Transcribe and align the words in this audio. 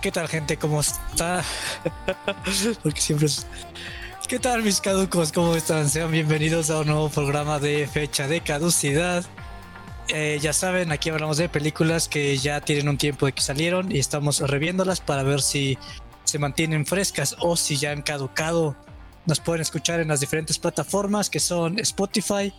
¿Qué 0.00 0.10
tal, 0.10 0.28
gente? 0.28 0.56
¿Cómo 0.56 0.80
está? 0.80 1.44
Porque 2.82 3.00
siempre 3.00 3.26
es. 3.26 3.46
¿Qué 4.26 4.38
tal, 4.38 4.62
mis 4.62 4.80
caducos? 4.80 5.30
¿Cómo 5.30 5.54
están? 5.54 5.90
Sean 5.90 6.10
bienvenidos 6.10 6.70
a 6.70 6.80
un 6.80 6.86
nuevo 6.86 7.10
programa 7.10 7.58
de 7.58 7.86
fecha 7.86 8.26
de 8.26 8.40
caducidad. 8.40 9.26
Eh, 10.08 10.38
ya 10.40 10.54
saben, 10.54 10.90
aquí 10.90 11.10
hablamos 11.10 11.36
de 11.36 11.50
películas 11.50 12.08
que 12.08 12.38
ya 12.38 12.62
tienen 12.62 12.88
un 12.88 12.96
tiempo 12.96 13.26
de 13.26 13.32
que 13.32 13.42
salieron 13.42 13.92
y 13.92 13.98
estamos 13.98 14.40
reviéndolas 14.40 15.02
para 15.02 15.22
ver 15.22 15.42
si 15.42 15.76
se 16.24 16.38
mantienen 16.38 16.86
frescas 16.86 17.36
o 17.38 17.54
si 17.56 17.76
ya 17.76 17.92
han 17.92 18.00
caducado. 18.00 18.76
Nos 19.26 19.38
pueden 19.38 19.60
escuchar 19.60 20.00
en 20.00 20.08
las 20.08 20.20
diferentes 20.20 20.58
plataformas 20.58 21.28
que 21.28 21.40
son 21.40 21.78
Spotify, 21.78 22.54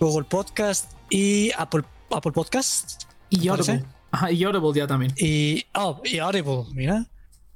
Google 0.00 0.24
Podcast 0.24 0.92
y 1.10 1.52
Apple, 1.58 1.82
Apple 2.10 2.32
Podcast. 2.32 3.02
Y 3.28 3.48
Audible. 3.48 3.84
Ajá, 4.16 4.32
y 4.32 4.42
Audible 4.44 4.72
ya 4.74 4.86
también. 4.86 5.12
Y, 5.18 5.66
oh, 5.74 6.00
y 6.02 6.18
Audible, 6.20 6.64
mira. 6.72 7.04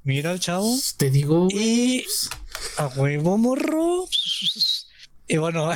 Mira 0.03 0.33
el 0.33 0.41
chavo. 0.41 0.77
Te 0.99 1.11
digo. 1.11 1.49
Y 1.51 2.05
a 2.77 2.87
huevo 2.89 3.39
morro. 3.39 4.07
Y 5.27 5.37
bueno, 5.39 5.71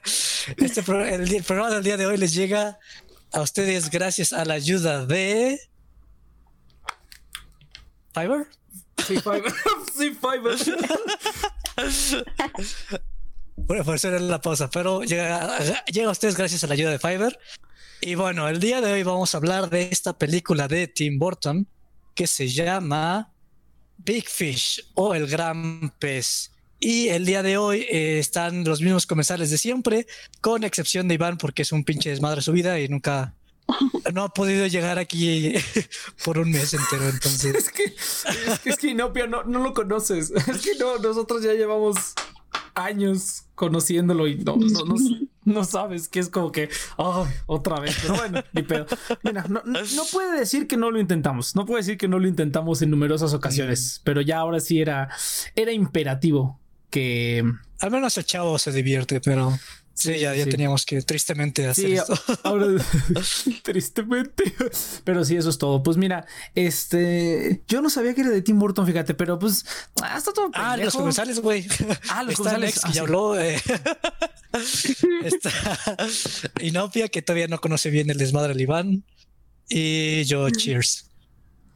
este 0.56 0.82
pro- 0.82 1.04
el, 1.04 1.30
el 1.34 1.42
programa 1.42 1.74
del 1.74 1.84
día 1.84 1.98
de 1.98 2.06
hoy 2.06 2.16
les 2.16 2.32
llega 2.32 2.78
a 3.32 3.42
ustedes 3.42 3.90
gracias 3.90 4.32
a 4.32 4.44
la 4.46 4.54
ayuda 4.54 5.04
de 5.04 5.58
Fiverr. 8.14 8.46
Sí, 9.06 9.18
Fiverr. 9.18 9.52
sí, 9.96 10.16
Fiverr. 10.18 10.58
Bueno, 13.54 13.84
por 13.84 13.94
eso 13.94 14.08
era 14.08 14.18
la 14.18 14.40
pausa, 14.40 14.68
pero 14.70 15.02
llega, 15.04 15.58
llega 15.86 16.08
a 16.08 16.10
ustedes 16.10 16.36
gracias 16.36 16.64
a 16.64 16.66
la 16.66 16.72
ayuda 16.74 16.90
de 16.90 16.98
Fiverr. 16.98 17.38
Y 18.04 18.16
bueno, 18.16 18.48
el 18.48 18.58
día 18.58 18.80
de 18.80 18.92
hoy 18.92 19.04
vamos 19.04 19.32
a 19.32 19.38
hablar 19.38 19.70
de 19.70 19.88
esta 19.92 20.18
película 20.18 20.66
de 20.66 20.88
Tim 20.88 21.20
Burton 21.20 21.68
que 22.16 22.26
se 22.26 22.48
llama 22.48 23.32
Big 23.96 24.28
Fish 24.28 24.90
o 24.94 25.14
El 25.14 25.28
Gran 25.28 25.94
Pez. 26.00 26.50
Y 26.80 27.10
el 27.10 27.24
día 27.24 27.44
de 27.44 27.58
hoy 27.58 27.86
eh, 27.88 28.18
están 28.18 28.64
los 28.64 28.80
mismos 28.80 29.06
comensales 29.06 29.50
de 29.50 29.58
siempre, 29.58 30.08
con 30.40 30.64
excepción 30.64 31.06
de 31.06 31.14
Iván, 31.14 31.38
porque 31.38 31.62
es 31.62 31.70
un 31.70 31.84
pinche 31.84 32.10
desmadre 32.10 32.36
de 32.36 32.42
su 32.42 32.50
vida 32.50 32.80
y 32.80 32.88
nunca 32.88 33.36
no 34.12 34.24
ha 34.24 34.34
podido 34.34 34.66
llegar 34.66 34.98
aquí 34.98 35.54
por 36.24 36.38
un 36.38 36.50
mes 36.50 36.74
entero. 36.74 37.08
Entonces, 37.08 37.54
Es 37.54 37.70
que, 37.70 37.94
es 38.70 38.78
que, 38.78 38.94
no, 38.94 39.12
no 39.44 39.60
lo 39.60 39.72
conoces. 39.74 40.30
Es 40.48 40.60
que 40.60 40.74
no, 40.74 40.98
nosotros 40.98 41.44
ya 41.44 41.52
llevamos 41.52 42.14
años 42.74 43.44
conociéndolo 43.54 44.26
y 44.26 44.36
no, 44.36 44.56
no, 44.56 44.84
no, 44.84 44.94
no 45.44 45.64
sabes 45.64 46.08
que 46.08 46.20
es 46.20 46.28
como 46.28 46.52
que, 46.52 46.68
ay, 46.98 47.26
otra 47.46 47.80
vez. 47.80 47.96
Pero 48.02 48.14
bueno, 48.16 48.42
ni 48.52 48.62
pedo. 48.62 48.86
Mira, 49.22 49.44
no, 49.48 49.62
no, 49.64 49.80
no 49.80 50.02
puede 50.12 50.38
decir 50.38 50.66
que 50.66 50.76
no 50.76 50.90
lo 50.90 51.00
intentamos. 51.00 51.54
No 51.56 51.66
puede 51.66 51.82
decir 51.82 51.98
que 51.98 52.08
no 52.08 52.18
lo 52.18 52.28
intentamos 52.28 52.82
en 52.82 52.90
numerosas 52.90 53.34
ocasiones, 53.34 54.00
pero 54.04 54.20
ya 54.20 54.38
ahora 54.38 54.60
sí 54.60 54.80
era, 54.80 55.08
era 55.54 55.72
imperativo 55.72 56.58
que 56.90 57.42
al 57.80 57.90
menos 57.90 58.16
el 58.18 58.24
chavo 58.24 58.58
se 58.58 58.70
divierte, 58.70 59.20
pero 59.20 59.58
sí, 59.94 60.18
ya, 60.18 60.34
ya 60.34 60.44
sí. 60.44 60.50
teníamos 60.50 60.84
que 60.86 61.00
tristemente 61.02 61.66
hacer 61.66 61.86
Sí, 61.86 61.92
esto. 61.94 62.14
ahora 62.44 62.66
tristemente. 63.62 64.52
Pero 65.04 65.24
sí, 65.24 65.36
eso 65.36 65.50
es 65.50 65.58
todo. 65.58 65.82
Pues 65.82 65.96
mira, 65.96 66.26
este, 66.54 67.62
yo 67.68 67.82
no 67.82 67.90
sabía 67.90 68.14
que 68.14 68.22
era 68.22 68.30
de 68.30 68.42
Tim 68.42 68.58
Burton, 68.58 68.86
fíjate, 68.86 69.14
pero 69.14 69.38
pues 69.38 69.64
ah, 70.02 70.16
está 70.18 70.32
todo 70.32 70.50
Ah, 70.54 70.76
los 70.76 70.94
comensales, 70.94 71.40
güey. 71.40 71.66
Ah, 72.08 72.22
los 72.22 72.32
Está 72.32 72.44
comensales, 72.44 72.54
Alex, 72.54 72.84
ah, 72.84 72.88
que 72.88 72.94
ya 72.94 73.00
habló. 73.02 73.40
eh. 73.40 73.60
Está 75.24 75.50
Inopia, 76.60 77.08
que 77.08 77.22
todavía 77.22 77.48
no 77.48 77.60
conoce 77.60 77.90
bien 77.90 78.10
el 78.10 78.18
desmadre 78.18 78.48
del 78.52 78.60
Iván. 78.62 79.04
Y 79.68 80.24
yo, 80.24 80.50
cheers. 80.50 81.06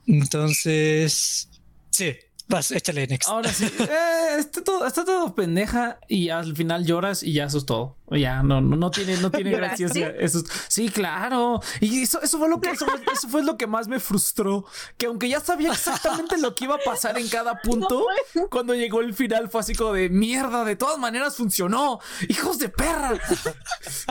Entonces, 0.06 1.48
sí, 1.90 2.14
vas, 2.48 2.70
échale 2.70 3.06
next. 3.06 3.28
Ahora 3.28 3.52
sí, 3.52 3.64
eh, 3.78 4.36
está 4.38 4.62
todo, 4.62 4.86
está 4.86 5.04
todo 5.04 5.34
pendeja 5.34 5.98
y 6.08 6.28
al 6.30 6.54
final 6.56 6.84
lloras 6.84 7.22
y 7.22 7.32
ya 7.32 7.44
eso 7.44 7.58
es 7.58 7.66
todo. 7.66 7.96
Ya 8.08 8.44
no, 8.44 8.60
no, 8.60 8.76
no 8.76 8.90
tiene, 8.92 9.16
no 9.16 9.32
tiene 9.32 9.50
gracia. 9.56 9.86
Eso 9.88 10.38
es- 10.38 10.44
sí, 10.68 10.88
claro. 10.90 11.60
Y 11.80 12.02
eso, 12.02 12.22
eso 12.22 12.38
fue 12.38 12.48
lo 12.48 12.60
que, 12.60 12.70
eso, 12.70 12.86
fue- 12.86 13.00
eso 13.12 13.28
fue 13.28 13.42
lo 13.42 13.56
que 13.58 13.66
más 13.66 13.88
me 13.88 13.98
frustró. 13.98 14.64
Que 14.96 15.06
aunque 15.06 15.28
ya 15.28 15.40
sabía 15.40 15.72
exactamente 15.72 16.38
lo 16.38 16.54
que 16.54 16.64
iba 16.66 16.76
a 16.76 16.78
pasar 16.84 17.18
en 17.18 17.28
cada 17.28 17.60
punto, 17.62 18.06
cuando 18.50 18.74
llegó 18.74 19.00
el 19.00 19.12
final 19.12 19.48
fue 19.50 19.60
así 19.60 19.74
como 19.74 19.92
de 19.92 20.08
mierda. 20.08 20.64
De 20.64 20.76
todas 20.76 20.98
maneras 20.98 21.34
funcionó. 21.36 21.98
Hijos 22.28 22.58
de 22.60 22.68
perra. 22.68 23.14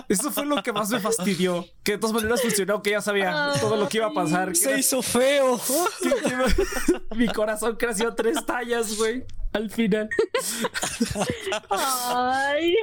Eso 0.10 0.30
fue 0.32 0.46
lo 0.46 0.62
que 0.62 0.74
más 0.74 0.90
me 0.90 1.00
fastidió. 1.00 1.66
Que 1.84 1.94
de 1.94 1.98
todas 2.00 2.14
maneras 2.16 2.42
funcionó, 2.42 2.82
que 2.84 2.92
ya 2.92 3.02
sabía 3.02 3.54
todo 3.62 3.78
lo 3.78 3.88
que 3.88 3.98
iba 3.98 4.08
a 4.08 4.14
pasar. 4.14 4.56
Se 4.58 4.72
era- 4.72 4.80
hizo 4.80 5.02
feo. 5.02 5.60
que- 6.02 6.10
que 6.10 6.30
iba- 6.30 7.06
Mi 7.16 7.28
corazón 7.30 7.78
creció 7.78 8.14
tres 8.26 8.46
tallas, 8.46 8.98
güey. 8.98 9.24
Al 9.54 9.70
final. 9.70 10.10
Ay, 11.70 12.76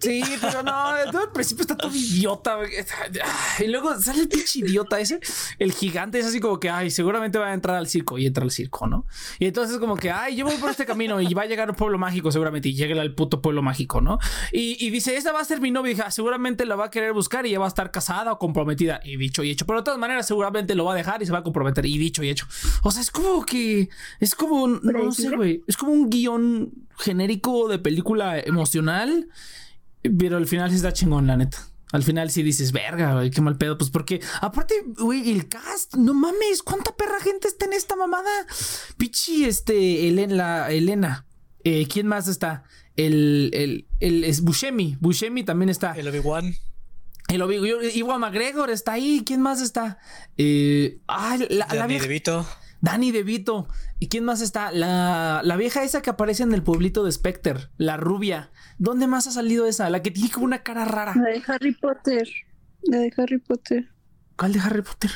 Sí, 0.00 0.22
pero 0.40 0.62
no, 0.62 0.72
todo 1.10 1.22
al 1.22 1.32
principio 1.32 1.62
está 1.62 1.76
todo 1.76 1.92
idiota. 1.94 2.58
Y 3.58 3.66
luego 3.68 4.00
sale 4.00 4.22
el 4.22 4.28
pinche 4.28 4.60
idiota 4.60 5.00
ese, 5.00 5.20
el 5.58 5.72
gigante 5.72 6.18
es 6.18 6.26
así 6.26 6.40
como 6.40 6.58
que, 6.60 6.70
ay, 6.70 6.90
seguramente 6.90 7.38
va 7.38 7.48
a 7.48 7.54
entrar 7.54 7.76
al 7.76 7.88
circo 7.88 8.18
y 8.18 8.26
entra 8.26 8.44
al 8.44 8.50
circo, 8.50 8.86
¿no? 8.86 9.06
Y 9.38 9.46
entonces 9.46 9.78
como 9.78 9.96
que, 9.96 10.10
ay, 10.10 10.36
yo 10.36 10.44
voy 10.44 10.56
por 10.56 10.70
este 10.70 10.86
camino 10.86 11.20
y 11.20 11.32
va 11.34 11.42
a 11.42 11.46
llegar 11.46 11.68
un 11.70 11.76
pueblo 11.76 11.98
mágico 11.98 12.30
seguramente 12.32 12.68
y 12.68 12.74
llega 12.74 13.00
al 13.00 13.14
puto 13.14 13.40
pueblo 13.42 13.62
mágico, 13.62 14.00
¿no? 14.00 14.18
Y, 14.52 14.76
y 14.84 14.90
dice, 14.90 15.16
esta 15.16 15.32
va 15.32 15.40
a 15.40 15.44
ser 15.44 15.60
mi 15.60 15.70
novia, 15.70 15.96
"Ah, 16.06 16.10
seguramente 16.10 16.64
la 16.66 16.76
va 16.76 16.86
a 16.86 16.90
querer 16.90 17.12
buscar 17.12 17.46
y 17.46 17.50
ya 17.50 17.58
va 17.58 17.64
a 17.66 17.68
estar 17.68 17.90
casada 17.90 18.32
o 18.32 18.38
comprometida. 18.38 19.00
Y 19.04 19.16
dicho 19.16 19.42
y 19.42 19.50
hecho, 19.50 19.66
pero 19.66 19.80
de 19.80 19.84
todas 19.84 19.98
maneras 19.98 20.26
seguramente 20.26 20.74
lo 20.74 20.84
va 20.84 20.92
a 20.92 20.96
dejar 20.96 21.22
y 21.22 21.26
se 21.26 21.32
va 21.32 21.38
a 21.38 21.42
comprometer 21.42 21.84
y 21.86 21.98
dicho 21.98 22.22
y 22.22 22.30
hecho. 22.30 22.46
O 22.82 22.90
sea, 22.90 23.02
es 23.02 23.10
como 23.10 23.44
que, 23.44 23.88
es 24.20 24.34
como, 24.34 24.62
un- 24.62 24.80
no 24.82 25.12
sé, 25.12 25.30
güey, 25.36 25.62
es 25.66 25.76
como 25.76 25.92
un 25.92 26.08
guion 26.10 26.72
genérico 26.98 27.68
de 27.68 27.78
película 27.78 28.38
emocional. 28.40 29.28
Pero 30.18 30.36
al 30.36 30.46
final 30.46 30.70
sí 30.70 30.76
está 30.76 30.92
chingón, 30.92 31.26
la 31.26 31.36
neta. 31.36 31.58
Al 31.92 32.02
final 32.02 32.30
sí 32.30 32.42
dices, 32.42 32.72
verga, 32.72 33.14
güey, 33.14 33.30
qué 33.30 33.40
mal 33.42 33.58
pedo. 33.58 33.76
Pues 33.76 33.90
porque, 33.90 34.20
aparte, 34.40 34.74
güey, 34.98 35.30
el 35.30 35.48
cast, 35.48 35.94
no 35.94 36.14
mames, 36.14 36.62
¿cuánta 36.64 36.96
perra 36.96 37.20
gente 37.20 37.48
está 37.48 37.66
en 37.66 37.74
esta 37.74 37.96
mamada? 37.96 38.30
Pichi, 38.96 39.44
este, 39.44 40.08
Elena, 40.08 40.34
la 40.34 40.70
Elena. 40.72 41.26
Eh, 41.64 41.86
¿Quién 41.88 42.06
más 42.06 42.28
está? 42.28 42.64
El, 42.96 43.50
el, 43.52 43.86
el, 44.00 44.24
es 44.24 44.40
Buscemi. 44.42 44.96
Buscemi 45.00 45.44
también 45.44 45.68
está. 45.68 45.92
El 45.92 46.08
Obi-Wan. 46.08 46.54
El 47.28 47.42
Obi- 47.42 47.94
Iwan 47.94 48.20
McGregor 48.20 48.70
está 48.70 48.92
ahí. 48.94 49.22
¿Quién 49.24 49.40
más 49.42 49.60
está? 49.60 49.98
Eh, 50.38 50.98
ah, 51.08 51.36
la, 51.50 51.66
la 51.68 51.74
Danny 51.74 51.94
vieja- 51.94 52.06
DeVito. 52.06 52.46
Danny 52.80 53.12
DeVito. 53.12 53.68
¿Y 54.00 54.08
quién 54.08 54.24
más 54.24 54.40
está? 54.40 54.72
La, 54.72 55.40
la 55.44 55.56
vieja 55.56 55.84
esa 55.84 56.02
que 56.02 56.10
aparece 56.10 56.42
en 56.42 56.52
el 56.52 56.62
pueblito 56.62 57.04
de 57.04 57.12
Spectre, 57.12 57.68
la 57.76 57.96
rubia. 57.96 58.50
¿Dónde 58.82 59.06
más 59.06 59.28
ha 59.28 59.30
salido 59.30 59.66
esa? 59.66 59.88
La 59.90 60.02
que 60.02 60.10
tiene 60.10 60.28
como 60.30 60.44
una 60.44 60.64
cara 60.64 60.84
rara. 60.84 61.14
la 61.14 61.28
de 61.30 61.40
Harry 61.46 61.72
Potter. 61.72 62.28
La 62.82 62.98
de 62.98 63.12
Harry 63.16 63.38
Potter. 63.38 63.88
¿Cuál 64.36 64.52
de 64.54 64.58
Harry 64.60 64.82
Potter? 64.82 65.10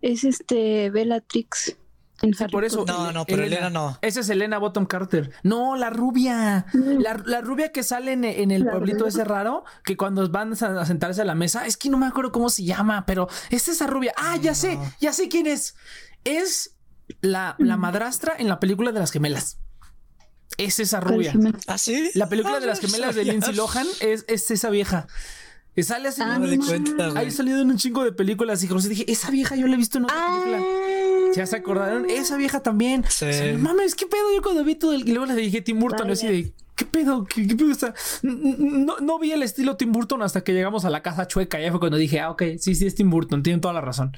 Es 0.00 0.24
este 0.24 0.88
Bellatrix. 0.90 1.76
En 2.22 2.32
Harry 2.38 2.50
por 2.50 2.64
eso- 2.64 2.78
Potter. 2.78 2.94
No, 2.94 3.12
no, 3.12 3.24
pero 3.26 3.42
Elena 3.42 3.68
no. 3.68 3.98
Esa 4.00 4.20
es 4.20 4.30
Elena 4.30 4.56
Bottom 4.56 4.86
Carter. 4.86 5.30
No, 5.42 5.76
la 5.76 5.90
rubia. 5.90 6.64
La, 6.72 7.20
la 7.26 7.40
rubia 7.42 7.70
que 7.70 7.82
sale 7.82 8.12
en, 8.12 8.24
en 8.24 8.50
el 8.50 8.64
La 8.64 8.70
pueblito 8.72 9.00
rubia. 9.00 9.08
ese 9.08 9.24
raro, 9.24 9.64
que 9.84 9.98
cuando 9.98 10.26
van 10.30 10.52
a 10.54 10.86
sentarse 10.86 11.20
a 11.20 11.24
la 11.26 11.34
mesa, 11.34 11.66
es 11.66 11.76
que 11.76 11.90
no 11.90 11.98
me 11.98 12.06
acuerdo 12.06 12.32
cómo 12.32 12.48
se 12.48 12.64
llama, 12.64 13.04
pero 13.04 13.28
es 13.50 13.68
esa 13.68 13.86
rubia. 13.86 14.14
Ah, 14.16 14.36
ya 14.40 14.54
sé, 14.54 14.78
ya 15.00 15.12
sé 15.12 15.28
quién 15.28 15.46
es. 15.46 15.74
Es 16.24 16.76
la, 17.20 17.56
la 17.58 17.76
madrastra 17.76 18.32
en 18.38 18.48
la 18.48 18.58
película 18.58 18.90
de 18.92 19.00
las 19.00 19.10
gemelas. 19.10 19.58
Es 20.56 20.78
esa 20.78 21.00
rubia. 21.00 21.32
¿Ah, 21.66 21.78
sí? 21.78 22.10
La 22.14 22.28
película 22.28 22.56
Ah, 22.56 22.60
de 22.60 22.66
las 22.66 22.82
no 22.82 22.88
gemelas 22.88 23.14
de. 23.16 23.24
Lindsay 23.24 23.54
Lohan 23.54 23.86
es, 24.00 24.24
es 24.28 24.50
esa 24.50 24.70
vieja. 24.70 25.06
Que 25.74 25.82
sale 25.82 26.08
así. 26.08 26.20
Ah, 26.22 26.34
No 26.34 26.40
me 26.40 26.50
di 26.50 26.58
no 26.58 26.66
cuenta, 26.66 27.06
Ha 27.06 27.10
güey. 27.10 27.30
salido 27.32 27.60
en 27.60 27.70
un 27.70 27.76
chingo 27.78 28.04
de 28.04 28.12
películas 28.12 28.62
y 28.62 28.68
José 28.68 28.88
dije, 28.88 29.10
esa 29.10 29.30
vieja 29.30 29.56
yo 29.56 29.66
la 29.66 29.74
he 29.74 29.76
visto 29.76 29.98
en 29.98 30.04
otra 30.04 30.16
película. 30.30 30.58
Ah, 30.60 31.32
¿Ya 31.34 31.46
se 31.46 31.56
acordaron? 31.56 32.08
Esa 32.08 32.36
vieja 32.36 32.60
también. 32.60 33.04
Sí. 33.08 33.24
O 33.24 33.32
sea, 33.32 33.58
mames, 33.58 33.96
¿qué 33.96 34.06
pedo? 34.06 34.32
Yo 34.36 34.40
cuando 34.42 34.62
vi 34.62 34.76
todo 34.76 34.92
el... 34.92 35.00
Y 35.08 35.12
luego 35.12 35.26
le 35.26 35.34
dije 35.34 35.60
Tim 35.62 35.80
Burton, 35.80 36.02
Vaya. 36.06 36.12
así 36.12 36.26
de... 36.28 36.52
¿Qué 36.76 36.84
pedo? 36.84 37.24
¿Qué, 37.24 37.44
pedo? 37.54 37.72
N- 38.22 38.32
n- 38.58 38.84
No, 38.84 38.98
no 38.98 39.18
vi 39.18 39.30
el 39.32 39.42
estilo 39.42 39.76
Tim 39.76 39.92
Burton 39.92 40.22
hasta 40.22 40.42
que 40.42 40.52
llegamos 40.52 40.84
a 40.84 40.90
la 40.90 41.02
casa 41.02 41.26
chueca. 41.28 41.60
Ya 41.60 41.70
fue 41.70 41.78
cuando 41.80 41.96
dije, 41.98 42.18
ah, 42.20 42.30
ok, 42.30 42.42
sí, 42.58 42.74
sí, 42.74 42.86
es 42.86 42.94
Tim 42.96 43.10
Burton. 43.10 43.42
Tienen 43.42 43.60
toda 43.60 43.74
la 43.74 43.80
razón. 43.80 44.12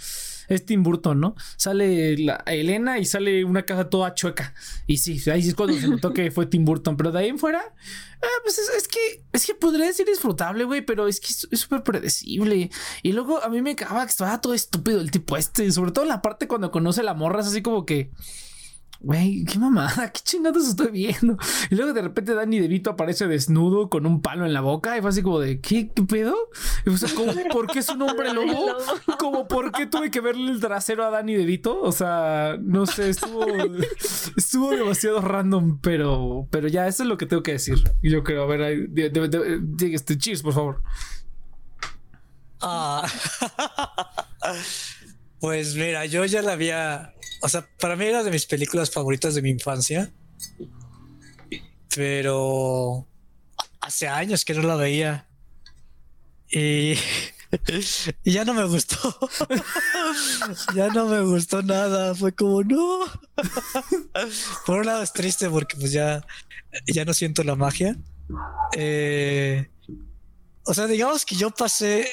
Es 0.49 0.65
Tim 0.65 0.83
Burton, 0.83 1.21
¿no? 1.21 1.35
Sale 1.57 2.17
la 2.19 2.37
Elena 2.47 2.99
y 2.99 3.05
sale 3.05 3.45
una 3.45 3.65
casa 3.65 3.91
toda 3.91 4.15
chueca. 4.15 4.55
Y 4.87 4.99
sí, 4.99 5.21
ahí 5.31 5.43
sí 5.43 5.49
es 5.49 5.55
cuando 5.55 5.77
se 5.79 5.89
notó 5.89 6.13
que 6.15 6.31
fue 6.31 6.47
Tim 6.47 6.65
Burton. 6.65 6.97
Pero 6.97 7.11
de 7.13 7.19
ahí 7.19 7.29
en 7.29 7.39
fuera, 7.39 7.61
ah, 8.23 8.27
pues 8.45 8.59
es, 8.59 8.89
que 8.89 9.25
es 9.33 9.45
que 9.45 9.55
podría 9.55 9.87
decir 9.87 10.07
disfrutable, 10.07 10.65
güey, 10.65 10.83
pero 10.83 11.09
es 11.09 11.21
que 11.21 11.29
es 11.51 11.61
súper 11.61 11.83
predecible. 11.83 12.71
Y 13.03 13.13
luego 13.13 13.43
a 13.43 13.49
mí 13.49 13.61
me 13.61 13.73
acaba 13.73 14.05
que 14.05 14.11
estaba 14.11 14.41
todo 14.41 14.55
estúpido 14.55 15.01
el 15.01 15.11
tipo 15.11 15.37
este, 15.37 15.71
sobre 15.73 15.91
todo 15.91 16.05
la 16.05 16.23
parte 16.23 16.47
cuando 16.49 16.71
conoce 16.71 17.03
la 17.03 17.15
morra, 17.15 17.41
es 17.41 17.49
así 17.49 17.61
como 17.61 17.85
que. 17.85 18.13
Güey, 19.07 19.45
qué 19.45 19.59
mamada, 19.59 20.11
qué 20.13 20.21
chingados 20.23 20.69
estoy 20.69 20.91
viendo. 20.91 21.37
Y 21.71 21.77
luego 21.77 21.93
de 21.93 22.03
repente 22.03 22.35
Danny 22.35 22.59
DeVito 22.59 22.91
aparece 22.91 23.29
desnudo 23.29 23.89
con 23.89 24.05
un 24.05 24.21
palo 24.21 24.45
en 24.45 24.53
la 24.53 24.61
boca 24.61 24.99
y 24.99 25.01
fue 25.01 25.11
así 25.11 25.23
como 25.23 25.39
de, 25.39 25.61
¿qué, 25.61 25.91
qué 25.95 26.03
pedo? 26.03 26.35
Y 26.85 26.91
o 26.91 26.97
sea, 26.97 27.09
¿cómo, 27.15 27.33
¿por 27.53 27.69
qué 27.69 27.79
es 27.79 27.89
un 27.89 28.03
hombre 28.03 28.35
lobo? 28.35 28.67
Como, 29.19 29.47
¿por 29.47 29.71
qué 29.73 29.87
tuve 29.87 30.11
que 30.11 30.21
verle 30.21 30.51
el 30.51 30.61
trasero 30.61 31.05
a 31.05 31.11
Danny 31.11 31.35
DeVito? 31.35 31.81
O 31.81 31.93
sea, 31.93 32.59
no 32.61 32.87
sé, 32.87 33.11
estuvo, 33.11 33.47
estuvo 34.37 34.71
demasiado 34.71 35.21
random, 35.21 35.79
pero, 35.81 36.49
pero 36.51 36.69
ya, 36.69 36.89
eso 36.89 37.05
es 37.05 37.09
lo 37.09 37.17
que 37.17 37.27
tengo 37.27 37.43
que 37.43 37.53
decir. 37.53 37.83
Y 38.03 38.11
yo 38.11 38.25
creo, 38.25 38.43
a 38.43 38.47
ver, 38.47 38.63
ahí, 38.63 38.87
de, 38.89 39.11
de, 39.11 39.61
de, 39.61 39.95
este, 39.95 40.19
cheers, 40.19 40.43
por 40.43 40.53
favor. 40.53 40.83
Ah. 42.61 43.07
Pues 45.47 45.77
mira, 45.77 46.05
yo 46.07 46.25
ya 46.25 46.43
la 46.43 46.55
había. 46.55 47.15
O 47.41 47.49
sea, 47.49 47.65
para 47.79 47.95
mí 47.95 48.05
era 48.05 48.25
de 48.25 48.33
mis 48.33 48.47
películas 48.47 48.91
favoritas 48.91 49.37
de 49.37 49.43
mi 49.43 49.51
infancia. 49.51 50.13
Pero 51.95 53.07
hace 53.81 54.09
años 54.09 54.45
que 54.45 54.55
no 54.55 54.63
la 54.63 54.75
veía. 54.75 55.29
Y, 56.51 56.95
y 58.25 58.33
ya 58.33 58.45
no 58.45 58.55
me 58.55 58.65
gustó. 58.65 58.97
ya 60.75 60.89
no 60.89 61.07
me 61.07 61.21
gustó 61.21 61.63
nada. 61.63 62.17
Fue 62.17 62.33
como, 62.33 62.65
no. 62.65 63.05
Por 64.67 64.81
un 64.81 64.87
lado 64.87 65.05
es 65.05 65.13
triste 65.13 65.49
porque 65.49 65.77
pues 65.77 65.93
ya, 65.93 66.27
ya 66.93 67.05
no 67.05 67.15
siento 67.15 67.45
la 67.45 67.55
magia. 67.55 67.97
Eh, 68.77 69.71
o 70.65 70.75
sea, 70.75 70.89
digamos 70.89 71.25
que 71.25 71.37
yo 71.37 71.53
pasé 71.53 72.09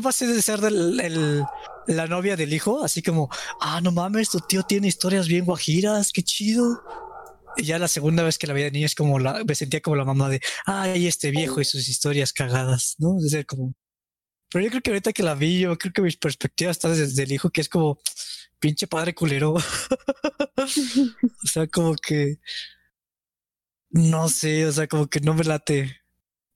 pasé 0.00 0.26
de 0.26 0.40
ser 0.42 0.60
del, 0.60 1.44
la 1.86 2.06
novia 2.06 2.36
del 2.36 2.52
hijo, 2.52 2.84
así 2.84 3.02
como, 3.02 3.28
ah, 3.60 3.80
no 3.80 3.92
mames, 3.92 4.30
tu 4.30 4.40
tío 4.40 4.62
tiene 4.62 4.88
historias 4.88 5.28
bien 5.28 5.44
guajiras, 5.44 6.12
qué 6.12 6.22
chido. 6.22 6.82
Y 7.56 7.64
ya 7.64 7.78
la 7.78 7.88
segunda 7.88 8.22
vez 8.22 8.38
que 8.38 8.46
la 8.46 8.54
veía 8.54 8.66
de 8.66 8.72
niña 8.72 8.86
es 8.86 8.94
como 8.94 9.18
la, 9.18 9.44
me 9.44 9.54
sentía 9.54 9.80
como 9.80 9.96
la 9.96 10.04
mamá 10.04 10.28
de, 10.30 10.40
ay, 10.64 11.06
este 11.06 11.30
viejo 11.30 11.60
y 11.60 11.64
sus 11.64 11.88
historias 11.88 12.32
cagadas, 12.32 12.94
¿no? 12.98 13.16
De 13.20 13.28
ser 13.28 13.46
como. 13.46 13.74
Pero 14.50 14.64
yo 14.64 14.70
creo 14.70 14.82
que 14.82 14.90
ahorita 14.90 15.12
que 15.12 15.22
la 15.22 15.34
vi, 15.34 15.60
yo 15.60 15.76
creo 15.76 15.92
que 15.92 16.02
mi 16.02 16.10
perspectiva 16.12 16.70
está 16.70 16.88
desde 16.88 17.22
el 17.22 17.32
hijo, 17.32 17.50
que 17.50 17.60
es 17.60 17.68
como, 17.68 17.98
pinche 18.58 18.86
padre 18.86 19.14
culero. 19.14 19.54
o 19.54 21.46
sea, 21.46 21.66
como 21.66 21.94
que. 21.96 22.38
No 23.90 24.28
sé, 24.28 24.66
o 24.66 24.72
sea, 24.72 24.86
como 24.86 25.06
que 25.08 25.20
no 25.20 25.34
me 25.34 25.44
late. 25.44 26.00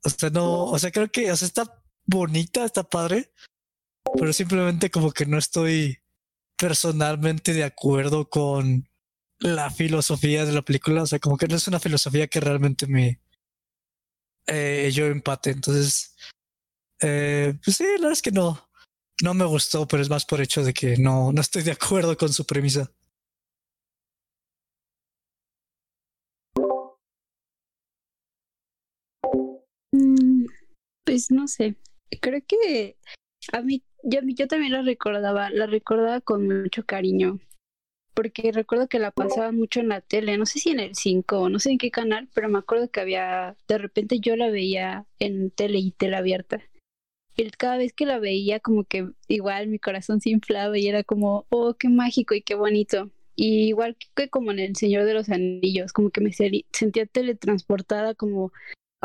O 0.04 0.08
sea, 0.08 0.30
no, 0.30 0.64
o 0.64 0.78
sea, 0.78 0.90
creo 0.90 1.10
que, 1.10 1.30
o 1.32 1.36
sea, 1.36 1.46
está 1.46 1.75
bonita, 2.06 2.64
está 2.64 2.84
padre, 2.84 3.32
pero 4.18 4.32
simplemente 4.32 4.90
como 4.90 5.12
que 5.12 5.26
no 5.26 5.38
estoy 5.38 5.98
personalmente 6.56 7.52
de 7.52 7.64
acuerdo 7.64 8.28
con 8.30 8.88
la 9.40 9.70
filosofía 9.70 10.46
de 10.46 10.52
la 10.52 10.62
película, 10.62 11.02
o 11.02 11.06
sea, 11.06 11.18
como 11.18 11.36
que 11.36 11.48
no 11.48 11.56
es 11.56 11.68
una 11.68 11.80
filosofía 11.80 12.26
que 12.28 12.40
realmente 12.40 12.86
me 12.86 13.20
eh, 14.46 14.90
yo 14.92 15.06
empate, 15.06 15.50
entonces 15.50 16.16
eh, 17.02 17.54
pues 17.64 17.76
sí, 17.76 17.84
la 17.84 17.92
verdad 17.92 18.12
es 18.12 18.22
que 18.22 18.30
no, 18.30 18.68
no 19.22 19.34
me 19.34 19.44
gustó, 19.44 19.86
pero 19.86 20.02
es 20.02 20.10
más 20.10 20.24
por 20.24 20.40
hecho 20.40 20.64
de 20.64 20.72
que 20.72 20.96
no, 20.96 21.32
no 21.32 21.40
estoy 21.40 21.62
de 21.62 21.72
acuerdo 21.72 22.16
con 22.16 22.32
su 22.32 22.44
premisa. 22.46 22.90
Mm, 29.92 30.46
pues 31.04 31.30
no 31.30 31.46
sé 31.48 31.76
creo 32.20 32.40
que 32.46 32.96
a 33.52 33.62
mí, 33.62 33.82
yo, 34.02 34.20
yo 34.24 34.48
también 34.48 34.72
la 34.72 34.82
recordaba, 34.82 35.50
la 35.50 35.66
recordaba 35.66 36.20
con 36.20 36.46
mucho 36.46 36.84
cariño, 36.84 37.40
porque 38.14 38.50
recuerdo 38.50 38.88
que 38.88 38.98
la 38.98 39.10
pasaba 39.10 39.52
mucho 39.52 39.80
en 39.80 39.88
la 39.88 40.00
tele, 40.00 40.38
no 40.38 40.46
sé 40.46 40.58
si 40.58 40.70
en 40.70 40.80
el 40.80 40.94
5 40.94 41.38
o 41.38 41.48
no 41.48 41.58
sé 41.58 41.72
en 41.72 41.78
qué 41.78 41.90
canal, 41.90 42.28
pero 42.34 42.48
me 42.48 42.58
acuerdo 42.58 42.90
que 42.90 43.00
había, 43.00 43.56
de 43.68 43.78
repente 43.78 44.20
yo 44.20 44.36
la 44.36 44.48
veía 44.48 45.04
en 45.18 45.50
tele 45.50 45.78
y 45.78 45.90
tele 45.90 46.16
abierta. 46.16 46.62
Y 47.36 47.50
cada 47.50 47.76
vez 47.76 47.92
que 47.92 48.06
la 48.06 48.18
veía, 48.18 48.60
como 48.60 48.84
que 48.84 49.10
igual 49.28 49.68
mi 49.68 49.78
corazón 49.78 50.22
se 50.22 50.30
inflaba 50.30 50.78
y 50.78 50.88
era 50.88 51.04
como, 51.04 51.46
oh, 51.50 51.74
qué 51.74 51.90
mágico 51.90 52.34
y 52.34 52.40
qué 52.40 52.54
bonito. 52.54 53.10
Y 53.34 53.68
igual 53.68 53.98
que 54.14 54.30
como 54.30 54.50
en 54.52 54.60
El 54.60 54.76
Señor 54.76 55.04
de 55.04 55.12
los 55.12 55.28
Anillos, 55.28 55.92
como 55.92 56.08
que 56.08 56.22
me 56.22 56.32
sentía 56.32 57.04
teletransportada 57.04 58.14
como 58.14 58.52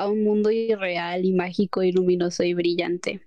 a 0.02 0.08
un 0.10 0.24
mundo 0.24 0.50
irreal 0.50 1.26
y 1.26 1.32
mágico 1.32 1.84
y 1.84 1.92
luminoso 1.92 2.44
y 2.44 2.54
brillante. 2.54 3.22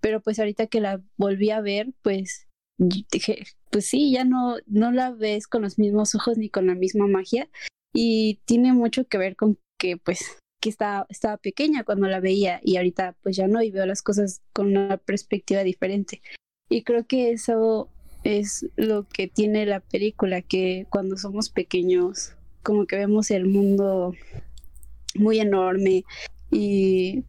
Pero 0.00 0.20
pues 0.20 0.38
ahorita 0.38 0.66
que 0.66 0.80
la 0.80 1.02
volví 1.16 1.50
a 1.50 1.60
ver, 1.60 1.92
pues 2.02 2.48
dije, 2.78 3.44
pues 3.70 3.86
sí, 3.86 4.12
ya 4.12 4.24
no, 4.24 4.56
no 4.66 4.92
la 4.92 5.10
ves 5.10 5.46
con 5.46 5.62
los 5.62 5.78
mismos 5.78 6.14
ojos 6.14 6.38
ni 6.38 6.48
con 6.48 6.66
la 6.66 6.74
misma 6.74 7.06
magia. 7.06 7.48
Y 7.94 8.40
tiene 8.46 8.72
mucho 8.72 9.06
que 9.06 9.18
ver 9.18 9.36
con 9.36 9.58
que 9.78 9.98
pues 9.98 10.38
que 10.62 10.70
estaba, 10.70 11.06
estaba 11.10 11.36
pequeña 11.36 11.84
cuando 11.84 12.08
la 12.08 12.20
veía 12.20 12.60
y 12.62 12.76
ahorita 12.76 13.14
pues 13.22 13.36
ya 13.36 13.46
no 13.46 13.62
y 13.62 13.70
veo 13.70 13.84
las 13.84 14.02
cosas 14.02 14.40
con 14.54 14.68
una 14.68 14.96
perspectiva 14.96 15.64
diferente. 15.64 16.22
Y 16.70 16.82
creo 16.82 17.06
que 17.06 17.30
eso 17.30 17.90
es 18.24 18.66
lo 18.76 19.06
que 19.06 19.28
tiene 19.28 19.66
la 19.66 19.80
película, 19.80 20.40
que 20.40 20.86
cuando 20.88 21.16
somos 21.18 21.50
pequeños 21.50 22.32
como 22.62 22.86
que 22.86 22.96
vemos 22.96 23.30
el 23.30 23.46
mundo 23.46 24.14
muy 25.18 25.40
enorme 25.40 26.04
y, 26.50 27.24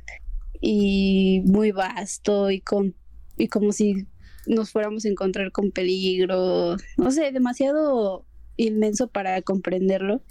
y 0.61 1.41
muy 1.45 1.71
vasto 1.71 2.51
y, 2.51 2.61
con, 2.61 2.95
y 3.37 3.47
como 3.47 3.71
si 3.71 4.05
nos 4.47 4.71
fuéramos 4.71 5.05
a 5.05 5.09
encontrar 5.09 5.51
con 5.51 5.71
peligro, 5.71 6.77
no 6.97 7.11
sé, 7.11 7.31
demasiado 7.31 8.25
inmenso 8.55 9.07
para 9.07 9.41
comprenderlo. 9.41 10.21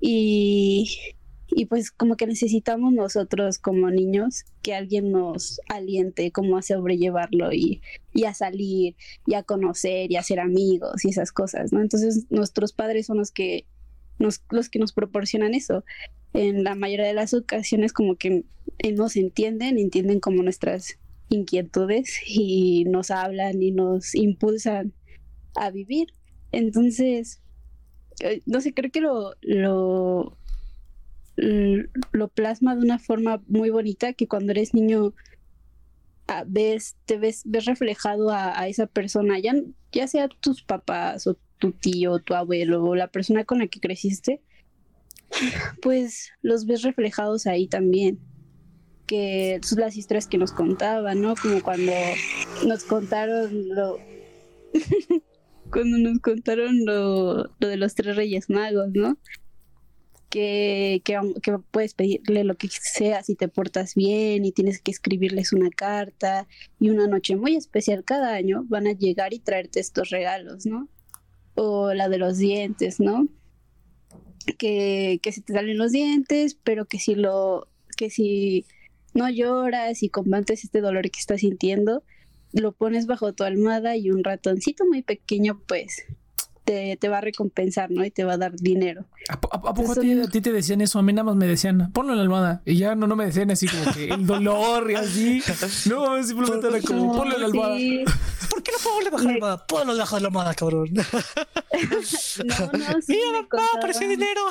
Y, 0.00 0.98
y 1.50 1.66
pues 1.66 1.90
como 1.90 2.16
que 2.16 2.26
necesitamos 2.26 2.92
nosotros 2.92 3.58
como 3.58 3.90
niños 3.90 4.44
que 4.62 4.74
alguien 4.74 5.10
nos 5.10 5.60
aliente 5.68 6.30
como 6.30 6.56
a 6.56 6.62
sobrellevarlo 6.62 7.52
y, 7.52 7.82
y 8.12 8.24
a 8.24 8.34
salir 8.34 8.96
y 9.26 9.34
a 9.34 9.42
conocer 9.42 10.10
y 10.10 10.16
a 10.16 10.22
ser 10.22 10.40
amigos 10.40 11.04
y 11.04 11.10
esas 11.10 11.32
cosas, 11.32 11.72
¿no? 11.72 11.80
Entonces 11.80 12.26
nuestros 12.30 12.72
padres 12.72 13.06
son 13.06 13.18
los 13.18 13.30
que 13.30 13.66
nos, 14.20 14.42
los 14.50 14.68
que 14.68 14.78
nos 14.78 14.92
proporcionan 14.92 15.54
eso 15.54 15.84
en 16.32 16.62
la 16.62 16.74
mayoría 16.74 17.06
de 17.06 17.14
las 17.14 17.34
ocasiones 17.34 17.92
como 17.92 18.16
que 18.16 18.44
eh, 18.78 18.92
nos 18.92 19.16
entienden, 19.16 19.78
entienden 19.78 20.20
como 20.20 20.42
nuestras 20.42 20.98
inquietudes 21.28 22.20
y 22.26 22.84
nos 22.84 23.10
hablan 23.10 23.62
y 23.62 23.72
nos 23.72 24.14
impulsan 24.14 24.92
a 25.56 25.70
vivir. 25.70 26.08
Entonces, 26.52 27.40
eh, 28.20 28.42
no 28.46 28.60
sé, 28.60 28.74
creo 28.74 28.90
que 28.90 29.00
lo, 29.00 29.34
lo, 29.40 30.36
lo 31.36 32.28
plasma 32.28 32.76
de 32.76 32.82
una 32.82 32.98
forma 32.98 33.42
muy 33.48 33.70
bonita 33.70 34.12
que 34.12 34.28
cuando 34.28 34.52
eres 34.52 34.74
niño 34.74 35.14
ah, 36.28 36.44
ves, 36.46 36.96
te 37.06 37.18
ves, 37.18 37.42
ves 37.44 37.64
reflejado 37.64 38.30
a, 38.30 38.58
a, 38.58 38.68
esa 38.68 38.86
persona, 38.86 39.38
ya, 39.38 39.54
ya 39.92 40.06
sea 40.06 40.28
tus 40.28 40.62
papás 40.62 41.26
o 41.26 41.36
tu 41.60 41.70
tío, 41.72 42.18
tu 42.18 42.34
abuelo 42.34 42.82
o 42.82 42.96
la 42.96 43.08
persona 43.08 43.44
con 43.44 43.60
la 43.60 43.68
que 43.68 43.78
creciste, 43.78 44.42
pues 45.82 46.32
los 46.42 46.66
ves 46.66 46.82
reflejados 46.82 47.46
ahí 47.46 47.68
también. 47.68 48.18
Que 49.06 49.60
son 49.62 49.80
las 49.80 49.96
historias 49.96 50.26
que 50.26 50.38
nos 50.38 50.52
contaban, 50.52 51.20
¿no? 51.20 51.34
Como 51.40 51.62
cuando 51.62 51.92
nos 52.66 52.84
contaron 52.84 53.68
lo. 53.68 53.98
cuando 55.72 55.98
nos 55.98 56.18
contaron 56.20 56.84
lo, 56.84 57.50
lo, 57.58 57.68
de 57.68 57.76
los 57.76 57.94
tres 57.94 58.16
reyes 58.16 58.50
magos, 58.50 58.90
¿no? 58.94 59.18
Que, 60.28 61.02
que, 61.04 61.18
que, 61.42 61.58
puedes 61.72 61.94
pedirle 61.94 62.44
lo 62.44 62.54
que 62.54 62.68
sea 62.68 63.24
si 63.24 63.34
te 63.34 63.48
portas 63.48 63.96
bien 63.96 64.44
y 64.44 64.52
tienes 64.52 64.80
que 64.80 64.92
escribirles 64.92 65.52
una 65.52 65.70
carta 65.70 66.46
y 66.78 66.90
una 66.90 67.08
noche 67.08 67.34
muy 67.34 67.56
especial 67.56 68.04
cada 68.04 68.34
año 68.34 68.64
van 68.68 68.86
a 68.86 68.92
llegar 68.92 69.34
y 69.34 69.40
traerte 69.40 69.80
estos 69.80 70.10
regalos, 70.10 70.66
¿no? 70.66 70.88
O 71.62 71.92
la 71.92 72.08
de 72.08 72.18
los 72.18 72.38
dientes, 72.38 73.00
¿no? 73.00 73.28
que, 74.58 75.20
que 75.22 75.32
se 75.32 75.40
te 75.40 75.52
salen 75.52 75.78
los 75.78 75.92
dientes, 75.92 76.56
pero 76.62 76.86
que 76.86 76.98
si 76.98 77.14
lo, 77.14 77.68
que 77.96 78.10
si 78.10 78.66
no 79.14 79.28
lloras 79.28 80.02
y 80.02 80.08
combates 80.08 80.64
este 80.64 80.80
dolor 80.80 81.10
que 81.10 81.20
estás 81.20 81.40
sintiendo, 81.40 82.02
lo 82.52 82.72
pones 82.72 83.06
bajo 83.06 83.32
tu 83.32 83.44
almohada 83.44 83.96
y 83.96 84.10
un 84.10 84.24
ratoncito 84.24 84.84
muy 84.84 85.02
pequeño, 85.02 85.60
pues 85.66 86.04
te, 86.70 86.96
te 86.96 87.08
va 87.08 87.18
a 87.18 87.20
recompensar, 87.20 87.90
¿no? 87.90 88.04
Y 88.04 88.12
te 88.12 88.22
va 88.22 88.34
a 88.34 88.36
dar 88.36 88.54
dinero. 88.54 89.04
¿A, 89.28 89.40
poco 89.40 89.90
a, 89.90 89.94
ti, 89.94 90.40
te 90.40 90.52
decían 90.52 90.80
eso? 90.80 91.00
A 91.00 91.02
mí 91.02 91.12
nada 91.12 91.24
más 91.24 91.34
me 91.34 91.48
decían, 91.48 91.90
ponlo 91.92 92.12
en 92.12 92.18
la 92.18 92.22
almohada. 92.22 92.62
Y 92.64 92.76
ya 92.76 92.94
no, 92.94 93.08
no 93.08 93.16
me 93.16 93.26
decían 93.26 93.50
así 93.50 93.66
como 93.66 93.92
que 93.92 94.04
el 94.04 94.24
dolor 94.24 94.88
y 94.88 94.94
así. 94.94 95.42
No, 95.88 96.22
simplemente 96.22 96.68
era 96.68 96.80
como, 96.80 97.16
ponlo 97.16 97.34
en 97.34 97.40
la 97.40 97.46
almohada. 97.48 97.74
¿Por 98.50 98.62
qué 98.62 98.70
no 98.70 98.78
puedo 98.84 99.10
bajar 99.10 99.26
la 99.26 99.32
almohada? 99.32 99.66
Ponlo 99.66 99.94
debajo 99.94 100.14
de 100.14 100.22
la 100.22 100.28
almohada, 100.28 100.54
cabrón. 100.54 100.90
no, 100.94 101.02
no, 102.78 103.02
sí. 103.02 103.14
Mira, 103.14 103.48
papá, 103.50 103.64
apareció 103.76 104.08
dinero. 104.08 104.42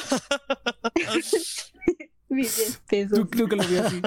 Mis 2.28 2.82
pesos. 2.90 3.18
Tú 3.18 3.30
creo 3.30 3.48
que 3.48 3.56
lo 3.56 3.64
vi 3.64 3.78
así. 3.78 4.02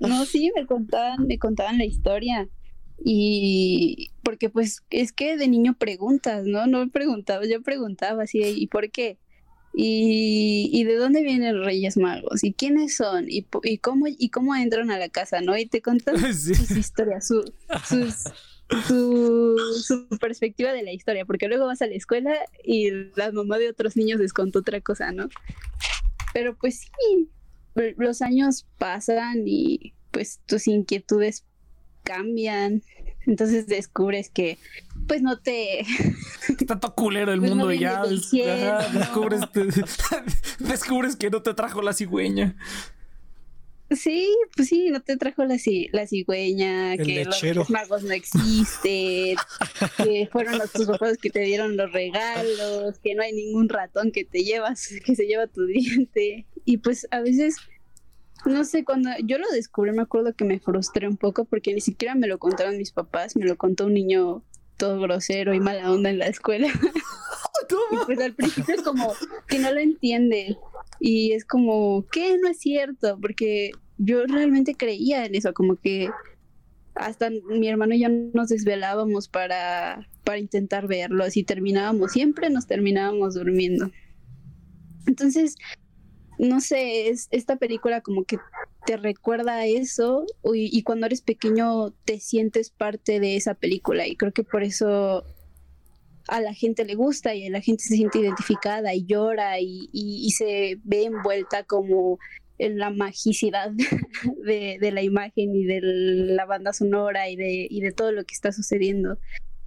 no, 0.00 0.24
sí, 0.24 0.50
me 0.56 0.66
contaban, 0.66 1.28
me 1.28 1.38
contaban 1.38 1.78
la 1.78 1.84
historia 1.84 2.48
Y 3.04 4.10
porque 4.22 4.50
pues 4.50 4.82
es 4.90 5.12
que 5.12 5.36
de 5.36 5.48
niño 5.48 5.74
preguntas, 5.78 6.44
¿no? 6.46 6.66
No 6.66 6.88
preguntaba, 6.90 7.46
yo 7.46 7.62
preguntaba 7.62 8.24
así, 8.24 8.40
¿y 8.42 8.66
por 8.66 8.90
qué? 8.90 9.18
Y, 9.74 10.70
y 10.72 10.84
de 10.84 10.96
dónde 10.96 11.22
vienen 11.22 11.56
los 11.56 11.66
Reyes 11.66 11.96
Magos 11.96 12.42
y 12.42 12.52
quiénes 12.52 12.96
son 12.96 13.30
y, 13.30 13.46
y 13.62 13.78
cómo 13.78 14.06
y 14.08 14.30
cómo 14.30 14.56
entran 14.56 14.90
a 14.90 14.98
la 14.98 15.08
casa, 15.08 15.40
¿no? 15.40 15.56
Y 15.56 15.66
te 15.66 15.80
contan 15.82 16.16
sus 16.34 16.70
historias, 16.72 17.28
su, 17.28 17.52
sus, 17.86 18.24
su, 18.86 19.56
su, 19.82 20.08
perspectiva 20.18 20.72
de 20.72 20.82
la 20.82 20.92
historia, 20.92 21.24
porque 21.24 21.48
luego 21.48 21.66
vas 21.66 21.82
a 21.82 21.86
la 21.86 21.94
escuela 21.94 22.34
y 22.64 22.90
la 23.14 23.30
mamá 23.30 23.58
de 23.58 23.68
otros 23.68 23.96
niños 23.96 24.18
les 24.20 24.32
contó 24.32 24.60
otra 24.60 24.80
cosa, 24.80 25.12
¿no? 25.12 25.28
Pero 26.34 26.56
pues 26.56 26.80
sí, 26.80 27.28
los 27.96 28.22
años 28.22 28.66
pasan 28.78 29.44
y 29.46 29.94
pues 30.10 30.40
tus 30.46 30.66
inquietudes 30.66 31.44
cambian. 32.08 32.82
Entonces 33.26 33.66
descubres 33.66 34.30
que 34.30 34.56
pues 35.06 35.20
no 35.20 35.38
te 35.38 35.80
está 36.60 36.80
todo 36.80 36.94
culero 36.94 37.32
el 37.32 37.40
pues 37.40 37.50
mundo 37.50 37.72
y 37.72 37.80
ya 37.80 38.02
descubres, 38.04 39.40
descubres 40.58 41.16
que 41.16 41.28
no 41.28 41.42
te 41.42 41.52
trajo 41.52 41.82
la 41.82 41.92
cigüeña. 41.92 42.56
Sí, 43.90 44.28
pues 44.54 44.68
sí, 44.68 44.90
no 44.90 45.00
te 45.00 45.16
trajo 45.16 45.44
la, 45.44 45.56
la 45.92 46.06
cigüeña, 46.06 46.98
que 46.98 47.24
los 47.54 47.70
magos 47.70 48.02
no 48.02 48.12
existen, 48.12 49.36
que 49.96 50.28
fueron 50.30 50.58
los 50.58 50.70
tus 50.72 50.86
papás 50.86 51.16
que 51.16 51.30
te 51.30 51.40
dieron 51.40 51.76
los 51.76 51.90
regalos, 51.90 52.98
que 52.98 53.14
no 53.14 53.22
hay 53.22 53.32
ningún 53.32 53.70
ratón 53.70 54.12
que 54.12 54.24
te 54.24 54.44
llevas, 54.44 54.88
que 55.04 55.16
se 55.16 55.24
lleva 55.24 55.46
tu 55.46 55.64
diente. 55.64 56.44
Y 56.66 56.78
pues 56.78 57.08
a 57.10 57.20
veces 57.20 57.56
no 58.44 58.64
sé, 58.64 58.84
cuando 58.84 59.10
yo 59.24 59.38
lo 59.38 59.48
descubrí 59.50 59.92
me 59.92 60.02
acuerdo 60.02 60.34
que 60.34 60.44
me 60.44 60.60
frustré 60.60 61.08
un 61.08 61.16
poco 61.16 61.44
porque 61.44 61.74
ni 61.74 61.80
siquiera 61.80 62.14
me 62.14 62.26
lo 62.26 62.38
contaron 62.38 62.76
mis 62.76 62.92
papás, 62.92 63.36
me 63.36 63.46
lo 63.46 63.56
contó 63.56 63.86
un 63.86 63.94
niño 63.94 64.42
todo 64.76 65.00
grosero 65.00 65.54
y 65.54 65.60
mala 65.60 65.90
onda 65.90 66.10
en 66.10 66.18
la 66.18 66.26
escuela. 66.26 66.68
y 67.92 67.96
pues 68.06 68.20
al 68.20 68.34
principio 68.34 68.74
es 68.74 68.82
como 68.82 69.12
que 69.46 69.58
no 69.58 69.72
lo 69.72 69.80
entiende 69.80 70.56
y 71.00 71.32
es 71.32 71.44
como, 71.44 72.06
¿qué? 72.10 72.38
No 72.38 72.48
es 72.48 72.58
cierto, 72.58 73.18
porque 73.20 73.72
yo 73.98 74.24
realmente 74.26 74.74
creía 74.74 75.26
en 75.26 75.34
eso, 75.34 75.52
como 75.52 75.76
que 75.76 76.08
hasta 76.94 77.30
mi 77.30 77.68
hermano 77.68 77.94
y 77.94 78.00
yo 78.00 78.08
nos 78.08 78.48
desvelábamos 78.48 79.28
para, 79.28 80.08
para 80.24 80.38
intentar 80.38 80.86
verlo, 80.86 81.24
así 81.24 81.44
terminábamos, 81.44 82.12
siempre 82.12 82.50
nos 82.50 82.66
terminábamos 82.66 83.34
durmiendo. 83.34 83.90
Entonces, 85.06 85.56
no 86.38 86.60
sé, 86.60 87.08
es 87.08 87.28
esta 87.30 87.56
película 87.56 88.00
como 88.00 88.24
que 88.24 88.38
te 88.86 88.96
recuerda 88.96 89.56
a 89.56 89.66
eso 89.66 90.24
y, 90.54 90.82
cuando 90.82 91.06
eres 91.06 91.20
pequeño 91.20 91.90
te 92.04 92.20
sientes 92.20 92.70
parte 92.70 93.20
de 93.20 93.36
esa 93.36 93.54
película 93.54 94.06
y 94.06 94.16
creo 94.16 94.32
que 94.32 94.44
por 94.44 94.62
eso 94.62 95.24
a 96.28 96.40
la 96.40 96.54
gente 96.54 96.84
le 96.84 96.94
gusta 96.94 97.34
y 97.34 97.46
a 97.46 97.50
la 97.50 97.60
gente 97.60 97.82
se 97.84 97.96
siente 97.96 98.20
identificada 98.20 98.94
y 98.94 99.04
llora 99.04 99.60
y, 99.60 100.30
se 100.30 100.78
ve 100.84 101.04
envuelta 101.04 101.64
como 101.64 102.18
en 102.58 102.78
la 102.78 102.90
magicidad 102.90 103.70
de, 104.44 104.90
la 104.92 105.02
imagen 105.02 105.54
y 105.54 105.64
de 105.64 105.80
la 105.82 106.44
banda 106.46 106.72
sonora 106.72 107.28
y 107.28 107.36
de, 107.36 107.66
y 107.68 107.80
de 107.80 107.92
todo 107.92 108.12
lo 108.12 108.24
que 108.24 108.34
está 108.34 108.52
sucediendo. 108.52 109.18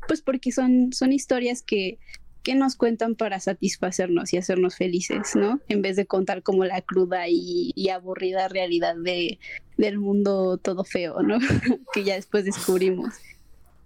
Pues 0.07 0.21
porque 0.21 0.51
son 0.51 0.91
historias 1.11 1.61
que 1.61 1.99
que 2.43 2.55
nos 2.55 2.75
cuentan 2.75 3.15
para 3.15 3.39
satisfacernos 3.39 4.33
y 4.33 4.37
hacernos 4.37 4.75
felices, 4.75 5.35
¿no? 5.35 5.59
En 5.67 5.81
vez 5.81 5.95
de 5.95 6.05
contar 6.05 6.41
como 6.41 6.65
la 6.65 6.81
cruda 6.81 7.25
y, 7.27 7.89
aburrida 7.89 8.47
realidad 8.47 8.95
de, 8.95 9.39
del 9.77 9.99
mundo 9.99 10.57
todo 10.57 10.83
feo, 10.83 11.21
¿no? 11.21 11.37
que 11.93 12.03
ya 12.03 12.15
después 12.15 12.45
descubrimos. 12.45 13.13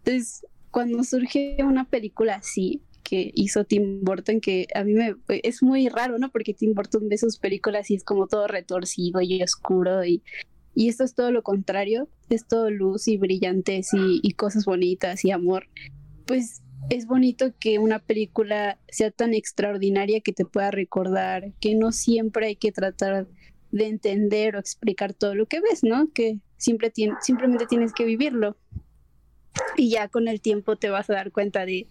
Entonces, 0.03 0.45
cuando 0.71 1.03
surge 1.03 1.57
una 1.63 1.85
película 1.85 2.35
así, 2.35 2.81
que 3.03 3.31
hizo 3.35 3.65
Tim 3.65 4.03
Burton, 4.03 4.41
que 4.41 4.67
a 4.74 4.83
mí 4.83 4.93
me 4.93 5.15
es 5.27 5.62
muy 5.62 5.89
raro, 5.89 6.17
¿no? 6.17 6.31
Porque 6.31 6.53
Tim 6.53 6.74
Burton 6.74 7.07
ve 7.07 7.17
sus 7.17 7.38
películas 7.38 7.91
y 7.91 7.95
es 7.95 8.03
como 8.03 8.27
todo 8.27 8.47
retorcido 8.47 9.21
y 9.21 9.43
oscuro 9.43 10.03
y, 10.03 10.24
y 10.74 10.89
esto 10.89 11.03
es 11.03 11.13
todo 11.13 11.31
lo 11.31 11.43
contrario, 11.43 12.09
es 12.29 12.47
todo 12.47 12.71
luz 12.71 13.07
y 13.07 13.17
brillantes 13.17 13.93
y, 13.93 14.19
y 14.24 14.31
cosas 14.31 14.65
bonitas 14.65 15.24
y 15.24 15.31
amor. 15.31 15.67
Pues 16.25 16.63
es 16.89 17.08
bonito 17.08 17.54
que 17.60 17.80
una 17.80 18.00
película 18.00 18.77
sea 18.88 19.12
tan 19.12 19.34
extraordinaria 19.34 20.22
que 20.22 20.34
te 20.34 20.46
pueda 20.46 20.72
recordar 20.72 21.51
que 21.60 21.75
no 21.75 21.92
siempre 21.92 22.48
hay 22.48 22.56
que 22.56 22.72
tratar 22.72 23.27
de 23.72 23.88
entender 23.88 24.56
o 24.56 24.60
explicar 24.60 25.13
todo 25.13 25.36
lo 25.36 25.48
que 25.48 25.60
ves, 25.62 25.84
¿no? 25.84 26.12
Que 26.13 26.39
siempre 26.58 26.92
simplemente 27.22 27.65
tienes 27.68 27.94
que 27.94 28.06
vivirlo. 28.06 28.58
Y 29.77 29.89
ya 29.89 30.08
con 30.08 30.27
el 30.27 30.42
tiempo 30.42 30.75
te 30.75 30.89
vas 30.89 31.10
a 31.10 31.13
dar 31.13 31.32
cuenta 31.32 31.65
de, 31.65 31.88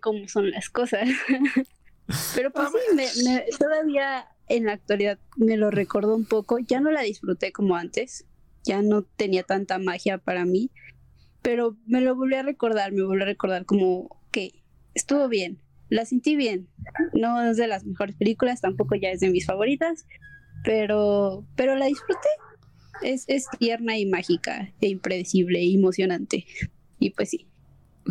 cómo 0.00 0.28
son 0.28 0.50
las 0.50 0.68
cosas. 0.68 1.08
Pero 2.34 2.50
pues 2.50 2.68
sí, 3.14 3.24
todavía 3.58 4.28
en 4.48 4.64
la 4.64 4.72
actualidad 4.72 5.18
me 5.36 5.56
lo 5.56 5.70
recuerdo 5.70 6.14
un 6.14 6.24
poco. 6.24 6.58
Ya 6.58 6.80
no 6.80 6.90
la 6.90 7.02
disfruté 7.02 7.52
como 7.52 7.76
antes. 7.76 8.24
Ya 8.64 8.82
no 8.82 9.02
tenía 9.02 9.42
tanta 9.42 9.78
magia 9.78 10.18
para 10.18 10.44
mí 10.44 10.70
pero 11.42 11.76
me 11.86 12.00
lo 12.00 12.14
volví 12.14 12.34
a 12.34 12.42
recordar, 12.42 12.92
me 12.92 13.02
volví 13.02 13.22
a 13.22 13.26
recordar 13.26 13.64
como 13.64 14.17
que 14.30 14.62
estuvo 14.94 15.28
bien, 15.28 15.60
la 15.88 16.04
sentí 16.04 16.36
bien. 16.36 16.68
No 17.12 17.42
es 17.42 17.56
de 17.56 17.66
las 17.66 17.84
mejores 17.84 18.16
películas, 18.16 18.60
tampoco 18.60 18.94
ya 18.94 19.10
es 19.10 19.20
de 19.20 19.30
mis 19.30 19.46
favoritas, 19.46 20.06
pero, 20.64 21.44
pero 21.56 21.76
la 21.76 21.86
disfruté. 21.86 22.28
Es, 23.02 23.24
es 23.28 23.46
tierna 23.58 23.96
y 23.96 24.06
mágica, 24.06 24.72
e 24.80 24.88
impredecible, 24.88 25.60
e 25.60 25.74
emocionante. 25.74 26.46
Y 26.98 27.10
pues 27.10 27.30
sí, 27.30 27.46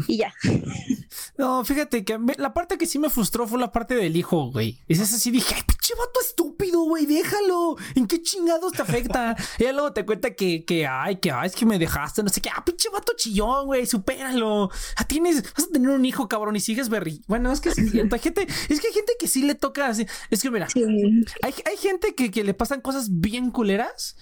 y 0.07 0.17
ya. 0.17 0.33
No, 1.37 1.63
fíjate 1.63 2.03
que 2.03 2.17
la 2.37 2.53
parte 2.53 2.79
que 2.79 2.87
sí 2.87 2.97
me 2.97 3.11
frustró 3.11 3.47
fue 3.47 3.59
la 3.59 3.71
parte 3.71 3.95
del 3.95 4.15
hijo, 4.15 4.51
güey. 4.51 4.79
Es 4.87 4.99
así, 4.99 5.29
dije, 5.29 5.55
pinche 5.87 5.99
vato 5.99 6.19
estúpido, 6.21 6.81
güey, 6.81 7.05
déjalo. 7.05 7.77
¿En 7.95 8.07
qué 8.07 8.21
chingados 8.21 8.73
te 8.73 8.81
afecta? 8.81 9.35
y 9.59 9.63
luego 9.71 9.93
te 9.93 10.05
cuenta 10.05 10.33
que, 10.33 10.65
que, 10.65 10.85
ay, 10.85 11.17
que, 11.17 11.31
ay, 11.31 11.47
es 11.47 11.55
que 11.55 11.65
me 11.65 11.79
dejaste, 11.79 12.23
no 12.23 12.29
sé 12.29 12.41
qué. 12.41 12.49
Ah, 12.49 12.63
pinche 12.65 12.89
vato 12.89 13.13
chillón, 13.15 13.67
güey, 13.67 13.85
supéralo. 13.85 14.69
Ah, 14.97 15.05
tienes, 15.05 15.43
vas 15.53 15.65
a 15.65 15.71
tener 15.71 15.89
un 15.89 16.03
hijo, 16.03 16.27
cabrón, 16.27 16.55
y 16.55 16.59
sigues 16.59 16.89
berri. 16.89 17.21
Bueno, 17.27 17.51
es 17.51 17.61
que 17.61 17.71
sí, 17.71 17.81
hay 17.99 18.19
gente, 18.19 18.47
es 18.69 18.81
que 18.81 18.87
hay 18.87 18.93
gente 18.93 19.13
que 19.19 19.27
sí 19.27 19.43
le 19.43 19.55
toca 19.55 19.87
así. 19.87 20.05
Es 20.29 20.41
que, 20.41 20.51
mira, 20.51 20.67
hay, 20.75 21.53
hay 21.65 21.77
gente 21.77 22.15
que, 22.15 22.31
que 22.31 22.43
le 22.43 22.53
pasan 22.53 22.81
cosas 22.81 23.07
bien 23.09 23.51
culeras 23.51 24.15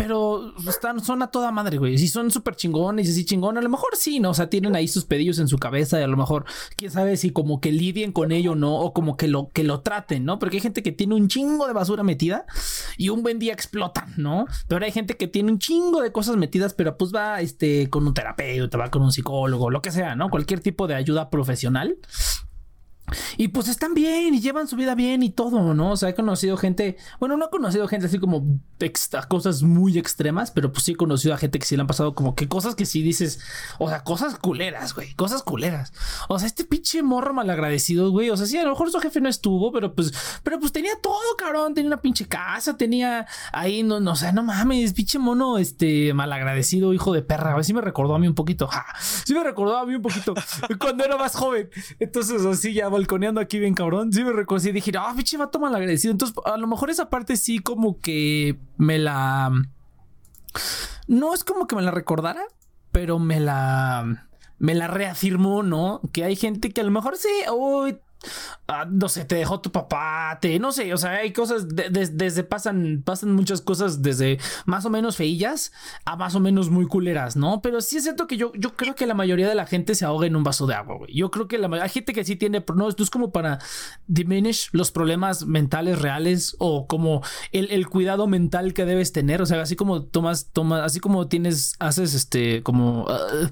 pero 0.00 0.54
están, 0.66 1.04
son 1.04 1.22
a 1.22 1.26
toda 1.26 1.52
madre, 1.52 1.76
güey. 1.76 1.98
Si 1.98 2.08
son 2.08 2.30
súper 2.30 2.56
chingones 2.56 3.06
y 3.06 3.10
así 3.10 3.26
chingón, 3.26 3.58
a 3.58 3.60
lo 3.60 3.68
mejor 3.68 3.90
sí, 3.96 4.18
¿no? 4.18 4.30
O 4.30 4.34
sea, 4.34 4.48
tienen 4.48 4.74
ahí 4.74 4.88
sus 4.88 5.04
pedillos 5.04 5.38
en 5.38 5.46
su 5.46 5.58
cabeza 5.58 6.00
y 6.00 6.02
a 6.02 6.06
lo 6.06 6.16
mejor, 6.16 6.46
quién 6.74 6.90
sabe 6.90 7.18
si 7.18 7.32
como 7.32 7.60
que 7.60 7.70
lidien 7.70 8.10
con 8.10 8.32
ello, 8.32 8.54
¿no? 8.54 8.76
O 8.76 8.94
como 8.94 9.18
que 9.18 9.28
lo, 9.28 9.50
que 9.50 9.62
lo 9.62 9.80
traten, 9.80 10.24
¿no? 10.24 10.38
Porque 10.38 10.56
hay 10.56 10.62
gente 10.62 10.82
que 10.82 10.92
tiene 10.92 11.14
un 11.14 11.28
chingo 11.28 11.66
de 11.66 11.74
basura 11.74 12.02
metida 12.02 12.46
y 12.96 13.10
un 13.10 13.22
buen 13.22 13.38
día 13.38 13.52
explotan, 13.52 14.14
¿no? 14.16 14.46
Pero 14.68 14.86
hay 14.86 14.90
gente 14.90 15.18
que 15.18 15.28
tiene 15.28 15.52
un 15.52 15.58
chingo 15.58 16.00
de 16.00 16.12
cosas 16.12 16.38
metidas, 16.38 16.72
pero 16.72 16.96
pues 16.96 17.14
va, 17.14 17.42
este, 17.42 17.90
con 17.90 18.06
un 18.06 18.14
terapeuta, 18.14 18.78
va 18.78 18.90
con 18.90 19.02
un 19.02 19.12
psicólogo, 19.12 19.68
lo 19.68 19.82
que 19.82 19.90
sea, 19.90 20.16
¿no? 20.16 20.30
Cualquier 20.30 20.60
tipo 20.60 20.86
de 20.86 20.94
ayuda 20.94 21.28
profesional 21.28 21.98
y 23.36 23.48
pues 23.48 23.68
están 23.68 23.94
bien 23.94 24.34
y 24.34 24.40
llevan 24.40 24.68
su 24.68 24.76
vida 24.76 24.94
bien 24.94 25.22
y 25.22 25.30
todo, 25.30 25.74
¿no? 25.74 25.92
O 25.92 25.96
sea, 25.96 26.10
he 26.10 26.14
conocido 26.14 26.56
gente, 26.56 26.96
bueno, 27.18 27.36
no 27.36 27.46
he 27.46 27.50
conocido 27.50 27.88
gente 27.88 28.06
así 28.06 28.18
como 28.18 28.60
extra, 28.78 29.22
cosas 29.24 29.62
muy 29.62 29.98
extremas, 29.98 30.50
pero 30.50 30.72
pues 30.72 30.84
sí 30.84 30.92
he 30.92 30.96
conocido 30.96 31.34
a 31.34 31.38
gente 31.38 31.58
que 31.58 31.66
sí 31.66 31.76
le 31.76 31.82
han 31.82 31.86
pasado 31.86 32.14
como 32.14 32.34
que 32.34 32.48
cosas 32.48 32.74
que 32.74 32.86
sí 32.86 33.02
dices, 33.02 33.40
o 33.78 33.88
sea, 33.88 34.04
cosas 34.04 34.36
culeras, 34.36 34.94
güey, 34.94 35.14
cosas 35.14 35.42
culeras. 35.42 35.92
O 36.28 36.38
sea, 36.38 36.46
este 36.46 36.64
pinche 36.64 37.02
morro 37.02 37.34
malagradecido, 37.34 38.10
güey, 38.10 38.30
o 38.30 38.36
sea, 38.36 38.46
sí, 38.46 38.56
a 38.58 38.64
lo 38.64 38.70
mejor 38.70 38.90
su 38.90 39.00
jefe 39.00 39.20
no 39.20 39.28
estuvo, 39.28 39.72
pero 39.72 39.94
pues, 39.94 40.12
pero 40.42 40.58
pues 40.58 40.72
tenía 40.72 40.92
todo, 41.02 41.36
cabrón, 41.36 41.74
tenía 41.74 41.88
una 41.88 42.00
pinche 42.00 42.26
casa, 42.26 42.76
tenía 42.76 43.26
ahí, 43.52 43.82
no, 43.82 44.00
no, 44.00 44.12
o 44.12 44.16
sea, 44.16 44.32
no 44.32 44.42
mames, 44.42 44.92
pinche 44.92 45.18
mono, 45.18 45.58
este, 45.58 46.14
malagradecido, 46.14 46.92
hijo 46.94 47.12
de 47.12 47.22
perra, 47.22 47.52
a 47.52 47.56
ver 47.56 47.64
si 47.64 47.74
me 47.74 47.80
recordó 47.80 48.14
a 48.14 48.18
mí 48.18 48.28
un 48.28 48.34
poquito, 48.34 48.66
ja, 48.66 48.86
sí 49.24 49.34
me 49.34 49.42
recordó 49.44 49.76
a 49.76 49.86
mí 49.86 49.94
un 49.94 50.02
poquito 50.02 50.34
cuando 50.80 51.04
era 51.04 51.16
más 51.16 51.34
joven. 51.34 51.70
Entonces, 51.98 52.44
así 52.44 52.72
ya, 52.72 52.88
balconeando 53.00 53.40
aquí 53.40 53.58
bien 53.58 53.74
cabrón. 53.74 54.12
Sí 54.12 54.22
me 54.22 54.32
recuerdo 54.32 54.68
y 54.68 54.72
dije, 54.72 54.92
ah, 54.98 55.12
pinche 55.16 55.36
vato 55.36 55.58
mal 55.58 55.74
agradecido. 55.74 56.12
Entonces, 56.12 56.36
a 56.44 56.56
lo 56.56 56.66
mejor 56.66 56.90
esa 56.90 57.10
parte 57.10 57.36
sí 57.36 57.58
como 57.58 57.98
que 57.98 58.58
me 58.76 58.98
la... 58.98 59.50
No 61.06 61.34
es 61.34 61.44
como 61.44 61.66
que 61.66 61.76
me 61.76 61.82
la 61.82 61.90
recordara, 61.90 62.42
pero 62.92 63.18
me 63.18 63.40
la... 63.40 64.26
Me 64.58 64.74
la 64.74 64.88
reafirmó, 64.88 65.62
¿no? 65.62 66.02
Que 66.12 66.24
hay 66.24 66.36
gente 66.36 66.70
que 66.70 66.82
a 66.82 66.84
lo 66.84 66.90
mejor 66.90 67.16
sí, 67.16 67.30
uy, 67.50 67.98
ah, 68.68 68.86
no 68.88 69.08
sé, 69.08 69.24
te 69.24 69.36
dejó 69.36 69.60
tu 69.60 69.72
papá, 69.72 70.38
te, 70.40 70.58
no 70.58 70.72
sé, 70.72 70.92
o 70.94 70.96
sea, 70.96 71.12
hay 71.12 71.32
cosas, 71.32 71.66
desde 71.68 72.44
pasan, 72.44 73.02
pasan 73.04 73.32
muchas 73.32 73.60
cosas 73.60 74.02
desde 74.02 74.38
más 74.66 74.84
o 74.84 74.90
menos 74.90 75.16
feillas 75.16 75.72
a 76.04 76.16
más 76.16 76.34
o 76.34 76.40
menos 76.40 76.70
muy 76.70 76.86
culeras, 76.86 77.36
¿no? 77.36 77.60
Pero 77.62 77.80
sí 77.80 77.96
es 77.96 78.04
cierto 78.04 78.26
que 78.26 78.36
yo, 78.36 78.52
yo 78.54 78.74
creo 78.76 78.94
que 78.94 79.06
la 79.06 79.14
mayoría 79.14 79.48
de 79.48 79.54
la 79.54 79.66
gente 79.66 79.94
se 79.94 80.04
ahoga 80.04 80.26
en 80.26 80.36
un 80.36 80.44
vaso 80.44 80.66
de 80.66 80.74
agua, 80.74 80.96
güey. 80.96 81.14
Yo 81.14 81.30
creo 81.30 81.48
que 81.48 81.58
la 81.58 81.70
hay 81.82 81.88
gente 81.88 82.12
que 82.12 82.24
sí 82.24 82.36
tiene, 82.36 82.64
no, 82.74 82.88
esto 82.88 83.02
es 83.02 83.10
como 83.10 83.32
para 83.32 83.58
diminish 84.06 84.68
los 84.72 84.90
problemas 84.90 85.46
mentales 85.46 86.00
reales 86.00 86.56
o 86.58 86.86
como 86.86 87.22
el, 87.52 87.70
el 87.70 87.88
cuidado 87.88 88.26
mental 88.26 88.74
que 88.74 88.84
debes 88.84 89.12
tener, 89.12 89.40
o 89.42 89.46
sea, 89.46 89.60
así 89.62 89.76
como 89.76 90.02
tomas, 90.04 90.50
tomas, 90.52 90.82
así 90.82 91.00
como 91.00 91.28
tienes, 91.28 91.74
haces 91.78 92.14
este, 92.14 92.62
como... 92.62 93.06
Ah, 93.08 93.50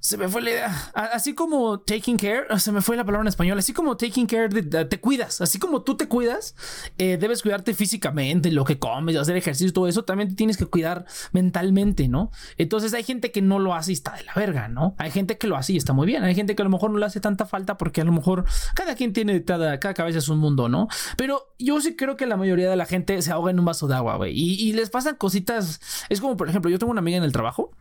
se 0.00 0.16
me 0.16 0.28
fue 0.28 0.40
la 0.40 0.50
idea. 0.50 0.90
Así 0.94 1.34
como 1.34 1.80
taking 1.80 2.16
care, 2.16 2.58
se 2.58 2.72
me 2.72 2.80
fue 2.80 2.96
la 2.96 3.04
palabra 3.04 3.24
en 3.24 3.28
español. 3.28 3.58
Así 3.58 3.74
como 3.74 3.98
taking 3.98 4.26
care, 4.26 4.48
de, 4.48 4.84
te 4.86 4.98
cuidas. 4.98 5.42
Así 5.42 5.58
como 5.58 5.82
tú 5.82 5.96
te 5.96 6.08
cuidas, 6.08 6.54
eh, 6.96 7.18
debes 7.18 7.42
cuidarte 7.42 7.74
físicamente, 7.74 8.50
lo 8.50 8.64
que 8.64 8.78
comes, 8.78 9.16
hacer 9.16 9.36
ejercicio, 9.36 9.72
todo 9.74 9.88
eso. 9.88 10.04
También 10.04 10.30
te 10.30 10.34
tienes 10.34 10.56
que 10.56 10.64
cuidar 10.64 11.04
mentalmente, 11.32 12.08
¿no? 12.08 12.30
Entonces 12.56 12.94
hay 12.94 13.04
gente 13.04 13.30
que 13.30 13.42
no 13.42 13.58
lo 13.58 13.74
hace 13.74 13.92
y 13.92 13.94
está 13.94 14.12
de 14.12 14.24
la 14.24 14.32
verga, 14.34 14.68
¿no? 14.68 14.94
Hay 14.96 15.10
gente 15.10 15.36
que 15.36 15.46
lo 15.46 15.56
hace 15.56 15.74
y 15.74 15.76
está 15.76 15.92
muy 15.92 16.06
bien. 16.06 16.24
Hay 16.24 16.34
gente 16.34 16.56
que 16.56 16.62
a 16.62 16.64
lo 16.64 16.70
mejor 16.70 16.90
no 16.90 16.98
le 16.98 17.04
hace 17.04 17.20
tanta 17.20 17.44
falta 17.44 17.76
porque 17.76 18.00
a 18.00 18.04
lo 18.04 18.12
mejor 18.12 18.46
cada 18.74 18.94
quien 18.94 19.12
tiene, 19.12 19.44
cada, 19.44 19.80
cada 19.80 19.92
cabeza 19.92 20.18
es 20.18 20.28
un 20.28 20.38
mundo, 20.38 20.70
¿no? 20.70 20.88
Pero 21.18 21.54
yo 21.58 21.78
sí 21.82 21.94
creo 21.94 22.16
que 22.16 22.24
la 22.24 22.38
mayoría 22.38 22.70
de 22.70 22.76
la 22.76 22.86
gente 22.86 23.20
se 23.20 23.32
ahoga 23.32 23.50
en 23.50 23.58
un 23.58 23.66
vaso 23.66 23.86
de 23.86 23.96
agua, 23.96 24.16
güey. 24.16 24.32
Y, 24.34 24.54
y 24.66 24.72
les 24.72 24.88
pasan 24.88 25.16
cositas. 25.16 25.80
Es 26.08 26.22
como, 26.22 26.38
por 26.38 26.48
ejemplo, 26.48 26.70
yo 26.70 26.78
tengo 26.78 26.90
una 26.90 27.00
amiga 27.00 27.18
en 27.18 27.24
el 27.24 27.32
trabajo 27.32 27.72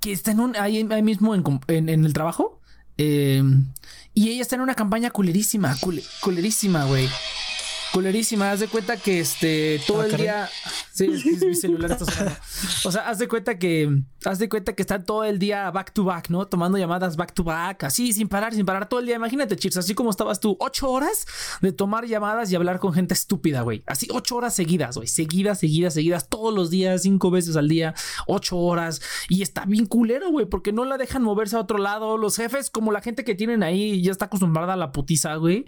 que 0.00 0.12
está 0.12 0.30
en 0.30 0.40
un, 0.40 0.56
ahí, 0.56 0.84
mismo 1.02 1.34
en, 1.34 1.88
el 1.88 2.12
trabajo. 2.12 2.60
Eh, 2.98 3.42
y 4.14 4.30
ella 4.30 4.42
está 4.42 4.56
en 4.56 4.62
una 4.62 4.74
campaña 4.74 5.10
culerísima, 5.10 5.76
culerísima, 6.20 6.84
güey. 6.84 7.08
Culerísima, 7.96 8.50
haz 8.50 8.60
de 8.60 8.68
cuenta 8.68 8.98
que 8.98 9.20
este 9.20 9.80
todo 9.86 10.02
ah, 10.02 10.06
el 10.06 10.16
día. 10.18 10.50
Sí, 10.92 11.08
mi 11.08 11.54
celular 11.54 11.92
está 11.92 12.04
sonando. 12.04 12.36
O 12.84 12.92
sea, 12.92 13.08
haz 13.08 13.18
de 13.18 13.26
cuenta 13.26 13.58
que. 13.58 14.02
Haz 14.26 14.38
de 14.38 14.50
cuenta 14.50 14.74
que 14.74 14.82
está 14.82 15.02
todo 15.02 15.24
el 15.24 15.38
día 15.38 15.70
back 15.70 15.94
to 15.94 16.04
back, 16.04 16.28
¿no? 16.28 16.46
Tomando 16.46 16.76
llamadas 16.76 17.16
back 17.16 17.32
to 17.32 17.42
back, 17.42 17.84
así, 17.84 18.12
sin 18.12 18.28
parar, 18.28 18.52
sin 18.52 18.66
parar 18.66 18.86
todo 18.86 19.00
el 19.00 19.06
día. 19.06 19.16
Imagínate, 19.16 19.56
chicos, 19.56 19.78
así 19.78 19.94
como 19.94 20.10
estabas 20.10 20.40
tú, 20.40 20.58
ocho 20.60 20.90
horas 20.90 21.26
de 21.62 21.72
tomar 21.72 22.04
llamadas 22.04 22.52
y 22.52 22.56
hablar 22.56 22.80
con 22.80 22.92
gente 22.92 23.14
estúpida, 23.14 23.62
güey. 23.62 23.82
Así, 23.86 24.08
ocho 24.12 24.36
horas 24.36 24.54
seguidas, 24.54 24.96
güey. 24.96 25.08
Seguidas, 25.08 25.60
seguidas, 25.60 25.94
seguidas, 25.94 26.28
todos 26.28 26.52
los 26.52 26.68
días, 26.68 27.02
cinco 27.02 27.30
veces 27.30 27.56
al 27.56 27.68
día, 27.68 27.94
ocho 28.26 28.58
horas. 28.58 29.00
Y 29.30 29.40
está 29.40 29.64
bien 29.64 29.86
culero, 29.86 30.30
güey, 30.30 30.44
porque 30.44 30.72
no 30.72 30.84
la 30.84 30.98
dejan 30.98 31.22
moverse 31.22 31.56
a 31.56 31.60
otro 31.60 31.78
lado. 31.78 32.18
Los 32.18 32.36
jefes, 32.36 32.68
como 32.68 32.92
la 32.92 33.00
gente 33.00 33.24
que 33.24 33.34
tienen 33.34 33.62
ahí, 33.62 34.02
ya 34.02 34.10
está 34.10 34.26
acostumbrada 34.26 34.74
a 34.74 34.76
la 34.76 34.92
putiza, 34.92 35.36
güey. 35.36 35.64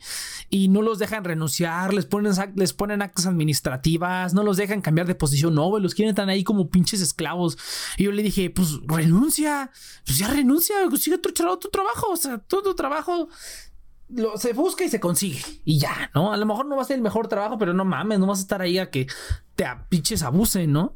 Y 0.50 0.68
no 0.68 0.82
los 0.82 0.98
dejan 0.98 1.24
renunciar, 1.24 1.94
les 1.94 2.06
ponen, 2.06 2.17
les 2.20 2.72
ponen 2.72 3.02
actas 3.02 3.26
administrativas, 3.26 4.34
no 4.34 4.42
los 4.42 4.56
dejan 4.56 4.80
cambiar 4.80 5.06
de 5.06 5.14
posición, 5.14 5.54
no, 5.54 5.78
los 5.78 5.94
quieren 5.94 6.14
tan 6.14 6.28
ahí 6.28 6.44
como 6.44 6.70
pinches 6.70 7.00
esclavos. 7.00 7.58
Y 7.96 8.04
yo 8.04 8.12
le 8.12 8.22
dije, 8.22 8.50
pues 8.50 8.78
renuncia, 8.86 9.70
pues 10.04 10.18
ya 10.18 10.28
renuncia, 10.28 10.76
sigue 10.96 11.18
tu, 11.18 11.30
tu 11.32 11.68
trabajo, 11.68 12.10
o 12.10 12.16
sea, 12.16 12.38
todo 12.38 12.62
tu 12.62 12.74
trabajo 12.74 13.28
lo, 14.08 14.36
se 14.38 14.52
busca 14.52 14.84
y 14.84 14.88
se 14.88 15.00
consigue. 15.00 15.40
Y 15.64 15.78
ya, 15.78 16.10
¿no? 16.14 16.32
A 16.32 16.36
lo 16.36 16.46
mejor 16.46 16.66
no 16.66 16.76
va 16.76 16.82
a 16.82 16.84
ser 16.84 16.96
el 16.96 17.02
mejor 17.02 17.28
trabajo, 17.28 17.58
pero 17.58 17.74
no 17.74 17.84
mames, 17.84 18.18
no 18.18 18.26
vas 18.26 18.38
a 18.38 18.42
estar 18.42 18.62
ahí 18.62 18.78
a 18.78 18.90
que 18.90 19.06
te 19.54 19.64
a 19.64 19.86
pinches 19.88 20.22
abusen, 20.22 20.72
¿no? 20.72 20.94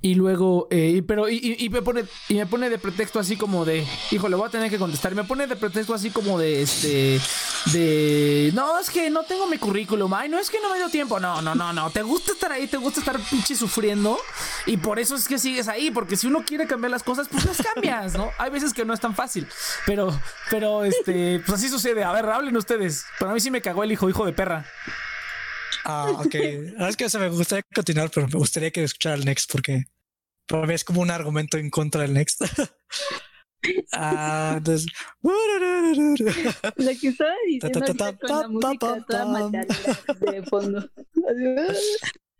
Y 0.00 0.14
luego, 0.14 0.68
eh, 0.70 1.02
pero, 1.06 1.28
y, 1.28 1.68
me 1.70 1.82
pone, 1.82 2.04
y 2.28 2.34
me 2.34 2.46
pone 2.46 2.70
de 2.70 2.78
pretexto 2.78 3.18
así 3.18 3.36
como 3.36 3.64
de, 3.64 3.86
hijo, 4.10 4.28
le 4.28 4.36
voy 4.36 4.46
a 4.46 4.50
tener 4.50 4.70
que 4.70 4.78
contestar. 4.78 5.12
Y 5.12 5.16
me 5.16 5.24
pone 5.24 5.46
de 5.46 5.56
pretexto 5.56 5.94
así 5.94 6.10
como 6.10 6.38
de, 6.38 6.62
este, 6.62 7.20
de, 7.72 8.50
no, 8.54 8.78
es 8.78 8.90
que 8.90 9.10
no 9.10 9.22
tengo 9.24 9.46
mi 9.46 9.58
currículum. 9.58 10.12
Ay, 10.14 10.28
no, 10.28 10.38
es 10.38 10.50
que 10.50 10.60
no 10.60 10.70
me 10.70 10.78
dio 10.78 10.88
tiempo. 10.88 11.20
No, 11.20 11.40
no, 11.42 11.54
no, 11.54 11.72
no. 11.72 11.90
Te 11.90 12.02
gusta 12.02 12.32
estar 12.32 12.52
ahí, 12.52 12.66
te 12.66 12.76
gusta 12.76 13.00
estar 13.00 13.18
pinche 13.30 13.54
sufriendo. 13.54 14.18
Y 14.66 14.76
por 14.76 14.98
eso 14.98 15.14
es 15.14 15.28
que 15.28 15.38
sigues 15.38 15.68
ahí, 15.68 15.90
porque 15.90 16.16
si 16.16 16.26
uno 16.26 16.44
quiere 16.44 16.66
cambiar 16.66 16.90
las 16.90 17.02
cosas, 17.02 17.28
pues 17.30 17.44
las 17.44 17.58
cambias, 17.62 18.14
¿no? 18.14 18.30
Hay 18.38 18.50
veces 18.50 18.72
que 18.74 18.84
no 18.84 18.94
es 18.94 19.00
tan 19.00 19.14
fácil. 19.14 19.46
Pero, 19.86 20.18
pero, 20.50 20.84
este, 20.84 21.40
pues 21.40 21.58
así 21.58 21.68
sucede. 21.68 22.04
A 22.04 22.12
ver, 22.12 22.26
hablen 22.26 22.56
ustedes. 22.56 23.04
Para 23.18 23.32
mí 23.32 23.40
sí 23.40 23.50
me 23.50 23.62
cagó 23.62 23.84
el 23.84 23.92
hijo, 23.92 24.08
hijo 24.08 24.26
de 24.26 24.32
perra. 24.32 24.64
Ah, 25.84 26.10
ok. 26.24 26.34
es 26.34 26.96
que 26.96 27.18
me 27.18 27.28
gustaría 27.28 27.64
continuar, 27.74 28.10
pero 28.10 28.28
me 28.28 28.38
gustaría 28.38 28.70
que 28.70 28.84
escuchara 28.84 29.16
el 29.16 29.24
Next 29.24 29.50
porque 29.50 29.84
para 30.46 30.66
mí 30.66 30.74
es 30.74 30.84
como 30.84 31.00
un 31.00 31.10
argumento 31.10 31.56
en 31.58 31.70
contra 31.70 32.02
del 32.02 32.14
Next. 32.14 32.42
ah, 33.92 34.54
entonces. 34.58 34.86
Lo 35.22 35.32
que 37.00 37.08
estaba 37.08 37.34
diciendo 37.46 37.80
con 38.20 38.40
la 38.40 38.48
música 38.48 39.04
toda 39.06 40.32
de 40.32 40.42
fondo. 40.44 40.90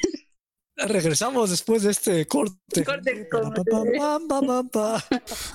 Regresamos 0.86 1.50
después 1.50 1.82
de 1.82 1.90
este 1.90 2.26
corte. 2.26 2.84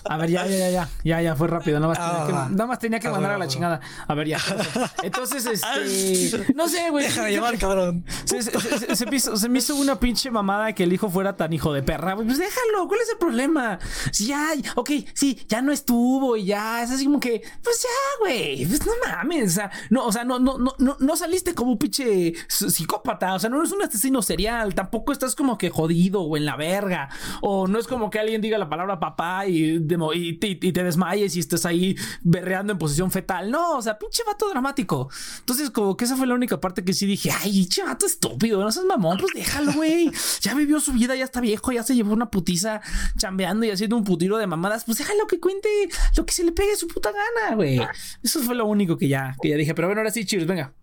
A 0.03 0.17
ver, 0.17 0.29
ya, 0.29 0.45
ya, 0.45 0.69
ya, 0.69 0.89
ya, 1.03 1.21
ya, 1.21 1.35
fue 1.35 1.47
rápido. 1.47 1.79
Nada 1.79 1.93
más, 1.93 1.97
tenía, 1.97 2.27
que, 2.27 2.33
ah. 2.33 2.47
nada 2.51 2.67
más 2.67 2.79
tenía 2.79 2.99
que 2.99 3.09
mandar 3.09 3.31
a 3.31 3.37
la 3.37 3.47
chingada. 3.47 3.81
A 4.07 4.13
ver, 4.13 4.27
ya. 4.27 4.39
Entonces, 5.03 5.45
este. 5.45 6.53
No 6.53 6.67
sé, 6.67 6.89
güey. 6.89 7.05
Deja 7.05 7.23
de 7.25 7.31
llevar, 7.31 7.57
cabrón. 7.57 8.05
Se, 8.25 8.41
se, 8.41 9.05
me 9.05 9.15
hizo, 9.15 9.35
se, 9.37 9.49
me 9.49 9.59
hizo, 9.59 9.75
una 9.75 9.99
pinche 9.99 10.31
mamada 10.31 10.73
que 10.73 10.83
el 10.83 10.93
hijo 10.93 11.09
fuera 11.09 11.35
tan 11.35 11.53
hijo 11.53 11.73
de 11.73 11.83
perra. 11.83 12.15
Pues 12.15 12.37
déjalo, 12.37 12.87
¿cuál 12.87 13.01
es 13.01 13.09
el 13.09 13.17
problema? 13.17 13.79
Si 14.11 14.27
ya, 14.27 14.53
ok, 14.75 14.91
sí, 15.13 15.45
ya 15.47 15.61
no 15.61 15.71
estuvo 15.71 16.37
y 16.37 16.45
ya. 16.45 16.83
Es 16.83 16.91
así 16.91 17.05
como 17.05 17.19
que, 17.19 17.41
pues 17.63 17.81
ya, 17.81 18.19
güey. 18.19 18.65
Pues 18.65 18.85
no 18.85 18.93
mames. 19.05 19.51
O 19.51 19.55
sea, 19.55 19.71
no, 19.89 20.05
o 20.05 20.11
sea, 20.11 20.23
no, 20.23 20.39
no, 20.39 20.57
no, 20.57 20.75
no, 20.77 20.97
no 20.99 21.15
saliste 21.15 21.53
como 21.53 21.71
un 21.71 21.77
pinche 21.77 22.33
psicópata. 22.47 23.33
O 23.33 23.39
sea, 23.39 23.49
no 23.49 23.57
eres 23.57 23.71
un 23.71 23.81
asesino 23.81 24.21
serial. 24.21 24.75
Tampoco 24.75 25.11
estás 25.17 25.35
como 25.35 25.57
que 25.57 25.69
jodido 25.69 26.21
o 26.21 26.37
en 26.37 26.45
la 26.45 26.55
verga. 26.55 27.09
O 27.41 27.67
no 27.67 27.79
es 27.79 27.87
como 27.87 28.09
que 28.09 28.19
alguien 28.19 28.41
diga 28.41 28.57
la 28.57 28.69
palabra 28.69 28.99
papá 28.99 29.45
y, 29.47 29.85
y, 30.13 30.33
te 30.37 30.83
desmayes 30.83 31.35
y 31.35 31.39
estés 31.39 31.65
ahí 31.65 31.95
berreando 32.21 32.73
en 32.73 32.79
posición 32.79 33.11
fetal. 33.11 33.51
No, 33.51 33.77
o 33.77 33.81
sea, 33.81 33.97
pinche 33.97 34.23
vato 34.25 34.49
dramático. 34.49 35.09
Entonces, 35.39 35.69
como 35.69 35.95
que 35.97 36.05
esa 36.05 36.15
fue 36.15 36.27
la 36.27 36.33
única 36.33 36.59
parte 36.59 36.83
que 36.83 36.93
sí 36.93 37.05
dije, 37.05 37.31
ay, 37.31 37.51
pinche 37.51 37.83
vato 37.83 38.05
estúpido, 38.05 38.63
no 38.63 38.71
seas 38.71 38.85
mamón, 38.85 39.17
pues 39.19 39.33
déjalo, 39.33 39.73
güey. 39.73 40.11
Ya 40.41 40.53
vivió 40.53 40.79
su 40.79 40.93
vida, 40.93 41.15
ya 41.15 41.25
está 41.25 41.41
viejo, 41.41 41.71
ya 41.71 41.83
se 41.83 41.95
llevó 41.95 42.13
una 42.13 42.31
putiza 42.31 42.81
chambeando 43.17 43.65
y 43.65 43.71
haciendo 43.71 43.97
un 43.97 44.03
putiro 44.03 44.37
de 44.37 44.47
mamadas. 44.47 44.85
Pues 44.85 44.97
déjalo 44.97 45.27
que 45.27 45.39
cuente 45.39 45.69
lo 46.15 46.25
que 46.25 46.33
se 46.33 46.43
le 46.43 46.51
pegue 46.51 46.75
su 46.75 46.87
puta 46.87 47.11
gana, 47.11 47.55
güey. 47.55 47.81
Eso 48.23 48.41
fue 48.41 48.55
lo 48.55 48.65
único 48.65 48.97
que 48.97 49.07
ya, 49.07 49.35
que 49.41 49.49
ya 49.49 49.57
dije. 49.57 49.73
Pero 49.73 49.87
bueno, 49.87 50.01
ahora 50.01 50.11
sí, 50.11 50.25
chicos, 50.25 50.47
venga. 50.47 50.73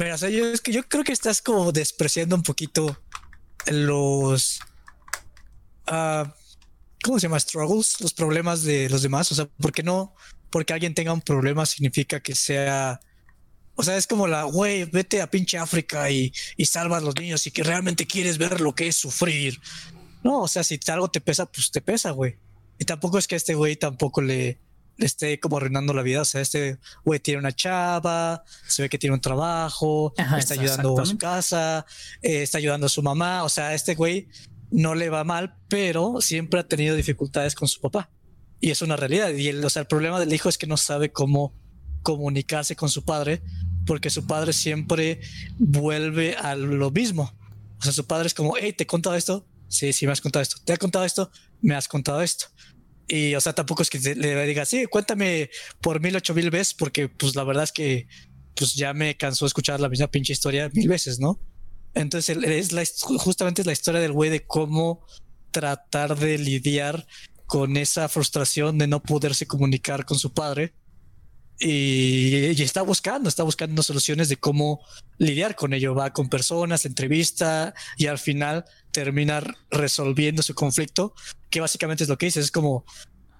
Mira, 0.00 0.14
o 0.14 0.18
sea, 0.18 0.30
yo, 0.30 0.54
yo 0.64 0.88
creo 0.88 1.04
que 1.04 1.12
estás 1.12 1.42
como 1.42 1.72
despreciando 1.72 2.34
un 2.34 2.42
poquito 2.42 2.98
los. 3.66 4.60
Uh, 5.86 6.26
¿Cómo 7.04 7.20
se 7.20 7.26
llama? 7.26 7.38
Struggles, 7.38 8.00
los 8.00 8.14
problemas 8.14 8.62
de 8.62 8.88
los 8.88 9.02
demás. 9.02 9.30
O 9.30 9.34
sea, 9.34 9.46
porque 9.60 9.82
no, 9.82 10.14
porque 10.48 10.72
alguien 10.72 10.94
tenga 10.94 11.12
un 11.12 11.20
problema 11.20 11.66
significa 11.66 12.20
que 12.20 12.34
sea. 12.34 12.98
O 13.74 13.82
sea, 13.82 13.98
es 13.98 14.06
como 14.06 14.26
la, 14.26 14.44
güey, 14.44 14.86
vete 14.86 15.20
a 15.20 15.30
pinche 15.30 15.58
África 15.58 16.10
y, 16.10 16.32
y 16.56 16.64
salva 16.64 16.96
a 16.96 17.00
los 17.02 17.16
niños 17.16 17.46
y 17.46 17.50
que 17.50 17.62
realmente 17.62 18.06
quieres 18.06 18.38
ver 18.38 18.62
lo 18.62 18.74
que 18.74 18.88
es 18.88 18.96
sufrir. 18.96 19.60
No, 20.24 20.40
o 20.40 20.48
sea, 20.48 20.64
si 20.64 20.80
algo 20.88 21.10
te 21.10 21.20
pesa, 21.20 21.44
pues 21.44 21.70
te 21.70 21.82
pesa, 21.82 22.12
güey. 22.12 22.38
Y 22.78 22.86
tampoco 22.86 23.18
es 23.18 23.26
que 23.26 23.34
a 23.34 23.36
este 23.36 23.54
güey 23.54 23.76
tampoco 23.76 24.22
le, 24.22 24.58
le 25.00 25.06
esté 25.06 25.40
como 25.40 25.56
arruinando 25.56 25.94
la 25.94 26.02
vida. 26.02 26.20
O 26.20 26.24
sea, 26.24 26.40
este 26.40 26.78
güey 27.04 27.18
tiene 27.20 27.40
una 27.40 27.52
chava, 27.52 28.44
se 28.68 28.82
ve 28.82 28.88
que 28.88 28.98
tiene 28.98 29.14
un 29.14 29.20
trabajo, 29.20 30.12
está 30.38 30.54
ayudando 30.54 31.00
a 31.00 31.06
su 31.06 31.16
casa, 31.16 31.86
eh, 32.22 32.42
está 32.42 32.58
ayudando 32.58 32.86
a 32.86 32.90
su 32.90 33.02
mamá. 33.02 33.44
O 33.44 33.48
sea, 33.48 33.74
este 33.74 33.94
güey 33.94 34.28
no 34.70 34.94
le 34.94 35.08
va 35.08 35.24
mal, 35.24 35.56
pero 35.68 36.20
siempre 36.20 36.60
ha 36.60 36.68
tenido 36.68 36.94
dificultades 36.94 37.54
con 37.54 37.66
su 37.66 37.80
papá. 37.80 38.10
Y 38.60 38.70
es 38.70 38.82
una 38.82 38.96
realidad. 38.96 39.30
Y 39.30 39.48
el, 39.48 39.64
o 39.64 39.70
sea, 39.70 39.80
el 39.80 39.88
problema 39.88 40.20
del 40.20 40.32
hijo 40.32 40.50
es 40.50 40.58
que 40.58 40.66
no 40.66 40.76
sabe 40.76 41.10
cómo 41.10 41.54
comunicarse 42.02 42.76
con 42.76 42.90
su 42.90 43.04
padre, 43.04 43.42
porque 43.86 44.10
su 44.10 44.26
padre 44.26 44.52
siempre 44.52 45.20
vuelve 45.58 46.36
a 46.36 46.54
lo 46.54 46.90
mismo. 46.90 47.32
O 47.78 47.82
sea, 47.82 47.92
su 47.92 48.06
padre 48.06 48.26
es 48.26 48.34
como, 48.34 48.54
hey, 48.58 48.74
¿te 48.74 48.84
he 48.84 48.86
contado 48.86 49.16
esto? 49.16 49.46
Sí, 49.68 49.94
sí, 49.94 50.04
me 50.04 50.12
has 50.12 50.20
contado 50.20 50.42
esto. 50.42 50.58
¿Te 50.62 50.74
ha 50.74 50.76
contado 50.76 51.06
esto? 51.06 51.30
Me 51.62 51.74
has 51.74 51.88
contado 51.88 52.20
esto. 52.20 52.46
Y, 53.12 53.34
o 53.34 53.40
sea, 53.40 53.52
tampoco 53.52 53.82
es 53.82 53.90
que 53.90 53.98
le 53.98 54.46
diga, 54.46 54.64
sí, 54.64 54.86
cuéntame 54.86 55.50
por 55.80 56.00
mil, 56.00 56.14
ocho 56.14 56.32
mil 56.32 56.48
veces, 56.48 56.74
porque 56.74 57.08
pues 57.08 57.34
la 57.34 57.42
verdad 57.42 57.64
es 57.64 57.72
que 57.72 58.06
pues 58.54 58.74
ya 58.74 58.94
me 58.94 59.16
cansó 59.16 59.46
escuchar 59.46 59.80
la 59.80 59.88
misma 59.88 60.06
pinche 60.06 60.32
historia 60.32 60.70
mil 60.72 60.86
veces, 60.86 61.18
¿no? 61.18 61.40
Entonces 61.92 62.38
es 62.40 62.70
la, 62.70 62.84
justamente 63.18 63.62
es 63.62 63.66
la 63.66 63.72
historia 63.72 64.00
del 64.00 64.12
güey 64.12 64.30
de 64.30 64.46
cómo 64.46 65.04
tratar 65.50 66.16
de 66.16 66.38
lidiar 66.38 67.04
con 67.46 67.76
esa 67.76 68.08
frustración 68.08 68.78
de 68.78 68.86
no 68.86 69.02
poderse 69.02 69.44
comunicar 69.44 70.04
con 70.04 70.16
su 70.16 70.32
padre. 70.32 70.72
Y, 71.58 72.52
y, 72.56 72.62
está 72.62 72.82
buscando, 72.82 73.28
está 73.28 73.42
buscando 73.42 73.82
soluciones 73.82 74.28
de 74.28 74.36
cómo 74.36 74.84
lidiar 75.18 75.56
con 75.56 75.74
ello. 75.74 75.96
Va 75.96 76.12
con 76.12 76.28
personas, 76.28 76.86
entrevista 76.86 77.74
y 77.96 78.06
al 78.06 78.20
final 78.20 78.64
terminar 78.92 79.56
resolviendo 79.68 80.42
su 80.42 80.54
conflicto, 80.54 81.12
que 81.50 81.60
básicamente 81.60 82.04
es 82.04 82.08
lo 82.08 82.16
que 82.16 82.26
dice, 82.26 82.40
es 82.40 82.50
como, 82.50 82.84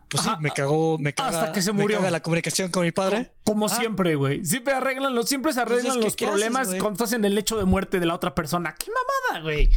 pues 0.08 0.24
sí, 0.24 0.30
me 0.40 0.50
cagó, 0.50 0.98
me 0.98 1.14
caga, 1.14 1.28
hasta 1.40 1.52
que 1.52 1.62
se 1.62 1.72
me 1.72 1.82
murió. 1.82 1.98
caga 1.98 2.10
la 2.10 2.20
comunicación 2.20 2.70
con 2.70 2.82
mi 2.82 2.90
padre. 2.92 3.32
Como 3.44 3.66
Ah. 3.66 3.68
siempre, 3.68 4.16
güey. 4.16 4.44
Siempre 4.44 4.74
arreglan 4.74 5.14
los, 5.14 5.28
siempre 5.28 5.52
se 5.52 5.60
arreglan 5.60 5.84
Pues 5.84 5.96
es 5.96 6.00
que, 6.00 6.04
los 6.04 6.16
¿qué 6.16 6.24
haces, 6.26 6.32
problemas 6.48 6.68
cuando 6.80 6.92
estás 6.92 7.12
en 7.12 7.24
el 7.24 7.34
lecho 7.34 7.56
de 7.56 7.64
muerte 7.64 8.00
de 8.00 8.06
la 8.06 8.14
otra 8.14 8.34
persona. 8.34 8.74
¡Qué 8.76 8.86
mamada, 8.90 9.42
güey! 9.44 9.70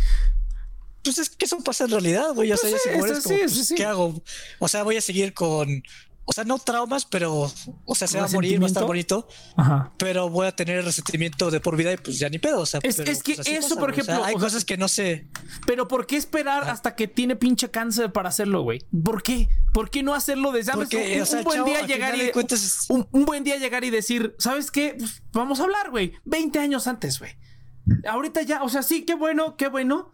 Pues 1.03 1.17
es 1.17 1.29
que 1.29 1.45
eso 1.45 1.57
pasa 1.59 1.83
en 1.83 1.91
realidad, 1.91 2.33
güey. 2.33 2.51
O 2.51 2.57
sea, 2.57 2.69
Pues 2.71 2.81
ya 2.83 2.89
sí, 2.89 2.89
si 2.93 2.97
mueres, 2.97 3.23
como, 3.23 3.35
sí, 3.35 3.41
pues. 3.43 3.73
¿qué 3.75 3.85
hago? 3.85 4.21
O 4.59 4.67
sea, 4.67 4.83
voy 4.83 4.97
a 4.97 5.01
seguir 5.01 5.33
con, 5.33 5.83
o 6.25 6.31
sea, 6.33 6.43
no 6.45 6.57
traumas, 6.59 7.05
pero, 7.05 7.51
o 7.85 7.95
sea, 7.95 8.07
se 8.07 8.17
va 8.17 8.25
a 8.25 8.29
morir, 8.29 8.59
va 8.61 8.65
a 8.65 8.67
estar 8.67 8.85
bonito, 8.85 9.27
Ajá. 9.57 9.91
pero 9.97 10.29
voy 10.29 10.47
a 10.47 10.55
tener 10.55 10.83
resentimiento 10.85 11.51
de 11.51 11.59
por 11.59 11.75
vida 11.75 11.91
y 11.91 11.97
pues 11.97 12.17
ya 12.19 12.29
ni 12.29 12.39
pedo. 12.39 12.61
O 12.61 12.65
sea, 12.65 12.79
Es- 12.83 12.95
pero, 12.97 13.11
es 13.11 13.21
que 13.23 13.35
pues, 13.35 13.47
eso, 13.47 13.61
pasa, 13.61 13.75
por 13.79 13.89
güey. 13.91 14.01
O 14.01 14.03
sea, 14.03 14.13
ejemplo, 14.13 14.25
hay 14.25 14.35
o 14.35 14.39
sea, 14.39 14.47
cosas 14.47 14.65
que 14.65 14.77
no 14.77 14.87
sé. 14.87 15.27
Pero 15.67 15.87
¿por 15.87 16.05
qué 16.07 16.15
esperar 16.17 16.69
hasta 16.69 16.95
que 16.95 17.07
tiene 17.07 17.35
pinche 17.35 17.69
cáncer 17.69 18.11
para 18.11 18.29
hacerlo, 18.29 18.61
güey? 18.61 18.79
¿Por 19.03 19.21
qué? 19.23 19.49
¿Por 19.73 19.89
qué 19.89 20.01
no 20.03 20.13
hacerlo 20.13 20.51
desde 20.51 20.71
¿sabes? 20.71 20.87
Porque, 20.89 21.15
un, 21.17 21.21
o 21.21 21.25
sea, 21.25 21.39
un 21.39 21.43
buen 21.45 21.57
chavo, 21.57 21.67
día 21.69 21.81
llegar 21.85 22.15
y 22.17 22.31
cuentas 22.31 22.85
un, 22.89 23.07
un 23.11 23.25
buen 23.25 23.43
día 23.43 23.57
llegar 23.57 23.83
y 23.83 23.89
decir, 23.89 24.35
¿sabes 24.39 24.71
qué? 24.71 24.95
Pues, 24.97 25.23
vamos 25.33 25.59
a 25.59 25.63
hablar, 25.63 25.89
güey. 25.91 26.13
20 26.25 26.57
años 26.59 26.87
antes, 26.87 27.19
güey. 27.19 27.31
Ahorita 28.07 28.41
ya, 28.43 28.63
o 28.63 28.69
sea, 28.69 28.81
sí, 28.81 29.03
qué 29.03 29.13
bueno, 29.15 29.57
qué 29.57 29.67
bueno. 29.67 30.11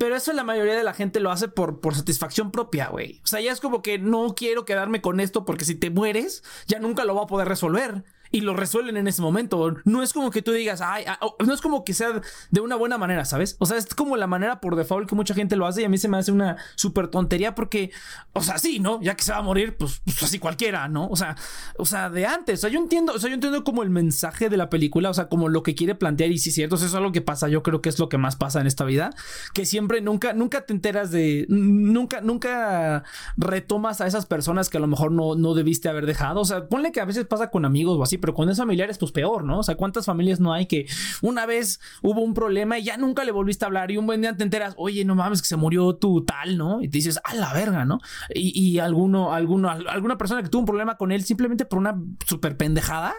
Pero 0.00 0.16
eso 0.16 0.32
la 0.32 0.44
mayoría 0.44 0.74
de 0.74 0.82
la 0.82 0.94
gente 0.94 1.20
lo 1.20 1.30
hace 1.30 1.48
por, 1.48 1.80
por 1.80 1.94
satisfacción 1.94 2.50
propia, 2.50 2.88
güey. 2.88 3.20
O 3.22 3.26
sea, 3.26 3.42
ya 3.42 3.52
es 3.52 3.60
como 3.60 3.82
que 3.82 3.98
no 3.98 4.34
quiero 4.34 4.64
quedarme 4.64 5.02
con 5.02 5.20
esto 5.20 5.44
porque 5.44 5.66
si 5.66 5.74
te 5.74 5.90
mueres, 5.90 6.42
ya 6.66 6.78
nunca 6.78 7.04
lo 7.04 7.14
va 7.14 7.24
a 7.24 7.26
poder 7.26 7.46
resolver. 7.46 8.02
Y 8.32 8.42
lo 8.42 8.54
resuelven 8.54 8.96
en 8.96 9.08
ese 9.08 9.22
momento. 9.22 9.76
No 9.84 10.02
es 10.02 10.12
como 10.12 10.30
que 10.30 10.42
tú 10.42 10.52
digas, 10.52 10.80
ay, 10.80 11.04
ah, 11.06 11.18
oh", 11.20 11.36
no 11.44 11.52
es 11.52 11.60
como 11.60 11.84
que 11.84 11.94
sea 11.94 12.20
de 12.50 12.60
una 12.60 12.76
buena 12.76 12.98
manera, 12.98 13.24
¿sabes? 13.24 13.56
O 13.58 13.66
sea, 13.66 13.76
es 13.76 13.94
como 13.94 14.16
la 14.16 14.26
manera 14.26 14.60
por 14.60 14.76
default 14.76 15.08
que 15.08 15.14
mucha 15.14 15.34
gente 15.34 15.56
lo 15.56 15.66
hace 15.66 15.82
y 15.82 15.84
a 15.84 15.88
mí 15.88 15.98
se 15.98 16.08
me 16.08 16.18
hace 16.18 16.30
una 16.32 16.56
súper 16.76 17.08
tontería 17.08 17.54
porque, 17.54 17.90
o 18.32 18.42
sea, 18.42 18.58
sí, 18.58 18.78
¿no? 18.78 19.00
Ya 19.02 19.16
que 19.16 19.24
se 19.24 19.32
va 19.32 19.38
a 19.38 19.42
morir, 19.42 19.76
pues, 19.76 20.00
pues 20.04 20.22
así 20.22 20.38
cualquiera, 20.38 20.88
¿no? 20.88 21.08
O 21.08 21.16
sea, 21.16 21.36
o 21.76 21.84
sea, 21.84 22.10
de 22.10 22.26
antes. 22.26 22.60
O 22.60 22.62
sea, 22.62 22.70
yo 22.70 22.78
entiendo, 22.78 23.12
o 23.14 23.18
sea, 23.18 23.28
yo 23.28 23.34
entiendo 23.34 23.64
como 23.64 23.82
el 23.82 23.90
mensaje 23.90 24.48
de 24.48 24.56
la 24.56 24.70
película, 24.70 25.10
o 25.10 25.14
sea, 25.14 25.28
como 25.28 25.48
lo 25.48 25.62
que 25.62 25.74
quiere 25.74 25.94
plantear 25.94 26.30
y 26.30 26.38
si 26.38 26.50
es 26.50 26.54
cierto, 26.54 26.76
eso 26.76 26.86
es 26.86 26.94
algo 26.94 27.12
que 27.12 27.20
pasa, 27.20 27.48
yo 27.48 27.62
creo 27.62 27.82
que 27.82 27.88
es 27.88 27.98
lo 27.98 28.08
que 28.08 28.18
más 28.18 28.36
pasa 28.36 28.60
en 28.60 28.66
esta 28.66 28.84
vida, 28.84 29.10
que 29.54 29.66
siempre 29.66 30.00
nunca, 30.00 30.32
nunca 30.32 30.62
te 30.62 30.72
enteras 30.72 31.10
de, 31.10 31.46
nunca, 31.48 32.20
nunca 32.20 33.04
retomas 33.36 34.00
a 34.00 34.06
esas 34.06 34.26
personas 34.26 34.68
que 34.68 34.78
a 34.78 34.80
lo 34.80 34.86
mejor 34.86 35.12
no, 35.12 35.34
no 35.34 35.54
debiste 35.54 35.88
haber 35.88 36.06
dejado. 36.06 36.40
O 36.40 36.44
sea, 36.44 36.68
ponle 36.68 36.92
que 36.92 37.00
a 37.00 37.04
veces 37.04 37.26
pasa 37.26 37.50
con 37.50 37.64
amigos 37.64 37.98
o 37.98 38.02
así, 38.02 38.18
pero 38.20 38.34
cuando 38.34 38.52
es 38.52 38.58
familiares, 38.58 38.98
pues 38.98 39.12
peor, 39.12 39.44
¿no? 39.44 39.60
O 39.60 39.62
sea, 39.62 39.76
¿cuántas 39.76 40.06
familias 40.06 40.40
no 40.40 40.52
hay 40.52 40.66
que 40.66 40.86
una 41.22 41.46
vez 41.46 41.80
hubo 42.02 42.20
un 42.20 42.34
problema 42.34 42.78
y 42.78 42.84
ya 42.84 42.96
nunca 42.96 43.24
le 43.24 43.32
volviste 43.32 43.64
a 43.64 43.68
hablar 43.68 43.90
y 43.90 43.96
un 43.96 44.06
buen 44.06 44.20
día 44.20 44.36
te 44.36 44.42
enteras, 44.42 44.74
oye, 44.76 45.04
no 45.04 45.14
mames, 45.14 45.42
que 45.42 45.48
se 45.48 45.56
murió 45.56 45.94
tu 45.96 46.24
tal, 46.24 46.56
¿no? 46.56 46.82
Y 46.82 46.88
te 46.88 46.98
dices, 46.98 47.20
a 47.24 47.34
la 47.34 47.52
verga, 47.52 47.84
¿no? 47.84 47.98
Y, 48.34 48.58
y 48.58 48.78
alguno, 48.78 49.32
alguno, 49.32 49.70
alguna 49.70 50.18
persona 50.18 50.42
que 50.42 50.48
tuvo 50.48 50.60
un 50.60 50.66
problema 50.66 50.96
con 50.96 51.12
él 51.12 51.24
simplemente 51.24 51.64
por 51.64 51.78
una 51.78 52.00
super 52.26 52.56
pendejada, 52.56 53.14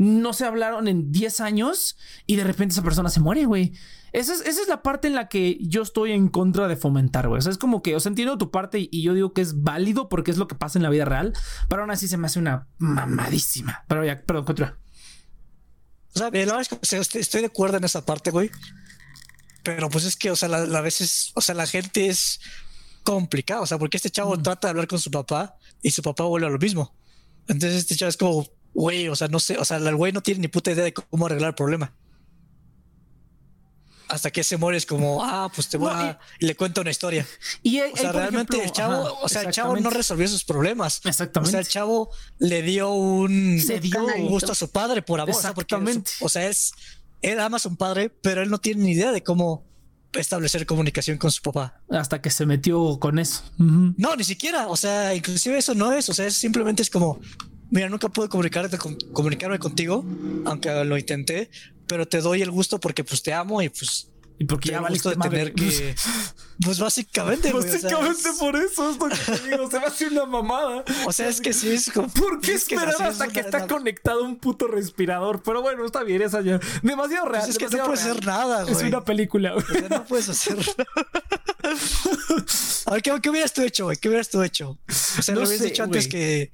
no 0.00 0.32
se 0.32 0.46
hablaron 0.46 0.88
en 0.88 1.12
10 1.12 1.40
años 1.40 1.98
y 2.24 2.36
de 2.36 2.44
repente 2.44 2.72
esa 2.72 2.82
persona 2.82 3.10
se 3.10 3.20
muere, 3.20 3.44
güey. 3.44 3.74
Esa 4.14 4.32
es, 4.32 4.40
esa 4.40 4.62
es 4.62 4.66
la 4.66 4.82
parte 4.82 5.08
en 5.08 5.14
la 5.14 5.28
que 5.28 5.58
yo 5.60 5.82
estoy 5.82 6.12
en 6.12 6.28
contra 6.28 6.68
de 6.68 6.76
fomentar, 6.76 7.28
güey. 7.28 7.38
O 7.38 7.42
sea, 7.42 7.52
es 7.52 7.58
como 7.58 7.82
que, 7.82 7.94
o 7.94 8.00
sea, 8.00 8.08
entiendo 8.08 8.38
tu 8.38 8.50
parte 8.50 8.78
y, 8.80 8.88
y 8.90 9.02
yo 9.02 9.12
digo 9.12 9.34
que 9.34 9.42
es 9.42 9.62
válido 9.62 10.08
porque 10.08 10.30
es 10.30 10.38
lo 10.38 10.48
que 10.48 10.54
pasa 10.54 10.78
en 10.78 10.84
la 10.84 10.88
vida 10.88 11.04
real, 11.04 11.34
pero 11.68 11.82
aún 11.82 11.90
así 11.90 12.08
se 12.08 12.16
me 12.16 12.28
hace 12.28 12.38
una 12.38 12.66
mamadísima. 12.78 13.84
Pero 13.88 14.02
ya, 14.02 14.22
perdón, 14.22 14.46
continúa. 14.46 14.78
O 16.14 16.18
sea, 16.18 16.24
la 16.24 16.30
verdad 16.30 16.62
es 16.62 16.68
que 16.68 17.18
estoy, 17.18 17.42
de 17.42 17.48
acuerdo 17.48 17.76
en 17.76 17.84
esa 17.84 18.06
parte, 18.06 18.30
güey. 18.30 18.50
Pero 19.62 19.90
pues 19.90 20.06
es 20.06 20.16
que, 20.16 20.30
o 20.30 20.36
sea, 20.36 20.48
la, 20.48 20.64
la 20.64 20.80
veces, 20.80 21.30
o 21.34 21.42
sea, 21.42 21.54
la 21.54 21.66
gente 21.66 22.06
es 22.06 22.40
complicada, 23.02 23.60
o 23.60 23.66
sea, 23.66 23.76
porque 23.76 23.98
este 23.98 24.08
chavo 24.08 24.40
trata 24.40 24.68
de 24.68 24.70
hablar 24.70 24.86
con 24.86 24.98
su 24.98 25.10
papá 25.10 25.56
y 25.82 25.90
su 25.90 26.00
papá 26.00 26.24
vuelve 26.24 26.46
a 26.46 26.50
lo 26.50 26.58
mismo. 26.58 26.96
Entonces 27.48 27.80
este 27.80 27.96
chavo 27.96 28.08
es 28.08 28.16
como, 28.16 28.46
güey, 28.74 29.08
o 29.08 29.16
sea, 29.16 29.28
no 29.28 29.40
sé, 29.40 29.58
o 29.58 29.64
sea, 29.64 29.78
el 29.78 29.96
güey 29.96 30.12
no 30.12 30.22
tiene 30.22 30.40
ni 30.40 30.48
puta 30.48 30.70
idea 30.70 30.84
de 30.84 30.94
cómo 30.94 31.26
arreglar 31.26 31.48
el 31.50 31.54
problema. 31.54 31.94
Hasta 34.08 34.32
que 34.32 34.42
se 34.42 34.56
muere 34.56 34.76
es 34.76 34.86
como, 34.86 35.24
ah, 35.24 35.50
pues 35.54 35.68
te 35.68 35.76
voy 35.76 35.92
No, 35.92 36.00
a... 36.00 36.18
Y 36.40 36.46
le 36.46 36.56
cuenta 36.56 36.80
una 36.80 36.90
historia. 36.90 37.24
Y 37.62 37.80
O 37.80 37.96
sea, 37.96 38.10
realmente 38.10 38.56
ejemplo, 38.56 38.62
el 38.62 38.72
chavo, 38.72 39.06
ajá, 39.06 39.12
o 39.22 39.28
sea, 39.28 39.42
el 39.42 39.52
chavo 39.52 39.76
no 39.76 39.88
resolvió 39.88 40.26
sus 40.26 40.42
problemas. 40.42 41.00
Exactamente. 41.04 41.48
O 41.48 41.50
sea, 41.52 41.60
el 41.60 41.68
chavo 41.68 42.10
le 42.38 42.62
dio 42.62 42.90
un, 42.90 43.60
Se 43.64 43.78
dio 43.78 44.04
un 44.04 44.26
gusto 44.26 44.50
a 44.50 44.56
su 44.56 44.68
padre 44.70 45.02
por 45.02 45.20
amor. 45.20 45.34
Exactamente. 45.34 46.10
o 46.20 46.28
sea, 46.28 46.48
es, 46.48 46.72
él 47.22 47.38
ama 47.38 47.58
a 47.58 47.60
su 47.60 47.76
padre, 47.76 48.10
pero 48.10 48.42
él 48.42 48.50
no 48.50 48.58
tiene 48.58 48.82
ni 48.82 48.92
idea 48.92 49.12
de 49.12 49.22
cómo 49.22 49.64
establecer 50.12 50.66
comunicación 50.66 51.18
con 51.18 51.30
su 51.30 51.42
papá. 51.42 51.80
Hasta 51.88 52.20
que 52.20 52.30
se 52.30 52.46
metió 52.46 52.98
con 52.98 53.20
eso. 53.20 53.44
No, 53.58 54.16
ni 54.16 54.24
siquiera. 54.24 54.66
O 54.66 54.76
sea, 54.76 55.14
inclusive 55.14 55.58
eso 55.58 55.74
no 55.74 55.92
es. 55.92 56.08
O 56.08 56.14
sea, 56.14 56.26
es 56.26 56.34
simplemente 56.34 56.82
es 56.82 56.90
como, 56.90 57.20
mira, 57.70 57.88
nunca 57.88 58.08
pude 58.08 58.28
comunicarte 58.28 58.76
con- 58.78 58.96
comunicarme 59.12 59.58
contigo, 59.58 60.04
aunque 60.44 60.84
lo 60.84 60.96
intenté, 60.98 61.50
pero 61.86 62.06
te 62.06 62.20
doy 62.20 62.42
el 62.42 62.50
gusto 62.50 62.78
porque 62.80 63.04
pues 63.04 63.22
te 63.22 63.32
amo 63.32 63.62
y 63.62 63.68
pues 63.68 64.08
Y 64.38 64.44
porque 64.44 64.70
te 64.70 64.74
ya 64.74 64.80
gusto 64.80 65.10
de 65.10 65.16
tener 65.16 65.52
que, 65.52 65.94
pues 66.64 66.78
básicamente, 66.78 67.52
o 67.52 67.60
sea, 67.62 67.72
Básicamente 67.72 68.28
es- 68.30 68.36
por 68.38 68.56
eso 68.56 68.90
es 68.90 68.96
lo 68.96 69.08
que 69.08 69.16
te 69.16 69.48
digo. 69.50 69.70
Se 69.70 69.78
me 69.80 69.86
hace 69.86 70.06
una 70.08 70.24
mamada. 70.24 70.84
O 71.06 71.12
sea, 71.12 71.28
es 71.28 71.40
que 71.42 71.52
sí 71.52 71.68
es 71.70 71.90
como. 71.92 72.08
¿Por 72.08 72.40
qué 72.40 72.52
es 72.54 72.62
esperar 72.62 72.88
es 72.94 73.00
hasta 73.00 73.28
que 73.28 73.40
está 73.40 73.66
conectado 73.66 74.24
un 74.24 74.36
puto 74.38 74.66
respirador? 74.66 75.42
Pero 75.42 75.60
bueno, 75.62 75.84
está 75.84 76.02
bien, 76.04 76.22
esa 76.22 76.40
ya. 76.40 76.58
Demasiado 76.82 77.26
real. 77.28 77.42
Pues 77.44 77.50
es 77.50 77.58
que 77.58 77.76
no 77.76 77.84
puedes 77.84 78.02
real. 78.04 78.12
hacer 78.16 78.26
nada, 78.26 78.62
güey. 78.62 78.74
Es 78.76 78.82
una 78.82 79.04
película. 79.04 79.52
güey. 79.52 79.64
O 79.64 79.72
sea, 79.78 79.88
no 79.90 80.04
puedes 80.06 80.28
hacer. 80.30 80.56
A 82.86 82.92
ver, 82.94 83.02
¿qué, 83.02 83.12
qué 83.22 83.30
hubieras 83.30 83.52
tú 83.52 83.62
hecho, 83.62 83.84
güey? 83.84 83.96
¿Qué 83.96 84.08
hubieras 84.08 84.28
tú 84.30 84.42
hecho? 84.42 84.78
O 85.18 85.22
sea, 85.22 85.34
No 85.34 85.40
lo 85.42 85.46
habías 85.46 85.60
sé, 85.60 85.66
dicho 85.68 85.82
antes 85.82 86.08
que. 86.08 86.50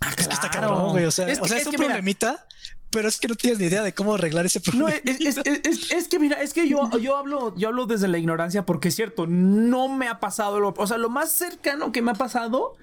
Ah, 0.00 0.10
Es 0.16 0.28
que 0.28 0.34
está 0.34 0.50
claro. 0.50 0.68
cabrón, 0.68 0.90
güey. 0.92 1.04
O 1.04 1.10
sea, 1.10 1.28
Es 1.28 1.40
o 1.40 1.46
sea, 1.46 1.56
es, 1.56 1.62
es 1.62 1.68
un 1.68 1.74
problemita, 1.74 2.46
pero 2.94 3.08
es 3.08 3.18
que 3.20 3.28
no 3.28 3.34
tienes 3.34 3.58
ni 3.58 3.66
idea 3.66 3.82
de 3.82 3.92
cómo 3.92 4.14
arreglar 4.14 4.46
ese 4.46 4.60
problema. 4.60 4.90
es, 5.04 5.20
es- 5.20 5.36
es- 5.44 5.60
es- 5.64 5.90
es 5.92 6.08
que 6.08 6.18
mira, 6.18 6.40
es 6.40 6.54
que 6.54 6.66
yo, 6.68 6.88
yo 6.98 7.16
hablo, 7.16 7.54
yo 7.56 7.68
hablo 7.68 7.84
desde 7.86 8.08
la 8.08 8.16
ignorancia 8.16 8.64
porque 8.64 8.88
es 8.88 8.94
cierto, 8.96 9.26
no 9.26 9.88
me 9.88 10.08
ha 10.08 10.20
pasado 10.20 10.60
lo, 10.60 10.72
o 10.76 10.86
sea, 10.86 10.96
lo 10.96 11.10
más 11.10 11.32
cercano 11.32 11.92
que 11.92 12.00
me 12.00 12.12
ha 12.12 12.14
pasado 12.14 12.76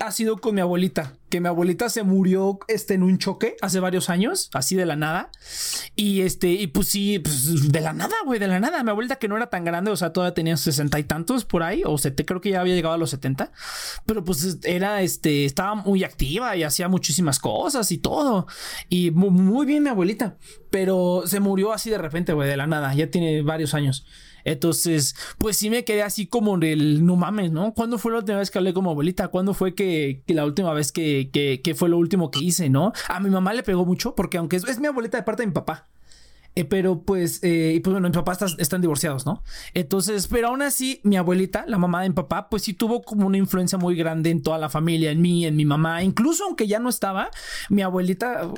ha 0.00 0.10
sido 0.12 0.36
con 0.38 0.54
mi 0.54 0.60
abuelita, 0.60 1.14
que 1.30 1.40
mi 1.40 1.48
abuelita 1.48 1.88
se 1.88 2.02
murió 2.02 2.58
este 2.68 2.92
en 2.94 3.02
un 3.02 3.16
choque 3.18 3.56
hace 3.62 3.80
varios 3.80 4.10
años, 4.10 4.50
así 4.52 4.74
de 4.76 4.84
la 4.84 4.96
nada. 4.96 5.30
Y 5.96 6.20
este, 6.22 6.48
y 6.48 6.66
pues 6.66 6.88
sí, 6.88 7.18
pues 7.20 7.70
de 7.72 7.80
la 7.80 7.92
nada, 7.94 8.14
güey, 8.26 8.38
de 8.38 8.48
la 8.48 8.60
nada. 8.60 8.82
Mi 8.82 8.90
abuelita 8.90 9.16
que 9.16 9.28
no 9.28 9.36
era 9.36 9.48
tan 9.48 9.64
grande, 9.64 9.90
o 9.90 9.96
sea, 9.96 10.12
todavía 10.12 10.34
tenía 10.34 10.56
sesenta 10.56 10.98
y 10.98 11.04
tantos 11.04 11.44
por 11.44 11.62
ahí, 11.62 11.82
o 11.86 11.96
sete, 11.96 12.24
creo 12.26 12.40
que 12.40 12.50
ya 12.50 12.60
había 12.60 12.74
llegado 12.74 12.94
a 12.94 12.98
los 12.98 13.10
70, 13.10 13.52
pero 14.04 14.24
pues 14.24 14.58
era 14.64 15.00
este, 15.02 15.44
estaba 15.44 15.74
muy 15.74 16.04
activa 16.04 16.56
y 16.56 16.64
hacía 16.64 16.88
muchísimas 16.88 17.38
cosas 17.38 17.90
y 17.92 17.98
todo. 17.98 18.46
Y 18.88 19.10
muy 19.52 19.66
bien 19.66 19.82
mi 19.82 19.90
abuelita, 19.90 20.36
pero 20.70 21.22
se 21.26 21.40
murió 21.40 21.72
así 21.72 21.90
de 21.90 21.98
repente, 21.98 22.32
güey, 22.32 22.48
de 22.48 22.56
la 22.56 22.66
nada, 22.66 22.92
ya 22.94 23.10
tiene 23.10 23.42
varios 23.42 23.74
años. 23.74 24.04
Entonces, 24.44 25.14
pues 25.38 25.56
sí 25.56 25.70
me 25.70 25.84
quedé 25.84 26.02
así 26.02 26.26
como 26.26 26.58
del 26.58 27.06
no 27.06 27.16
mames, 27.16 27.52
¿no? 27.52 27.74
¿Cuándo 27.74 27.98
fue 27.98 28.12
la 28.12 28.18
última 28.18 28.38
vez 28.38 28.50
que 28.50 28.58
hablé 28.58 28.74
con 28.74 28.84
mi 28.84 28.90
abuelita? 28.90 29.28
¿Cuándo 29.28 29.54
fue 29.54 29.74
que, 29.74 30.22
la 30.26 30.44
última 30.44 30.72
vez 30.72 30.90
que, 30.90 31.30
que, 31.32 31.60
que 31.62 31.74
fue 31.74 31.88
lo 31.88 31.98
último 31.98 32.30
que 32.30 32.40
hice, 32.40 32.68
no? 32.68 32.92
A 33.08 33.20
mi 33.20 33.30
mamá 33.30 33.54
le 33.54 33.62
pegó 33.62 33.84
mucho 33.84 34.14
porque 34.14 34.38
aunque 34.38 34.56
es, 34.56 34.64
es 34.64 34.80
mi 34.80 34.88
abuelita 34.88 35.16
de 35.16 35.22
parte 35.22 35.42
de 35.42 35.46
mi 35.46 35.52
papá. 35.52 35.88
Eh, 36.54 36.64
pero 36.64 37.00
pues, 37.02 37.40
eh, 37.42 37.80
pues 37.82 37.92
bueno, 37.92 38.08
mi 38.08 38.14
papá 38.14 38.32
está- 38.32 38.46
están 38.58 38.82
divorciados, 38.82 39.24
¿no? 39.24 39.42
Entonces, 39.72 40.28
pero 40.28 40.48
aún 40.48 40.60
así, 40.60 41.00
mi 41.02 41.16
abuelita, 41.16 41.64
la 41.66 41.78
mamá 41.78 42.02
de 42.02 42.10
mi 42.10 42.14
papá, 42.14 42.48
pues 42.50 42.62
sí 42.62 42.74
tuvo 42.74 43.00
como 43.02 43.26
una 43.26 43.38
influencia 43.38 43.78
muy 43.78 43.96
grande 43.96 44.28
en 44.30 44.42
toda 44.42 44.58
la 44.58 44.68
familia, 44.68 45.10
en 45.12 45.22
mí, 45.22 45.46
en 45.46 45.56
mi 45.56 45.64
mamá. 45.64 46.02
Incluso 46.02 46.44
aunque 46.44 46.66
ya 46.66 46.78
no 46.78 46.90
estaba, 46.90 47.30
mi 47.70 47.80
abuelita, 47.80 48.50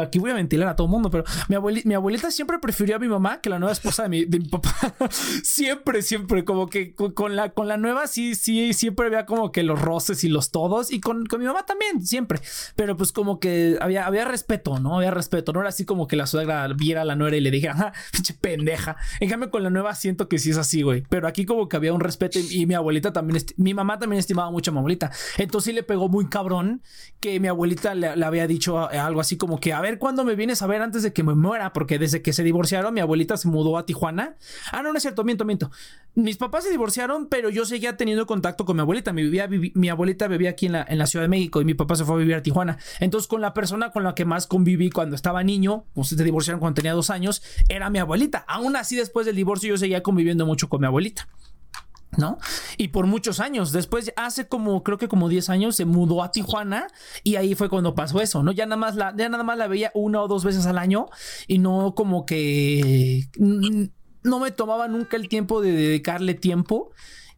aquí 0.00 0.18
voy 0.18 0.30
a 0.30 0.34
ventilar 0.34 0.68
a 0.68 0.76
todo 0.76 0.86
el 0.86 0.90
mundo, 0.92 1.10
pero 1.10 1.24
mi, 1.48 1.56
abueli- 1.56 1.84
mi 1.84 1.92
abuelita 1.94 2.30
siempre 2.30 2.58
prefirió 2.58 2.96
a 2.96 2.98
mi 2.98 3.08
mamá 3.08 3.40
que 3.42 3.50
la 3.50 3.58
nueva 3.58 3.72
esposa 3.72 4.04
de 4.04 4.08
mi, 4.08 4.24
de 4.24 4.38
mi 4.38 4.48
papá. 4.48 4.72
siempre, 5.42 6.02
siempre, 6.02 6.44
como 6.44 6.68
que 6.68 6.94
con 6.94 7.36
la, 7.36 7.50
con 7.50 7.68
la 7.68 7.76
nueva 7.76 8.06
sí, 8.06 8.34
sí, 8.34 8.72
siempre 8.72 9.06
había 9.06 9.26
como 9.26 9.52
que 9.52 9.62
los 9.62 9.80
roces 9.80 10.24
y 10.24 10.28
los 10.28 10.50
todos. 10.50 10.90
Y 10.92 11.00
con, 11.00 11.26
con 11.26 11.40
mi 11.40 11.46
mamá 11.46 11.64
también, 11.66 12.04
siempre. 12.04 12.40
Pero 12.76 12.96
pues 12.96 13.12
como 13.12 13.40
que 13.40 13.76
había, 13.80 14.06
había 14.06 14.24
respeto, 14.24 14.78
¿no? 14.80 14.96
Había 14.96 15.10
respeto. 15.10 15.52
No 15.52 15.60
era 15.60 15.68
así 15.68 15.84
como 15.84 16.06
que 16.06 16.16
la 16.16 16.26
suegra 16.26 16.66
viera 16.68 17.02
a 17.02 17.04
la 17.04 17.14
nuera 17.16 17.36
y 17.36 17.40
le 17.42 17.50
dijera, 17.50 17.74
ajá, 17.74 17.92
pendeja. 18.40 18.96
En 19.20 19.32
con 19.50 19.62
la 19.62 19.70
nueva 19.70 19.94
siento 19.94 20.28
que 20.28 20.38
sí 20.38 20.50
es 20.50 20.58
así, 20.58 20.82
güey. 20.82 21.02
Pero 21.08 21.26
aquí 21.26 21.44
como 21.44 21.68
que 21.68 21.76
había 21.76 21.92
un 21.92 22.00
respeto 22.00 22.38
y, 22.38 22.66
mi 22.66 22.74
abuelita 22.74 23.12
también, 23.12 23.42
mi 23.56 23.74
mamá 23.74 23.98
también 23.98 24.20
estimaba 24.20 24.50
mucho 24.50 24.70
a 24.70 24.74
mi 24.74 24.78
abuelita. 24.78 25.10
Entonces 25.38 25.70
sí 25.70 25.72
le 25.72 25.82
pegó 25.82 26.08
muy 26.08 26.28
cabrón 26.28 26.82
que 27.20 27.40
mi 27.40 27.48
abuelita 27.48 27.94
le, 27.94 28.24
había 28.24 28.46
dicho 28.46 28.88
algo 28.88 29.20
así 29.20 29.36
como 29.36 29.58
que, 29.58 29.72
a 29.72 29.80
ver, 29.80 29.98
¿cuándo 29.98 30.24
me 30.24 30.34
vienes 30.34 30.62
a 30.62 30.66
ver 30.66 30.82
antes 30.82 31.02
de 31.02 31.12
que 31.12 31.22
me 31.22 31.34
muera? 31.34 31.72
Porque 31.72 31.98
desde 31.98 32.22
que 32.22 32.32
se 32.32 32.42
divorciaron, 32.42 32.92
mi 32.94 33.00
abuelita 33.00 33.36
se 33.36 33.48
mudó 33.48 33.78
a 33.78 33.86
Tijuana. 33.86 34.36
Ah, 34.70 34.82
no, 34.82 34.90
no 34.92 34.96
es 34.96 35.02
cierto, 35.02 35.24
miento, 35.24 35.44
miento. 35.44 35.70
Mis 36.14 36.36
papás 36.36 36.64
se 36.64 36.70
divorciaron, 36.70 37.28
pero 37.28 37.48
yo 37.48 37.64
seguía 37.64 37.96
teniendo 37.96 38.26
contacto 38.26 38.64
con 38.64 38.76
mi 38.76 38.82
abuelita. 38.82 39.12
Mi, 39.12 39.22
vivía, 39.22 39.48
mi 39.48 39.88
abuelita 39.88 40.28
vivía 40.28 40.50
aquí 40.50 40.66
en 40.66 40.72
la, 40.72 40.86
en 40.88 40.98
la 40.98 41.06
Ciudad 41.06 41.24
de 41.24 41.28
México 41.28 41.60
y 41.60 41.64
mi 41.64 41.74
papá 41.74 41.96
se 41.96 42.04
fue 42.04 42.16
a 42.16 42.18
vivir 42.18 42.34
a 42.34 42.42
Tijuana. 42.42 42.78
Entonces, 43.00 43.28
con 43.28 43.40
la 43.40 43.54
persona 43.54 43.90
con 43.90 44.04
la 44.04 44.14
que 44.14 44.24
más 44.24 44.46
conviví 44.46 44.90
cuando 44.90 45.16
estaba 45.16 45.42
niño, 45.42 45.84
pues 45.94 46.08
se 46.08 46.22
divorciaron 46.22 46.60
cuando 46.60 46.74
tenía 46.74 46.92
dos 46.92 47.10
años, 47.10 47.31
era 47.68 47.88
mi 47.88 47.98
abuelita. 47.98 48.44
Aún 48.48 48.76
así, 48.76 48.96
después 48.96 49.24
del 49.24 49.36
divorcio, 49.36 49.70
yo 49.70 49.78
seguía 49.78 50.02
conviviendo 50.02 50.44
mucho 50.44 50.68
con 50.68 50.80
mi 50.80 50.86
abuelita. 50.86 51.28
¿no? 52.18 52.38
Y 52.76 52.88
por 52.88 53.06
muchos 53.06 53.40
años. 53.40 53.72
Después, 53.72 54.12
hace 54.16 54.46
como, 54.46 54.82
creo 54.82 54.98
que 54.98 55.08
como 55.08 55.28
10 55.28 55.48
años, 55.50 55.76
se 55.76 55.84
mudó 55.84 56.22
a 56.22 56.30
Tijuana 56.30 56.88
y 57.22 57.36
ahí 57.36 57.54
fue 57.54 57.68
cuando 57.68 57.94
pasó 57.94 58.20
eso, 58.20 58.42
¿no? 58.42 58.52
Ya 58.52 58.66
nada 58.66 58.76
más 58.76 58.96
la, 58.96 59.14
ya 59.16 59.28
nada 59.28 59.44
más 59.44 59.56
la 59.56 59.66
veía 59.66 59.90
una 59.94 60.20
o 60.20 60.28
dos 60.28 60.44
veces 60.44 60.66
al 60.66 60.78
año 60.78 61.06
y 61.46 61.58
no 61.58 61.94
como 61.94 62.26
que 62.26 63.28
no 63.38 64.38
me 64.40 64.50
tomaba 64.50 64.88
nunca 64.88 65.16
el 65.16 65.28
tiempo 65.28 65.62
de 65.62 65.72
dedicarle 65.72 66.34
tiempo 66.34 66.90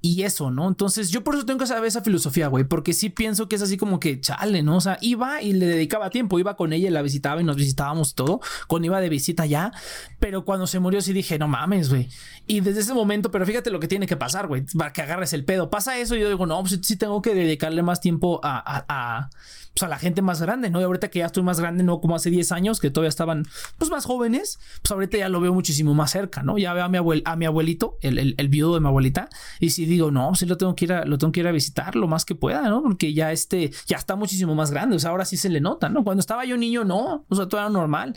y 0.05 0.25
eso, 0.25 0.51
¿no? 0.51 0.69
Entonces 0.69 1.09
yo 1.09 1.25
por 1.25 1.35
eso 1.35 1.47
tengo 1.47 1.61
que 1.61 1.67
saber 1.67 1.87
esa 1.87 2.03
filosofía, 2.03 2.49
güey, 2.49 2.65
porque 2.65 2.93
sí 2.93 3.09
pienso 3.09 3.49
que 3.49 3.57
es 3.57 3.63
así 3.63 3.79
como 3.79 4.01
que 4.01 4.21
chale, 4.21 4.63
¿no? 4.63 4.77
O 4.77 4.81
sea, 4.83 4.99
iba 5.01 5.41
y 5.41 5.55
le 5.55 5.65
dedicaba 5.65 6.11
tiempo, 6.11 6.39
iba 6.39 6.59
con 6.59 6.75
ella 6.75 6.89
y 6.89 6.91
la 6.91 7.01
visitaba 7.01 7.41
y 7.41 7.45
nos 7.45 7.57
visitábamos 7.57 8.15
todo, 8.15 8.43
cuando 8.69 8.85
iba 8.85 9.01
de 9.01 9.09
visita 9.09 9.47
ya, 9.47 9.73
pero 10.19 10.45
cuando 10.45 10.67
se 10.67 10.79
murió 10.79 11.01
sí 11.01 11.15
dije, 11.15 11.39
no 11.39 11.49
mames, 11.49 11.89
güey. 11.89 12.11
Y 12.47 12.61
desde 12.61 12.81
ese 12.81 12.93
momento, 12.93 13.31
pero 13.31 13.47
fíjate 13.47 13.71
lo 13.71 13.81
que 13.81 13.89
tiene 13.89 14.07
que 14.07 14.19
pasar, 14.19 14.47
güey, 14.47 14.67
para 14.77 14.93
que 14.93 15.01
agarres 15.01 15.33
el 15.33 15.47
pedo. 15.47 15.71
Pasa 15.71 15.97
eso 15.99 16.15
y 16.17 16.21
yo 16.21 16.29
digo, 16.29 16.45
no, 16.45 16.61
pues 16.61 16.79
sí 16.83 16.97
tengo 16.97 17.23
que 17.23 17.35
dedicarle 17.35 17.83
más 17.83 18.03
tiempo 18.03 18.41
a, 18.43 18.85
a 18.87 19.31
pues, 19.75 19.83
a 19.83 19.89
la 19.89 19.99
gente 19.99 20.23
más 20.23 20.41
grande, 20.41 20.71
¿no? 20.71 20.81
Y 20.81 20.85
ahorita 20.85 21.09
que 21.09 21.19
ya 21.19 21.27
estoy 21.27 21.43
más 21.43 21.61
grande, 21.61 21.83
no 21.83 22.01
como 22.01 22.15
hace 22.15 22.31
10 22.31 22.53
años, 22.53 22.81
que 22.81 22.91
todavía 22.91 23.09
estaban 23.09 23.47
pues 23.79 23.91
más 23.91 24.05
jóvenes, 24.05 24.59
pues 24.83 24.93
ahorita 24.93 25.19
ya 25.19 25.29
lo 25.29 25.41
veo 25.41 25.53
muchísimo 25.53 25.95
más 25.95 26.13
cerca, 26.13 26.43
¿no? 26.43 26.59
Ya 26.59 26.73
veo 26.73 26.85
a 26.85 26.89
mi, 26.89 26.99
abuel 26.99 27.23
a 27.25 27.37
mi 27.37 27.45
abuelito, 27.45 27.99
el, 28.01 28.19
el, 28.19 28.35
el, 28.39 28.49
viudo 28.49 28.75
de 28.75 28.81
mi 28.81 28.87
abuelita, 28.87 29.29
y 29.59 29.71
si 29.71 29.87
digo, 29.87 30.11
no, 30.11 30.35
sí 30.35 30.47
lo 30.47 30.57
tengo 30.57 30.77
que 30.77 30.85
ir 30.85 30.93
a, 30.93 31.05
lo 31.05 31.19
tengo 31.19 31.33
que 31.33 31.41
ir 31.41 31.49
a 31.49 31.53
visitar 31.53 31.97
lo 31.97 32.07
más 32.07 32.25
que 32.25 32.35
pueda, 32.35 32.63
¿no? 32.69 32.83
Porque 32.83 33.13
ya 33.13 33.33
este, 33.33 33.73
ya 33.87 33.97
está 33.97 34.17
muchísimo 34.17 34.55
más 34.55 34.71
grande, 34.71 34.97
o 34.97 34.99
sea, 34.99 35.11
ahora 35.11 35.25
sí 35.25 35.37
se 35.37 35.49
le 35.49 35.61
nota, 35.61 35.89
¿no? 35.89 36.05
Cuando 36.05 36.21
estaba 36.21 36.45
yo 36.45 36.57
niño, 36.57 36.85
no, 36.85 37.25
o 37.29 37.35
sea, 37.35 37.49
todo 37.49 37.61
era 37.61 37.71
normal. 37.71 38.15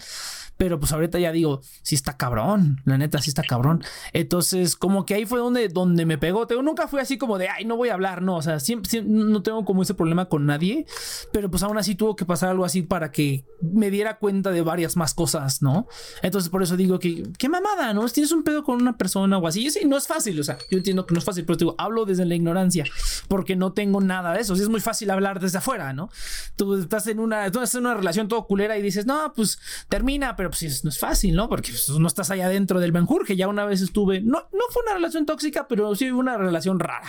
Pero 0.57 0.79
pues 0.79 0.91
ahorita 0.91 1.19
ya 1.19 1.31
digo, 1.31 1.61
sí 1.83 1.95
está 1.95 2.17
cabrón, 2.17 2.81
la 2.85 2.97
neta 2.97 3.21
sí 3.21 3.29
está 3.29 3.43
cabrón. 3.43 3.83
Entonces, 4.13 4.75
como 4.75 5.05
que 5.05 5.13
ahí 5.13 5.25
fue 5.25 5.39
donde, 5.39 5.69
donde 5.69 6.05
me 6.05 6.17
pegó. 6.17 6.47
Tengo, 6.47 6.61
nunca 6.61 6.87
fui 6.87 6.99
así 6.99 7.17
como 7.17 7.37
de, 7.37 7.49
ay, 7.49 7.65
no 7.65 7.77
voy 7.77 7.89
a 7.89 7.93
hablar, 7.93 8.21
no, 8.21 8.37
o 8.37 8.41
sea, 8.41 8.59
siempre, 8.59 9.03
no 9.03 9.41
tengo 9.43 9.65
como 9.65 9.83
ese 9.83 9.93
problema 9.93 10.25
con 10.25 10.45
nadie, 10.45 10.85
pero 11.31 11.49
pues 11.49 11.63
aún 11.63 11.77
así 11.77 11.95
tuvo 11.95 12.15
que 12.15 12.25
pasar 12.25 12.49
algo 12.49 12.65
así 12.65 12.81
para 12.81 13.11
que 13.11 13.45
me 13.61 13.91
diera 13.91 14.17
cuenta 14.17 14.51
de 14.51 14.61
varias 14.61 14.95
más 14.95 15.13
cosas, 15.13 15.61
¿no? 15.61 15.87
Entonces, 16.21 16.49
por 16.49 16.63
eso 16.63 16.77
digo 16.77 16.99
que, 16.99 17.23
qué 17.37 17.49
mamada, 17.49 17.93
¿no? 17.93 18.07
Tienes 18.09 18.31
un 18.31 18.43
pedo 18.43 18.63
con 18.63 18.81
una 18.81 18.97
persona 18.97 19.37
o 19.37 19.47
así, 19.47 19.67
y 19.67 19.71
sí, 19.71 19.85
no 19.85 19.97
es 19.97 20.07
fácil, 20.07 20.39
o 20.39 20.43
sea, 20.43 20.57
yo 20.69 20.77
entiendo 20.77 21.05
que 21.05 21.13
no 21.13 21.19
es 21.19 21.25
fácil, 21.25 21.45
pero 21.45 21.57
te 21.57 21.65
digo, 21.65 21.75
hablo 21.77 22.05
desde 22.05 22.25
la 22.25 22.35
ignorancia, 22.35 22.85
porque 23.27 23.55
no 23.55 23.73
tengo 23.73 24.01
nada 24.01 24.33
de 24.33 24.41
eso, 24.41 24.53
es 24.53 24.69
muy 24.69 24.81
fácil 24.81 25.11
hablar 25.11 25.39
desde 25.39 25.59
afuera, 25.59 25.93
¿no? 25.93 26.09
Tú 26.55 26.75
estás 26.75 27.07
en 27.07 27.19
una, 27.19 27.45
estás 27.45 27.75
en 27.75 27.81
una 27.81 27.93
relación 27.93 28.27
todo 28.27 28.45
culera 28.47 28.77
y 28.77 28.81
dices, 28.81 29.05
no, 29.05 29.33
pues 29.35 29.59
termina, 29.89 30.35
pero 30.35 30.46
pues 30.49 30.83
no 30.83 30.89
es 30.89 30.99
fácil, 30.99 31.35
¿no? 31.35 31.49
Porque 31.49 31.71
pues, 31.71 31.89
no 31.89 32.07
estás 32.07 32.31
allá 32.31 32.49
dentro 32.49 32.79
del 32.79 32.91
Benjur, 32.91 33.25
que 33.25 33.35
ya 33.35 33.47
una 33.47 33.65
vez 33.65 33.81
estuve, 33.81 34.21
no, 34.21 34.47
no 34.51 34.63
fue 34.71 34.83
una 34.83 34.93
relación 34.93 35.25
tóxica, 35.25 35.67
pero 35.67 35.95
sí 35.95 36.11
una 36.11 36.37
relación 36.37 36.79
rara. 36.79 37.07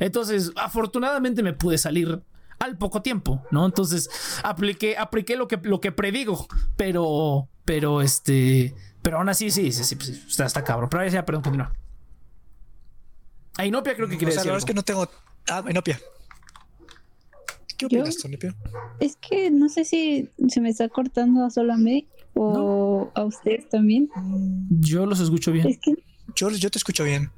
Entonces, 0.00 0.52
afortunadamente 0.56 1.42
me 1.42 1.52
pude 1.52 1.78
salir 1.78 2.22
al 2.58 2.76
poco 2.76 3.02
tiempo, 3.02 3.42
¿no? 3.50 3.66
Entonces, 3.66 4.10
apliqué, 4.42 4.96
apliqué 4.96 5.36
lo 5.36 5.48
que, 5.48 5.58
lo 5.62 5.80
que 5.80 5.92
predigo, 5.92 6.46
pero, 6.76 7.48
pero 7.64 8.02
este, 8.02 8.74
pero 9.02 9.18
aún 9.18 9.28
así, 9.28 9.50
sí, 9.50 9.72
sí, 9.72 9.84
sí, 9.84 9.96
pues, 9.96 10.08
está, 10.08 10.44
está 10.46 10.64
cabrón. 10.64 10.88
Pero 10.90 11.02
ahí 11.02 11.10
ya, 11.10 11.24
perdón, 11.24 11.42
continúa. 11.42 11.72
A 13.56 13.66
Inopia 13.66 13.94
creo 13.94 14.08
que 14.08 14.16
quiere 14.16 14.34
decir. 14.34 14.52
es 14.52 14.64
que 14.64 14.74
no 14.74 14.82
tengo. 14.82 15.08
Ah, 15.48 15.64
Inopia. 15.68 16.00
¿Qué 17.76 17.86
opinas, 17.86 18.24
Inopia? 18.24 18.54
Es 19.00 19.16
que 19.16 19.50
no 19.50 19.68
sé 19.68 19.84
si 19.84 20.30
se 20.48 20.60
me 20.60 20.68
está 20.68 20.88
cortando 20.88 21.48
solo 21.50 21.72
a 21.72 21.76
mí 21.76 22.08
o 22.34 23.10
a 23.14 23.24
ustedes 23.24 23.68
también. 23.68 24.08
Yo 24.70 25.06
los 25.06 25.20
escucho 25.20 25.52
bien. 25.52 25.78
yo, 26.36 26.50
yo 26.50 26.70
te 26.70 26.78
escucho 26.78 27.04
bien. 27.04 27.30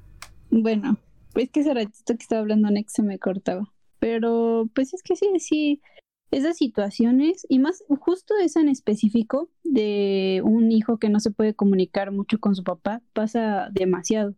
Bueno, 0.50 0.98
es 1.34 1.50
que 1.50 1.60
ese 1.60 1.74
ratito 1.74 2.14
que 2.16 2.22
estaba 2.22 2.40
hablando 2.40 2.70
Nex 2.70 2.92
se 2.92 3.02
me 3.02 3.18
cortaba. 3.18 3.72
Pero 3.98 4.68
pues 4.74 4.94
es 4.94 5.02
que 5.02 5.16
sí, 5.16 5.28
sí, 5.38 5.82
esas 6.30 6.56
situaciones, 6.56 7.44
y 7.48 7.58
más 7.58 7.84
justo 8.00 8.34
esa 8.40 8.60
en 8.60 8.68
específico 8.68 9.50
de 9.64 10.42
un 10.44 10.70
hijo 10.70 10.98
que 10.98 11.08
no 11.08 11.20
se 11.20 11.30
puede 11.30 11.54
comunicar 11.54 12.12
mucho 12.12 12.38
con 12.38 12.54
su 12.54 12.62
papá, 12.62 13.02
pasa 13.12 13.68
demasiado. 13.72 14.34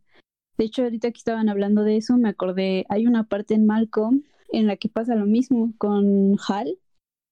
De 0.59 0.65
hecho, 0.65 0.83
ahorita 0.83 1.11
que 1.11 1.19
estaban 1.19 1.49
hablando 1.49 1.83
de 1.83 1.97
eso, 1.97 2.17
me 2.17 2.29
acordé, 2.29 2.87
hay 2.89 3.07
una 3.07 3.25
parte 3.25 3.55
en 3.55 3.67
Malcolm 3.67 4.23
en 4.53 4.67
la 4.67 4.77
que 4.77 4.89
pasa 4.89 5.15
lo 5.15 5.27
mismo 5.27 5.73
con 5.79 6.37
Hal, 6.47 6.79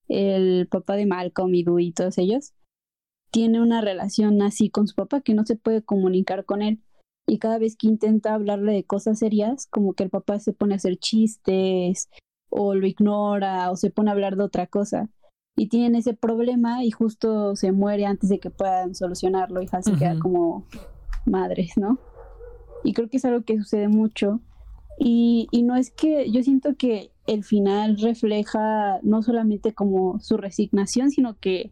el 0.09 0.67
papá 0.69 0.97
de 0.97 1.07
Malcolm 1.07 1.55
y 1.55 1.63
Dewey 1.63 1.89
y 1.89 1.93
todos 1.93 2.19
ellos, 2.19 2.53
tiene 3.31 3.61
una 3.61 3.81
relación 3.81 4.43
así 4.43 4.71
con 4.71 4.87
su 4.87 4.95
papá 4.95 5.21
que 5.21 5.35
no 5.35 5.45
se 5.45 5.57
puede 5.57 5.83
comunicar 5.83 6.45
con 6.45 6.63
él. 6.63 6.81
Y 7.27 7.39
cada 7.39 7.59
vez 7.59 7.77
que 7.77 7.87
intenta 7.87 8.35
hablarle 8.35 8.73
de 8.73 8.85
cosas 8.85 9.19
serias, 9.19 9.67
como 9.67 9.93
que 9.93 10.03
el 10.03 10.11
papá 10.11 10.41
se 10.41 10.53
pone 10.53 10.75
a 10.75 10.77
hacer 10.77 10.97
chistes 10.97 12.09
o 12.51 12.75
lo 12.75 12.87
ignora 12.87 13.71
o 13.71 13.77
se 13.77 13.91
pone 13.91 14.11
a 14.11 14.15
hablar 14.15 14.37
de 14.37 14.45
otra 14.45 14.67
cosa. 14.67 15.09
Y 15.57 15.69
tienen 15.69 15.95
ese 15.95 16.15
problema 16.15 16.85
y 16.85 16.91
justo 16.91 17.55
se 17.55 17.71
muere 17.73 18.07
antes 18.07 18.31
de 18.31 18.41
que 18.41 18.51
puedan 18.51 18.95
solucionarlo 18.95 19.63
y 19.63 19.69
Hal 19.71 19.85
se 19.85 19.95
queda 19.95 20.19
como 20.19 20.67
madres, 21.27 21.77
¿no? 21.77 21.99
Y 22.83 22.95
creo 22.95 23.09
que 23.09 23.19
es 23.19 23.25
algo 23.25 23.43
que 23.43 23.59
sucede 23.59 23.89
mucho. 23.89 24.41
Y, 24.99 25.49
y 25.51 25.63
no 25.63 25.77
es 25.77 25.91
que 25.91 26.31
yo 26.31 26.43
siento 26.43 26.75
que 26.77 27.11
el 27.27 27.45
final 27.45 27.97
refleja 27.99 28.99
no 29.03 29.23
solamente 29.23 29.73
como 29.73 30.19
su 30.21 30.37
resignación, 30.37 31.11
sino 31.11 31.39
que 31.39 31.71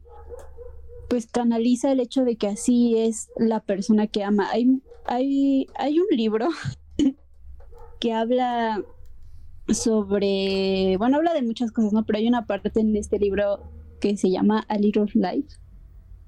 pues 1.08 1.26
canaliza 1.26 1.92
el 1.92 2.00
hecho 2.00 2.24
de 2.24 2.36
que 2.36 2.48
así 2.48 2.96
es 2.96 3.30
la 3.36 3.60
persona 3.60 4.06
que 4.06 4.22
ama. 4.22 4.48
Hay, 4.50 4.82
hay, 5.06 5.66
hay 5.74 5.98
un 5.98 6.06
libro 6.10 6.48
que 8.00 8.12
habla 8.12 8.82
sobre, 9.68 10.96
bueno, 10.98 11.16
habla 11.16 11.34
de 11.34 11.42
muchas 11.42 11.72
cosas, 11.72 11.92
¿no? 11.92 12.04
Pero 12.04 12.18
hay 12.18 12.28
una 12.28 12.46
parte 12.46 12.70
en 12.80 12.96
este 12.96 13.18
libro 13.18 13.60
que 14.00 14.16
se 14.16 14.30
llama 14.30 14.64
A 14.68 14.78
Little 14.78 15.06
Life, 15.14 15.56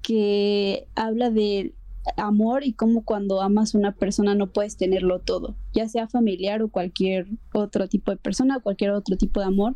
que 0.01 0.87
habla 0.95 1.29
de 1.29 1.73
amor 2.17 2.65
y 2.65 2.73
cómo 2.73 3.03
cuando 3.03 3.41
amas 3.41 3.75
a 3.75 3.77
una 3.77 3.93
persona 3.93 4.35
no 4.35 4.51
puedes 4.51 4.75
tenerlo 4.77 5.19
todo, 5.19 5.55
ya 5.73 5.87
sea 5.87 6.07
familiar 6.07 6.61
o 6.63 6.69
cualquier 6.69 7.27
otro 7.53 7.87
tipo 7.87 8.11
de 8.11 8.17
persona, 8.17 8.59
cualquier 8.59 8.91
otro 8.91 9.17
tipo 9.17 9.39
de 9.39 9.45
amor, 9.45 9.75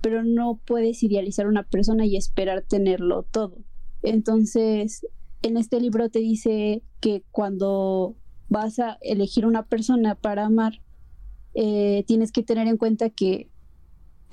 pero 0.00 0.24
no 0.24 0.60
puedes 0.64 1.02
idealizar 1.02 1.46
a 1.46 1.50
una 1.50 1.64
persona 1.64 2.06
y 2.06 2.16
esperar 2.16 2.62
tenerlo 2.62 3.24
todo. 3.24 3.58
Entonces, 4.02 5.06
en 5.42 5.56
este 5.56 5.80
libro 5.80 6.08
te 6.08 6.20
dice 6.20 6.82
que 7.00 7.22
cuando 7.30 8.16
vas 8.48 8.78
a 8.78 8.98
elegir 9.02 9.46
una 9.46 9.66
persona 9.66 10.14
para 10.14 10.46
amar, 10.46 10.80
eh, 11.54 12.04
tienes 12.06 12.32
que 12.32 12.42
tener 12.42 12.66
en 12.66 12.76
cuenta 12.76 13.10
que 13.10 13.50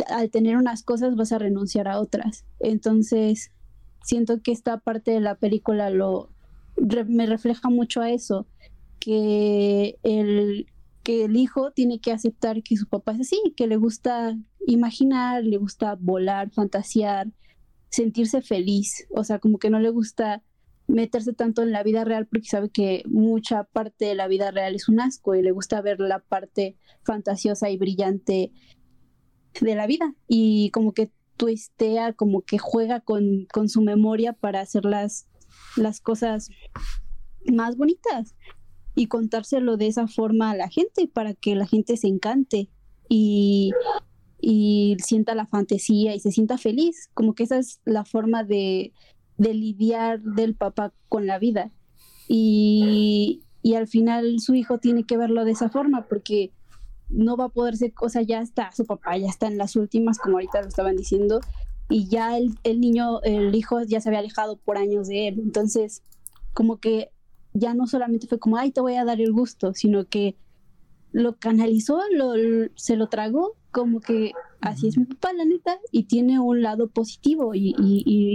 al 0.07 0.29
tener 0.29 0.57
unas 0.57 0.83
cosas 0.83 1.15
vas 1.15 1.31
a 1.31 1.39
renunciar 1.39 1.87
a 1.87 1.99
otras. 1.99 2.45
Entonces, 2.59 3.51
siento 4.03 4.41
que 4.41 4.51
esta 4.51 4.77
parte 4.77 5.11
de 5.11 5.19
la 5.19 5.35
película 5.35 5.89
lo 5.89 6.29
me 7.07 7.25
refleja 7.25 7.69
mucho 7.69 8.01
a 8.01 8.11
eso, 8.11 8.47
que 8.99 9.97
el, 10.03 10.67
que 11.03 11.25
el 11.25 11.37
hijo 11.37 11.71
tiene 11.71 11.99
que 11.99 12.11
aceptar 12.11 12.63
que 12.63 12.75
su 12.75 12.87
papá 12.87 13.13
es 13.13 13.21
así, 13.21 13.39
que 13.55 13.67
le 13.67 13.77
gusta 13.77 14.37
imaginar, 14.67 15.43
le 15.43 15.57
gusta 15.57 15.95
volar, 15.99 16.51
fantasear, 16.51 17.27
sentirse 17.95 18.41
feliz, 18.41 19.07
o 19.09 19.23
sea, 19.23 19.39
como 19.39 19.57
que 19.57 19.69
no 19.69 19.79
le 19.79 19.89
gusta 19.89 20.43
meterse 20.87 21.33
tanto 21.33 21.63
en 21.63 21.71
la 21.71 21.81
vida 21.81 22.03
real 22.03 22.27
porque 22.27 22.47
sabe 22.47 22.69
que 22.69 23.03
mucha 23.07 23.63
parte 23.63 24.05
de 24.05 24.15
la 24.15 24.27
vida 24.27 24.51
real 24.51 24.75
es 24.75 24.89
un 24.89 24.99
asco 24.99 25.33
y 25.33 25.41
le 25.41 25.51
gusta 25.51 25.81
ver 25.81 25.99
la 25.99 26.19
parte 26.19 26.77
fantasiosa 27.03 27.69
y 27.69 27.77
brillante 27.77 28.51
de 29.61 29.75
la 29.75 29.87
vida. 29.87 30.13
Y 30.27 30.69
como 30.71 30.91
que 30.93 31.09
twistea, 31.37 32.11
como 32.13 32.41
que 32.41 32.57
juega 32.57 32.99
con, 32.99 33.47
con 33.51 33.69
su 33.69 33.81
memoria 33.81 34.33
para 34.33 34.59
hacer 34.59 34.83
las, 34.83 35.27
las 35.77 36.01
cosas 36.01 36.49
más 37.51 37.77
bonitas 37.77 38.35
y 38.93 39.07
contárselo 39.07 39.77
de 39.77 39.87
esa 39.87 40.07
forma 40.07 40.51
a 40.51 40.55
la 40.55 40.69
gente 40.69 41.07
para 41.07 41.33
que 41.33 41.55
la 41.55 41.65
gente 41.65 41.95
se 41.95 42.07
encante. 42.07 42.69
Y, 43.07 43.71
y 44.47 44.95
sienta 45.03 45.33
la 45.33 45.47
fantasía 45.47 46.13
y 46.13 46.19
se 46.19 46.31
sienta 46.31 46.59
feliz, 46.59 47.09
como 47.15 47.33
que 47.33 47.41
esa 47.41 47.57
es 47.57 47.79
la 47.83 48.05
forma 48.05 48.43
de, 48.43 48.93
de 49.37 49.55
lidiar 49.55 50.21
del 50.21 50.53
papá 50.53 50.93
con 51.09 51.25
la 51.25 51.39
vida. 51.39 51.71
Y, 52.27 53.41
y, 53.63 53.73
al 53.73 53.87
final 53.87 54.39
su 54.39 54.53
hijo 54.53 54.77
tiene 54.77 55.03
que 55.03 55.17
verlo 55.17 55.45
de 55.45 55.51
esa 55.51 55.69
forma 55.69 56.05
porque 56.07 56.51
no 57.09 57.37
va 57.37 57.45
a 57.45 57.49
poder 57.49 57.75
ser, 57.75 57.93
o 57.99 58.07
sea, 58.07 58.21
ya 58.21 58.39
está, 58.39 58.71
su 58.71 58.85
papá 58.85 59.17
ya 59.17 59.29
está 59.29 59.47
en 59.47 59.57
las 59.57 59.75
últimas, 59.75 60.19
como 60.19 60.35
ahorita 60.35 60.61
lo 60.61 60.67
estaban 60.67 60.95
diciendo, 60.95 61.39
y 61.89 62.07
ya 62.07 62.37
el, 62.37 62.55
el 62.63 62.79
niño, 62.79 63.23
el 63.23 63.55
hijo 63.55 63.81
ya 63.81 63.99
se 63.99 64.09
había 64.09 64.19
alejado 64.19 64.57
por 64.57 64.77
años 64.77 65.07
de 65.07 65.29
él. 65.29 65.39
Entonces, 65.39 66.03
como 66.53 66.77
que 66.77 67.09
ya 67.53 67.73
no 67.73 67.87
solamente 67.87 68.27
fue 68.27 68.37
como, 68.37 68.57
ay, 68.57 68.69
te 68.69 68.81
voy 68.81 68.93
a 68.93 69.05
dar 69.05 69.19
el 69.19 69.31
gusto, 69.31 69.73
sino 69.73 70.05
que 70.05 70.35
lo 71.11 71.35
canalizó, 71.37 71.99
lo, 72.11 72.33
se 72.75 72.95
lo 72.95 73.07
tragó, 73.07 73.55
como 73.75 73.99
que 73.99 74.31
así 74.61 74.87
es 74.87 74.97
mi 74.97 75.03
papá, 75.03 75.33
la 75.33 75.43
neta, 75.43 75.77
y 75.91 76.03
tiene 76.03 76.39
un 76.39 76.61
lado 76.61 76.87
positivo 76.87 77.51
y, 77.53 77.75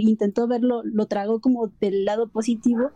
intentó 0.07 0.47
verlo, 0.47 0.83
lo 0.83 1.07
tragó 1.07 1.41
como 1.41 1.69
del 1.81 2.05
lado 2.05 2.29
positivo 2.29 2.91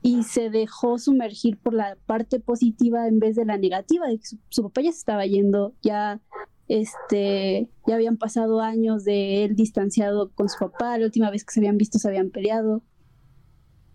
y 0.00 0.22
se 0.22 0.48
dejó 0.48 0.98
sumergir 0.98 1.58
por 1.58 1.74
la 1.74 1.98
parte 2.06 2.40
positiva 2.40 3.06
en 3.06 3.18
vez 3.18 3.36
de 3.36 3.44
la 3.44 3.58
negativa, 3.58 4.06
de 4.06 4.16
que 4.16 4.24
su, 4.48 4.62
papá 4.62 4.80
ya 4.80 4.92
se 4.92 4.98
estaba 4.98 5.26
yendo, 5.26 5.74
ya 5.82 6.22
este, 6.68 7.68
ya 7.86 7.96
habían 7.96 8.16
pasado 8.16 8.62
años 8.62 9.04
de 9.04 9.44
él 9.44 9.54
distanciado 9.54 10.30
con 10.30 10.48
su 10.48 10.58
papá, 10.58 10.96
la 10.96 11.04
última 11.04 11.30
vez 11.30 11.44
que 11.44 11.52
se 11.52 11.60
habían 11.60 11.76
visto 11.76 11.98
se 11.98 12.08
habían 12.08 12.30
peleado. 12.30 12.82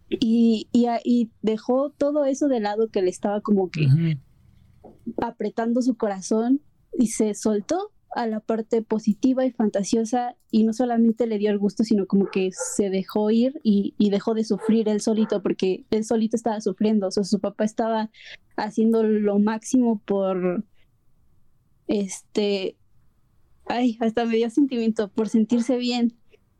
Y, 0.09 0.67
y, 0.71 1.31
dejó 1.41 1.89
todo 1.89 2.25
eso 2.25 2.47
de 2.49 2.59
lado 2.59 2.89
que 2.89 3.01
le 3.01 3.09
estaba 3.09 3.41
como 3.41 3.71
que 3.71 3.87
apretando 5.17 5.81
su 5.81 5.97
corazón 5.97 6.61
y 7.03 7.07
se 7.07 7.33
soltó 7.33 7.91
a 8.15 8.27
la 8.27 8.39
parte 8.39 8.81
positiva 8.81 9.45
y 9.45 9.51
fantasiosa 9.51 10.37
y 10.51 10.63
no 10.63 10.71
solamente 10.71 11.27
le 11.27 11.37
dio 11.37 11.51
el 11.51 11.59
gusto, 11.59 11.83
sino 11.83 12.05
como 12.05 12.27
que 12.27 12.51
se 12.53 12.89
dejó 12.89 13.29
ir 13.29 13.59
y, 13.61 13.93
dejó 14.09 14.33
de 14.33 14.45
sufrir 14.45 14.87
él 14.87 15.01
solito, 15.01 15.43
porque 15.43 15.85
él 15.91 16.05
solito 16.05 16.37
estaba 16.37 16.61
sufriendo, 16.61 17.07
o 17.07 17.11
sea, 17.11 17.25
su 17.25 17.41
papá 17.41 17.65
estaba 17.65 18.09
haciendo 18.55 19.03
lo 19.03 19.37
máximo 19.37 20.01
por, 20.05 20.63
este, 21.87 22.77
ay, 23.65 23.97
hasta 23.99 24.23
me 24.23 24.37
dio 24.37 24.49
sentimiento, 24.49 25.09
por 25.09 25.27
sentirse 25.27 25.75
bien. 25.75 26.13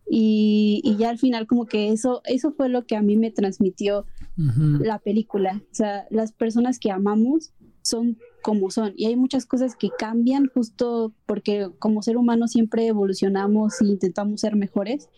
Y, 0.09 0.81
y, 0.83 0.97
ya 0.97 1.09
al 1.09 1.19
final 1.19 1.47
como 1.47 1.67
que 1.67 1.93
eso, 1.93 2.21
eso 2.25 2.51
fue 2.51 2.67
lo 2.67 2.85
que 2.85 2.97
a 2.97 3.01
mí 3.01 3.15
me 3.15 3.31
transmitió 3.31 4.05
la 4.35 4.99
película. 4.99 5.63
O 5.71 5.73
sea, 5.73 6.05
las 6.09 6.33
personas 6.33 6.79
que 6.79 6.91
amamos 6.91 7.53
son 7.83 8.17
como 8.41 8.71
son. 8.71 8.93
Y 8.97 9.05
hay 9.05 9.15
muchas 9.15 9.45
cosas 9.45 9.75
que 9.75 9.89
cambian 9.97 10.49
justo 10.53 11.13
porque 11.25 11.69
como 11.79 12.01
ser 12.01 12.17
humano 12.17 12.47
siempre 12.47 12.87
evolucionamos 12.87 13.79
e 13.81 13.85
intentamos 13.85 14.41
ser 14.41 14.55
mejores 14.55 15.09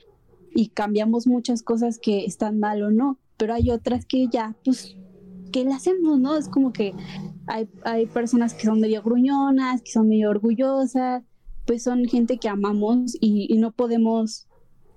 y 0.54 0.70
cambiamos 0.70 1.28
muchas 1.28 1.64
cosas 1.64 1.98
que 1.98 2.26
están 2.26 2.60
mal 2.60 2.84
o 2.84 2.92
no, 2.92 3.18
pero 3.38 3.54
hay 3.54 3.72
otras 3.72 4.06
que 4.06 4.28
ya, 4.32 4.56
pues, 4.64 4.96
¿qué 5.52 5.64
le 5.64 5.74
hacemos, 5.74 6.20
no? 6.20 6.38
Es 6.38 6.48
como 6.48 6.72
que 6.74 6.94
hay, 7.48 7.70
hay 7.84 8.06
personas 8.06 8.54
que 8.54 8.66
son 8.66 8.80
medio 8.80 9.02
gruñonas, 9.04 9.82
que 9.82 9.92
son 9.92 10.08
medio 10.08 10.30
orgullosas, 10.30 11.24
pues 11.66 11.84
son 11.84 12.06
gente 12.06 12.38
que 12.38 12.48
amamos 12.48 13.18
y 13.20 13.58
no 13.58 13.72
podemos 13.72 14.48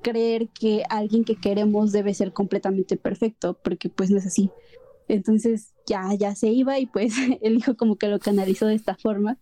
creer 0.03 0.49
que 0.49 0.85
alguien 0.91 1.25
que 1.25 1.37
queremos 1.37 1.93
debe 1.93 2.15
ser 2.15 2.33
completamente 2.33 2.97
perfecto, 2.97 3.59
porque 3.63 3.89
pues 3.89 4.11
no 4.11 4.19
es 4.19 4.27
así. 4.27 4.51
Entonces 5.09 5.73
ya, 5.87 6.15
ya 6.15 6.35
se 6.35 6.49
iba 6.49 6.79
y 6.79 6.87
pues 6.87 7.15
el 7.43 7.57
hijo 7.57 7.77
como 7.77 7.97
que 7.97 8.09
lo 8.09 8.19
canalizó 8.19 8.67
de 8.67 8.75
esta 8.75 8.97
forma. 8.97 9.39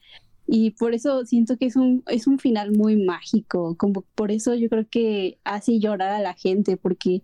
Y 0.48 0.70
por 0.72 0.94
eso 0.94 1.24
siento 1.24 1.57
que 1.59 1.66
es 1.66 1.74
un, 1.74 2.05
es 2.07 2.29
un 2.29 2.38
final 2.38 2.70
muy 2.70 2.96
mágico, 2.96 3.76
como 3.76 4.02
por 4.14 4.31
eso 4.31 4.55
yo 4.55 4.68
creo 4.68 4.87
que 4.88 5.38
hace 5.42 5.81
llorar 5.81 6.12
a 6.12 6.20
la 6.20 6.35
gente, 6.35 6.76
porque 6.76 7.22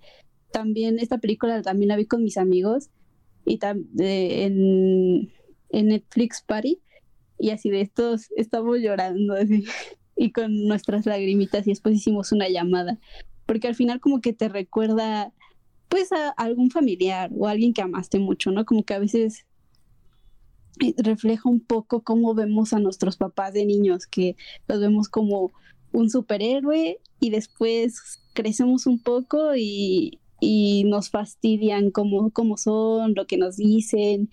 también 0.52 0.98
esta 0.98 1.18
película 1.18 1.62
también 1.62 1.88
la 1.88 1.96
vi 1.96 2.06
con 2.06 2.24
mis 2.24 2.36
amigos 2.36 2.90
y 3.46 3.60
en, 3.98 5.32
en 5.70 5.88
Netflix 5.88 6.42
Party 6.42 6.80
y 7.38 7.50
así 7.50 7.70
de 7.70 7.80
estos 7.80 8.30
estamos 8.36 8.78
llorando 8.78 9.34
así 9.34 9.64
y 10.16 10.32
con 10.32 10.66
nuestras 10.66 11.06
lagrimitas 11.06 11.66
y 11.66 11.70
después 11.70 11.96
hicimos 11.96 12.32
una 12.32 12.48
llamada, 12.48 12.98
porque 13.46 13.68
al 13.68 13.74
final 13.74 14.00
como 14.00 14.20
que 14.20 14.32
te 14.32 14.48
recuerda 14.48 15.32
pues 15.92 16.10
a 16.10 16.30
algún 16.30 16.70
familiar 16.70 17.30
o 17.36 17.46
alguien 17.46 17.74
que 17.74 17.82
amaste 17.82 18.18
mucho, 18.18 18.50
¿no? 18.50 18.64
Como 18.64 18.82
que 18.82 18.94
a 18.94 18.98
veces 18.98 19.44
eh, 20.80 20.94
refleja 20.96 21.50
un 21.50 21.60
poco 21.60 22.00
cómo 22.00 22.34
vemos 22.34 22.72
a 22.72 22.78
nuestros 22.78 23.18
papás 23.18 23.52
de 23.52 23.66
niños, 23.66 24.06
que 24.06 24.34
los 24.68 24.80
vemos 24.80 25.10
como 25.10 25.52
un 25.92 26.08
superhéroe 26.08 26.98
y 27.20 27.28
después 27.28 28.22
crecemos 28.32 28.86
un 28.86 29.02
poco 29.02 29.54
y, 29.54 30.18
nos 30.86 31.10
fastidian 31.10 31.90
cómo, 31.90 32.30
cómo 32.30 32.56
son, 32.56 33.12
lo 33.14 33.26
que 33.26 33.36
nos 33.36 33.58
dicen. 33.58 34.30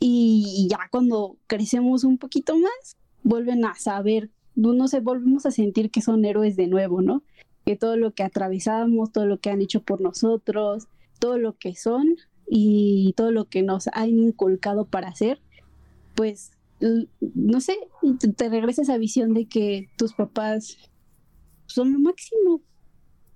Y 0.00 0.68
ya 0.70 0.80
cuando 0.90 1.38
crecemos 1.46 2.04
un 2.04 2.18
poquito 2.18 2.58
más, 2.58 2.98
vuelven 3.22 3.64
a 3.64 3.74
saber, 3.74 4.28
no 4.54 4.86
sé, 4.86 5.00
volvemos 5.00 5.46
a 5.46 5.50
sentir 5.50 5.90
que 5.90 6.02
son 6.02 6.26
héroes 6.26 6.56
de 6.56 6.66
nuevo, 6.66 7.00
¿no? 7.00 7.22
Que 7.64 7.76
todo 7.76 7.96
lo 7.96 8.12
que 8.12 8.22
atravesamos, 8.22 9.12
todo 9.12 9.26
lo 9.26 9.38
que 9.38 9.50
han 9.50 9.60
hecho 9.60 9.82
por 9.82 10.00
nosotros, 10.00 10.88
todo 11.18 11.38
lo 11.38 11.56
que 11.56 11.74
son 11.74 12.16
y 12.48 13.14
todo 13.16 13.30
lo 13.30 13.46
que 13.46 13.62
nos 13.62 13.88
han 13.92 14.18
inculcado 14.18 14.84
para 14.84 15.08
hacer, 15.08 15.40
pues 16.14 16.50
no 17.34 17.60
sé, 17.60 17.78
te 18.36 18.48
regresa 18.48 18.82
esa 18.82 18.98
visión 18.98 19.34
de 19.34 19.46
que 19.46 19.88
tus 19.96 20.14
papás 20.14 20.76
son 21.66 21.92
lo 21.92 21.98
máximo, 22.00 22.60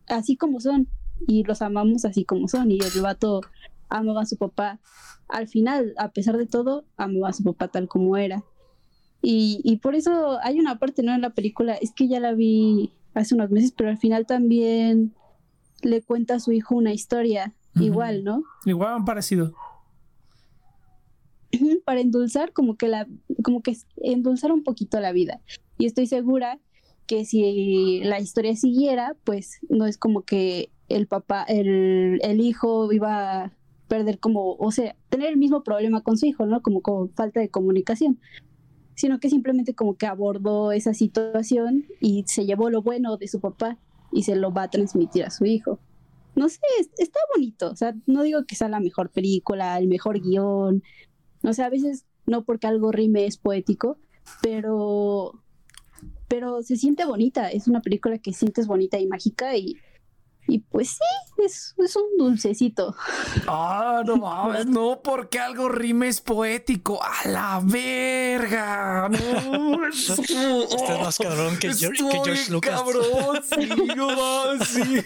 así 0.08 0.36
como 0.36 0.60
son, 0.60 0.88
y 1.26 1.44
los 1.44 1.62
amamos 1.62 2.04
así 2.04 2.24
como 2.24 2.48
son, 2.48 2.70
y 2.70 2.78
el 2.80 3.02
vato 3.02 3.40
amaba 3.88 4.22
a 4.22 4.26
su 4.26 4.36
papá. 4.36 4.80
Al 5.28 5.48
final, 5.48 5.94
a 5.98 6.10
pesar 6.10 6.36
de 6.36 6.46
todo, 6.46 6.84
amaba 6.96 7.28
a 7.28 7.32
su 7.32 7.44
papá 7.44 7.68
tal 7.68 7.88
como 7.88 8.16
era. 8.16 8.44
Y, 9.22 9.60
y 9.64 9.76
por 9.76 9.94
eso 9.94 10.38
hay 10.42 10.60
una 10.60 10.78
parte, 10.78 11.02
¿no? 11.02 11.14
En 11.14 11.22
la 11.22 11.30
película, 11.30 11.74
es 11.74 11.92
que 11.92 12.08
ya 12.08 12.20
la 12.20 12.34
vi 12.34 12.92
hace 13.16 13.34
unos 13.34 13.50
meses, 13.50 13.72
pero 13.72 13.90
al 13.90 13.98
final 13.98 14.26
también 14.26 15.14
le 15.82 16.02
cuenta 16.02 16.34
a 16.34 16.40
su 16.40 16.52
hijo 16.52 16.74
una 16.74 16.92
historia 16.92 17.54
igual, 17.74 18.24
¿no? 18.24 18.42
Igual 18.64 19.04
parecido. 19.04 19.54
Para 21.84 22.00
endulzar 22.00 22.52
como 22.52 22.76
que 22.76 22.88
la, 22.88 23.06
como 23.42 23.62
que 23.62 23.76
endulzar 23.96 24.52
un 24.52 24.62
poquito 24.62 25.00
la 25.00 25.12
vida. 25.12 25.40
Y 25.78 25.86
estoy 25.86 26.06
segura 26.06 26.58
que 27.06 27.24
si 27.24 28.00
la 28.02 28.20
historia 28.20 28.56
siguiera, 28.56 29.16
pues 29.24 29.60
no 29.68 29.86
es 29.86 29.96
como 29.98 30.22
que 30.22 30.70
el 30.88 31.06
papá, 31.06 31.44
el, 31.44 32.20
el 32.22 32.40
hijo 32.40 32.92
iba 32.92 33.44
a 33.44 33.52
perder 33.88 34.18
como, 34.18 34.54
o 34.54 34.70
sea, 34.72 34.96
tener 35.08 35.28
el 35.28 35.36
mismo 35.36 35.62
problema 35.62 36.02
con 36.02 36.18
su 36.18 36.26
hijo, 36.26 36.46
¿no? 36.46 36.62
Como 36.62 36.80
con 36.82 37.10
falta 37.10 37.40
de 37.40 37.48
comunicación 37.48 38.18
sino 38.96 39.20
que 39.20 39.30
simplemente 39.30 39.74
como 39.74 39.96
que 39.96 40.06
abordó 40.06 40.72
esa 40.72 40.94
situación 40.94 41.86
y 42.00 42.24
se 42.26 42.46
llevó 42.46 42.70
lo 42.70 42.82
bueno 42.82 43.16
de 43.18 43.28
su 43.28 43.40
papá 43.40 43.78
y 44.10 44.24
se 44.24 44.34
lo 44.34 44.52
va 44.52 44.64
a 44.64 44.70
transmitir 44.70 45.24
a 45.24 45.30
su 45.30 45.44
hijo. 45.44 45.78
No 46.34 46.48
sé, 46.48 46.58
está 46.98 47.20
bonito, 47.34 47.70
o 47.70 47.76
sea, 47.76 47.94
no 48.06 48.22
digo 48.22 48.44
que 48.44 48.56
sea 48.56 48.68
la 48.68 48.80
mejor 48.80 49.10
película, 49.10 49.78
el 49.78 49.86
mejor 49.86 50.20
guion, 50.20 50.82
no 51.42 51.52
sé, 51.52 51.62
a 51.62 51.70
veces 51.70 52.04
no 52.26 52.44
porque 52.44 52.66
algo 52.66 52.90
rime 52.90 53.26
es 53.26 53.36
poético, 53.36 53.98
pero 54.42 55.40
pero 56.28 56.62
se 56.62 56.76
siente 56.76 57.04
bonita, 57.04 57.50
es 57.50 57.68
una 57.68 57.80
película 57.80 58.18
que 58.18 58.32
sientes 58.32 58.66
bonita 58.66 58.98
y 58.98 59.06
mágica 59.06 59.56
y 59.56 59.76
y 60.48 60.60
pues 60.60 60.90
sí, 60.90 61.44
es, 61.44 61.74
es, 61.78 61.96
un 61.96 62.16
dulcecito. 62.18 62.94
Ah, 63.46 64.02
no 64.04 64.16
mames, 64.16 64.66
no, 64.66 65.00
porque 65.02 65.38
algo 65.38 65.68
rimes 65.68 66.20
poético. 66.20 67.00
A 67.02 67.28
la 67.28 67.60
verga. 67.62 69.08
No, 69.08 69.86
Estás 69.88 71.00
más 71.00 71.18
cabrón 71.18 71.58
que, 71.58 71.72
George, 71.74 72.04
que 72.04 72.20
George 72.24 72.50
Lucas. 72.50 72.80
Cabrón, 72.80 73.42
sí, 73.42 73.68
no 73.96 74.64
sí. 74.64 75.02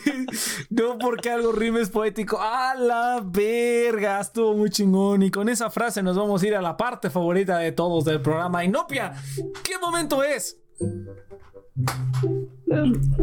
No, 0.70 0.98
porque 0.98 1.30
algo 1.30 1.52
rimes 1.52 1.88
poético. 1.88 2.38
A 2.40 2.74
la 2.74 3.22
verga. 3.24 4.20
Estuvo 4.20 4.54
muy 4.54 4.70
chingón. 4.70 5.22
Y 5.22 5.30
con 5.30 5.48
esa 5.48 5.70
frase 5.70 6.02
nos 6.02 6.16
vamos 6.16 6.42
a 6.42 6.46
ir 6.46 6.54
a 6.54 6.62
la 6.62 6.76
parte 6.76 7.08
favorita 7.08 7.58
de 7.58 7.72
todos 7.72 8.04
del 8.04 8.20
programa. 8.20 8.64
Inopia, 8.64 9.14
¿qué 9.62 9.78
momento 9.78 10.22
es? 10.22 10.58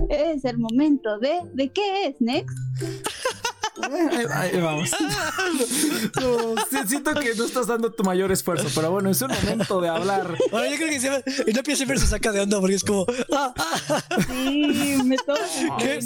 Es 0.09 0.45
el 0.45 0.57
momento 0.57 1.19
de. 1.19 1.39
¿De 1.53 1.69
qué 1.69 2.07
es, 2.07 2.21
Next? 2.21 2.57
Ahí, 4.33 4.59
vamos. 4.59 4.91
siento 6.87 7.13
que 7.15 7.35
no 7.35 7.45
estás 7.45 7.67
dando 7.67 7.91
tu 7.91 8.03
mayor 8.03 8.31
esfuerzo, 8.31 8.67
pero 8.73 8.91
bueno, 8.91 9.09
es 9.09 9.21
un 9.21 9.31
momento 9.31 9.81
de 9.81 9.89
hablar. 9.89 10.35
Bueno, 10.51 10.69
yo 10.69 10.77
creo 10.77 10.89
que 10.89 10.99
siempre, 10.99 11.23
y 11.45 11.53
no 11.53 11.61
siempre 11.75 11.99
se 11.99 12.07
saca 12.07 12.31
de 12.31 12.41
onda 12.41 12.59
porque 12.59 12.75
es 12.75 12.83
como. 12.83 13.05
Ah, 13.33 13.53
ah. 13.57 14.01
Sí, 14.27 15.01
me 15.05 15.17
toca. 15.17 15.41
¿Qué? 15.77 15.99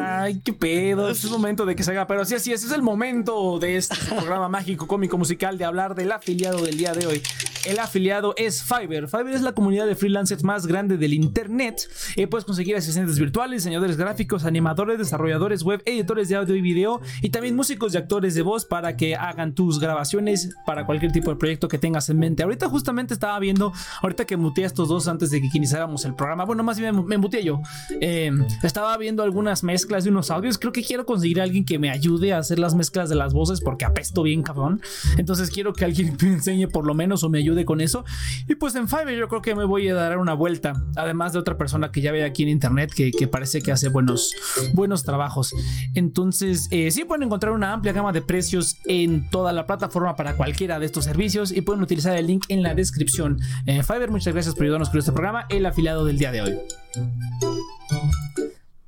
Ay, 0.00 0.40
qué 0.42 0.52
pedo. 0.52 1.10
Es 1.10 1.24
un 1.24 1.32
momento 1.32 1.66
de 1.66 1.74
que 1.76 1.82
se 1.82 1.90
haga. 1.90 2.06
Pero 2.06 2.24
sí, 2.24 2.34
así 2.34 2.52
es. 2.52 2.64
Es 2.64 2.72
el 2.72 2.82
momento 2.82 3.58
de 3.58 3.76
este 3.76 3.96
programa 4.08 4.48
mágico, 4.48 4.86
cómico, 4.86 5.18
musical 5.18 5.58
de 5.58 5.64
hablar 5.64 5.94
del 5.94 6.12
afiliado 6.12 6.62
del 6.62 6.76
día 6.78 6.92
de 6.92 7.06
hoy. 7.06 7.22
El 7.66 7.78
afiliado 7.80 8.34
es 8.36 8.62
Fiverr. 8.62 9.08
Fiverr 9.08 9.34
es 9.34 9.42
la 9.42 9.52
comunidad 9.52 9.86
de 9.86 9.96
freelancers 9.96 10.44
más 10.44 10.66
grande 10.66 10.96
del 10.96 11.12
internet. 11.12 11.90
Eh, 12.14 12.28
puedes 12.28 12.44
conseguir 12.44 12.76
asistentes 12.76 13.18
virtuales, 13.18 13.64
diseñadores 13.64 13.96
gráficos, 13.96 14.44
animadores, 14.44 14.98
desarrolladores 14.98 15.64
web, 15.64 15.82
editores 15.84 16.28
de 16.28 16.36
audio 16.36 16.54
y 16.54 16.60
video 16.60 16.85
y 17.22 17.30
también 17.30 17.56
músicos 17.56 17.94
y 17.94 17.96
actores 17.96 18.34
de 18.34 18.42
voz 18.42 18.64
para 18.64 18.96
que 18.96 19.14
hagan 19.14 19.54
tus 19.54 19.80
grabaciones 19.80 20.54
para 20.64 20.86
cualquier 20.86 21.12
tipo 21.12 21.30
de 21.30 21.36
proyecto 21.36 21.68
que 21.68 21.78
tengas 21.78 22.08
en 22.10 22.18
mente. 22.18 22.42
Ahorita 22.42 22.68
justamente 22.68 23.14
estaba 23.14 23.38
viendo, 23.38 23.72
ahorita 24.02 24.24
que 24.24 24.36
muteé 24.36 24.64
a 24.64 24.66
estos 24.66 24.88
dos 24.88 25.08
antes 25.08 25.30
de 25.30 25.40
que 25.40 25.48
iniciáramos 25.54 26.04
el 26.04 26.14
programa, 26.14 26.44
bueno, 26.44 26.62
más 26.62 26.78
bien 26.78 27.04
me, 27.06 27.18
muteé 27.18 27.44
yo, 27.44 27.60
eh, 28.00 28.30
estaba 28.62 28.96
viendo 28.96 29.22
algunas 29.22 29.62
mezclas 29.62 30.04
de 30.04 30.10
unos 30.10 30.30
audios, 30.30 30.58
creo 30.58 30.72
que 30.72 30.82
quiero 30.82 31.06
conseguir 31.06 31.40
a 31.40 31.44
alguien 31.44 31.64
que 31.64 31.78
me 31.78 31.90
ayude 31.90 32.32
a 32.32 32.38
hacer 32.38 32.58
las 32.58 32.74
mezclas 32.74 33.08
de 33.08 33.14
las 33.14 33.32
voces 33.32 33.60
porque 33.60 33.84
apesto 33.84 34.22
bien 34.22 34.42
cabrón, 34.42 34.80
entonces 35.18 35.50
quiero 35.50 35.72
que 35.72 35.84
alguien 35.84 36.16
me 36.22 36.28
enseñe 36.34 36.66
por 36.68 36.86
lo 36.86 36.94
menos 36.94 37.22
o 37.24 37.28
me 37.28 37.38
ayude 37.38 37.64
con 37.64 37.80
eso 37.80 38.04
y 38.48 38.54
pues 38.54 38.74
en 38.74 38.88
Fiverr 38.88 39.18
yo 39.18 39.28
creo 39.28 39.42
que 39.42 39.54
me 39.54 39.64
voy 39.64 39.88
a 39.88 39.94
dar 39.94 40.18
una 40.18 40.34
vuelta, 40.34 40.74
además 40.96 41.32
de 41.32 41.38
otra 41.38 41.56
persona 41.56 41.90
que 41.90 42.00
ya 42.00 42.12
ve 42.12 42.24
aquí 42.24 42.42
en 42.42 42.48
internet 42.48 42.92
que, 42.94 43.28
parece 43.28 43.60
que 43.60 43.72
hace 43.72 43.88
buenos, 43.88 44.32
buenos 44.72 45.02
trabajos. 45.02 45.54
Entonces, 45.94 46.68
eh, 46.76 46.90
sí 46.90 47.04
pueden 47.04 47.22
encontrar 47.22 47.52
una 47.52 47.72
amplia 47.72 47.92
gama 47.92 48.12
de 48.12 48.22
precios 48.22 48.76
en 48.86 49.30
toda 49.30 49.52
la 49.52 49.66
plataforma 49.66 50.14
para 50.16 50.36
cualquiera 50.36 50.78
de 50.78 50.86
estos 50.86 51.04
servicios 51.04 51.52
y 51.52 51.62
pueden 51.62 51.82
utilizar 51.82 52.16
el 52.16 52.26
link 52.26 52.44
en 52.48 52.62
la 52.62 52.74
descripción. 52.74 53.38
Eh, 53.66 53.82
Fiverr, 53.82 54.10
muchas 54.10 54.34
gracias 54.34 54.54
por 54.54 54.64
ayudarnos 54.64 54.90
con 54.90 54.98
este 54.98 55.12
programa, 55.12 55.46
el 55.48 55.64
afiliado 55.64 56.04
del 56.04 56.18
día 56.18 56.32
de 56.32 56.42
hoy. 56.42 56.58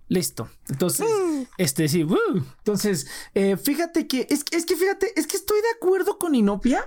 Listo. 0.09 0.49
Entonces, 0.69 1.07
este 1.59 1.89
sí. 1.89 2.07
Entonces, 2.59 3.07
eh, 3.35 3.57
fíjate 3.57 4.07
que 4.07 4.27
es, 4.31 4.45
es 4.51 4.65
que 4.65 4.77
fíjate, 4.77 5.13
es 5.19 5.27
que 5.27 5.37
estoy 5.37 5.61
de 5.61 5.69
acuerdo 5.77 6.19
con 6.19 6.35
Inopia 6.35 6.85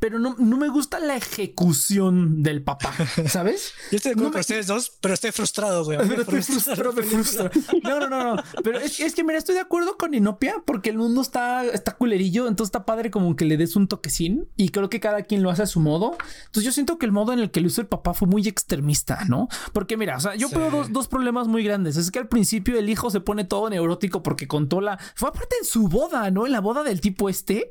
pero 0.00 0.18
no, 0.18 0.34
no 0.38 0.56
me 0.56 0.68
gusta 0.68 0.98
la 0.98 1.14
ejecución 1.14 2.42
del 2.42 2.62
papá, 2.62 2.92
¿sabes? 3.28 3.74
Yo 3.90 3.98
estoy 3.98 4.10
de 4.10 4.14
acuerdo 4.14 4.32
con 4.32 4.40
ustedes 4.40 4.66
dos, 4.66 4.92
pero 5.00 5.12
estoy 5.12 5.30
frustrado, 5.30 5.84
güey. 5.84 5.98
Pero 5.98 6.92
me 6.92 7.02
frustra. 7.02 7.50
No, 7.84 8.00
no, 8.00 8.08
no, 8.08 8.36
no. 8.36 8.42
Pero 8.64 8.80
es, 8.80 8.98
es, 8.98 9.14
que, 9.14 9.22
mira, 9.22 9.38
estoy 9.38 9.54
de 9.54 9.60
acuerdo 9.60 9.98
con 9.98 10.14
Inopia 10.14 10.62
porque 10.64 10.88
el 10.88 10.96
mundo 10.96 11.20
está, 11.20 11.66
está 11.66 11.92
culerillo, 11.92 12.48
entonces 12.48 12.68
está 12.68 12.86
padre 12.86 13.10
como 13.10 13.36
que 13.36 13.44
le 13.44 13.58
des 13.58 13.76
un 13.76 13.88
toquecín 13.88 14.48
y 14.56 14.70
creo 14.70 14.88
que 14.88 15.00
cada 15.00 15.22
quien 15.22 15.42
lo 15.42 15.50
hace 15.50 15.64
a 15.64 15.66
su 15.66 15.80
modo. 15.80 16.16
Entonces 16.46 16.64
yo 16.64 16.72
siento 16.72 16.98
que 16.98 17.04
el 17.04 17.12
modo 17.12 17.34
en 17.34 17.38
el 17.38 17.50
que 17.50 17.60
lo 17.60 17.66
hizo 17.66 17.82
el 17.82 17.86
papá 17.86 18.14
fue 18.14 18.26
muy 18.26 18.48
extremista, 18.48 19.26
¿no? 19.26 19.48
Porque 19.74 19.98
mira, 19.98 20.16
o 20.16 20.20
sea, 20.20 20.34
yo 20.34 20.48
veo 20.48 20.70
dos, 20.70 20.92
dos, 20.92 21.08
problemas 21.08 21.46
muy 21.46 21.62
grandes. 21.62 21.98
Es 21.98 22.10
que 22.10 22.18
al 22.18 22.28
principio 22.28 22.78
el 22.78 22.88
hijo 22.88 23.10
se 23.10 23.20
pone 23.20 23.44
todo 23.44 23.68
neurótico 23.68 24.22
porque 24.22 24.48
contó 24.48 24.80
la... 24.80 24.98
Fue 25.14 25.28
aparte 25.28 25.56
en 25.60 25.66
su 25.66 25.88
boda, 25.88 26.30
¿no? 26.30 26.46
En 26.46 26.52
la 26.52 26.60
boda 26.60 26.82
del 26.84 27.02
tipo 27.02 27.28
este. 27.28 27.70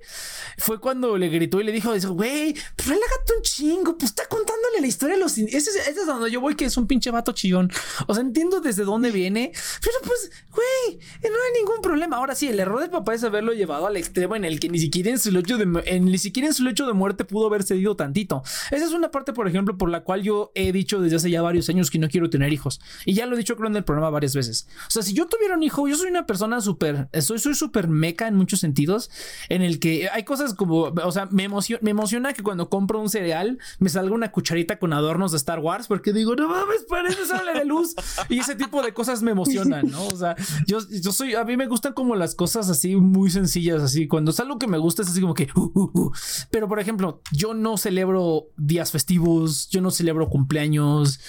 Fue 0.57 0.79
cuando 0.79 1.17
le 1.17 1.29
gritó 1.29 1.59
y 1.59 1.63
le 1.63 1.71
dijo, 1.71 1.91
güey, 2.19 2.53
pues 2.75 2.89
relájate 2.89 3.33
un 3.37 3.41
chingo, 3.43 3.97
pues 3.97 4.11
está 4.11 4.25
contándole 4.27 4.81
la 4.81 4.87
historia 4.87 5.15
de 5.15 5.21
los... 5.21 5.37
Ese 5.37 5.55
es, 5.55 5.67
ese 5.87 6.01
es 6.01 6.05
donde 6.05 6.29
yo 6.29 6.41
voy, 6.41 6.53
que 6.53 6.65
es 6.65 6.75
un 6.75 6.85
pinche 6.85 7.11
vato 7.11 7.31
chillón. 7.31 7.71
O 8.07 8.13
sea, 8.13 8.21
entiendo 8.21 8.59
desde 8.59 8.83
dónde 8.83 9.09
viene, 9.09 9.53
pero 9.81 9.95
pues, 10.03 10.29
güey, 10.51 10.99
no 11.23 11.29
hay 11.29 11.61
ningún 11.61 11.81
problema. 11.81 12.17
Ahora 12.17 12.35
sí, 12.35 12.47
el 12.47 12.59
error 12.59 12.81
del 12.81 12.89
papá 12.89 13.13
es 13.13 13.23
haberlo 13.23 13.53
llevado 13.53 13.87
al 13.87 13.95
extremo 13.95 14.35
en 14.35 14.43
el 14.43 14.59
que 14.59 14.67
ni 14.67 14.79
siquiera 14.79 15.11
en 15.11 15.17
su 15.17 15.31
lecho 15.31 15.57
de, 15.57 15.65
ni 16.01 16.17
siquiera 16.17 16.49
en 16.49 16.53
su 16.53 16.63
lecho 16.63 16.85
de 16.85 16.91
muerte 16.91 17.23
pudo 17.23 17.47
haber 17.47 17.63
cedido 17.63 17.95
tantito. 17.95 18.43
Esa 18.69 18.85
es 18.85 18.91
una 18.91 19.11
parte, 19.11 19.31
por 19.31 19.47
ejemplo, 19.47 19.77
por 19.77 19.89
la 19.89 20.01
cual 20.01 20.21
yo 20.21 20.51
he 20.55 20.73
dicho 20.73 20.99
desde 20.99 21.15
hace 21.15 21.31
ya 21.31 21.41
varios 21.41 21.69
años 21.69 21.89
que 21.89 21.99
no 21.99 22.09
quiero 22.09 22.29
tener 22.29 22.51
hijos. 22.51 22.81
Y 23.05 23.13
ya 23.13 23.27
lo 23.27 23.35
he 23.35 23.37
dicho 23.37 23.55
creo 23.55 23.69
en 23.69 23.77
el 23.77 23.85
programa 23.85 24.09
varias 24.09 24.35
veces. 24.35 24.67
O 24.89 24.91
sea, 24.91 25.03
si 25.03 25.13
yo 25.13 25.27
tuviera 25.27 25.55
un 25.55 25.63
hijo, 25.63 25.87
yo 25.87 25.95
soy 25.95 26.09
una 26.09 26.25
persona 26.25 26.59
súper, 26.59 27.07
soy 27.21 27.39
súper 27.39 27.87
meca 27.87 28.27
en 28.27 28.35
muchos 28.35 28.59
sentidos, 28.59 29.09
en 29.47 29.61
el 29.61 29.79
que 29.79 30.09
hay 30.09 30.25
cosas 30.25 30.53
como, 30.53 30.81
o 30.81 31.11
sea, 31.13 31.29
me, 31.31 31.45
emociona, 31.45 31.79
me 31.81 31.91
emociona 31.91 32.08
que 32.33 32.43
cuando 32.43 32.69
compro 32.69 32.99
un 32.99 33.09
cereal 33.09 33.59
me 33.79 33.89
salga 33.89 34.13
una 34.13 34.31
cucharita 34.31 34.79
con 34.79 34.93
adornos 34.93 35.31
de 35.31 35.37
Star 35.37 35.59
Wars 35.59 35.87
porque 35.87 36.13
digo, 36.13 36.35
no 36.35 36.47
mames, 36.47 36.85
parece 36.89 37.25
sale 37.25 37.53
de 37.53 37.65
luz. 37.65 37.95
Y 38.29 38.39
ese 38.39 38.55
tipo 38.55 38.81
de 38.81 38.93
cosas 38.93 39.21
me 39.21 39.31
emocionan, 39.31 39.89
¿no? 39.89 40.05
O 40.07 40.15
sea, 40.15 40.35
yo, 40.67 40.79
yo 40.89 41.11
soy, 41.11 41.35
a 41.35 41.43
mí 41.43 41.57
me 41.57 41.67
gustan 41.67 41.93
como 41.93 42.15
las 42.15 42.35
cosas 42.35 42.69
así 42.69 42.95
muy 42.95 43.29
sencillas, 43.29 43.81
así. 43.81 44.07
Cuando 44.07 44.31
es 44.31 44.39
algo 44.39 44.59
que 44.59 44.67
me 44.67 44.77
gusta 44.77 45.01
es 45.01 45.09
así 45.09 45.21
como 45.21 45.33
que, 45.33 45.47
uh, 45.55 45.71
uh, 45.73 45.91
uh. 45.93 46.11
pero 46.51 46.67
por 46.67 46.79
ejemplo, 46.79 47.21
yo 47.31 47.53
no 47.53 47.77
celebro 47.77 48.47
días 48.57 48.91
festivos, 48.91 49.69
yo 49.69 49.81
no 49.81 49.91
celebro 49.91 50.29
cumpleaños. 50.29 51.19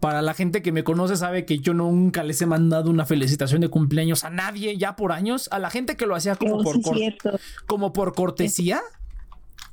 Para 0.00 0.22
la 0.22 0.32
gente 0.32 0.62
que 0.62 0.72
me 0.72 0.82
conoce 0.82 1.14
sabe 1.16 1.44
que 1.44 1.58
yo 1.58 1.74
nunca 1.74 2.24
les 2.24 2.40
he 2.40 2.46
mandado 2.46 2.88
una 2.88 3.04
felicitación 3.04 3.60
de 3.60 3.68
cumpleaños 3.68 4.24
a 4.24 4.30
nadie 4.30 4.78
ya 4.78 4.96
por 4.96 5.12
años. 5.12 5.50
A 5.52 5.58
la 5.58 5.68
gente 5.68 5.98
que 5.98 6.06
lo 6.06 6.14
hacía 6.14 6.36
como, 6.36 6.56
No, 6.56 6.62
por, 6.62 6.76
sí, 6.96 7.18
como 7.66 7.92
por 7.92 8.14
cortesía. 8.14 8.80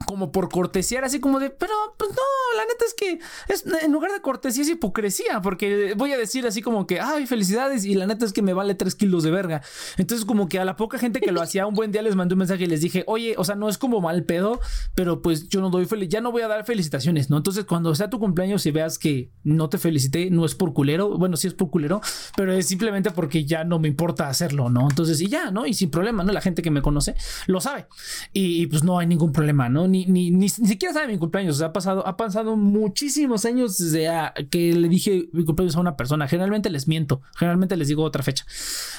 Como 0.08 0.32
por 0.32 0.50
cortesía, 0.50 1.02
así 1.04 1.20
como 1.20 1.40
de, 1.40 1.50
pero 1.50 1.74
pues 1.98 2.10
no, 2.12 2.58
la 2.58 2.64
neta 2.64 2.86
es 2.86 2.94
que 2.96 3.20
es, 3.54 3.66
en 3.84 3.92
lugar 3.92 4.12
de 4.12 4.22
cortesía 4.22 4.64
es 4.64 4.70
hipocresía, 4.70 5.42
porque 5.44 5.94
voy 5.96 6.14
a 6.14 6.18
decir 6.18 6.48
así 6.48 6.62
como 6.62 6.88
que, 6.88 7.00
ay, 7.00 7.28
felicidades, 7.28 7.86
y 7.86 7.94
la 7.94 8.08
neta 8.08 8.26
es 8.26 8.34
que 8.34 8.42
me 8.42 8.54
vale 8.54 8.74
tres 8.74 8.96
kilos 8.96 9.24
de 9.24 9.32
verga. 9.32 9.62
Entonces, 9.98 10.26
como 10.26 10.48
que 10.48 10.60
a 10.60 10.66
la 10.66 10.76
poca 10.76 10.98
gente 10.98 11.20
que 11.20 11.32
lo 11.32 11.42
hacía, 11.42 11.68
un 11.68 11.76
buen 11.76 11.92
día 11.92 12.02
les 12.02 12.16
mandé 12.16 12.34
un 12.34 12.40
mensaje 12.40 12.64
y 12.64 12.68
les 12.68 12.82
dije, 12.82 13.04
oye, 13.06 13.36
o 13.38 13.44
sea, 13.44 13.56
no 13.56 13.70
es 13.70 13.78
como 13.78 14.02
mal 14.02 14.24
pedo, 14.24 14.60
pero 14.96 15.22
pues 15.22 15.50
yo 15.50 15.62
no 15.62 15.70
doy 15.70 15.86
feliz, 15.86 16.10
ya 16.10 16.22
no 16.22 16.32
voy 16.32 16.42
a 16.42 16.48
dar 16.48 16.66
felicitaciones, 16.66 17.30
¿no? 17.30 17.38
Entonces, 17.38 17.66
cuando 17.66 17.94
sea 17.94 18.10
tu 18.10 18.20
cumpleaños 18.20 18.66
y 18.66 18.72
veas 18.72 18.98
que 18.98 19.32
no 19.44 19.70
te 19.70 19.78
felicité, 19.78 20.30
no 20.30 20.46
es 20.46 20.56
por 20.56 20.74
culero, 20.74 21.18
bueno, 21.18 21.36
sí 21.38 21.48
es 21.48 21.54
por 21.54 21.70
culero, 21.70 22.02
pero 22.36 22.54
es 22.54 22.68
simplemente 22.68 23.12
porque 23.12 23.46
ya 23.46 23.64
no 23.64 23.80
me 23.80 23.88
importa 23.88 24.30
hacerlo, 24.30 24.70
¿no? 24.70 24.88
Entonces, 24.90 25.20
y 25.22 25.28
ya, 25.28 25.52
¿no? 25.52 25.66
Y 25.66 25.74
sin 25.74 25.92
problema, 25.92 26.24
¿no? 26.24 26.32
La 26.32 26.42
gente 26.42 26.62
que 26.62 26.72
me 26.72 26.82
conoce 26.82 27.16
lo 27.48 27.62
sabe. 27.62 27.88
Y, 28.34 28.68
pues 28.68 28.84
no 28.84 29.00
hay 29.00 29.08
ningún 29.08 29.32
problema, 29.32 29.70
¿no? 29.70 29.88
Ni, 30.06 30.30
ni, 30.32 30.32
ni 30.32 30.50
siquiera 30.50 30.94
sabe 30.94 31.08
mi 31.12 31.18
cumpleaños. 31.18 31.62
Ha 31.62 31.74
pasado, 31.74 32.06
ha 32.08 32.16
pasado 32.18 32.56
muchísimos 32.56 33.46
años 33.46 33.78
desde 33.78 34.08
a- 34.08 34.34
que 34.50 34.74
le 34.74 34.88
dije 34.90 35.28
mi 35.34 35.44
cumpleaños 35.44 35.76
a 35.76 35.80
una 35.80 35.98
persona. 35.98 36.28
Generalmente 36.28 36.70
les 36.70 36.88
miento, 36.88 37.22
generalmente 37.36 37.76
les 37.78 37.88
digo 37.88 38.04
otra 38.04 38.22
fecha. 38.24 38.46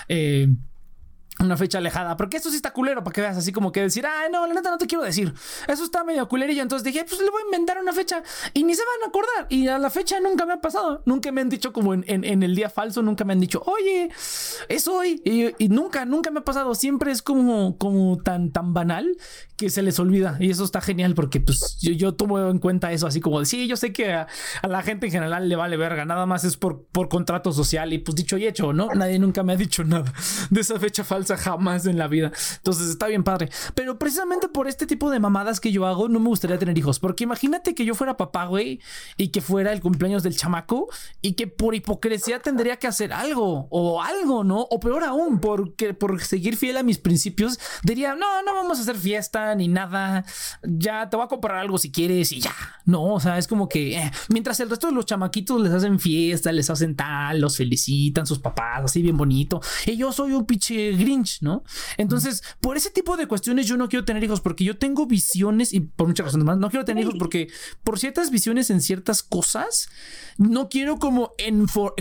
Eh, 0.09 0.49
una 1.41 1.57
fecha 1.57 1.78
alejada, 1.78 2.16
porque 2.16 2.36
esto 2.36 2.51
sí 2.51 2.57
está 2.57 2.72
culero 2.72 3.05
para 3.05 3.12
que 3.14 3.20
veas 3.20 3.36
así 3.36 3.53
como 3.53 3.70
que 3.72 3.80
decir, 3.82 4.05
ay, 4.07 4.28
no, 4.32 4.47
la 4.47 4.55
neta 4.55 4.70
no 4.70 4.78
te 4.78 4.86
quiero 4.86 5.05
decir. 5.05 5.32
Eso 5.68 5.84
está 5.84 6.03
medio 6.05 6.28
culerillo. 6.28 6.62
Entonces 6.62 6.84
dije, 6.84 7.05
pues 7.09 7.20
le 7.20 7.30
voy 7.30 7.43
a 7.43 7.45
inventar 7.45 7.78
una 7.80 7.93
fecha 7.93 8.22
y 8.55 8.64
ni 8.64 8.74
se 8.74 8.82
van 8.82 9.05
a 9.07 9.09
acordar. 9.09 9.47
Y 9.49 9.68
a 9.68 9.78
la 9.78 9.89
fecha 9.91 10.18
nunca 10.20 10.47
me 10.47 10.55
ha 10.55 10.61
pasado. 10.61 11.03
Nunca 11.07 11.30
me 11.30 11.41
han 11.41 11.49
dicho 11.49 11.72
como 11.72 11.95
en, 11.95 12.05
en- 12.09 12.43
el 12.43 12.55
día 12.57 12.68
falso, 12.70 13.03
nunca 13.03 13.24
me 13.24 13.32
han 13.34 13.41
dicho, 13.41 13.62
oye, 13.66 14.11
es 14.68 14.89
hoy. 14.89 15.22
Y, 15.24 15.64
y 15.64 15.68
nunca, 15.68 16.05
nunca 16.05 16.30
me 16.30 16.41
ha 16.41 16.45
pasado. 16.45 16.74
Siempre 16.74 17.12
es 17.12 17.22
como, 17.22 17.78
como 17.78 18.18
tan, 18.22 18.51
tan 18.51 18.74
banal 18.74 19.16
que 19.57 19.70
se 19.70 19.82
les 19.82 19.99
olvida. 19.99 20.36
Y 20.41 20.51
eso 20.51 20.64
está 20.64 20.80
genial 20.80 21.14
porque 21.14 21.41
pues 21.41 21.78
yo, 21.80 21.93
yo 21.93 22.14
tomo 22.14 22.39
en 22.51 22.59
cuenta 22.59 22.93
eso 22.93 23.07
así 23.07 23.20
como 23.20 23.41
de, 23.41 23.47
sí, 23.47 23.66
yo 23.68 23.76
sé 23.76 23.93
que 23.93 24.12
a, 24.12 24.26
a 24.62 24.68
la 24.68 24.82
gente 24.82 25.07
en 25.07 25.12
general 25.12 25.49
le 25.49 25.57
vale 25.57 25.76
verga. 25.76 26.05
Nada 26.05 26.26
más 26.26 26.45
es 26.45 26.57
por, 26.57 26.84
por 26.86 27.09
contrato 27.09 27.53
social 27.53 27.93
y 27.93 27.99
pues 27.99 28.14
dicho 28.16 28.36
y 28.39 28.47
hecho, 28.47 28.72
¿no? 28.72 28.89
Nadie 28.95 29.18
nunca 29.18 29.43
me 29.43 29.53
ha 29.53 29.57
dicho 29.57 29.84
nada 29.84 30.12
de 30.51 30.61
esa 30.61 30.78
fecha 30.78 31.05
falsa 31.05 31.27
jamás 31.36 31.86
en 31.86 31.98
la 31.98 32.08
vida. 32.08 32.32
Entonces 32.56 32.88
está 32.88 33.06
bien 33.06 33.24
padre. 33.24 33.50
Pero 33.74 33.98
precisamente 33.98 34.48
por 34.48 34.68
este 34.68 34.86
tipo 34.86 35.10
de 35.10 35.20
mamadas 35.20 35.60
que 35.60 35.72
yo 35.72 35.86
hago, 35.86 36.08
no 36.08 36.20
me 36.20 36.28
gustaría 36.28 36.58
tener 36.58 36.76
hijos. 36.78 36.98
Porque 36.98 37.24
imagínate 37.24 37.74
que 37.74 37.84
yo 37.84 37.94
fuera 37.94 38.16
papá, 38.16 38.46
güey, 38.46 38.80
y 39.16 39.28
que 39.28 39.40
fuera 39.40 39.72
el 39.72 39.80
cumpleaños 39.80 40.22
del 40.22 40.36
chamaco 40.36 40.88
y 41.22 41.32
que 41.32 41.46
por 41.46 41.74
hipocresía 41.74 42.40
tendría 42.40 42.76
que 42.76 42.86
hacer 42.86 43.12
algo 43.12 43.68
o 43.70 44.02
algo, 44.02 44.44
¿no? 44.44 44.66
O 44.70 44.80
peor 44.80 45.04
aún, 45.04 45.40
porque 45.40 45.94
por 45.94 46.20
seguir 46.22 46.56
fiel 46.56 46.76
a 46.76 46.82
mis 46.82 46.98
principios, 46.98 47.58
diría, 47.82 48.14
no, 48.14 48.42
no 48.42 48.54
vamos 48.54 48.78
a 48.78 48.82
hacer 48.82 48.96
fiesta 48.96 49.54
ni 49.54 49.68
nada. 49.68 50.24
Ya 50.62 51.08
te 51.08 51.16
voy 51.16 51.24
a 51.24 51.28
comprar 51.28 51.56
algo 51.56 51.78
si 51.78 51.90
quieres 51.90 52.32
y 52.32 52.40
ya. 52.40 52.54
No, 52.84 53.14
o 53.14 53.20
sea, 53.20 53.38
es 53.38 53.46
como 53.46 53.68
que 53.68 53.98
eh, 53.98 54.10
mientras 54.28 54.60
el 54.60 54.70
resto 54.70 54.86
de 54.86 54.94
los 54.94 55.06
chamaquitos 55.06 55.60
les 55.60 55.72
hacen 55.72 55.98
fiesta, 55.98 56.52
les 56.52 56.70
hacen 56.70 56.96
tal, 56.96 57.40
los 57.40 57.56
felicitan 57.56 58.26
sus 58.26 58.38
papás, 58.38 58.84
así 58.84 59.02
bien 59.02 59.16
bonito. 59.16 59.60
Y 59.86 59.96
yo 59.96 60.12
soy 60.12 60.32
un 60.32 60.46
pinche 60.46 60.92
¿no? 61.40 61.64
Entonces, 61.96 62.42
por 62.60 62.76
ese 62.76 62.90
tipo 62.90 63.16
de 63.16 63.26
cuestiones 63.26 63.66
yo 63.66 63.76
no 63.76 63.88
quiero 63.88 64.04
tener 64.04 64.22
hijos 64.24 64.40
porque 64.40 64.64
yo 64.64 64.76
tengo 64.78 65.06
visiones 65.06 65.72
y 65.72 65.80
por 65.80 66.06
muchas 66.06 66.26
razones 66.26 66.44
más, 66.44 66.58
no 66.58 66.70
quiero 66.70 66.84
tener 66.84 67.04
hijos 67.04 67.16
porque 67.18 67.48
por 67.84 67.98
ciertas 67.98 68.30
visiones 68.30 68.70
en 68.70 68.80
ciertas 68.80 69.22
cosas, 69.22 69.88
no 70.39 70.68
quiero 70.68 70.99
como, 70.99 71.34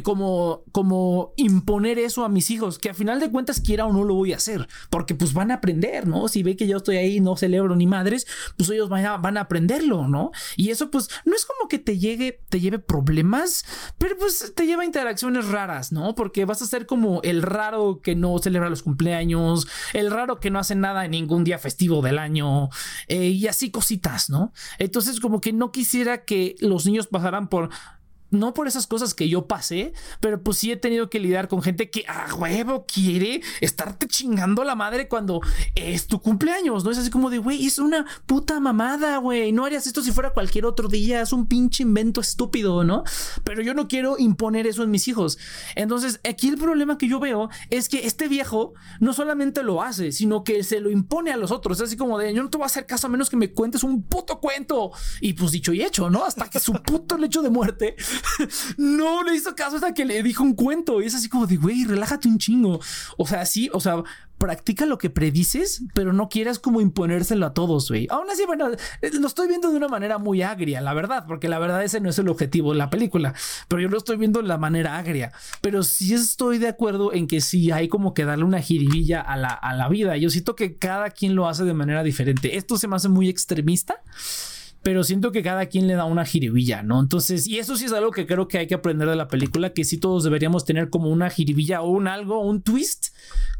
como, 0.03 0.63
como 0.71 1.33
imponer 1.37 1.97
eso 1.97 2.23
a 2.23 2.29
mis 2.29 2.51
hijos, 2.51 2.77
que 2.77 2.91
a 2.91 2.93
final 2.93 3.19
de 3.19 3.31
cuentas 3.31 3.59
quiera 3.59 3.85
o 3.85 3.91
no 3.91 4.03
lo 4.03 4.13
voy 4.13 4.31
a 4.31 4.37
hacer, 4.37 4.67
porque 4.91 5.15
pues 5.15 5.33
van 5.33 5.49
a 5.49 5.55
aprender, 5.55 6.07
¿no? 6.07 6.27
Si 6.27 6.43
ve 6.43 6.55
que 6.55 6.67
yo 6.67 6.77
estoy 6.77 6.97
ahí, 6.97 7.19
no 7.19 7.35
celebro 7.35 7.75
ni 7.75 7.87
madres, 7.87 8.27
pues 8.55 8.69
ellos 8.69 8.89
van 8.89 9.05
a, 9.05 9.17
van 9.17 9.37
a 9.37 9.41
aprenderlo, 9.41 10.07
¿no? 10.07 10.31
Y 10.55 10.69
eso 10.69 10.91
pues 10.91 11.09
no 11.25 11.35
es 11.35 11.45
como 11.45 11.67
que 11.67 11.79
te 11.79 11.97
llegue, 11.97 12.39
te 12.49 12.59
lleve 12.59 12.77
problemas, 12.77 13.65
pero 13.97 14.15
pues 14.17 14.53
te 14.55 14.67
lleva 14.67 14.85
interacciones 14.85 15.47
raras, 15.47 15.91
¿no? 15.91 16.13
Porque 16.13 16.45
vas 16.45 16.61
a 16.61 16.67
ser 16.67 16.85
como 16.85 17.21
el 17.23 17.41
raro 17.41 18.01
que 18.03 18.15
no 18.15 18.37
celebra 18.37 18.69
los 18.69 18.83
cumpleaños, 18.83 19.67
el 19.93 20.11
raro 20.11 20.39
que 20.39 20.51
no 20.51 20.59
hace 20.59 20.75
nada 20.75 21.05
en 21.05 21.11
ningún 21.11 21.43
día 21.43 21.57
festivo 21.57 22.03
del 22.03 22.19
año, 22.19 22.69
eh, 23.07 23.29
y 23.29 23.47
así 23.47 23.71
cositas, 23.71 24.29
¿no? 24.29 24.53
Entonces 24.77 25.19
como 25.19 25.41
que 25.41 25.53
no 25.53 25.71
quisiera 25.71 26.23
que 26.23 26.55
los 26.59 26.85
niños 26.85 27.07
pasaran 27.07 27.47
por 27.49 27.69
no 28.29 28.53
por 28.53 28.67
esas 28.67 28.87
cosas 28.87 29.13
que 29.13 29.29
yo 29.29 29.47
pasé, 29.47 29.93
pero 30.19 30.41
pues 30.41 30.57
sí 30.57 30.71
he 30.71 30.77
tenido 30.77 31.09
que 31.09 31.19
lidiar 31.19 31.47
con 31.47 31.61
gente 31.61 31.89
que 31.89 32.05
a 32.07 32.33
huevo 32.35 32.85
quiere 32.85 33.41
estarte 33.61 34.07
chingando 34.07 34.63
la 34.63 34.75
madre 34.75 35.07
cuando 35.07 35.41
es 35.75 36.07
tu 36.07 36.21
cumpleaños, 36.21 36.83
¿no? 36.83 36.91
Es 36.91 36.97
así 36.97 37.09
como 37.09 37.29
de, 37.29 37.37
güey, 37.37 37.65
es 37.65 37.79
una 37.79 38.05
puta 38.25 38.59
mamada, 38.59 39.17
güey, 39.17 39.51
no 39.51 39.65
harías 39.65 39.87
esto 39.87 40.01
si 40.01 40.11
fuera 40.11 40.33
cualquier 40.33 40.65
otro 40.65 40.87
día, 40.87 41.21
es 41.21 41.33
un 41.33 41.47
pinche 41.47 41.83
invento 41.83 42.21
estúpido, 42.21 42.83
¿no? 42.83 43.03
Pero 43.43 43.61
yo 43.61 43.73
no 43.73 43.87
quiero 43.87 44.17
imponer 44.17 44.67
eso 44.67 44.83
en 44.83 44.91
mis 44.91 45.07
hijos. 45.07 45.37
Entonces, 45.75 46.19
aquí 46.27 46.49
el 46.49 46.57
problema 46.57 46.97
que 46.97 47.07
yo 47.07 47.19
veo 47.19 47.49
es 47.69 47.89
que 47.89 48.05
este 48.05 48.27
viejo 48.27 48.73
no 48.99 49.13
solamente 49.13 49.63
lo 49.63 49.81
hace, 49.81 50.11
sino 50.11 50.43
que 50.43 50.63
se 50.63 50.79
lo 50.79 50.89
impone 50.89 51.31
a 51.31 51.37
los 51.37 51.51
otros, 51.51 51.77
es 51.77 51.87
así 51.87 51.97
como 51.97 52.17
de, 52.17 52.33
yo 52.33 52.43
no 52.43 52.49
te 52.49 52.57
voy 52.57 52.63
a 52.63 52.67
hacer 52.67 52.85
caso 52.85 53.07
a 53.07 53.09
menos 53.09 53.29
que 53.29 53.37
me 53.37 53.51
cuentes 53.53 53.83
un 53.83 54.03
puto 54.03 54.39
cuento. 54.39 54.91
Y 55.21 55.33
pues 55.33 55.51
dicho 55.51 55.73
y 55.73 55.81
hecho, 55.81 56.09
¿no? 56.09 56.25
Hasta 56.25 56.49
que 56.49 56.59
su 56.59 56.73
puto 56.73 57.17
lecho 57.17 57.41
de 57.41 57.49
muerte 57.49 57.95
no 58.77 59.23
le 59.23 59.35
hizo 59.35 59.55
caso 59.55 59.75
hasta 59.75 59.93
que 59.93 60.05
le 60.05 60.21
dijo 60.23 60.43
un 60.43 60.53
cuento. 60.53 61.01
Y 61.01 61.05
es 61.05 61.15
así 61.15 61.29
como 61.29 61.47
de, 61.47 61.57
güey, 61.57 61.85
relájate 61.85 62.27
un 62.27 62.37
chingo. 62.37 62.79
O 63.17 63.27
sea, 63.27 63.45
sí, 63.45 63.69
o 63.73 63.79
sea, 63.79 64.03
practica 64.37 64.85
lo 64.85 64.97
que 64.97 65.09
predices, 65.09 65.83
pero 65.93 66.13
no 66.13 66.29
quieras 66.29 66.59
como 66.59 66.81
imponérselo 66.81 67.45
a 67.45 67.53
todos, 67.53 67.89
güey. 67.89 68.07
Aún 68.09 68.29
así, 68.29 68.45
bueno, 68.45 68.69
eh, 69.01 69.11
lo 69.13 69.27
estoy 69.27 69.47
viendo 69.47 69.71
de 69.71 69.77
una 69.77 69.87
manera 69.87 70.17
muy 70.17 70.41
agria, 70.41 70.81
la 70.81 70.93
verdad, 70.93 71.25
porque 71.27 71.49
la 71.49 71.59
verdad 71.59 71.83
ese 71.83 71.99
no 71.99 72.09
es 72.09 72.19
el 72.19 72.29
objetivo 72.29 72.71
de 72.71 72.77
la 72.77 72.89
película, 72.89 73.33
pero 73.67 73.81
yo 73.81 73.89
lo 73.89 73.97
estoy 73.97 74.17
viendo 74.17 74.41
de 74.41 74.47
la 74.47 74.57
manera 74.57 74.97
agria. 74.97 75.31
Pero 75.61 75.83
sí 75.83 76.13
estoy 76.13 76.59
de 76.59 76.67
acuerdo 76.67 77.13
en 77.13 77.27
que 77.27 77.41
sí 77.41 77.71
hay 77.71 77.87
como 77.87 78.13
que 78.13 78.25
darle 78.25 78.43
una 78.43 78.61
jiribilla 78.61 79.21
a 79.21 79.37
la, 79.37 79.49
a 79.49 79.73
la 79.73 79.89
vida. 79.89 80.17
Yo 80.17 80.29
siento 80.29 80.55
que 80.55 80.77
cada 80.77 81.09
quien 81.09 81.35
lo 81.35 81.47
hace 81.47 81.63
de 81.65 81.73
manera 81.73 82.03
diferente. 82.03 82.57
Esto 82.57 82.77
se 82.77 82.87
me 82.87 82.95
hace 82.95 83.09
muy 83.09 83.29
extremista 83.29 84.01
pero 84.83 85.03
siento 85.03 85.31
que 85.31 85.43
cada 85.43 85.65
quien 85.65 85.87
le 85.87 85.95
da 85.95 86.05
una 86.05 86.25
jiribilla, 86.25 86.83
¿no? 86.83 86.99
Entonces, 86.99 87.47
y 87.47 87.59
eso 87.59 87.75
sí 87.75 87.85
es 87.85 87.93
algo 87.93 88.11
que 88.11 88.25
creo 88.25 88.47
que 88.47 88.57
hay 88.57 88.67
que 88.67 88.75
aprender 88.75 89.09
de 89.09 89.15
la 89.15 89.27
película, 89.27 89.73
que 89.73 89.83
sí 89.83 89.97
todos 89.97 90.23
deberíamos 90.23 90.65
tener 90.65 90.89
como 90.89 91.09
una 91.09 91.29
jiribilla 91.29 91.81
o 91.81 91.89
un 91.89 92.07
algo, 92.07 92.39
un 92.41 92.61
twist 92.61 93.07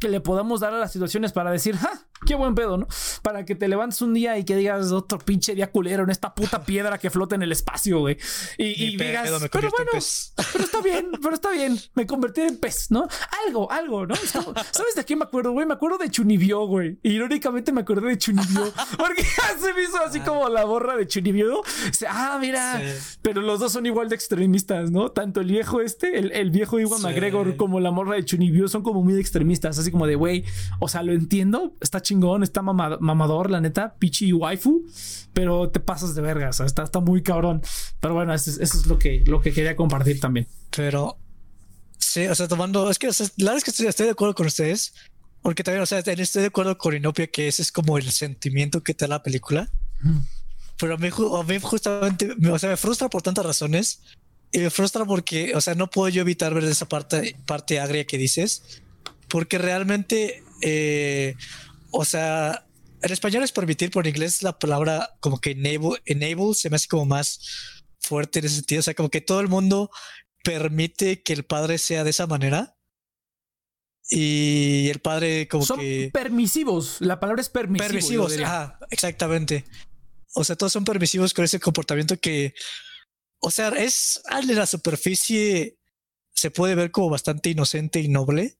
que 0.00 0.08
le 0.08 0.20
podamos 0.20 0.60
dar 0.60 0.72
a 0.72 0.78
las 0.78 0.92
situaciones 0.92 1.32
para 1.32 1.50
decir, 1.50 1.76
¡ja! 1.76 2.06
Qué 2.26 2.34
buen 2.34 2.54
pedo, 2.54 2.76
¿no? 2.76 2.86
Para 3.22 3.44
que 3.44 3.54
te 3.54 3.68
levantes 3.68 4.02
un 4.02 4.14
día 4.14 4.38
y 4.38 4.44
que 4.44 4.56
digas 4.56 4.92
otro 4.92 5.18
pinche 5.18 5.54
día 5.54 5.70
culero 5.70 6.04
en 6.04 6.10
esta 6.10 6.34
puta 6.34 6.64
piedra 6.64 6.98
que 6.98 7.10
flota 7.10 7.34
en 7.34 7.42
el 7.42 7.52
espacio, 7.52 8.00
güey. 8.00 8.18
Y, 8.56 8.96
digas, 8.96 9.30
pero 9.52 9.70
bueno, 9.70 9.90
pero 10.52 10.64
está 10.64 10.80
bien, 10.80 11.10
pero 11.22 11.34
está 11.34 11.50
bien. 11.50 11.78
Me 11.94 12.06
convertí 12.06 12.40
en 12.40 12.58
pez, 12.58 12.90
¿no? 12.90 13.06
Algo, 13.46 13.70
algo, 13.70 14.06
¿no? 14.06 14.14
¿Sabes 14.16 14.94
de 14.96 15.04
quién 15.04 15.18
me 15.18 15.24
acuerdo, 15.26 15.52
güey? 15.52 15.66
Me 15.66 15.74
acuerdo 15.74 15.98
de 15.98 16.10
Chunibyo, 16.10 16.66
güey. 16.66 16.98
Irónicamente 17.02 17.72
me 17.72 17.82
acordé 17.82 18.08
de 18.08 18.18
Chunibyo. 18.18 18.72
Porque 18.98 19.24
se 19.24 19.72
me 19.72 19.82
hizo 19.82 19.98
así 19.98 20.20
como 20.20 20.48
la 20.48 20.64
borra 20.64 20.96
de 20.96 21.06
Chunibyo. 21.06 21.62
ah, 22.08 22.38
mira. 22.40 22.82
Pero 23.22 23.40
los 23.42 23.60
dos 23.60 23.72
son 23.72 23.86
igual 23.86 24.08
de 24.08 24.14
extremistas, 24.14 24.90
¿no? 24.90 25.10
Tanto 25.10 25.40
el 25.40 25.48
viejo 25.48 25.80
este, 25.80 26.18
el, 26.18 26.50
viejo 26.50 26.80
Iwan 26.80 27.02
McGregor, 27.02 27.56
como 27.56 27.80
la 27.80 27.90
morra 27.90 28.16
de 28.16 28.24
Chunibyo 28.24 28.68
son 28.68 28.82
como 28.82 29.02
muy 29.02 29.18
extremistas. 29.18 29.78
Así 29.78 29.90
como 29.90 30.06
de, 30.06 30.14
güey, 30.14 30.44
o 30.80 30.88
sea, 30.88 31.02
lo 31.02 31.12
entiendo, 31.12 31.74
está 31.80 32.00
chingón, 32.08 32.42
está 32.42 32.62
mamador, 32.62 33.50
la 33.50 33.60
neta, 33.60 33.94
pichi 33.98 34.32
waifu, 34.32 34.86
pero 35.32 35.70
te 35.70 35.80
pasas 35.80 36.14
de 36.14 36.22
verga, 36.22 36.48
o 36.48 36.52
sea, 36.52 36.66
está, 36.66 36.82
está 36.84 37.00
muy 37.00 37.22
cabrón. 37.22 37.62
Pero 38.00 38.14
bueno, 38.14 38.34
eso, 38.34 38.50
es 38.60 38.86
lo 38.86 38.98
que, 38.98 39.22
lo 39.26 39.40
que 39.40 39.52
quería 39.52 39.76
compartir 39.76 40.20
también. 40.20 40.46
Pero 40.74 41.18
sí, 41.98 42.26
o 42.26 42.34
sea, 42.34 42.48
tomando, 42.48 42.90
es 42.90 42.98
que 42.98 43.08
la 43.08 43.12
verdad 43.52 43.56
es 43.56 43.64
que 43.64 43.88
estoy, 43.88 44.06
de 44.06 44.12
acuerdo 44.12 44.34
con 44.34 44.46
ustedes, 44.46 44.94
porque 45.42 45.62
también, 45.62 45.82
o 45.82 45.86
sea, 45.86 45.98
estoy 45.98 46.42
de 46.42 46.48
acuerdo 46.48 46.78
con 46.78 46.96
Inopia 46.96 47.26
que 47.26 47.48
ese 47.48 47.62
es 47.62 47.70
como 47.70 47.98
el 47.98 48.10
sentimiento 48.10 48.82
que 48.82 48.94
te 48.94 49.04
da 49.04 49.16
la 49.16 49.22
película. 49.22 49.70
Pero 50.78 50.94
a 50.94 50.96
mí, 50.96 51.08
a 51.08 51.42
mí 51.42 51.58
justamente, 51.60 52.34
o 52.50 52.58
sea, 52.58 52.70
me 52.70 52.76
frustra 52.76 53.08
por 53.08 53.22
tantas 53.22 53.44
razones. 53.44 54.00
Y 54.50 54.60
me 54.60 54.70
frustra 54.70 55.04
porque, 55.04 55.54
o 55.54 55.60
sea, 55.60 55.74
no 55.74 55.90
puedo 55.90 56.08
yo 56.08 56.22
evitar 56.22 56.54
ver 56.54 56.64
esa 56.64 56.88
parte, 56.88 57.36
parte 57.46 57.80
agria 57.80 58.06
que 58.06 58.16
dices. 58.16 58.80
Porque 59.28 59.58
realmente, 59.58 60.42
eh, 60.62 61.34
o 61.90 62.04
sea, 62.04 62.66
en 63.02 63.12
español 63.12 63.44
es 63.44 63.52
permitir, 63.52 63.90
por 63.90 64.06
en 64.06 64.14
inglés 64.14 64.42
la 64.42 64.58
palabra 64.58 65.16
como 65.20 65.40
que 65.40 65.52
enable, 65.52 66.00
enable 66.04 66.54
se 66.54 66.70
me 66.70 66.76
hace 66.76 66.88
como 66.88 67.06
más 67.06 67.40
fuerte 68.00 68.38
en 68.38 68.46
ese 68.46 68.56
sentido. 68.56 68.80
O 68.80 68.82
sea, 68.82 68.94
como 68.94 69.10
que 69.10 69.20
todo 69.20 69.40
el 69.40 69.48
mundo 69.48 69.90
permite 70.42 71.22
que 71.22 71.32
el 71.32 71.44
padre 71.44 71.78
sea 71.78 72.04
de 72.04 72.10
esa 72.10 72.26
manera. 72.26 72.76
Y 74.10 74.88
el 74.88 75.00
padre 75.00 75.48
como 75.48 75.66
son 75.66 75.80
que... 75.80 76.10
permisivos. 76.12 76.96
La 77.00 77.20
palabra 77.20 77.42
es 77.42 77.50
permisivo. 77.50 77.88
Permisivos, 77.88 78.32
exactamente. 78.90 79.64
O 80.34 80.44
sea, 80.44 80.56
todos 80.56 80.72
son 80.72 80.84
permisivos 80.84 81.34
con 81.34 81.44
ese 81.44 81.60
comportamiento 81.60 82.18
que... 82.18 82.54
O 83.40 83.50
sea, 83.50 83.68
es... 83.68 84.22
De 84.46 84.54
la 84.54 84.66
superficie 84.66 85.78
se 86.32 86.50
puede 86.50 86.74
ver 86.74 86.90
como 86.90 87.10
bastante 87.10 87.50
inocente 87.50 88.00
y 88.00 88.08
noble 88.08 88.58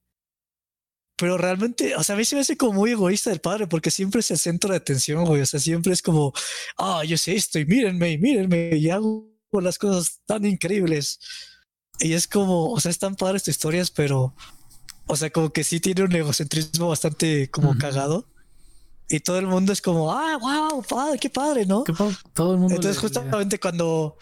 pero 1.19 1.37
realmente, 1.37 1.95
o 1.95 2.03
sea, 2.03 2.15
a 2.15 2.17
mí 2.17 2.23
se 2.23 2.35
me 2.35 2.41
hace 2.41 2.55
como 2.55 2.73
muy 2.73 2.91
egoísta 2.91 3.31
el 3.31 3.41
padre 3.41 3.67
porque 3.67 3.91
siempre 3.91 4.21
es 4.21 4.31
el 4.31 4.37
centro 4.37 4.71
de 4.71 4.77
atención, 4.77 5.25
güey. 5.25 5.41
O 5.41 5.45
sea, 5.45 5.59
siempre 5.59 5.91
es 5.91 6.01
como, 6.01 6.31
ah, 6.77 7.03
yo 7.03 7.17
sé 7.17 7.35
esto 7.35 7.59
y 7.59 7.65
mírenme 7.65 8.11
y 8.11 8.17
mírenme 8.17 8.77
y 8.77 8.89
hago 8.89 9.29
las 9.51 9.77
cosas 9.77 10.21
tan 10.25 10.45
increíbles. 10.45 11.19
Y 11.99 12.13
es 12.13 12.25
como, 12.25 12.71
o 12.71 12.79
sea, 12.79 12.89
están 12.89 13.17
padres 13.17 13.43
tus 13.43 13.51
historias, 13.51 13.91
pero, 13.91 14.33
o 15.07 15.15
sea, 15.17 15.29
como 15.29 15.51
que 15.51 15.65
sí 15.65 15.81
tiene 15.81 16.03
un 16.03 16.15
egocentrismo 16.15 16.87
bastante 16.87 17.51
como 17.51 17.77
cagado. 17.77 18.25
Y 19.09 19.19
todo 19.19 19.39
el 19.39 19.47
mundo 19.47 19.73
es 19.73 19.81
como, 19.81 20.13
ah, 20.13 20.37
wow, 20.37 20.83
padre, 20.83 21.19
qué 21.19 21.29
padre, 21.29 21.65
¿no? 21.65 21.83
todo 22.33 22.53
el 22.53 22.59
mundo. 22.59 22.75
Entonces, 22.75 22.97
justamente 22.97 23.59
cuando 23.59 24.17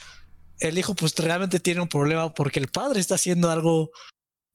el 0.60 0.78
hijo, 0.80 0.95
pues 0.95 1.16
realmente 1.16 1.60
tiene 1.60 1.82
un 1.82 1.89
problema 1.89 2.34
porque 2.34 2.60
el 2.60 2.70
padre 2.70 3.00
está 3.00 3.16
haciendo 3.16 3.52
algo 3.52 3.91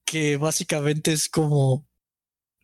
que 0.05 0.39
básicamente 0.39 1.13
es 1.13 1.29
como 1.29 1.87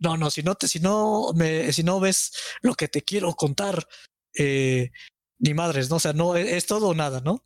no, 0.01 0.17
no, 0.17 0.31
si 0.31 0.43
no 0.43 0.55
te, 0.55 0.69
si 0.69 0.81
no 0.81 1.33
me, 1.35 1.73
si 1.73 1.83
no 1.83 2.01
ves 2.01 2.33
lo 2.63 2.75
que 2.75 2.89
te 2.89 3.03
quiero 3.03 3.35
contar, 3.35 3.87
eh, 4.35 4.91
ni 5.39 5.55
madres, 5.55 5.91
¿no? 5.91 5.97
O 5.97 6.01
sea, 6.01 6.13
no, 6.13 6.37
e, 6.37 6.57
es, 6.57 6.67
todo 6.67 6.89
o 6.89 6.95
nada, 6.95 7.21
¿no? 7.21 7.45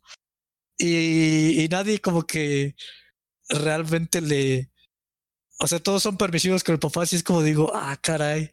Y, 0.77 1.63
y, 1.63 1.67
nadie 1.69 1.99
como 1.99 2.23
que 2.23 2.75
realmente 3.49 4.21
le, 4.21 4.71
o 5.59 5.67
sea, 5.67 5.79
todos 5.79 6.03
son 6.03 6.17
permisivos 6.17 6.63
con 6.63 6.73
el 6.73 6.79
papá, 6.79 7.03
así 7.03 7.15
es 7.15 7.23
como 7.23 7.43
digo, 7.43 7.71
ah, 7.73 7.97
caray. 8.01 8.51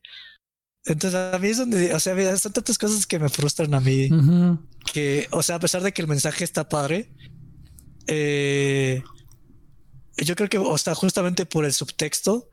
Entonces 0.85 1.15
a 1.15 1.39
mí 1.39 1.49
es 1.49 1.59
donde, 1.59 1.95
o 1.95 2.01
sea, 2.01 2.37
son 2.39 2.53
tantas 2.53 2.79
cosas 2.79 3.07
que 3.07 3.19
me 3.19 3.29
frustran 3.29 3.75
a 3.75 3.81
mí, 3.81 4.09
que, 4.93 5.29
o 5.31 5.43
sea, 5.43 5.57
a 5.57 5.61
pesar 5.61 5.83
de 5.83 5.93
que 5.93 6.03
el 6.03 6.09
mensaje 6.09 6.45
está 6.45 6.69
padre, 6.69 7.13
eh, 8.07 9.03
yo 10.17 10.35
creo 10.37 10.49
que, 10.49 10.59
o 10.59 10.79
sea, 10.79 10.95
justamente 10.95 11.47
por 11.47 11.65
el 11.65 11.73
subtexto, 11.73 12.51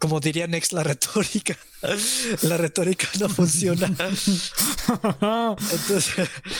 como 0.00 0.18
diría 0.18 0.48
Next, 0.48 0.72
la 0.72 0.82
retórica. 0.82 1.56
La 2.42 2.58
retórica 2.58 3.08
no 3.18 3.28
funciona. 3.28 3.86
Entonces, 3.86 6.12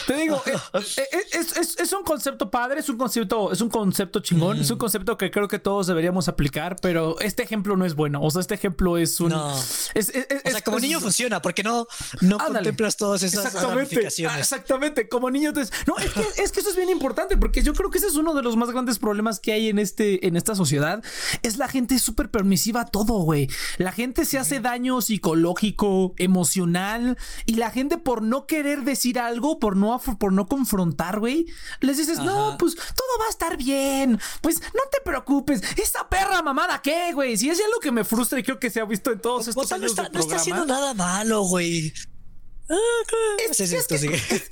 te 0.07 0.15
digo, 0.15 0.41
eh, 0.45 0.53
eh, 0.73 1.07
eh, 1.33 1.61
es, 1.79 1.93
un 1.93 2.03
concepto 2.03 2.49
padre, 2.49 2.79
es 2.79 2.89
un 2.89 2.97
concepto, 2.97 3.51
es 3.51 3.61
un 3.61 3.69
concepto 3.69 4.21
chingón, 4.21 4.59
es 4.59 4.71
un 4.71 4.77
mm. 4.77 4.79
concepto 4.79 5.17
que 5.17 5.29
creo 5.29 5.47
que 5.47 5.59
todos 5.59 5.85
deberíamos 5.87 6.27
aplicar, 6.27 6.77
pero 6.81 7.19
este 7.19 7.43
ejemplo 7.43 7.77
no 7.77 7.85
es 7.85 7.93
bueno. 7.93 8.21
O 8.21 8.31
sea, 8.31 8.41
este 8.41 8.55
ejemplo 8.55 8.97
es 8.97 9.19
un. 9.19 9.29
No. 9.29 9.55
Es, 9.93 10.09
o 10.09 10.49
sea, 10.49 10.61
como 10.61 10.79
niño 10.79 10.99
funciona, 10.99 11.39
porque 11.41 11.61
no, 11.61 11.85
no 12.21 12.39
contemplas 12.39 12.97
todas 12.97 13.21
esas 13.21 13.45
exactamente, 13.45 14.07
Exactamente, 14.39 15.07
como 15.07 15.29
niño. 15.29 15.53
No, 15.85 15.97
es 15.97 16.11
que, 16.11 16.43
es 16.43 16.51
que 16.51 16.61
eso 16.61 16.71
es 16.71 16.75
bien 16.75 16.89
importante, 16.89 17.37
porque 17.37 17.61
yo 17.61 17.73
creo 17.73 17.91
que 17.91 17.99
ese 17.99 18.07
es 18.07 18.15
uno 18.15 18.33
de 18.33 18.41
los 18.41 18.57
más 18.57 18.71
grandes 18.71 18.97
problemas 18.97 19.39
que 19.39 19.53
hay 19.53 19.69
en, 19.69 19.77
este, 19.77 20.25
en 20.25 20.35
esta 20.35 20.55
sociedad. 20.55 21.03
Es 21.43 21.57
la 21.57 21.67
gente 21.67 21.99
súper 21.99 22.31
permisiva 22.31 22.81
a 22.81 22.85
todo, 22.85 23.30
la 23.77 23.91
gente 23.91 24.25
se 24.25 24.37
hace 24.37 24.59
daño 24.59 25.01
psicológico, 25.01 26.13
emocional, 26.17 27.17
y 27.45 27.55
la 27.55 27.71
gente 27.71 27.97
por 27.97 28.21
no 28.21 28.47
querer 28.47 28.83
decir 28.83 29.19
algo, 29.19 29.59
por 29.59 29.75
no, 29.75 29.99
por 30.19 30.33
no 30.33 30.47
confrontar, 30.47 31.19
güey, 31.19 31.45
les 31.79 31.97
dices, 31.97 32.19
no, 32.19 32.57
pues 32.57 32.75
todo 32.75 33.19
va 33.19 33.25
a 33.27 33.29
estar 33.29 33.57
bien, 33.57 34.19
pues 34.41 34.61
no 34.61 34.81
te 34.91 35.01
preocupes, 35.03 35.61
esta 35.77 36.07
perra 36.09 36.41
mamada, 36.41 36.81
¿qué, 36.81 37.13
güey? 37.13 37.37
Si 37.37 37.49
es 37.49 37.57
ya 37.57 37.67
lo 37.73 37.79
que 37.79 37.91
me 37.91 38.03
frustra 38.03 38.39
y 38.39 38.43
creo 38.43 38.59
que 38.59 38.69
se 38.69 38.79
ha 38.79 38.85
visto 38.85 39.11
en 39.11 39.19
todos 39.19 39.47
estos 39.47 39.71
o 39.71 39.75
años 39.75 39.95
no 39.95 40.03
está, 40.03 40.13
no 40.13 40.19
está 40.19 40.35
haciendo 40.37 40.65
nada 40.65 40.93
malo, 40.93 41.43
güey. 41.43 41.93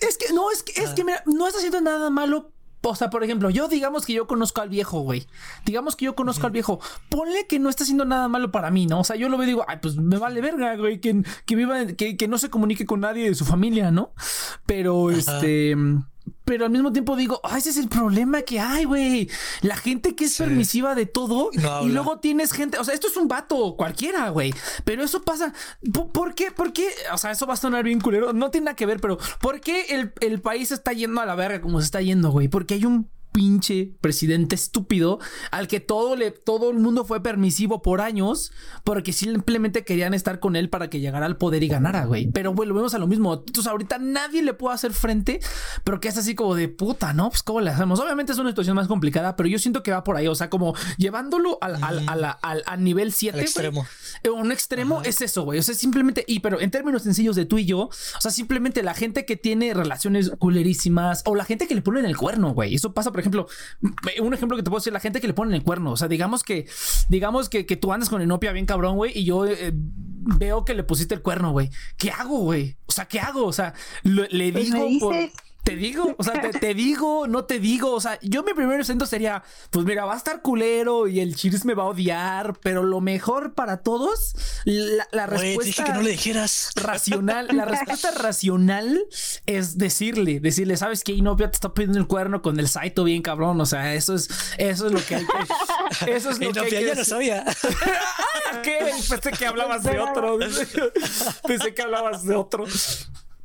es, 0.01 0.17
que, 0.17 0.33
no, 0.33 0.51
es 0.51 0.63
que, 0.63 0.81
es 0.81 0.89
que 0.89 1.03
mira, 1.03 1.23
no 1.25 1.47
está 1.47 1.59
haciendo 1.59 1.81
nada 1.81 2.09
malo 2.09 2.51
o 2.81 2.95
sea, 2.95 3.09
por 3.09 3.23
ejemplo, 3.23 3.49
yo 3.49 3.67
digamos 3.67 4.05
que 4.05 4.13
yo 4.13 4.27
conozco 4.27 4.61
al 4.61 4.69
viejo, 4.69 5.01
güey. 5.01 5.27
Digamos 5.65 5.95
que 5.95 6.05
yo 6.05 6.15
conozco 6.15 6.45
al 6.45 6.51
viejo. 6.51 6.79
Ponle 7.09 7.47
que 7.47 7.59
no 7.59 7.69
está 7.69 7.83
haciendo 7.83 8.05
nada 8.05 8.27
malo 8.27 8.51
para 8.51 8.71
mí, 8.71 8.85
¿no? 8.85 9.01
O 9.01 9.03
sea, 9.03 9.15
yo 9.15 9.29
lo 9.29 9.37
veo 9.37 9.45
y 9.45 9.51
digo, 9.51 9.65
ay, 9.67 9.77
pues 9.81 9.97
me 9.97 10.17
vale 10.17 10.41
verga, 10.41 10.75
güey, 10.75 10.99
que, 10.99 11.23
que 11.45 11.55
viva, 11.55 11.85
que, 11.85 12.17
que 12.17 12.27
no 12.27 12.37
se 12.37 12.49
comunique 12.49 12.85
con 12.85 13.01
nadie 13.01 13.27
de 13.27 13.35
su 13.35 13.45
familia, 13.45 13.91
¿no? 13.91 14.13
Pero, 14.65 15.11
este 15.11 15.75
pero 16.45 16.65
al 16.65 16.71
mismo 16.71 16.91
tiempo 16.91 17.15
digo, 17.15 17.39
ah, 17.43 17.57
ese 17.57 17.69
es 17.69 17.77
el 17.77 17.89
problema 17.89 18.41
que 18.41 18.59
hay, 18.59 18.85
güey. 18.85 19.29
La 19.61 19.75
gente 19.75 20.15
que 20.15 20.25
es 20.25 20.37
permisiva 20.37 20.95
de 20.95 21.05
todo 21.05 21.49
y 21.53 21.89
luego 21.89 22.19
tienes 22.19 22.51
gente, 22.51 22.77
o 22.77 22.83
sea, 22.83 22.93
esto 22.93 23.07
es 23.07 23.17
un 23.17 23.27
vato 23.27 23.75
cualquiera, 23.75 24.29
güey. 24.29 24.53
Pero 24.83 25.03
eso 25.03 25.21
pasa, 25.21 25.53
¿por, 26.13 26.35
qué? 26.35 26.51
¿Por 26.51 26.73
qué? 26.73 26.89
O 27.13 27.17
sea, 27.17 27.31
eso 27.31 27.45
va 27.45 27.53
a 27.53 27.57
sonar 27.57 27.83
bien 27.83 28.01
culero, 28.01 28.33
no 28.33 28.51
tiene 28.51 28.65
nada 28.65 28.75
que 28.75 28.85
ver, 28.85 28.99
pero 28.99 29.17
¿por 29.41 29.61
qué 29.61 29.85
el, 29.89 30.13
el 30.21 30.41
país 30.41 30.71
está 30.71 30.93
yendo 30.93 31.21
a 31.21 31.25
la 31.25 31.35
verga 31.35 31.61
como 31.61 31.79
se 31.79 31.85
está 31.85 32.01
yendo, 32.01 32.31
güey? 32.31 32.47
Porque 32.47 32.75
hay 32.75 32.85
un 32.85 33.09
pinche 33.31 33.93
presidente 34.01 34.55
estúpido 34.55 35.19
al 35.51 35.67
que 35.67 35.79
todo, 35.79 36.15
le, 36.15 36.31
todo 36.31 36.71
el 36.71 36.77
mundo 36.77 37.05
fue 37.05 37.21
permisivo 37.21 37.81
por 37.81 38.01
años 38.01 38.51
porque 38.83 39.13
simplemente 39.13 39.83
querían 39.83 40.13
estar 40.13 40.39
con 40.39 40.55
él 40.55 40.69
para 40.69 40.89
que 40.89 40.99
llegara 40.99 41.25
al 41.25 41.37
poder 41.37 41.63
y 41.63 41.67
ganara, 41.67 42.05
güey. 42.05 42.27
Pero 42.31 42.53
bueno, 42.53 42.73
volvemos 42.73 42.93
a 42.93 42.99
lo 42.99 43.07
mismo. 43.07 43.33
Entonces 43.33 43.67
ahorita 43.67 43.97
nadie 43.99 44.41
le 44.41 44.53
puede 44.53 44.75
hacer 44.75 44.93
frente, 44.93 45.39
pero 45.83 45.99
que 45.99 46.07
es 46.07 46.17
así 46.17 46.35
como 46.35 46.55
de 46.55 46.67
puta, 46.67 47.13
¿no? 47.13 47.29
Pues 47.29 47.43
cómo 47.43 47.61
le 47.61 47.69
hacemos. 47.69 47.99
Obviamente 47.99 48.31
es 48.31 48.37
una 48.37 48.49
situación 48.49 48.75
más 48.75 48.87
complicada, 48.87 49.35
pero 49.35 49.49
yo 49.49 49.59
siento 49.59 49.83
que 49.83 49.91
va 49.91 50.03
por 50.03 50.15
ahí. 50.15 50.27
O 50.27 50.35
sea, 50.35 50.49
como 50.49 50.75
llevándolo 50.97 51.57
al, 51.61 51.77
al, 51.81 52.83
nivel 52.83 53.11
7. 53.11 53.41
extremo. 53.41 53.85
Eh, 54.23 54.29
un 54.29 54.51
extremo 54.51 55.01
es 55.03 55.21
eso, 55.21 55.43
güey. 55.43 55.59
O 55.59 55.63
sea, 55.63 55.75
simplemente, 55.75 56.23
y 56.27 56.39
pero 56.39 56.59
en 56.61 56.71
términos 56.71 57.03
sencillos 57.03 57.35
de 57.35 57.45
tú 57.45 57.57
y 57.57 57.65
yo, 57.65 57.79
o 57.79 58.21
sea, 58.21 58.31
simplemente 58.31 58.83
la 58.83 58.93
gente 58.93 59.25
que 59.25 59.35
tiene 59.35 59.73
relaciones 59.73 60.31
culerísimas 60.39 61.23
o 61.25 61.35
la 61.35 61.45
gente 61.45 61.67
que 61.67 61.75
le 61.75 61.81
pone 61.81 61.99
en 61.99 62.05
el 62.05 62.17
cuerno, 62.17 62.53
güey. 62.53 62.75
Eso 62.75 62.93
pasa, 62.93 63.11
por 63.11 63.19
ejemplo, 63.19 63.28
un 63.31 64.33
ejemplo 64.33 64.57
que 64.57 64.63
te 64.63 64.69
puedo 64.69 64.79
decir, 64.79 64.93
la 64.93 64.99
gente 64.99 65.21
que 65.21 65.27
le 65.27 65.33
pone 65.33 65.51
en 65.51 65.55
el 65.55 65.63
cuerno. 65.63 65.91
O 65.91 65.97
sea, 65.97 66.07
digamos 66.07 66.43
que, 66.43 66.67
digamos 67.09 67.49
que, 67.49 67.65
que 67.65 67.77
tú 67.77 67.93
andas 67.93 68.09
con 68.09 68.21
Enopia 68.21 68.51
bien 68.51 68.65
cabrón, 68.65 68.95
güey, 68.95 69.17
y 69.17 69.23
yo 69.25 69.45
eh, 69.45 69.71
veo 69.73 70.65
que 70.65 70.73
le 70.73 70.83
pusiste 70.83 71.15
el 71.15 71.21
cuerno, 71.21 71.51
güey. 71.51 71.69
¿Qué 71.97 72.11
hago, 72.11 72.39
güey? 72.39 72.77
O 72.85 72.91
sea, 72.91 73.05
¿qué 73.07 73.19
hago? 73.19 73.45
O 73.45 73.53
sea, 73.53 73.73
le 74.03 74.51
Pues 74.51 74.65
digo... 74.65 74.89
me 74.89 74.99
por-. 74.99 75.48
Te 75.69 75.75
digo, 75.75 76.15
o 76.17 76.23
sea, 76.23 76.41
te, 76.41 76.49
te 76.59 76.73
digo, 76.73 77.27
no 77.27 77.45
te 77.45 77.59
digo, 77.59 77.91
o 77.93 78.01
sea, 78.01 78.17
yo 78.21 78.43
mi 78.43 78.53
primer 78.53 78.79
instinto 78.79 79.05
sería, 79.05 79.43
pues 79.69 79.85
mira, 79.85 80.05
va 80.05 80.13
a 80.13 80.17
estar 80.17 80.41
culero 80.41 81.07
y 81.07 81.19
el 81.19 81.35
Chiris 81.35 81.65
me 81.65 81.73
va 81.73 81.83
a 81.83 81.87
odiar, 81.87 82.57
pero 82.61 82.83
lo 82.83 83.01
mejor 83.01 83.53
para 83.53 83.77
todos, 83.77 84.33
la, 84.65 85.05
dije 85.11 85.25
respuesta 85.27 85.83
que 85.83 85.93
no 85.93 86.01
le 86.01 86.11
dijeras. 86.11 86.71
racional, 86.75 87.47
la 87.51 87.65
respuesta 87.65 88.11
racional 88.11 88.99
es 89.45 89.77
decirle, 89.77 90.39
decirle, 90.39 90.77
¿sabes 90.77 91.03
qué? 91.03 91.11
Inopia 91.13 91.49
te 91.51 91.55
está 91.55 91.73
pidiendo 91.73 91.99
el 91.99 92.07
cuerno 92.07 92.41
con 92.41 92.59
el 92.59 92.67
Saito 92.67 93.03
bien 93.03 93.21
cabrón, 93.21 93.59
o 93.61 93.65
sea, 93.65 93.93
eso 93.93 94.15
es, 94.15 94.29
eso 94.57 94.87
es 94.87 94.91
lo 94.91 95.05
que 95.05 95.15
hay 95.15 95.25
que, 95.25 96.11
eso 96.15 96.29
es 96.31 96.39
lo 96.39 96.47
no, 96.47 96.53
que 96.53 96.59
hay 96.61 96.71
ya 96.71 96.79
que 96.79 96.85
decir. 96.85 97.05
sabía. 97.05 97.45
Ah, 98.51 98.61
¿Qué? 98.63 98.79
Pensé 99.09 99.31
que 99.31 99.45
hablabas 99.45 99.83
de 99.83 99.99
otro. 99.99 100.39
Pensé 101.47 101.73
que 101.73 101.81
hablabas 101.81 102.23
de 102.25 102.35
otro. 102.35 102.65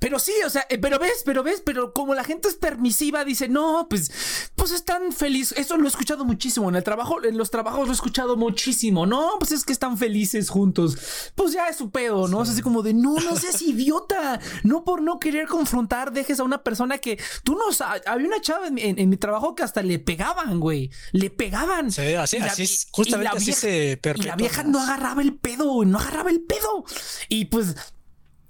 Pero 0.04 0.18
sí, 0.18 0.34
o 0.44 0.50
sea, 0.50 0.66
eh, 0.68 0.76
pero 0.76 0.98
ves, 0.98 1.22
pero 1.24 1.42
ves, 1.42 1.62
pero 1.64 1.94
como 1.94 2.14
la 2.14 2.24
gente 2.24 2.46
es 2.48 2.56
permisiva, 2.56 3.24
dice, 3.24 3.48
no, 3.48 3.86
pues, 3.88 4.50
pues 4.54 4.70
están 4.70 5.12
felices. 5.12 5.56
Eso 5.56 5.78
lo 5.78 5.86
he 5.86 5.88
escuchado 5.88 6.26
muchísimo 6.26 6.68
en 6.68 6.76
el 6.76 6.84
trabajo, 6.84 7.24
en 7.24 7.38
los 7.38 7.50
trabajos 7.50 7.86
lo 7.86 7.92
he 7.92 7.94
escuchado 7.94 8.36
muchísimo. 8.36 9.06
No, 9.06 9.30
pues 9.38 9.52
es 9.52 9.64
que 9.64 9.72
están 9.72 9.96
felices 9.96 10.50
juntos. 10.50 10.98
Pues 11.34 11.54
ya 11.54 11.68
es 11.68 11.76
su 11.76 11.90
pedo, 11.90 12.28
¿no? 12.28 12.42
Es 12.42 12.50
así 12.50 12.60
como 12.60 12.82
de, 12.82 12.92
no, 12.92 13.14
no 13.14 13.34
seas 13.36 13.62
idiota. 13.62 14.40
No 14.62 14.84
por 14.84 15.00
no 15.00 15.18
querer 15.18 15.48
confrontar, 15.48 16.12
dejes 16.12 16.38
a 16.38 16.44
una 16.44 16.62
persona 16.62 16.98
que 16.98 17.18
tú 17.42 17.54
no 17.56 17.72
sabes. 17.72 18.02
Había 18.06 18.26
una 18.26 18.42
chava 18.42 18.66
en, 18.66 18.76
en- 18.76 18.98
en 18.98 19.08
mi 19.08 19.16
trabajo 19.16 19.54
que 19.54 19.62
hasta 19.62 19.82
le 19.82 19.98
pegaban, 19.98 20.60
güey. 20.60 20.90
Le 21.12 21.30
pegaban. 21.30 21.88
Ve 21.96 22.18
así, 22.18 22.38
la- 22.40 22.46
así 22.46 22.64
es, 22.64 22.88
justamente 22.90 23.36
así 23.38 23.52
se 23.54 23.98
y 24.16 24.22
la 24.22 24.36
vieja 24.36 24.64
no 24.64 24.80
agarraba 24.82 25.22
el 25.22 25.34
pedo, 25.34 25.82
no 25.86 25.98
agarraba 25.98 26.28
el 26.28 26.42
pedo. 26.42 26.84
Y 27.30 27.46
pues 27.46 27.74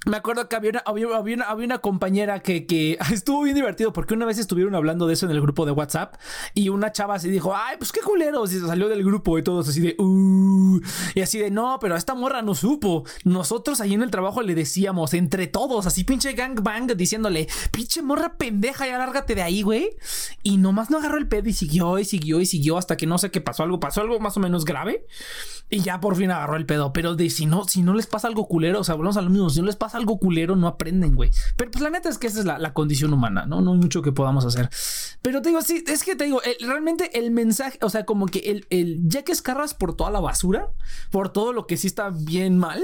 me 0.05 0.17
acuerdo 0.17 0.49
que 0.49 0.57
había 0.57 0.71
una, 0.71 0.83
había, 0.85 1.07
había 1.17 1.65
una, 1.65 1.79
compañera 1.79 2.41
que, 2.41 2.67
que 2.67 2.99
estuvo 3.13 3.43
bien 3.43 3.55
divertido 3.55 3.93
porque 3.93 4.15
una 4.15 4.27
vez 4.27 4.39
estuvieron 4.39 4.75
hablando 4.75 5.07
de 5.07 5.15
eso 5.15 5.27
en 5.27 5.33
el 5.33 5.41
grupo 5.41 5.67
de 5.67 5.73
WhatsApp 5.73 6.15
y 6.55 6.69
una 6.69 6.93
chava 6.93 7.19
se 7.19 7.29
dijo, 7.29 7.55
ay, 7.55 7.77
pues 7.79 7.93
qué 7.93 8.01
culeros. 8.01 8.53
Y 8.53 8.61
se 8.61 8.67
salió 8.67 8.89
del 8.89 9.05
grupo 9.05 9.39
y 9.39 9.43
todos 9.43 9.69
así 9.69 9.81
de, 9.81 9.97
"Uh", 9.99 10.81
y 11.15 11.21
así 11.21 11.39
de, 11.39 11.51
no, 11.51 11.79
pero 11.81 11.97
esta 11.97 12.15
morra 12.15 12.43
no 12.43 12.55
supo. 12.55 13.05
Nosotros 13.25 13.81
ahí 13.81 13.95
en 13.95 14.03
el 14.03 14.11
trabajo 14.11 14.43
le 14.43 14.55
decíamos, 14.55 15.15
entre 15.15 15.47
todos, 15.47 15.87
así 15.87 16.05
pinche 16.05 16.33
gangbang, 16.33 16.87
diciéndole, 16.97 17.49
pinche 17.71 18.03
morra 18.03 18.37
pendeja, 18.37 18.87
ya 18.87 18.99
lárgate 18.99 19.35
de 19.35 19.43
ahí, 19.43 19.63
güey. 19.63 19.91
Y 20.43 20.59
nomás 20.59 20.91
no 20.91 20.99
agarró 20.99 21.19
el 21.19 21.29
pedo 21.29 21.49
y 21.49 21.53
siguió 21.53 21.99
y 21.99 22.05
siguió 22.05 22.41
y 22.41 22.47
siguió 22.47 22.79
hasta 22.79 22.97
que 22.97 23.07
no 23.07 23.19
sé 23.19 23.31
qué 23.31 23.41
pasó, 23.41 23.63
algo 23.63 23.81
pasó, 23.81 24.01
algo 24.01 24.21
más 24.21 24.37
o 24.37 24.41
menos 24.41 24.65
grave. 24.65 25.07
Y 25.71 25.81
ya 25.81 26.01
por 26.01 26.17
fin 26.17 26.31
agarró 26.31 26.57
el 26.57 26.67
pedo. 26.67 26.93
Pero 26.93 27.15
de 27.17 27.31
si 27.31 27.47
no, 27.47 27.65
si 27.65 27.83
no 27.83 27.95
les 27.95 28.07
pasa 28.07 28.29
algo 28.29 28.47
culero, 28.47 28.81
o 28.81 28.85
sea, 28.85 28.95
volvemos 28.95 29.17
a 29.17 29.23
lo 29.23 29.31
mismo. 29.31 29.51
Si 29.51 29.61
no 29.61 29.67
les 29.67 29.77
pasa 29.77 29.94
algo 29.95 30.19
culero, 30.19 30.57
no 30.57 30.67
aprenden, 30.67 31.15
güey. 31.15 31.31
Pero 31.57 31.71
pues 31.71 31.83
la 31.83 31.91
neta 31.91 32.09
es 32.09 32.19
que 32.19 32.27
esa 32.27 32.41
es 32.41 32.45
la, 32.45 32.59
la 32.59 32.73
condición 32.73 33.13
humana, 33.13 33.47
¿no? 33.47 33.61
No 33.61 33.73
hay 33.73 33.79
mucho 33.79 34.03
que 34.03 34.13
podamos 34.13 34.45
hacer. 34.45 34.69
Pero 35.23 35.43
te 35.43 35.51
digo, 35.51 35.63
sí, 35.63 35.85
es 35.87 36.03
que 36.03 36.17
te 36.17 36.25
digo, 36.25 36.41
realmente 36.61 37.19
el 37.19 37.31
mensaje, 37.31 37.79
o 37.83 37.91
sea, 37.91 38.05
como 38.05 38.27
que 38.27 38.41
el, 38.41 38.67
el 38.71 39.01
ya 39.09 39.23
que 39.23 39.33
escarras 39.33 39.75
por 39.75 39.97
toda 39.97 40.11
la 40.11 40.21
basura, 40.21 40.71
por 41.11 41.31
todo 41.31 41.53
lo 41.53 41.67
que 41.67 41.77
sí 41.77 41.87
está 41.87 42.11
bien 42.11 42.59
mal. 42.59 42.83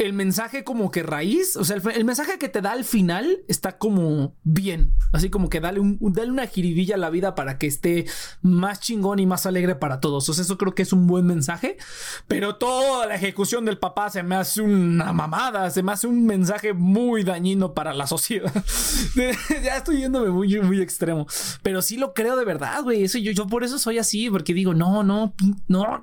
El 0.00 0.14
mensaje 0.14 0.64
como 0.64 0.90
que 0.90 1.02
raíz, 1.02 1.56
o 1.56 1.64
sea, 1.64 1.76
el, 1.76 1.82
el 1.90 2.06
mensaje 2.06 2.38
que 2.38 2.48
te 2.48 2.62
da 2.62 2.72
al 2.72 2.84
final 2.84 3.44
está 3.48 3.76
como 3.76 4.34
bien, 4.44 4.94
así 5.12 5.28
como 5.28 5.50
que 5.50 5.60
dale, 5.60 5.78
un, 5.78 5.98
dale 6.00 6.30
una 6.30 6.46
jiribilla 6.46 6.94
a 6.94 6.98
la 6.98 7.10
vida 7.10 7.34
para 7.34 7.58
que 7.58 7.66
esté 7.66 8.06
más 8.40 8.80
chingón 8.80 9.18
y 9.18 9.26
más 9.26 9.44
alegre 9.44 9.74
para 9.74 10.00
todos. 10.00 10.26
O 10.30 10.32
sea, 10.32 10.42
eso 10.42 10.56
creo 10.56 10.74
que 10.74 10.80
es 10.80 10.94
un 10.94 11.06
buen 11.06 11.26
mensaje, 11.26 11.76
pero 12.28 12.56
toda 12.56 13.04
la 13.04 13.14
ejecución 13.14 13.66
del 13.66 13.76
papá 13.76 14.08
se 14.08 14.22
me 14.22 14.36
hace 14.36 14.62
una 14.62 15.12
mamada, 15.12 15.68
se 15.68 15.82
me 15.82 15.92
hace 15.92 16.06
un 16.06 16.24
mensaje 16.24 16.72
muy 16.72 17.22
dañino 17.22 17.74
para 17.74 17.92
la 17.92 18.06
sociedad. 18.06 18.50
ya 19.62 19.76
estoy 19.76 19.98
yéndome 19.98 20.30
muy, 20.30 20.58
muy 20.60 20.80
extremo, 20.80 21.26
pero 21.62 21.82
sí 21.82 21.98
lo 21.98 22.14
creo 22.14 22.36
de 22.36 22.46
verdad, 22.46 22.82
güey. 22.84 23.04
Eso 23.04 23.18
yo, 23.18 23.32
yo 23.32 23.46
por 23.46 23.64
eso 23.64 23.78
soy 23.78 23.98
así, 23.98 24.30
porque 24.30 24.54
digo, 24.54 24.72
no, 24.72 25.02
no, 25.02 25.34
no, 25.68 26.00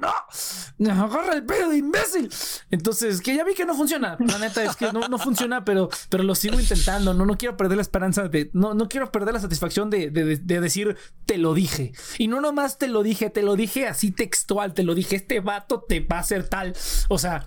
no, 0.77 0.91
agarra 1.03 1.33
el 1.33 1.45
pedo, 1.45 1.73
imbécil. 1.73 2.29
Entonces, 2.69 3.21
que 3.21 3.35
ya 3.35 3.43
vi 3.43 3.55
que 3.55 3.65
no 3.65 3.73
funciona. 3.73 3.86
La 4.19 4.37
neta 4.39 4.63
es 4.63 4.75
que 4.75 4.91
no, 4.91 5.17
funciona, 5.17 5.63
pero, 5.65 5.89
pero 6.09 6.23
lo 6.23 6.35
sigo 6.35 6.59
intentando. 6.59 7.13
No, 7.13 7.25
no 7.25 7.37
quiero 7.37 7.57
perder 7.57 7.77
la 7.77 7.81
esperanza 7.81 8.27
de, 8.27 8.49
no, 8.53 8.73
no 8.73 8.87
quiero 8.89 9.11
perder 9.11 9.33
la 9.33 9.39
satisfacción 9.39 9.89
de, 9.89 10.09
de- 10.11 10.23
de- 10.25 10.37
de 10.37 10.59
decir, 10.61 10.97
te 11.25 11.37
lo 11.37 11.53
dije. 11.53 11.93
Y 12.17 12.27
no 12.27 12.41
nomás 12.41 12.77
te 12.77 12.87
lo 12.87 13.03
dije, 13.03 13.29
te 13.29 13.41
lo 13.43 13.55
dije 13.55 13.87
así 13.87 14.11
textual, 14.11 14.73
te 14.73 14.83
lo 14.83 14.95
dije, 14.95 15.15
este 15.15 15.39
vato 15.39 15.83
te 15.87 15.99
va 16.01 16.17
a 16.17 16.19
hacer 16.19 16.47
tal. 16.47 16.73
O 17.09 17.17
sea, 17.17 17.45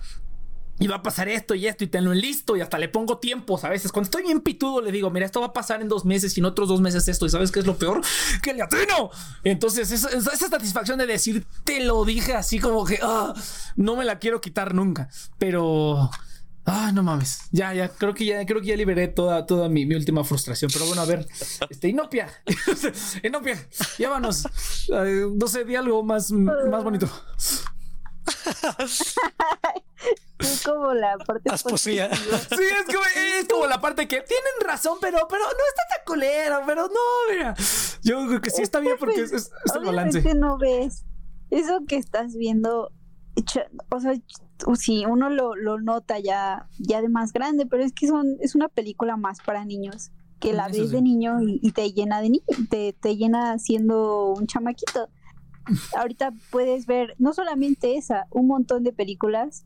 y 0.79 0.87
va 0.87 0.95
a 0.95 1.03
pasar 1.03 1.29
esto 1.29 1.53
y 1.53 1.67
esto 1.67 1.83
y 1.83 1.87
te 1.87 2.01
lo 2.01 2.11
enlisto 2.11 2.57
y 2.57 2.61
hasta 2.61 2.79
le 2.79 2.89
pongo 2.89 3.19
tiempos 3.19 3.63
a 3.65 3.69
veces. 3.69 3.91
Cuando 3.91 4.05
estoy 4.07 4.23
bien 4.23 4.41
pitudo 4.41 4.81
le 4.81 4.91
digo, 4.91 5.11
mira, 5.11 5.27
esto 5.27 5.39
va 5.39 5.47
a 5.47 5.53
pasar 5.53 5.79
en 5.79 5.87
dos 5.87 6.05
meses 6.05 6.35
y 6.35 6.39
en 6.39 6.45
otros 6.47 6.67
dos 6.67 6.81
meses 6.81 7.07
esto. 7.07 7.27
¿Y 7.27 7.29
sabes 7.29 7.51
qué 7.51 7.59
es 7.59 7.67
lo 7.67 7.77
peor? 7.77 8.01
Que 8.41 8.51
le 8.55 8.63
atino. 8.63 9.11
Entonces, 9.43 9.91
esa, 9.91 10.09
esa- 10.09 10.31
esa 10.31 10.47
satisfacción 10.49 10.97
de 10.97 11.05
decir, 11.05 11.45
te 11.63 11.83
lo 11.83 12.03
dije 12.03 12.33
así 12.33 12.57
como 12.57 12.83
que 12.83 12.97
ah, 13.03 13.31
no 13.75 13.95
me 13.95 14.05
la 14.05 14.17
quiero 14.17 14.41
quitar 14.41 14.73
nunca. 14.73 15.07
Pero... 15.37 16.09
Ah, 16.65 16.91
no 16.93 17.01
mames. 17.03 17.39
Ya, 17.51 17.73
ya, 17.73 17.89
creo 17.89 18.13
que 18.13 18.23
ya, 18.25 18.45
creo 18.45 18.61
que 18.61 18.67
ya 18.67 18.75
liberé 18.75 19.07
toda, 19.07 19.45
toda 19.45 19.67
mi, 19.67 19.85
mi 19.85 19.95
última 19.95 20.23
frustración. 20.23 20.69
Pero 20.71 20.85
bueno, 20.85 21.01
a 21.01 21.05
ver, 21.05 21.25
este, 21.69 21.87
Inopia, 21.89 22.29
Inopia, 23.23 23.67
llévanos. 23.97 24.43
No 25.37 25.47
sé, 25.47 25.65
di 25.65 25.75
algo 25.75 26.03
más, 26.03 26.31
más 26.31 26.83
bonito. 26.83 27.09
Es 30.39 30.63
como 30.65 30.93
la 30.93 31.17
parte 31.19 31.49
Haz 31.51 31.61
poesía. 31.63 32.09
positiva. 32.09 32.37
Sí, 32.49 32.63
es 32.63 32.85
como, 32.95 33.05
es 33.05 33.47
como 33.47 33.67
la 33.67 33.79
parte 33.79 34.07
que 34.07 34.21
tienen 34.21 34.53
razón, 34.65 34.97
pero, 34.99 35.27
pero 35.29 35.43
no 35.43 35.49
está 35.49 35.83
tan 35.95 36.05
culero, 36.05 36.61
pero 36.65 36.87
no, 36.87 37.31
mira. 37.33 37.53
Yo 38.01 38.25
creo 38.27 38.41
que 38.41 38.49
sí 38.49 38.61
está 38.63 38.79
bien 38.79 38.95
porque 38.99 39.21
es, 39.21 39.31
es- 39.31 39.51
es 39.65 39.75
el 39.75 39.83
balance. 39.85 40.21
No 40.35 40.57
ves 40.57 41.05
eso 41.51 41.81
que 41.87 41.97
estás 41.97 42.35
viendo. 42.35 42.91
O 43.89 43.99
sea, 43.99 44.13
si 44.75 45.05
uno 45.05 45.29
lo, 45.29 45.55
lo 45.55 45.79
nota 45.79 46.19
ya, 46.19 46.67
ya 46.79 47.01
de 47.01 47.09
más 47.09 47.33
grande, 47.33 47.65
pero 47.65 47.83
es 47.83 47.93
que 47.93 48.07
son, 48.07 48.37
es 48.39 48.55
una 48.55 48.67
película 48.67 49.17
más 49.17 49.39
para 49.45 49.65
niños. 49.65 50.11
Que 50.39 50.53
la 50.53 50.67
Eso 50.67 50.81
ves 50.81 50.89
sí. 50.89 50.95
de 50.95 51.01
niño 51.01 51.41
y, 51.41 51.59
y 51.61 51.71
te 51.71 51.91
llena 51.91 52.19
de 52.19 52.31
niño, 52.31 52.43
te, 52.69 52.93
te 52.93 53.15
llena 53.15 53.59
siendo 53.59 54.33
un 54.33 54.47
chamaquito. 54.47 55.07
Ahorita 55.95 56.33
puedes 56.49 56.87
ver 56.87 57.15
no 57.19 57.33
solamente 57.33 57.95
esa, 57.95 58.25
un 58.31 58.47
montón 58.47 58.83
de 58.83 58.91
películas 58.91 59.65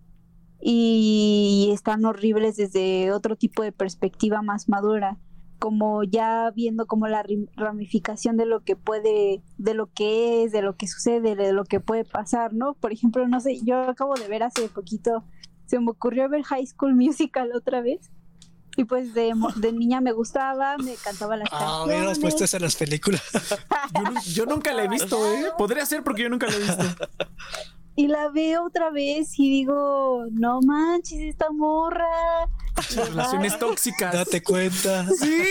y 0.61 1.69
están 1.73 2.03
horribles 2.05 2.57
desde 2.57 3.11
otro 3.11 3.35
tipo 3.35 3.63
de 3.63 3.71
perspectiva 3.71 4.41
más 4.41 4.67
madura 4.67 5.17
como 5.65 6.03
ya 6.03 6.51
viendo 6.55 6.85
como 6.85 7.07
la 7.07 7.25
ramificación 7.55 8.37
de 8.37 8.45
lo 8.45 8.59
que 8.63 8.75
puede, 8.75 9.41
de 9.57 9.73
lo 9.73 9.87
que 9.91 10.43
es, 10.43 10.51
de 10.51 10.61
lo 10.61 10.75
que 10.75 10.87
sucede, 10.87 11.35
de 11.35 11.53
lo 11.53 11.63
que 11.63 11.79
puede 11.79 12.05
pasar, 12.05 12.53
¿no? 12.53 12.75
Por 12.75 12.93
ejemplo, 12.93 13.27
no 13.27 13.39
sé, 13.39 13.59
yo 13.63 13.81
acabo 13.89 14.13
de 14.13 14.27
ver 14.27 14.43
hace 14.43 14.67
poquito, 14.69 15.23
se 15.65 15.79
me 15.79 15.89
ocurrió 15.89 16.29
ver 16.29 16.43
High 16.43 16.67
School 16.67 16.93
Musical 16.93 17.49
otra 17.55 17.81
vez. 17.81 18.11
Y 18.77 18.83
pues 18.83 19.15
de, 19.15 19.33
de 19.55 19.71
niña 19.73 20.01
me 20.01 20.11
gustaba, 20.11 20.77
me 20.77 20.93
cantaba 21.03 21.35
las 21.35 21.47
Ah, 21.51 21.81
hubieras 21.83 22.03
canciones. 22.05 22.19
puesto 22.19 22.43
eso 22.43 22.57
en 22.57 22.63
las 22.63 22.75
películas. 22.75 23.23
Yo, 24.35 24.43
yo 24.43 24.45
nunca 24.45 24.71
la 24.71 24.83
he 24.83 24.87
visto, 24.87 25.17
¿eh? 25.33 25.45
Podría 25.57 25.83
ser 25.87 26.03
porque 26.03 26.21
yo 26.23 26.29
nunca 26.29 26.45
la 26.45 26.53
he 26.53 26.59
visto. 26.59 26.83
Y 27.97 28.07
la 28.07 28.29
veo 28.29 28.65
otra 28.65 28.91
vez 28.91 29.39
y 29.39 29.49
digo, 29.49 30.25
no 30.31 30.59
manches, 30.61 31.19
esta 31.21 31.49
morra. 31.51 32.05
Relaciones 32.95 33.57
tóxicas. 33.57 34.13
Date 34.13 34.43
cuenta. 34.43 35.05
Sí, 35.17 35.43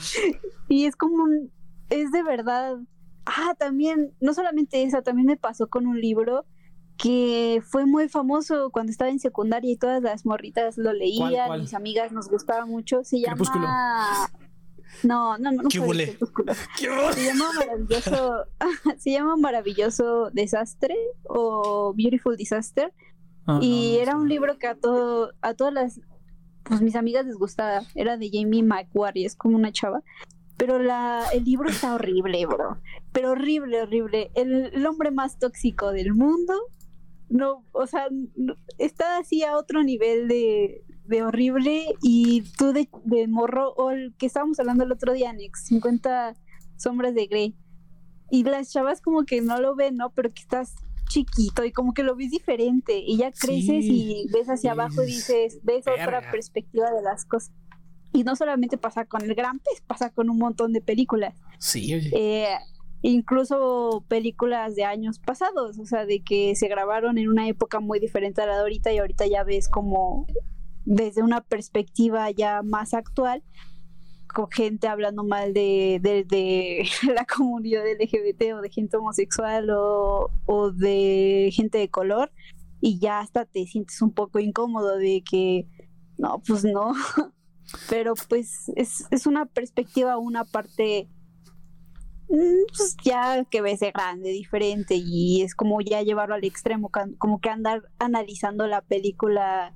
sí. 0.00 0.36
Y 0.68 0.84
es 0.84 0.96
como 0.96 1.24
un, 1.24 1.50
es 1.90 2.10
de 2.12 2.22
verdad. 2.22 2.76
Ah, 3.24 3.54
también, 3.58 4.14
no 4.20 4.34
solamente 4.34 4.82
esa, 4.82 5.02
también 5.02 5.26
me 5.26 5.36
pasó 5.36 5.68
con 5.68 5.86
un 5.86 6.00
libro 6.00 6.46
que 6.96 7.62
fue 7.64 7.86
muy 7.86 8.08
famoso 8.08 8.70
cuando 8.70 8.90
estaba 8.90 9.10
en 9.10 9.20
secundaria 9.20 9.70
y 9.70 9.76
todas 9.76 10.02
las 10.02 10.26
morritas 10.26 10.76
lo 10.76 10.92
leían, 10.92 11.46
cuál? 11.46 11.60
mis 11.60 11.74
amigas 11.74 12.10
nos 12.12 12.28
gustaba 12.28 12.66
mucho. 12.66 13.04
Se 13.04 13.22
Crepúsculo. 13.22 13.64
llama. 13.64 14.30
No, 15.02 15.38
no, 15.38 15.52
no, 15.52 15.62
no 15.62 15.68
¿Qué 16.78 16.88
horror. 16.88 17.12
Se 17.14 17.24
llama 17.24 17.50
maravilloso, 17.52 18.44
se 18.98 19.10
llama 19.10 19.36
maravilloso 19.36 20.30
desastre 20.32 20.94
o 21.24 21.92
Beautiful 21.96 22.36
Disaster. 22.36 22.92
Ah, 23.46 23.58
Y 23.62 23.90
no, 23.92 23.96
no 23.96 24.02
era 24.02 24.16
un 24.16 24.28
libro 24.28 24.58
que 24.58 24.66
a 24.66 24.74
todo, 24.74 25.32
a 25.40 25.54
todas 25.54 25.72
las, 25.72 26.00
pues 26.64 26.80
mis 26.82 26.96
amigas 26.96 27.24
les 27.26 27.36
gustaba. 27.36 27.82
Era 27.94 28.16
de 28.16 28.30
Jamie 28.32 28.62
McQuarrie, 28.62 29.24
es 29.26 29.36
como 29.36 29.56
una 29.56 29.72
chava. 29.72 30.02
Pero 30.56 30.78
la, 30.80 31.24
el 31.32 31.44
libro 31.44 31.68
está 31.68 31.94
horrible, 31.94 32.44
bro. 32.46 32.78
Pero 33.12 33.30
horrible, 33.30 33.82
horrible. 33.82 34.30
El, 34.34 34.70
el 34.74 34.86
hombre 34.86 35.10
más 35.12 35.38
tóxico 35.38 35.92
del 35.92 36.14
mundo. 36.14 36.52
No, 37.30 37.64
o 37.72 37.86
sea, 37.86 38.08
no- 38.36 38.54
está 38.78 39.18
así 39.18 39.44
a 39.44 39.56
otro 39.56 39.82
nivel 39.84 40.26
de, 40.28 40.82
de 41.08 41.22
horrible. 41.22 41.86
Y 42.02 42.42
tú 42.56 42.72
de, 42.72 42.88
de 43.04 43.26
morro, 43.26 43.72
o 43.76 43.90
el 43.90 44.14
que 44.16 44.26
estábamos 44.26 44.58
hablando 44.60 44.84
el 44.84 44.92
otro 44.92 45.12
día, 45.12 45.32
Nex, 45.32 45.64
50 45.66 46.34
sombras 46.76 47.14
de 47.14 47.26
Grey. 47.26 47.56
Y 48.30 48.44
las 48.44 48.70
chavas 48.72 49.00
como 49.00 49.24
que 49.24 49.40
no 49.40 49.60
lo 49.60 49.74
ven, 49.74 49.96
¿no? 49.96 50.10
Pero 50.10 50.32
que 50.32 50.42
estás 50.42 50.74
chiquito 51.08 51.64
y 51.64 51.72
como 51.72 51.94
que 51.94 52.02
lo 52.02 52.14
ves 52.14 52.30
diferente 52.30 52.98
y 52.98 53.16
ya 53.16 53.32
creces 53.32 53.84
Sí. 53.86 54.26
y 54.28 54.32
ves 54.32 54.48
hacia 54.48 54.72
abajo 54.72 55.02
y 55.02 55.06
dices, 55.06 55.58
ves 55.62 55.86
Verga. 55.86 56.04
otra 56.04 56.30
perspectiva 56.30 56.90
de 56.90 57.00
las 57.02 57.24
cosas. 57.24 57.50
Y 58.12 58.24
no 58.24 58.36
solamente 58.36 58.76
pasa 58.76 59.06
con 59.06 59.22
el 59.22 59.34
gran 59.34 59.58
pez, 59.58 59.80
pasa 59.86 60.10
con 60.10 60.28
un 60.28 60.36
montón 60.38 60.72
de 60.74 60.82
películas. 60.82 61.34
Sí, 61.58 61.94
oye. 61.94 62.10
Eh, 62.12 62.48
incluso 63.00 64.04
películas 64.08 64.74
de 64.74 64.84
años 64.84 65.18
pasados, 65.18 65.78
o 65.78 65.86
sea, 65.86 66.04
de 66.04 66.20
que 66.22 66.54
se 66.56 66.68
grabaron 66.68 67.16
en 67.18 67.28
una 67.28 67.48
época 67.48 67.80
muy 67.80 67.98
diferente 68.00 68.42
a 68.42 68.46
la 68.46 68.54
de 68.56 68.60
ahorita 68.60 68.92
y 68.92 68.98
ahorita 68.98 69.26
ya 69.26 69.44
ves 69.44 69.68
como 69.68 70.26
desde 70.90 71.22
una 71.22 71.42
perspectiva 71.42 72.30
ya 72.30 72.62
más 72.62 72.94
actual, 72.94 73.42
con 74.26 74.50
gente 74.50 74.88
hablando 74.88 75.22
mal 75.22 75.52
de, 75.52 76.00
de- 76.02 76.88
la 77.14 77.26
comunidad 77.26 77.82
LGBT 77.86 78.54
o 78.54 78.62
de 78.62 78.70
gente 78.70 78.96
homosexual 78.96 79.68
o, 79.70 80.30
o 80.46 80.70
de 80.70 81.50
gente 81.52 81.76
de 81.76 81.90
color 81.90 82.32
y 82.80 82.98
ya 82.98 83.20
hasta 83.20 83.44
te 83.44 83.66
sientes 83.66 84.00
un 84.00 84.12
poco 84.12 84.38
incómodo 84.38 84.96
de 84.96 85.22
que 85.28 85.66
no, 86.16 86.42
pues 86.46 86.64
no, 86.64 86.94
pero 87.90 88.14
pues 88.28 88.70
es, 88.74 89.06
es 89.10 89.26
una 89.26 89.44
perspectiva, 89.44 90.16
una 90.16 90.44
parte 90.44 91.06
mm, 92.30 92.64
pues 92.76 92.96
ya 93.04 93.44
que 93.44 93.60
ves 93.60 93.80
de 93.80 93.90
grande, 93.90 94.30
diferente 94.30 94.94
y 94.96 95.42
es 95.42 95.54
como 95.54 95.82
ya 95.82 96.00
llevarlo 96.02 96.34
al 96.34 96.44
extremo, 96.44 96.90
como 97.18 97.40
que 97.40 97.50
andar 97.50 97.82
analizando 97.98 98.66
la 98.66 98.80
película 98.80 99.74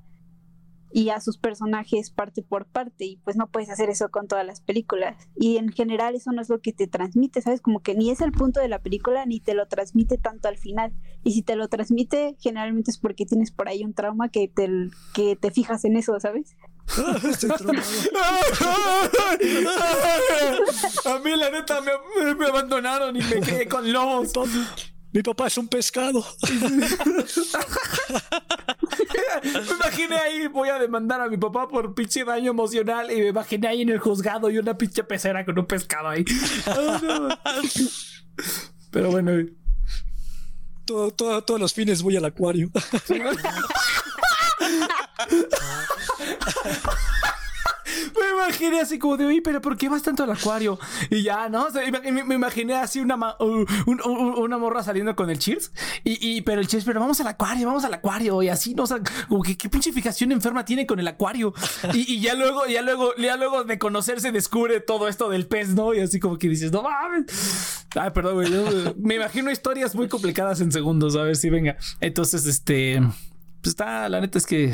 y 0.93 1.09
a 1.09 1.19
sus 1.19 1.37
personajes 1.37 2.11
parte 2.11 2.43
por 2.43 2.67
parte 2.67 3.05
y 3.05 3.17
pues 3.17 3.35
no 3.35 3.47
puedes 3.47 3.71
hacer 3.71 3.89
eso 3.89 4.09
con 4.09 4.27
todas 4.27 4.45
las 4.45 4.61
películas 4.61 5.27
y 5.35 5.57
en 5.57 5.69
general 5.69 6.13
eso 6.13 6.31
no 6.31 6.41
es 6.41 6.49
lo 6.49 6.61
que 6.61 6.71
te 6.71 6.85
transmite, 6.85 7.41
¿sabes? 7.41 7.61
Como 7.61 7.81
que 7.81 7.95
ni 7.95 8.11
es 8.11 8.21
el 8.21 8.31
punto 8.31 8.59
de 8.59 8.67
la 8.67 8.77
película 8.79 9.25
ni 9.25 9.39
te 9.39 9.55
lo 9.55 9.67
transmite 9.67 10.19
tanto 10.19 10.47
al 10.47 10.59
final 10.59 10.93
y 11.23 11.31
si 11.31 11.41
te 11.41 11.55
lo 11.55 11.67
transmite 11.67 12.35
generalmente 12.39 12.91
es 12.91 12.99
porque 12.99 13.25
tienes 13.25 13.51
por 13.51 13.67
ahí 13.67 13.83
un 13.83 13.95
trauma 13.95 14.29
que 14.29 14.47
te, 14.47 14.69
que 15.15 15.35
te 15.35 15.49
fijas 15.49 15.83
en 15.83 15.97
eso, 15.97 16.19
¿sabes? 16.19 16.55
Estoy. 17.23 17.49
A 21.05 21.19
mí 21.19 21.35
la 21.35 21.49
neta 21.49 21.81
me, 21.81 21.91
me 22.35 22.45
abandonaron 22.45 23.15
y 23.15 23.19
me 23.19 23.41
quedé 23.41 23.67
con 23.67 23.91
lobos. 23.91 24.31
Mi 25.11 25.23
papá 25.23 25.47
es 25.47 25.57
un 25.57 25.67
pescado. 25.67 26.23
Me 29.43 29.75
imaginé 29.75 30.15
ahí, 30.17 30.47
voy 30.47 30.69
a 30.69 30.77
demandar 30.79 31.21
a 31.21 31.27
mi 31.27 31.37
papá 31.37 31.67
por 31.67 31.93
pinche 31.93 32.23
daño 32.23 32.51
emocional 32.51 33.11
y 33.11 33.15
me 33.21 33.27
imaginé 33.29 33.67
ahí 33.67 33.81
en 33.81 33.89
el 33.89 33.99
juzgado 33.99 34.49
y 34.49 34.57
una 34.57 34.77
pinche 34.77 35.03
pecera 35.03 35.43
con 35.45 35.57
un 35.57 35.65
pescado 35.65 36.09
ahí. 36.09 36.23
Ah, 36.65 36.99
no. 37.01 37.29
Pero 38.91 39.11
bueno, 39.11 39.31
Todo- 40.85 41.11
todo- 41.11 41.41
todos 41.43 41.59
los 41.59 41.73
fines 41.73 42.01
voy 42.01 42.17
al 42.17 42.25
acuario. 42.25 42.69
me 48.19 48.43
imaginé 48.43 48.79
así 48.81 48.99
como 48.99 49.17
de, 49.17 49.25
oye, 49.25 49.41
pero 49.41 49.61
¿por 49.61 49.77
qué 49.77 49.89
vas 49.89 50.01
tanto 50.03 50.23
al 50.23 50.31
acuario? 50.31 50.79
Y 51.09 51.23
ya, 51.23 51.49
¿no? 51.49 51.65
O 51.65 51.71
sea, 51.71 51.81
me, 51.91 52.35
imaginé 52.35 52.75
así 52.75 52.99
una, 52.99 53.15
uh, 53.39 53.45
un- 53.85 54.01
un- 54.05 54.39
una 54.39 54.57
morra 54.57 54.83
saliendo 54.83 55.15
con 55.15 55.29
el 55.29 55.39
Cheers. 55.39 55.71
Y, 56.03 56.17
y- 56.37 56.41
pero 56.41 56.61
el 56.61 56.67
Cheers, 56.67 56.85
pero 56.85 56.99
vamos 56.99 57.19
al 57.21 57.27
acuario, 57.27 57.67
vamos 57.67 57.83
al 57.85 57.93
acuario. 57.93 58.41
Y 58.43 58.49
así, 58.49 58.73
¿no? 58.75 58.83
O 58.83 58.87
como 59.27 59.43
que 59.43 59.57
qué 59.57 59.69
pinche 59.69 59.91
fijación 59.91 60.31
enferma 60.31 60.65
tiene 60.65 60.85
con 60.85 60.99
el 60.99 61.07
acuario. 61.07 61.53
Y, 61.93 62.13
y 62.15 62.19
ya 62.21 62.33
luego, 62.35 62.65
ya 62.65 62.81
luego, 62.81 63.15
ya 63.17 63.37
luego 63.37 63.63
de 63.63 63.79
conocerse 63.79 64.31
descubre 64.31 64.79
todo 64.79 65.07
esto 65.07 65.29
del 65.29 65.47
pez, 65.47 65.69
¿no? 65.69 65.93
Y 65.93 65.99
así 65.99 66.19
como 66.19 66.37
que 66.37 66.49
dices, 66.49 66.71
no 66.71 66.83
mames. 66.83 67.85
Ay, 67.95 68.09
perdón, 68.11 68.35
güey. 68.35 68.51
me 68.97 69.15
imagino 69.15 69.51
historias 69.51 69.95
muy 69.95 70.07
complicadas 70.07 70.61
en 70.61 70.71
segundos. 70.71 71.15
A 71.15 71.23
ver 71.23 71.35
si 71.35 71.49
venga. 71.49 71.77
Entonces, 72.01 72.45
este, 72.45 72.99
pues 73.61 73.71
está, 73.71 74.09
la 74.09 74.19
neta 74.21 74.37
es 74.37 74.45
que 74.45 74.73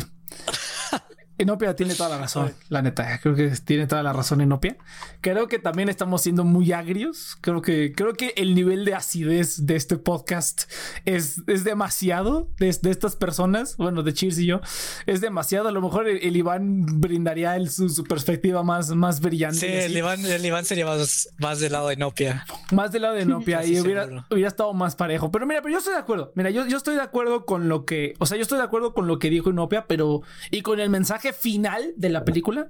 Inopia 1.39 1.75
tiene 1.75 1.95
toda 1.95 2.09
la 2.09 2.17
razón, 2.17 2.53
la 2.69 2.81
neta. 2.81 3.19
Creo 3.21 3.33
que 3.35 3.49
tiene 3.63 3.87
toda 3.87 4.03
la 4.03 4.13
razón 4.13 4.41
Inopia. 4.41 4.77
Creo 5.21 5.47
que 5.47 5.57
también 5.57 5.89
estamos 5.89 6.21
siendo 6.21 6.43
muy 6.43 6.71
agrios. 6.73 7.37
Creo 7.41 7.61
que, 7.61 7.93
creo 7.95 8.13
que 8.13 8.33
el 8.35 8.53
nivel 8.55 8.85
de 8.85 8.93
acidez 8.93 9.65
de 9.65 9.75
este 9.75 9.97
podcast 9.97 10.69
es, 11.05 11.41
es 11.47 11.63
demasiado 11.63 12.49
de, 12.59 12.75
de 12.81 12.91
estas 12.91 13.15
personas. 13.15 13.77
Bueno, 13.77 14.03
de 14.03 14.13
Cheers 14.13 14.37
y 14.39 14.45
yo. 14.45 14.61
Es 15.05 15.21
demasiado. 15.21 15.69
A 15.69 15.71
lo 15.71 15.81
mejor 15.81 16.07
el, 16.07 16.17
el 16.21 16.35
Iván 16.35 16.85
brindaría 16.99 17.55
el- 17.55 17.69
su, 17.69 17.87
su 17.89 18.03
perspectiva 18.03 18.63
más, 18.63 18.89
más 18.91 19.21
brillante. 19.21 19.59
Sí, 19.59 19.65
el 19.67 19.95
Iván, 19.97 20.25
el 20.25 20.45
Iván 20.45 20.65
sería 20.65 20.85
más, 20.85 21.29
más 21.37 21.59
del 21.59 21.71
lado 21.71 21.87
de 21.87 21.95
Nopia. 21.97 22.45
Más 22.71 22.91
del 22.91 23.03
lado 23.03 23.15
de 23.15 23.25
Nopia 23.25 23.59
Casi 23.59 23.75
y 23.75 23.79
hubiera, 23.79 24.25
hubiera 24.29 24.47
estado 24.49 24.73
más 24.73 24.95
parejo. 24.95 25.31
Pero 25.31 25.45
mira, 25.45 25.61
pero 25.61 25.71
yo 25.73 25.77
estoy 25.79 25.93
de 25.93 25.99
acuerdo. 25.99 26.31
Mira, 26.35 26.49
yo, 26.49 26.65
yo 26.67 26.77
estoy 26.77 26.95
de 26.95 27.01
acuerdo 27.01 27.45
con 27.45 27.69
lo 27.69 27.85
que. 27.85 28.13
O 28.19 28.25
sea, 28.25 28.35
yo 28.37 28.41
estoy 28.43 28.57
de 28.57 28.63
acuerdo 28.65 28.93
con 28.93 29.07
lo 29.07 29.19
que 29.19 29.29
dijo 29.29 29.49
Inopia, 29.49 29.85
pero. 29.87 30.21
Y 30.51 30.61
con 30.61 30.79
el 30.79 30.89
mensaje 30.89 31.28
final 31.33 31.93
de 31.95 32.09
la 32.09 32.25
película. 32.25 32.67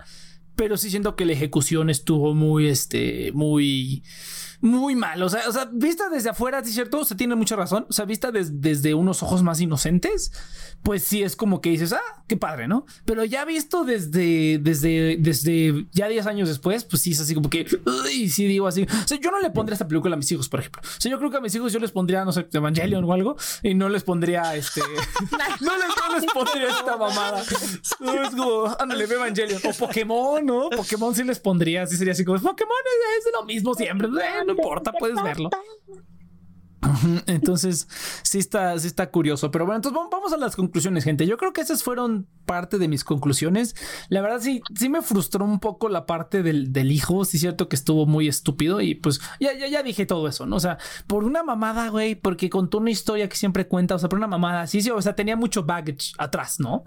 Pero 0.55 0.75
sí 0.77 0.89
siento 0.89 1.15
que 1.15 1.25
la 1.25 1.33
ejecución 1.33 1.89
estuvo 1.89 2.33
muy, 2.33 2.67
este, 2.67 3.31
muy. 3.33 4.03
Muy 4.61 4.95
mal. 4.95 5.21
O 5.23 5.29
sea, 5.29 5.47
o 5.47 5.51
sea, 5.53 5.69
vista 5.71 6.09
desde 6.09 6.29
afuera, 6.29 6.61
sí 6.63 6.69
es 6.69 6.75
cierto. 6.75 6.99
O 6.99 7.05
tiene 7.05 7.35
mucha 7.35 7.55
razón. 7.55 7.85
O 7.89 7.93
sea, 7.93 8.05
vista 8.05 8.31
des- 8.31 8.61
desde 8.61 8.93
unos 8.93 9.23
ojos 9.23 9.41
más 9.41 9.61
inocentes, 9.61 10.31
pues 10.83 11.03
sí 11.03 11.23
es 11.23 11.35
como 11.35 11.61
que 11.61 11.69
dices, 11.69 11.93
ah, 11.93 12.23
qué 12.27 12.37
padre, 12.37 12.67
¿no? 12.67 12.85
Pero 13.05 13.23
ya 13.23 13.45
visto 13.45 13.83
desde, 13.83 14.59
desde, 14.61 15.17
desde 15.19 15.87
ya 15.91 16.07
10 16.07 16.25
años 16.27 16.49
después, 16.49 16.83
pues 16.83 17.01
sí 17.01 17.11
es 17.11 17.19
así 17.19 17.33
como 17.33 17.49
que, 17.49 17.65
uy, 17.85 18.29
sí 18.29 18.45
digo 18.45 18.67
así. 18.67 18.85
Yo 19.21 19.31
no 19.31 19.39
le 19.39 19.49
pondría 19.49 19.73
esta 19.73 19.87
película 19.87 20.15
a 20.15 20.17
mis 20.17 20.31
hijos, 20.31 20.49
por 20.49 20.59
ejemplo. 20.59 20.81
O 20.83 21.01
sea, 21.01 21.09
yo 21.11 21.17
creo 21.19 21.31
que 21.31 21.37
a 21.37 21.41
mis 21.41 21.55
hijos 21.55 21.71
yo 21.71 21.79
les 21.79 21.91
pondría, 21.91 22.25
no 22.25 22.31
sé, 22.31 22.47
Evangelion 22.51 23.03
o 23.03 23.13
algo, 23.13 23.35
y 23.63 23.73
no 23.75 23.87
les 23.89 24.03
pondría 24.03 24.55
este. 24.55 24.81
no, 25.61 25.71
les, 26.19 26.31
pondría 26.33 26.69
esta 26.69 26.97
mamada. 26.97 27.43
No, 27.99 28.23
es 28.23 28.29
como, 28.31 28.75
ándale, 28.79 29.05
ve 29.05 29.15
Evangelion. 29.15 29.61
O 29.65 29.73
Pokémon, 29.73 30.45
¿no? 30.45 30.69
Pokémon 30.69 31.15
sí 31.15 31.23
les 31.23 31.39
pondría, 31.39 31.83
así 31.83 31.95
sería 31.97 32.13
así 32.13 32.25
como, 32.25 32.39
Pokémon 32.39 32.75
es, 33.19 33.25
es 33.25 33.31
lo 33.33 33.45
mismo 33.45 33.73
siempre. 33.73 34.07
No 34.49 34.55
importa, 34.55 34.91
puedes 34.91 35.21
verlo. 35.21 35.49
Entonces, 37.27 37.87
sí 38.23 38.39
está, 38.39 38.77
sí 38.79 38.87
está 38.87 39.11
curioso. 39.11 39.51
Pero 39.51 39.65
bueno, 39.65 39.77
entonces 39.77 39.99
vamos 40.11 40.33
a 40.33 40.37
las 40.37 40.55
conclusiones, 40.55 41.03
gente. 41.03 41.25
Yo 41.25 41.37
creo 41.37 41.53
que 41.53 41.61
esas 41.61 41.83
fueron 41.83 42.27
parte 42.45 42.77
de 42.77 42.87
mis 42.87 43.03
conclusiones. 43.03 43.75
La 44.09 44.21
verdad, 44.21 44.39
sí, 44.41 44.61
sí 44.75 44.89
me 44.89 45.01
frustró 45.01 45.45
un 45.45 45.59
poco 45.59 45.89
la 45.89 46.05
parte 46.05 46.41
del, 46.41 46.71
del 46.71 46.91
hijo. 46.91 47.25
Sí, 47.25 47.37
es 47.37 47.41
cierto 47.41 47.69
que 47.69 47.75
estuvo 47.75 48.05
muy 48.05 48.27
estúpido. 48.27 48.81
Y 48.81 48.95
pues 48.95 49.19
ya, 49.39 49.53
ya, 49.53 49.67
ya 49.67 49.83
dije 49.83 50.05
todo 50.05 50.27
eso, 50.27 50.45
¿no? 50.45 50.55
O 50.55 50.59
sea, 50.59 50.77
por 51.07 51.23
una 51.23 51.43
mamada, 51.43 51.89
güey, 51.89 52.15
porque 52.15 52.49
contó 52.49 52.77
una 52.77 52.91
historia 52.91 53.27
que 53.27 53.35
siempre 53.35 53.67
cuenta. 53.67 53.95
O 53.95 53.99
sea, 53.99 54.09
por 54.09 54.17
una 54.17 54.27
mamada. 54.27 54.67
Sí, 54.67 54.81
sí, 54.81 54.89
o 54.89 55.01
sea, 55.01 55.15
tenía 55.15 55.35
mucho 55.35 55.63
baggage 55.63 56.13
atrás, 56.17 56.59
¿no? 56.59 56.83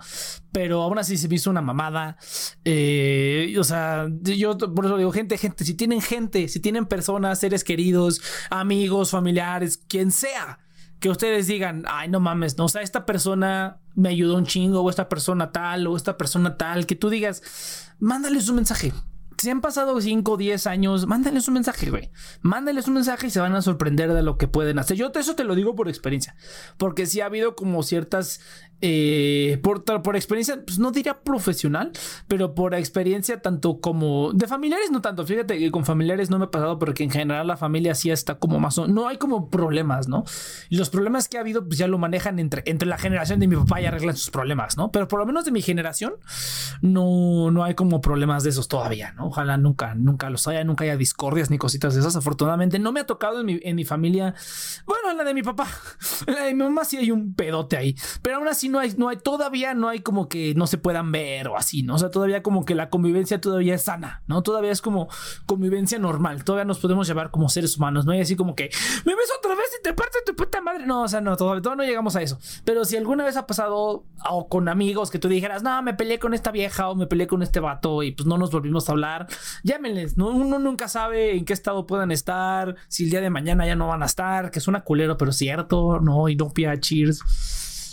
Pero 0.53 0.83
aún 0.83 0.99
así 0.99 1.17
se 1.17 1.29
me 1.29 1.37
hizo 1.37 1.51
una 1.51 1.63
mamada. 1.63 2.17
Eh, 2.65 3.55
o 3.59 3.65
sea, 3.65 4.09
yo 4.23 4.57
por 4.57 4.87
eso 4.87 4.97
digo, 4.97 5.13
gente, 5.13 5.39
gente, 5.39 5.65
si 5.65 5.75
tienen 5.75 6.01
gente, 6.01 6.49
si 6.49 6.61
tienen 6.61 6.87
personas, 6.87 7.39
seres 7.39 7.65
queridos, 7.65 8.21
amigos, 8.51 9.11
familiares, 9.11 9.82
quien 9.93 10.11
sea, 10.11 10.59
que 11.01 11.11
ustedes 11.11 11.47
digan, 11.47 11.85
ay, 11.87 12.09
no 12.09 12.19
mames, 12.19 12.57
no, 12.57 12.65
o 12.65 12.69
sea, 12.69 12.81
esta 12.81 13.05
persona 13.05 13.83
me 13.95 14.09
ayudó 14.09 14.37
un 14.37 14.47
chingo, 14.47 14.81
o 14.81 14.89
esta 14.89 15.07
persona 15.11 15.53
tal, 15.53 15.87
o 15.87 15.97
esta 15.97 16.17
persona 16.17 16.57
tal, 16.57 16.87
que 16.87 16.97
tú 16.97 17.11
digas, 17.11 17.93
mándales 17.99 18.49
un 18.49 18.57
mensaje. 18.57 18.95
Si 19.37 19.51
han 19.51 19.61
pasado 19.61 20.01
5 20.01 20.33
o 20.33 20.37
10 20.39 20.67
años, 20.67 21.07
mándales 21.07 21.47
un 21.47 21.55
mensaje, 21.55 21.91
güey. 21.91 22.11
Mándales 22.41 22.87
un 22.87 22.95
mensaje 22.95 23.27
y 23.27 23.31
se 23.31 23.41
van 23.41 23.55
a 23.55 23.61
sorprender 23.61 24.15
de 24.15 24.23
lo 24.23 24.39
que 24.39 24.49
pueden 24.49 24.79
hacer. 24.79 24.97
Yo 24.97 25.11
eso 25.15 25.35
te 25.35 25.45
lo 25.45 25.55
digo 25.55 25.75
por 25.75 25.89
experiencia. 25.89 26.37
Porque 26.79 27.07
sí 27.07 27.21
ha 27.21 27.27
habido 27.27 27.57
como 27.57 27.83
ciertas. 27.83 28.41
Eh, 28.85 29.61
por, 29.63 29.85
por 29.85 30.17
experiencia, 30.17 30.61
pues 30.65 30.81
no 30.81 30.91
diría 30.91 31.21
profesional, 31.21 31.93
pero 32.27 32.53
por 32.55 32.75
experiencia 32.75 33.41
tanto 33.41 33.81
como. 33.81 34.33
De 34.33 34.49
familiares, 34.49 34.91
no 34.91 35.01
tanto. 35.01 35.25
Fíjate 35.25 35.57
que 35.57 35.71
con 35.71 35.85
familiares 35.85 36.31
no 36.31 36.39
me 36.39 36.47
ha 36.47 36.51
pasado 36.51 36.81
porque 36.81 37.05
en 37.05 37.11
general 37.11 37.47
la 37.47 37.57
familia 37.57 37.95
sí 37.95 38.11
está 38.11 38.41
como 38.41 38.59
más. 38.59 38.77
No 38.79 39.07
hay 39.07 39.19
como 39.19 39.51
problemas, 39.51 40.09
¿no? 40.09 40.25
Y 40.69 40.77
los 40.77 40.91
problemas 40.91 41.29
que 41.29 41.39
ha 41.39 41.43
habido, 41.43 41.65
pues 41.65 41.79
ya 41.79 41.87
lo 41.87 41.97
manejan 41.97 42.41
entre, 42.41 42.65
entre 42.67 42.89
la 42.89 42.99
generación 42.99 43.39
de 43.39 43.47
mi 43.47 43.55
papá 43.55 43.81
y 43.81 43.87
arreglan 43.87 44.17
sus 44.17 44.31
problemas, 44.31 44.77
¿no? 44.77 44.91
Pero 44.91 45.07
por 45.07 45.21
lo 45.21 45.27
menos 45.27 45.45
de 45.45 45.53
mi 45.53 45.63
generación, 45.63 46.15
no, 46.81 47.53
no 47.53 47.63
hay 47.63 47.75
como 47.75 48.01
problemas 48.01 48.43
de 48.43 48.51
esos 48.51 48.67
todavía, 48.67 49.13
¿no? 49.13 49.27
Ojalá 49.27 49.59
nunca, 49.59 49.95
nunca 49.95 50.29
los 50.29 50.49
haya, 50.49 50.65
nunca 50.65 50.83
haya 50.83 50.97
discordias 50.97 51.51
ni 51.51 51.59
cositas 51.59 51.95
de 51.95 52.01
esas. 52.01 52.17
Afortunadamente 52.17 52.81
no 52.81 52.91
me 52.91 52.99
ha 52.99 53.07
tocado 53.07 53.41
en 53.41 53.47
mi, 53.47 53.61
en 53.63 53.77
mi 53.77 53.85
familia. 53.85 54.35
Bueno, 54.87 55.13
en 55.13 55.19
la 55.19 55.23
de 55.25 55.35
mi 55.35 55.43
papá, 55.45 55.69
en 56.27 56.35
la 56.35 56.43
de 56.43 56.55
mi 56.55 56.65
mamá 56.65 56.85
sí 56.85 56.97
hay 56.97 57.13
un 57.13 57.35
pedote 57.35 57.77
ahí, 57.77 57.95
pero 58.23 58.39
aún 58.39 58.49
así 58.49 58.72
no 58.73 58.81
hay, 58.81 58.95
no 58.97 59.09
hay, 59.09 59.19
todavía 59.19 59.75
no 59.75 59.89
hay 59.89 60.01
como 60.01 60.29
que 60.29 60.55
no 60.55 60.67
se 60.67 60.79
puedan 60.79 61.13
ver 61.13 61.49
o 61.49 61.57
así, 61.57 61.83
¿no? 61.83 61.95
O 61.95 61.99
sea, 61.99 62.11
todavía 62.11 62.43
como 62.43 62.65
que 62.65 62.75
la 62.75 62.91
convivencia 62.91 63.41
todavía 63.41 63.75
es 63.75 63.83
sana, 63.83 64.23
¿no? 64.27 64.43
Todavía 64.43 64.73
es 64.73 64.83
como 64.83 65.09
convivencia 65.47 65.99
normal, 65.99 66.45
todavía 66.45 66.65
nos 66.65 66.79
podemos 66.81 67.07
llevar 67.07 67.31
como 67.31 67.49
seres 67.49 67.77
humanos, 67.77 68.05
no 68.05 68.13
hay 68.13 68.21
así 68.21 68.35
como 68.35 68.55
que 68.57 68.71
me 69.05 69.15
ves 69.15 69.29
otra 69.39 69.55
vez 69.55 69.67
y 69.79 69.83
te 69.83 69.93
parte 69.93 70.19
tu 70.27 70.35
puta 70.35 70.61
madre. 70.61 70.87
No, 70.87 71.03
o 71.03 71.09
sea, 71.09 71.21
no, 71.21 71.37
todavía, 71.37 71.63
todavía 71.63 71.85
no 71.85 71.89
llegamos 71.89 72.17
a 72.17 72.23
eso. 72.23 72.39
Pero 72.65 72.85
si 72.85 72.97
alguna 72.97 73.25
vez 73.25 73.37
ha 73.37 73.47
pasado 73.47 74.05
o 74.29 74.49
con 74.49 74.69
amigos 74.69 75.11
que 75.11 75.19
tú 75.19 75.29
dijeras, 75.29 75.63
no, 75.63 75.83
me 75.83 75.95
peleé 75.95 76.19
con 76.19 76.35
esta 76.35 76.51
vieja 76.51 76.89
o 76.89 76.95
me 76.95 77.07
peleé 77.07 77.27
con 77.27 77.43
este 77.43 77.61
vato 77.61 78.03
y 78.03 78.13
pues 78.13 78.27
no 78.27 78.39
nos 78.39 78.51
volvimos 78.51 78.89
a 78.89 78.93
hablar, 78.93 79.27
llámenles, 79.63 80.17
¿no? 80.17 80.31
Uno 80.31 80.59
nunca 80.59 80.89
sabe 80.89 81.37
en 81.37 81.45
qué 81.45 81.53
estado 81.53 81.87
puedan 81.87 82.11
estar, 82.11 82.77
si 82.89 83.05
el 83.05 83.11
día 83.11 83.21
de 83.21 83.31
mañana 83.31 83.67
ya 83.67 83.77
no 83.77 83.89
van 83.89 84.03
a 84.03 84.07
estar, 84.07 84.51
que 84.51 84.61
suena 84.61 84.83
culero, 84.83 85.17
pero 85.17 85.33
cierto, 85.33 86.01
no, 86.01 86.29
y 86.29 86.37
no 86.37 86.51
pia 86.51 86.79
cheers. 86.81 87.21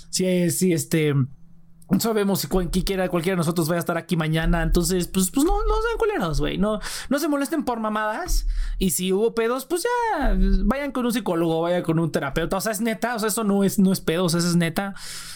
Sí, 0.09 0.49
sí, 0.51 0.73
este 0.73 1.13
no 1.89 1.99
sabemos 1.99 2.41
si 2.41 2.47
cualquiera, 2.47 3.09
cualquiera 3.09 3.33
de 3.33 3.37
nosotros 3.37 3.67
vaya 3.67 3.77
a 3.77 3.79
estar 3.79 3.97
aquí 3.97 4.15
mañana. 4.15 4.61
Entonces, 4.61 5.07
pues, 5.07 5.31
pues 5.31 5.43
no, 5.43 5.53
no 5.65 5.81
sean 5.81 5.97
culeros, 5.97 6.39
güey. 6.39 6.57
No, 6.57 6.79
no 7.09 7.19
se 7.19 7.27
molesten 7.27 7.63
por 7.63 7.79
mamadas. 7.79 8.45
Y 8.77 8.91
si 8.91 9.11
hubo 9.11 9.33
pedos, 9.33 9.65
pues 9.65 9.83
ya 9.83 10.37
vayan 10.65 10.91
con 10.91 11.05
un 11.05 11.11
psicólogo, 11.11 11.61
vayan 11.61 11.81
con 11.81 11.97
un 11.97 12.11
terapeuta. 12.11 12.57
O 12.57 12.61
sea, 12.61 12.71
es 12.71 12.81
neta. 12.81 13.15
O 13.15 13.19
sea, 13.19 13.29
eso 13.29 13.43
no 13.43 13.63
es, 13.63 13.79
no 13.79 13.91
es 13.91 14.01
pedos, 14.01 14.35
eso 14.35 14.47
es 14.47 14.55
neta. 14.55 14.93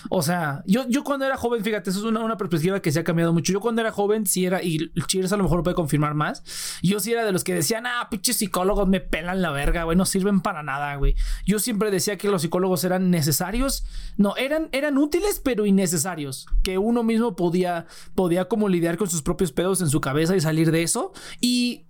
O 0.09 0.21
sea, 0.21 0.61
yo, 0.67 0.87
yo 0.87 1.03
cuando 1.03 1.25
era 1.25 1.37
joven, 1.37 1.63
fíjate, 1.63 1.89
eso 1.89 1.99
es 1.99 2.05
una, 2.05 2.19
una 2.19 2.37
perspectiva 2.37 2.79
que 2.81 2.91
se 2.91 2.99
ha 2.99 3.03
cambiado 3.03 3.33
mucho. 3.33 3.51
Yo 3.51 3.59
cuando 3.59 3.81
era 3.81 3.91
joven, 3.91 4.27
sí 4.27 4.45
era, 4.45 4.61
y 4.61 4.91
Cheers 5.07 5.33
a 5.33 5.37
lo 5.37 5.43
mejor 5.43 5.57
lo 5.57 5.63
puede 5.63 5.75
confirmar 5.75 6.13
más. 6.13 6.43
Yo 6.83 6.99
sí 6.99 7.11
era 7.11 7.25
de 7.25 7.31
los 7.31 7.43
que 7.43 7.55
decían, 7.55 7.87
ah, 7.87 8.07
pinches 8.11 8.37
psicólogos 8.37 8.87
me 8.87 8.99
pelan 8.99 9.41
la 9.41 9.49
verga, 9.49 9.85
güey. 9.85 9.97
No 9.97 10.05
sirven 10.05 10.41
para 10.41 10.61
nada, 10.61 10.95
güey. 10.97 11.15
Yo 11.47 11.57
siempre 11.57 11.89
decía 11.89 12.19
que 12.19 12.29
los 12.29 12.43
psicólogos 12.43 12.83
eran 12.83 13.09
necesarios. 13.09 13.85
No, 14.17 14.35
eran, 14.37 14.69
eran 14.71 14.99
útiles, 14.99 15.41
pero 15.43 15.65
innecesarios 15.65 16.42
que 16.63 16.77
uno 16.77 17.03
mismo 17.03 17.35
podía, 17.35 17.85
podía 18.15 18.45
como 18.45 18.69
lidiar 18.69 18.97
con 18.97 19.09
sus 19.09 19.21
propios 19.21 19.51
pedos 19.51 19.81
en 19.81 19.89
su 19.89 20.01
cabeza 20.01 20.35
y 20.35 20.41
salir 20.41 20.71
de 20.71 20.83
eso. 20.83 21.11
Y 21.41 21.85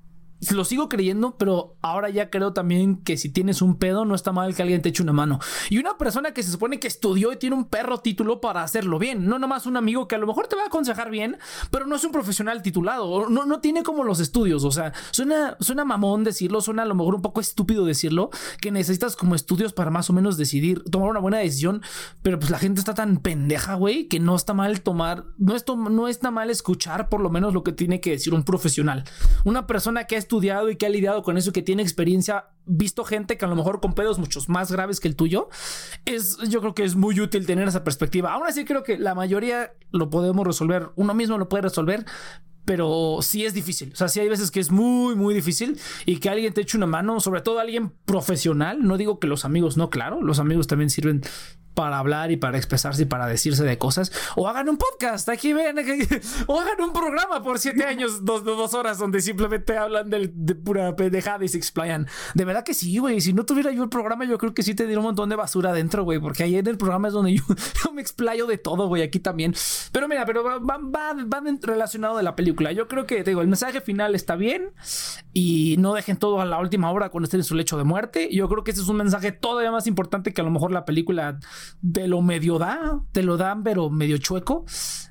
lo 0.51 0.65
sigo 0.65 0.89
creyendo, 0.89 1.37
pero 1.37 1.75
ahora 1.81 2.09
ya 2.09 2.29
creo 2.29 2.53
también 2.53 2.97
que 2.97 3.17
si 3.17 3.29
tienes 3.29 3.61
un 3.61 3.77
pedo, 3.77 4.05
no 4.05 4.15
está 4.15 4.31
mal 4.31 4.55
que 4.55 4.61
alguien 4.61 4.81
te 4.81 4.89
eche 4.89 5.03
una 5.03 5.13
mano. 5.13 5.39
Y 5.69 5.77
una 5.77 5.97
persona 5.97 6.33
que 6.33 6.43
se 6.43 6.51
supone 6.51 6.79
que 6.79 6.87
estudió 6.87 7.31
y 7.31 7.37
tiene 7.37 7.55
un 7.55 7.65
perro 7.65 7.99
título 7.99 8.41
para 8.41 8.63
hacerlo 8.63 8.99
bien, 8.99 9.25
no 9.25 9.39
nomás 9.39 9.65
un 9.65 9.77
amigo 9.77 10.07
que 10.07 10.15
a 10.15 10.17
lo 10.17 10.27
mejor 10.27 10.47
te 10.47 10.55
va 10.55 10.63
a 10.63 10.67
aconsejar 10.67 11.09
bien, 11.09 11.37
pero 11.71 11.85
no 11.85 11.95
es 11.95 12.03
un 12.03 12.11
profesional 12.11 12.61
titulado, 12.61 13.29
no, 13.29 13.45
no 13.45 13.59
tiene 13.59 13.83
como 13.83 14.03
los 14.03 14.19
estudios. 14.19 14.63
O 14.63 14.71
sea, 14.71 14.93
suena, 15.11 15.57
suena 15.59 15.85
mamón 15.85 16.23
decirlo, 16.23 16.61
suena 16.61 16.83
a 16.83 16.85
lo 16.85 16.95
mejor 16.95 17.15
un 17.15 17.21
poco 17.21 17.41
estúpido 17.41 17.85
decirlo, 17.85 18.29
que 18.61 18.71
necesitas 18.71 19.15
como 19.15 19.35
estudios 19.35 19.73
para 19.73 19.91
más 19.91 20.09
o 20.09 20.13
menos 20.13 20.37
decidir, 20.37 20.83
tomar 20.83 21.09
una 21.09 21.19
buena 21.19 21.37
decisión, 21.37 21.81
pero 22.21 22.39
pues 22.39 22.51
la 22.51 22.59
gente 22.59 22.79
está 22.79 22.93
tan 22.93 23.17
pendeja, 23.17 23.75
güey, 23.75 24.07
que 24.07 24.19
no 24.19 24.35
está 24.35 24.53
mal 24.53 24.81
tomar, 24.81 25.25
no, 25.37 25.55
es 25.55 25.65
no 25.67 26.07
está 26.07 26.31
mal 26.31 26.49
escuchar 26.49 27.09
por 27.09 27.21
lo 27.21 27.29
menos 27.29 27.53
lo 27.53 27.63
que 27.63 27.71
tiene 27.71 28.01
que 28.01 28.11
decir 28.11 28.33
un 28.33 28.43
profesional. 28.43 29.03
Una 29.43 29.67
persona 29.67 30.05
que 30.05 30.15
ha 30.15 30.19
y 30.41 30.75
que 30.75 30.85
ha 30.85 30.89
lidiado 30.89 31.21
con 31.21 31.37
eso, 31.37 31.51
que 31.51 31.61
tiene 31.61 31.83
experiencia, 31.83 32.47
visto 32.65 33.03
gente 33.03 33.37
que 33.37 33.45
a 33.45 33.47
lo 33.47 33.55
mejor 33.55 33.79
con 33.79 33.93
pedos 33.93 34.19
muchos 34.19 34.49
más 34.49 34.71
graves 34.71 34.99
que 34.99 35.07
el 35.07 35.15
tuyo, 35.15 35.49
es, 36.05 36.37
yo 36.49 36.61
creo 36.61 36.73
que 36.73 36.83
es 36.83 36.95
muy 36.95 37.19
útil 37.19 37.45
tener 37.45 37.67
esa 37.67 37.83
perspectiva. 37.83 38.33
Aún 38.33 38.47
así 38.47 38.65
creo 38.65 38.83
que 38.83 38.97
la 38.97 39.15
mayoría 39.15 39.73
lo 39.91 40.09
podemos 40.09 40.45
resolver, 40.45 40.89
uno 40.95 41.13
mismo 41.13 41.37
lo 41.37 41.49
puede 41.49 41.63
resolver, 41.63 42.05
pero 42.65 43.19
sí 43.21 43.45
es 43.45 43.53
difícil. 43.53 43.91
O 43.93 43.95
sea, 43.95 44.07
sí 44.07 44.19
hay 44.19 44.29
veces 44.29 44.49
que 44.49 44.59
es 44.59 44.71
muy, 44.71 45.15
muy 45.15 45.33
difícil 45.33 45.79
y 46.05 46.17
que 46.17 46.29
alguien 46.29 46.53
te 46.53 46.61
eche 46.61 46.77
una 46.77 46.87
mano, 46.87 47.19
sobre 47.19 47.41
todo 47.41 47.59
alguien 47.59 47.91
profesional. 48.05 48.79
No 48.81 48.97
digo 48.97 49.19
que 49.19 49.27
los 49.27 49.45
amigos 49.45 49.77
no, 49.77 49.89
claro, 49.89 50.21
los 50.21 50.39
amigos 50.39 50.67
también 50.67 50.89
sirven 50.89 51.21
para 51.73 51.97
hablar 51.97 52.31
y 52.31 52.37
para 52.37 52.57
expresarse 52.57 53.03
y 53.03 53.05
para 53.05 53.27
decirse 53.27 53.63
de 53.63 53.77
cosas. 53.77 54.11
O 54.35 54.47
hagan 54.47 54.69
un 54.69 54.77
podcast, 54.77 55.29
aquí 55.29 55.53
ven, 55.53 55.77
o 56.47 56.59
hagan 56.59 56.81
un 56.81 56.93
programa 56.93 57.41
por 57.43 57.59
siete 57.59 57.83
años, 57.83 58.25
dos, 58.25 58.43
dos 58.43 58.73
horas, 58.73 58.97
donde 58.97 59.21
simplemente 59.21 59.77
hablan 59.77 60.09
de, 60.09 60.29
pura 60.55 60.95
pendejada 60.95 61.43
y 61.43 61.47
se 61.47 61.57
explayan. 61.57 62.07
De 62.33 62.45
verdad 62.45 62.63
que 62.63 62.73
sí, 62.73 62.97
güey. 62.97 63.21
Si 63.21 63.33
no 63.33 63.45
tuviera 63.45 63.71
yo 63.71 63.83
el 63.83 63.89
programa, 63.89 64.25
yo 64.25 64.37
creo 64.37 64.53
que 64.53 64.63
sí 64.63 64.75
tendría 64.75 64.99
un 64.99 65.05
montón 65.05 65.29
de 65.29 65.35
basura 65.35 65.71
adentro, 65.71 66.03
güey. 66.03 66.19
Porque 66.19 66.43
ahí 66.43 66.55
en 66.55 66.67
el 66.67 66.77
programa 66.77 67.07
es 67.07 67.13
donde 67.13 67.33
yo, 67.33 67.43
me 67.93 68.01
explayo 68.01 68.45
de 68.45 68.57
todo, 68.57 68.87
güey. 68.87 69.01
Aquí 69.01 69.19
también. 69.19 69.53
Pero 69.91 70.07
mira, 70.07 70.25
pero 70.25 70.43
va, 70.43 70.59
va, 70.59 70.77
va, 70.77 71.43
relacionado 71.61 72.17
de 72.17 72.23
la 72.23 72.35
película. 72.35 72.71
Yo 72.71 72.87
creo 72.87 73.05
que, 73.05 73.23
digo, 73.23 73.41
el 73.41 73.47
mensaje 73.47 73.81
final 73.81 74.15
está 74.15 74.35
bien. 74.35 74.71
Y 75.33 75.75
no 75.79 75.93
dejen 75.93 76.17
todo 76.17 76.41
a 76.41 76.45
la 76.45 76.59
última 76.59 76.91
hora 76.91 77.09
cuando 77.09 77.25
estén 77.25 77.39
en 77.39 77.45
su 77.45 77.55
lecho 77.55 77.77
de 77.77 77.83
muerte. 77.83 78.29
Yo 78.31 78.47
creo 78.47 78.63
que 78.63 78.71
ese 78.71 78.81
es 78.81 78.87
un 78.87 78.97
mensaje 78.97 79.31
todavía 79.31 79.71
más 79.71 79.87
importante 79.87 80.33
que 80.33 80.41
a 80.41 80.43
lo 80.43 80.51
mejor 80.51 80.71
la 80.71 80.85
película 80.85 81.39
te 81.91 82.07
lo 82.07 82.21
medio 82.21 82.59
da, 82.59 83.01
te 83.11 83.23
lo 83.23 83.37
dan, 83.37 83.63
pero 83.63 83.89
medio 83.89 84.17
chueco. 84.17 84.65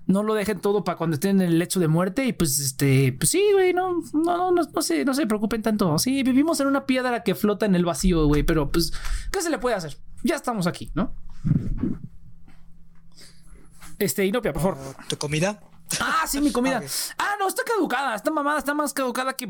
No 0.07 0.23
lo 0.23 0.35
dejen 0.35 0.61
todo 0.61 0.85
para 0.85 0.99
cuando 0.99 1.15
estén 1.15 1.41
en 1.41 1.49
el 1.49 1.59
lecho 1.59 1.81
de 1.81 1.89
muerte. 1.89 2.25
Y 2.25 2.33
pues, 2.33 2.59
este, 2.59 3.13
pues 3.13 3.31
sí, 3.31 3.43
güey, 3.53 3.73
no, 3.73 4.01
no, 4.13 4.53
no, 4.53 4.63
no, 4.75 4.83
se, 4.83 5.05
no 5.05 5.15
se 5.15 5.27
preocupen 5.27 5.63
tanto. 5.63 5.99
Sí, 5.99 6.23
vivimos 6.23 6.61
en 6.61 6.67
una 6.67 6.87
piedra 6.87 7.23
que 7.23 7.35
flota 7.35 7.67
en 7.67 7.75
el 7.75 7.85
vacío, 7.85 8.27
güey, 8.27 8.43
pero 8.43 8.71
pues, 8.71 8.93
¿qué 9.31 9.41
se 9.41 9.51
le 9.51 9.59
puede 9.59 9.77
hacer? 9.77 9.97
Ya 10.25 10.37
estamos 10.37 10.67
aquí, 10.67 10.91
¿no? 10.95 11.15
Este, 13.99 14.27
Inopia, 14.27 14.53
por 14.53 14.63
favor. 14.63 14.79
¿Tu 15.09 15.17
comida? 15.17 15.61
Ah, 16.01 16.25
sí, 16.27 16.41
mi 16.41 16.53
comida. 16.53 16.83
Ah, 17.19 17.35
no, 17.39 17.49
está 17.49 17.63
caducada. 17.65 18.15
Esta 18.15 18.31
mamada 18.31 18.59
está 18.59 18.75
más 18.75 18.93
caducada 18.93 19.35
que 19.35 19.49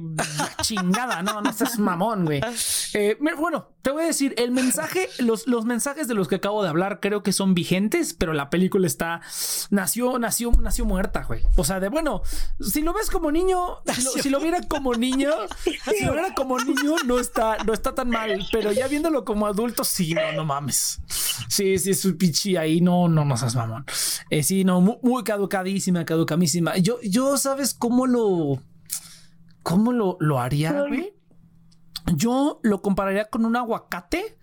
chingada. 0.62 1.22
No, 1.22 1.40
no 1.40 1.50
es 1.50 1.78
mamón, 1.78 2.24
güey. 2.24 2.40
Eh, 2.94 3.16
bueno, 3.36 3.68
te 3.82 3.90
voy 3.90 4.04
a 4.04 4.06
decir, 4.06 4.34
el 4.38 4.50
mensaje, 4.50 5.08
los, 5.18 5.46
los 5.46 5.64
mensajes 5.64 6.08
de 6.08 6.14
los 6.14 6.28
que 6.28 6.36
acabo 6.36 6.62
de 6.62 6.68
hablar 6.68 7.00
creo 7.00 7.22
que 7.22 7.32
son 7.32 7.54
vigentes, 7.54 8.14
pero 8.14 8.32
la 8.32 8.50
película 8.50 8.86
está. 8.86 9.20
Nació, 9.70 10.18
nació, 10.18 10.52
nació 10.60 10.84
muerta, 10.84 11.24
güey. 11.24 11.42
O 11.56 11.64
sea, 11.64 11.80
de 11.80 11.88
bueno, 11.88 12.22
si 12.60 12.82
lo 12.82 12.92
ves 12.92 13.10
como 13.10 13.30
niño, 13.30 13.78
si 14.22 14.30
lo, 14.30 14.40
viera 14.40 14.60
como 14.62 14.94
niño, 14.94 15.30
si 15.64 16.04
lo 16.04 16.12
viera 16.12 16.34
como 16.34 16.58
niño, 16.58 16.96
no 17.06 17.18
está, 17.18 17.58
no 17.64 17.72
está 17.72 17.94
tan 17.94 18.10
mal. 18.10 18.46
Pero 18.50 18.72
ya 18.72 18.88
viéndolo 18.88 19.24
como 19.24 19.46
adulto, 19.46 19.84
sí, 19.84 20.14
no, 20.14 20.32
no 20.32 20.44
mames. 20.44 21.00
Sí, 21.48 21.78
sí, 21.78 21.90
es 21.90 22.04
un 22.04 22.16
pichi 22.16 22.56
ahí, 22.56 22.80
no, 22.80 23.08
no, 23.08 23.24
no 23.24 23.36
seas 23.36 23.54
mamón. 23.54 23.84
Eh, 24.30 24.42
sí, 24.42 24.64
no, 24.64 24.80
muy, 24.80 24.96
muy 25.02 25.24
caducadísima, 25.24 26.04
caducadísima 26.04 26.31
Yo, 26.76 27.00
yo, 27.02 27.36
¿sabes 27.36 27.74
cómo 27.74 28.06
lo. 28.06 28.62
¿Cómo 29.62 29.92
lo, 29.92 30.16
lo 30.20 30.40
haría, 30.40 30.72
güey? 30.88 31.14
Yo 32.16 32.58
lo 32.62 32.82
compararía 32.82 33.30
con 33.30 33.44
un 33.44 33.56
aguacate 33.56 34.38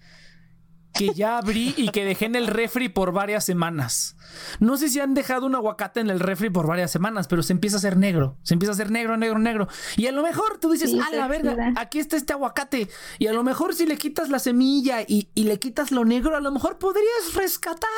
que 0.99 1.13
ya 1.13 1.37
abrí 1.37 1.73
y 1.77 1.89
que 1.91 2.03
dejé 2.03 2.25
en 2.25 2.35
el 2.35 2.47
refri 2.47 2.89
por 2.89 3.13
varias 3.13 3.45
semanas. 3.45 4.17
No 4.59 4.75
sé 4.75 4.89
si 4.89 4.99
han 4.99 5.13
dejado 5.13 5.45
un 5.45 5.55
aguacate 5.55 6.01
en 6.01 6.09
el 6.09 6.19
refri 6.19 6.49
por 6.49 6.67
varias 6.67 6.91
semanas, 6.91 7.29
pero 7.29 7.41
se 7.41 7.53
empieza 7.53 7.77
a 7.77 7.79
hacer 7.79 7.95
negro. 7.95 8.37
Se 8.43 8.53
empieza 8.53 8.71
a 8.71 8.73
hacer 8.73 8.91
negro, 8.91 9.15
negro, 9.15 9.39
negro. 9.39 9.69
Y 9.95 10.07
a 10.07 10.11
lo 10.11 10.21
mejor 10.23 10.57
tú 10.59 10.71
dices, 10.71 10.93
a 10.93 11.15
la 11.15 11.29
verga, 11.29 11.73
aquí 11.77 11.99
está 11.99 12.17
este 12.17 12.33
aguacate. 12.33 12.89
Y 13.17 13.27
a 13.27 13.33
lo 13.33 13.43
mejor 13.43 13.73
si 13.75 13.85
le 13.85 13.97
quitas 13.97 14.27
la 14.27 14.39
semilla 14.39 15.01
y, 15.01 15.29
y, 15.35 15.43
le 15.43 15.57
quitas 15.57 15.91
lo 15.91 16.03
negro, 16.03 16.35
a 16.35 16.41
lo 16.41 16.51
mejor 16.51 16.77
podrías 16.79 17.33
rescatar 17.33 17.89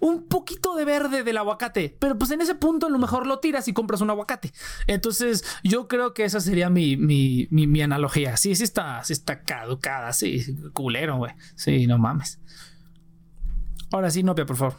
un 0.00 0.26
poquito 0.26 0.74
de 0.74 0.86
verde 0.86 1.22
del 1.22 1.36
aguacate. 1.36 1.94
Pero 1.98 2.16
pues 2.16 2.30
en 2.30 2.40
ese 2.40 2.54
punto 2.54 2.86
a 2.86 2.90
lo 2.90 2.98
mejor 2.98 3.26
lo 3.26 3.40
tiras 3.40 3.68
y 3.68 3.74
compras 3.74 4.00
un 4.00 4.08
aguacate. 4.08 4.54
Entonces 4.86 5.44
yo 5.62 5.86
creo 5.86 6.14
que 6.14 6.24
esa 6.24 6.40
sería 6.40 6.70
mi, 6.70 6.96
mi, 6.96 7.46
mi, 7.50 7.66
mi 7.66 7.82
analogía. 7.82 8.38
Sí, 8.38 8.54
sí 8.54 8.62
está, 8.62 9.04
sí 9.04 9.12
está 9.12 9.42
caducada, 9.42 10.14
sí, 10.14 10.56
culero, 10.72 11.18
güey. 11.18 11.32
Sí, 11.56 11.86
no 11.86 12.05
mames. 12.06 12.40
Ahora 13.90 14.10
sí, 14.10 14.22
Nopia, 14.22 14.46
por 14.46 14.56
favor. 14.56 14.76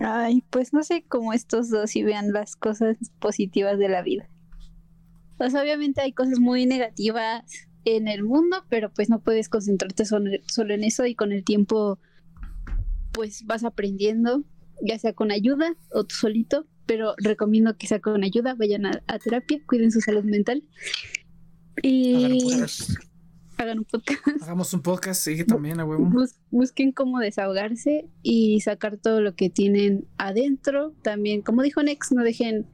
Ay, 0.00 0.44
pues 0.50 0.72
no 0.72 0.82
sé 0.82 1.04
cómo 1.08 1.32
estos 1.32 1.70
dos 1.70 1.96
y 1.96 2.02
vean 2.02 2.32
las 2.32 2.56
cosas 2.56 2.96
positivas 3.18 3.78
de 3.78 3.88
la 3.88 4.02
vida. 4.02 4.28
Pues 5.38 5.54
obviamente 5.54 6.02
hay 6.02 6.12
cosas 6.12 6.38
muy 6.38 6.66
negativas 6.66 7.44
en 7.84 8.08
el 8.08 8.22
mundo, 8.22 8.64
pero 8.68 8.92
pues 8.92 9.08
no 9.08 9.20
puedes 9.20 9.48
concentrarte 9.48 10.04
solo, 10.04 10.30
en 10.30 10.84
eso 10.84 11.06
y 11.06 11.14
con 11.14 11.32
el 11.32 11.44
tiempo 11.44 11.98
pues 13.12 13.44
vas 13.44 13.64
aprendiendo, 13.64 14.44
ya 14.82 14.98
sea 14.98 15.14
con 15.14 15.32
ayuda 15.32 15.74
o 15.92 16.04
tú 16.04 16.14
solito, 16.14 16.66
pero 16.86 17.14
recomiendo 17.18 17.76
que 17.76 17.86
sea 17.86 18.00
con 18.00 18.22
ayuda, 18.22 18.54
vayan 18.54 18.86
a, 18.86 19.18
terapia, 19.18 19.58
cuiden 19.66 19.90
su 19.90 20.00
salud 20.00 20.24
mental. 20.24 20.62
Y 21.82 22.60
hagan 23.62 23.78
un 23.78 23.84
podcast. 23.84 24.42
Hagamos 24.42 24.72
un 24.74 24.82
podcast, 24.82 25.22
sí, 25.22 25.44
también 25.44 25.80
a 25.80 25.84
huevo. 25.84 26.10
busquen 26.50 26.92
cómo 26.92 27.18
desahogarse 27.18 28.06
y 28.22 28.60
sacar 28.60 28.98
todo 28.98 29.20
lo 29.20 29.34
que 29.34 29.50
tienen 29.50 30.06
adentro. 30.18 30.92
También, 31.02 31.42
como 31.42 31.62
dijo 31.62 31.82
Nex, 31.82 32.12
no 32.12 32.22
dejen, 32.22 32.66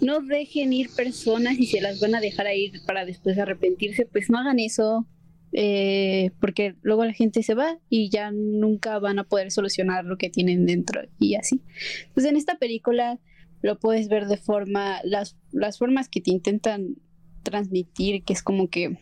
no 0.00 0.20
dejen 0.20 0.72
ir 0.72 0.90
personas 0.90 1.58
y 1.58 1.66
se 1.66 1.80
las 1.80 2.00
van 2.00 2.14
a 2.14 2.20
dejar 2.20 2.46
a 2.46 2.54
ir 2.54 2.80
para 2.86 3.04
después 3.04 3.38
arrepentirse, 3.38 4.06
pues 4.06 4.30
no 4.30 4.38
hagan 4.38 4.58
eso. 4.58 5.06
Eh, 5.52 6.32
porque 6.40 6.74
luego 6.82 7.04
la 7.04 7.14
gente 7.14 7.42
se 7.42 7.54
va 7.54 7.78
y 7.88 8.10
ya 8.10 8.30
nunca 8.30 8.98
van 8.98 9.18
a 9.18 9.24
poder 9.24 9.50
solucionar 9.50 10.04
lo 10.04 10.18
que 10.18 10.28
tienen 10.28 10.66
dentro 10.66 11.02
y 11.18 11.36
así. 11.36 11.62
Pues 12.14 12.26
en 12.26 12.36
esta 12.36 12.58
película 12.58 13.18
lo 13.62 13.78
puedes 13.78 14.08
ver 14.08 14.26
de 14.26 14.36
forma, 14.36 15.00
las, 15.04 15.36
las 15.52 15.78
formas 15.78 16.08
que 16.08 16.20
te 16.20 16.30
intentan 16.30 16.96
transmitir, 17.42 18.22
que 18.24 18.32
es 18.32 18.42
como 18.42 18.68
que 18.68 18.98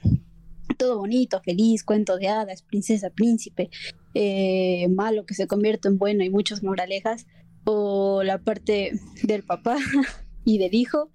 todo 0.75 0.99
bonito, 0.99 1.41
feliz, 1.43 1.85
cuento 1.85 2.17
de 2.17 2.29
hadas, 2.29 2.63
princesa, 2.63 3.11
príncipe, 3.11 3.71
eh, 4.15 4.89
malo 4.89 5.27
que 5.27 5.35
se 5.35 5.47
convierte 5.47 5.89
en 5.89 5.99
bueno 5.99 6.25
y 6.25 6.31
muchas 6.31 6.63
moralejas, 6.63 7.27
o 7.65 8.23
la 8.23 8.39
parte 8.39 8.93
del 9.23 9.43
papá 9.43 9.77
y 10.45 10.59
del 10.59 10.75
hijo, 10.75 11.11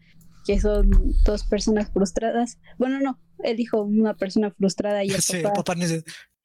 que 0.45 0.59
son 0.59 0.89
dos 1.25 1.43
personas 1.43 1.91
frustradas. 1.91 2.57
Bueno, 2.77 2.99
no, 2.99 3.19
el 3.43 3.59
hijo 3.59 3.83
una 3.83 4.15
persona 4.15 4.51
frustrada 4.51 5.03
y 5.03 5.09
el 5.09 5.21
papá, 5.53 5.75
necio. 5.75 6.03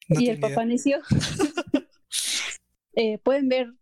y 0.09 0.29
el 0.29 0.39
papá 0.39 0.65
necio. 0.65 0.99
Eh, 2.97 3.17
pueden 3.17 3.49
ver 3.49 3.73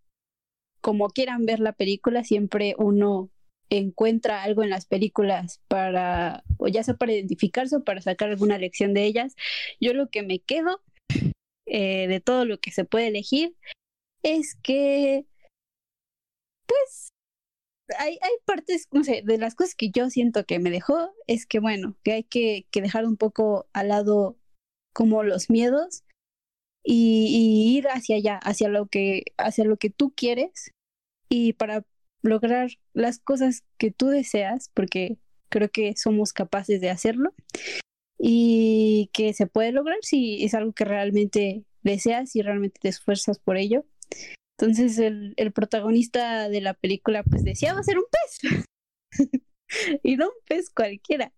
como 0.82 1.08
quieran 1.10 1.46
ver 1.46 1.60
la 1.60 1.72
película, 1.74 2.24
siempre 2.24 2.74
uno 2.80 3.30
encuentra 3.70 4.44
algo 4.44 4.64
en 4.64 4.70
las 4.70 4.86
películas 4.86 5.62
para, 5.68 6.44
o 6.58 6.68
ya 6.68 6.84
sea 6.84 6.96
para 6.96 7.14
identificarse 7.14 7.78
o 7.78 7.84
para 7.84 8.02
sacar 8.02 8.30
alguna 8.30 8.58
lección 8.58 8.94
de 8.94 9.06
ellas. 9.06 9.36
Yo 9.80 9.94
lo 9.94 10.10
que 10.10 10.24
me 10.24 10.40
quedo 10.40 10.82
eh, 11.66 12.08
de 12.08 12.20
todo 12.20 12.46
lo 12.46 12.60
que 12.60 12.72
se 12.72 12.86
puede 12.86 13.08
elegir 13.08 13.56
es 14.24 14.56
que, 14.62 15.26
pues, 16.66 17.10
hay, 18.00 18.18
hay 18.22 18.32
partes, 18.46 18.88
no 18.92 19.04
sé, 19.04 19.22
de 19.24 19.38
las 19.38 19.56
cosas 19.56 19.76
que 19.76 19.90
yo 19.90 20.10
siento 20.10 20.46
que 20.46 20.60
me 20.60 20.70
dejó, 20.70 21.14
es 21.28 21.46
que, 21.46 21.60
bueno, 21.60 21.98
que 22.04 22.14
hay 22.14 22.24
que, 22.24 22.66
dejar 22.74 23.06
un 23.06 23.18
poco 23.18 23.68
al 23.74 23.90
lado 23.90 24.38
como 24.94 25.24
los 25.24 25.50
miedos 25.50 26.04
y, 26.84 27.28
y, 27.28 27.78
ir 27.78 27.88
hacia 27.88 28.18
allá, 28.18 28.38
hacia 28.38 28.70
lo 28.70 28.88
que, 28.88 29.26
hacia 29.38 29.66
lo 29.66 29.78
que 29.78 29.90
tú 29.90 30.14
quieres 30.16 30.72
y 31.30 31.54
para 31.54 31.84
lograr 32.24 32.72
las 32.94 33.20
cosas 33.20 33.64
que 33.78 33.92
tú 33.92 34.08
deseas, 34.08 34.72
porque 34.74 35.18
creo 35.50 35.70
que 35.70 35.96
somos 35.96 36.34
capaces 36.34 36.82
de 36.82 36.90
hacerlo 36.90 37.34
y 38.18 39.12
que 39.14 39.34
se 39.34 39.46
puede 39.46 39.72
lograr 39.72 39.98
si 40.02 40.44
es 40.44 40.56
algo 40.56 40.74
que 40.74 40.86
realmente 40.86 41.66
deseas 41.84 42.36
y 42.36 42.42
realmente 42.42 42.80
te 42.82 42.90
esfuerzas 42.90 43.38
por 43.38 43.58
ello. 43.58 43.86
Entonces 44.58 44.98
el, 44.98 45.34
el 45.38 45.52
protagonista 45.52 46.50
de 46.50 46.62
la 46.62 46.74
película 46.74 47.24
pues 47.24 47.44
deseaba 47.44 47.84
ser 47.84 47.98
un 47.98 48.06
pez 48.10 48.64
y 50.04 50.16
no 50.16 50.28
un 50.28 50.46
pez 50.48 50.70
cualquiera. 50.70 51.34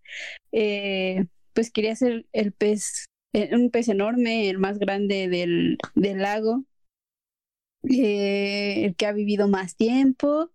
Eh, 0.52 1.26
pues 1.54 1.72
quería 1.72 1.96
ser 1.96 2.26
el 2.34 2.52
pez, 2.52 3.06
eh, 3.34 3.56
un 3.56 3.72
pez 3.72 3.90
enorme, 3.90 4.50
el 4.50 4.60
más 4.60 4.78
grande 4.78 5.28
del, 5.28 5.78
del 5.96 6.20
lago, 6.20 6.66
eh, 7.90 8.86
el 8.86 8.96
que 8.96 9.06
ha 9.06 9.14
vivido 9.14 9.48
más 9.48 9.76
tiempo 9.76 10.52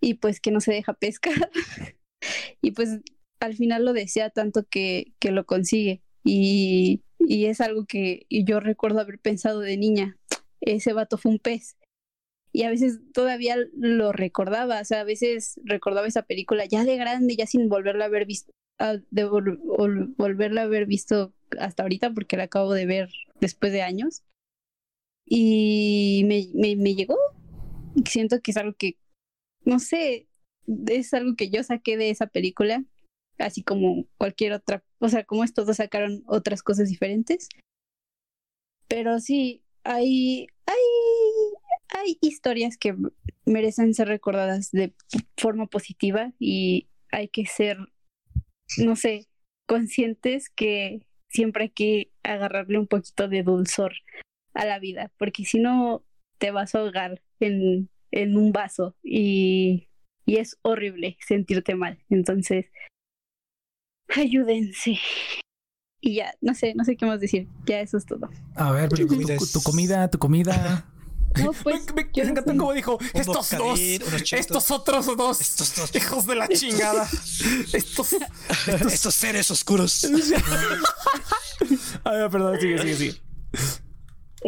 y 0.00 0.14
pues 0.14 0.40
que 0.40 0.50
no 0.50 0.60
se 0.60 0.72
deja 0.72 0.94
pescar. 0.94 1.50
y 2.62 2.72
pues 2.72 3.00
al 3.40 3.54
final 3.54 3.84
lo 3.84 3.92
desea 3.92 4.30
tanto 4.30 4.64
que, 4.68 5.12
que 5.18 5.30
lo 5.30 5.46
consigue. 5.46 6.02
Y, 6.24 7.02
y 7.18 7.46
es 7.46 7.60
algo 7.60 7.86
que 7.86 8.26
yo 8.30 8.60
recuerdo 8.60 9.00
haber 9.00 9.18
pensado 9.18 9.60
de 9.60 9.76
niña. 9.76 10.16
Ese 10.60 10.92
vato 10.92 11.18
fue 11.18 11.32
un 11.32 11.38
pez. 11.38 11.76
Y 12.52 12.62
a 12.62 12.70
veces 12.70 13.00
todavía 13.12 13.56
lo 13.76 14.12
recordaba, 14.12 14.80
o 14.80 14.84
sea, 14.84 15.00
a 15.00 15.04
veces 15.04 15.60
recordaba 15.64 16.06
esa 16.06 16.22
película 16.22 16.64
ya 16.64 16.84
de 16.84 16.96
grande, 16.96 17.36
ya 17.36 17.46
sin 17.46 17.68
volverla 17.68 18.04
a 18.04 18.06
haber 18.06 18.24
visto, 18.24 18.50
de 19.10 19.24
vol 19.24 19.58
vol 19.58 20.14
volverla 20.16 20.62
a 20.62 20.64
haber 20.64 20.86
visto 20.86 21.34
hasta 21.58 21.82
ahorita 21.82 22.14
porque 22.14 22.38
la 22.38 22.44
acabo 22.44 22.72
de 22.72 22.86
ver 22.86 23.10
después 23.40 23.72
de 23.72 23.82
años. 23.82 24.22
Y 25.26 26.22
me, 26.26 26.48
me, 26.54 26.76
me 26.76 26.94
llegó. 26.94 27.18
Siento 28.06 28.40
que 28.40 28.52
es 28.52 28.56
algo 28.56 28.74
que 28.74 28.96
no 29.66 29.80
sé, 29.80 30.28
es 30.86 31.12
algo 31.12 31.34
que 31.36 31.50
yo 31.50 31.62
saqué 31.62 31.96
de 31.98 32.10
esa 32.10 32.28
película, 32.28 32.84
así 33.38 33.62
como 33.62 34.06
cualquier 34.16 34.52
otra, 34.52 34.82
o 34.98 35.08
sea, 35.08 35.24
como 35.24 35.44
estos 35.44 35.66
dos 35.66 35.76
sacaron 35.76 36.22
otras 36.26 36.62
cosas 36.62 36.88
diferentes. 36.88 37.48
Pero 38.88 39.18
sí, 39.18 39.64
hay, 39.82 40.46
hay, 40.66 40.76
hay 41.88 42.18
historias 42.22 42.78
que 42.78 42.96
merecen 43.44 43.92
ser 43.92 44.08
recordadas 44.08 44.70
de 44.70 44.94
forma 45.36 45.66
positiva 45.66 46.32
y 46.38 46.88
hay 47.10 47.28
que 47.28 47.44
ser, 47.46 47.78
no 48.78 48.94
sé, 48.94 49.26
conscientes 49.66 50.48
que 50.48 51.06
siempre 51.28 51.64
hay 51.64 51.70
que 51.70 52.12
agarrarle 52.22 52.78
un 52.78 52.86
poquito 52.86 53.28
de 53.28 53.42
dulzor 53.42 53.94
a 54.54 54.64
la 54.64 54.78
vida, 54.78 55.12
porque 55.18 55.44
si 55.44 55.58
no 55.58 56.04
te 56.38 56.52
vas 56.52 56.74
a 56.74 56.78
ahogar 56.78 57.20
en 57.40 57.90
en 58.10 58.36
un 58.36 58.52
vaso 58.52 58.96
y, 59.02 59.88
y 60.24 60.36
es 60.36 60.58
horrible 60.62 61.16
sentirte 61.26 61.74
mal. 61.74 61.98
Entonces, 62.08 62.66
ayúdense. 64.14 64.98
Y 66.00 66.16
ya, 66.16 66.34
no 66.40 66.54
sé, 66.54 66.74
no 66.74 66.84
sé 66.84 66.96
qué 66.96 67.06
más 67.06 67.20
decir. 67.20 67.48
Ya 67.66 67.80
eso 67.80 67.96
es 67.96 68.06
todo. 68.06 68.28
A 68.54 68.72
ver, 68.72 68.88
tu, 68.90 69.06
comida, 69.06 69.36
tu, 69.36 69.46
tu 69.46 69.62
comida, 69.62 70.10
tu 70.10 70.18
comida. 70.18 70.92
No, 71.42 71.52
pues, 71.52 71.86
me, 71.94 72.04
me, 72.04 72.10
me 72.14 72.30
encantó 72.30 72.56
como 72.56 72.72
dijo, 72.72 72.98
estos 73.12 73.50
dos, 73.50 73.78
estos 73.78 74.70
otros 74.70 75.16
dos, 75.16 75.40
estos 75.40 75.74
dos, 75.74 75.94
hijos 75.94 76.26
de 76.26 76.34
la 76.34 76.48
chingada, 76.48 77.08
estos, 77.72 78.12
estos, 78.66 78.92
estos 78.92 79.14
seres 79.14 79.50
oscuros. 79.50 80.04
A 82.04 82.10
ver, 82.12 82.30
perdón, 82.30 82.60
sigue, 82.60 82.78
sigue, 82.78 82.96
sigue. 82.96 83.20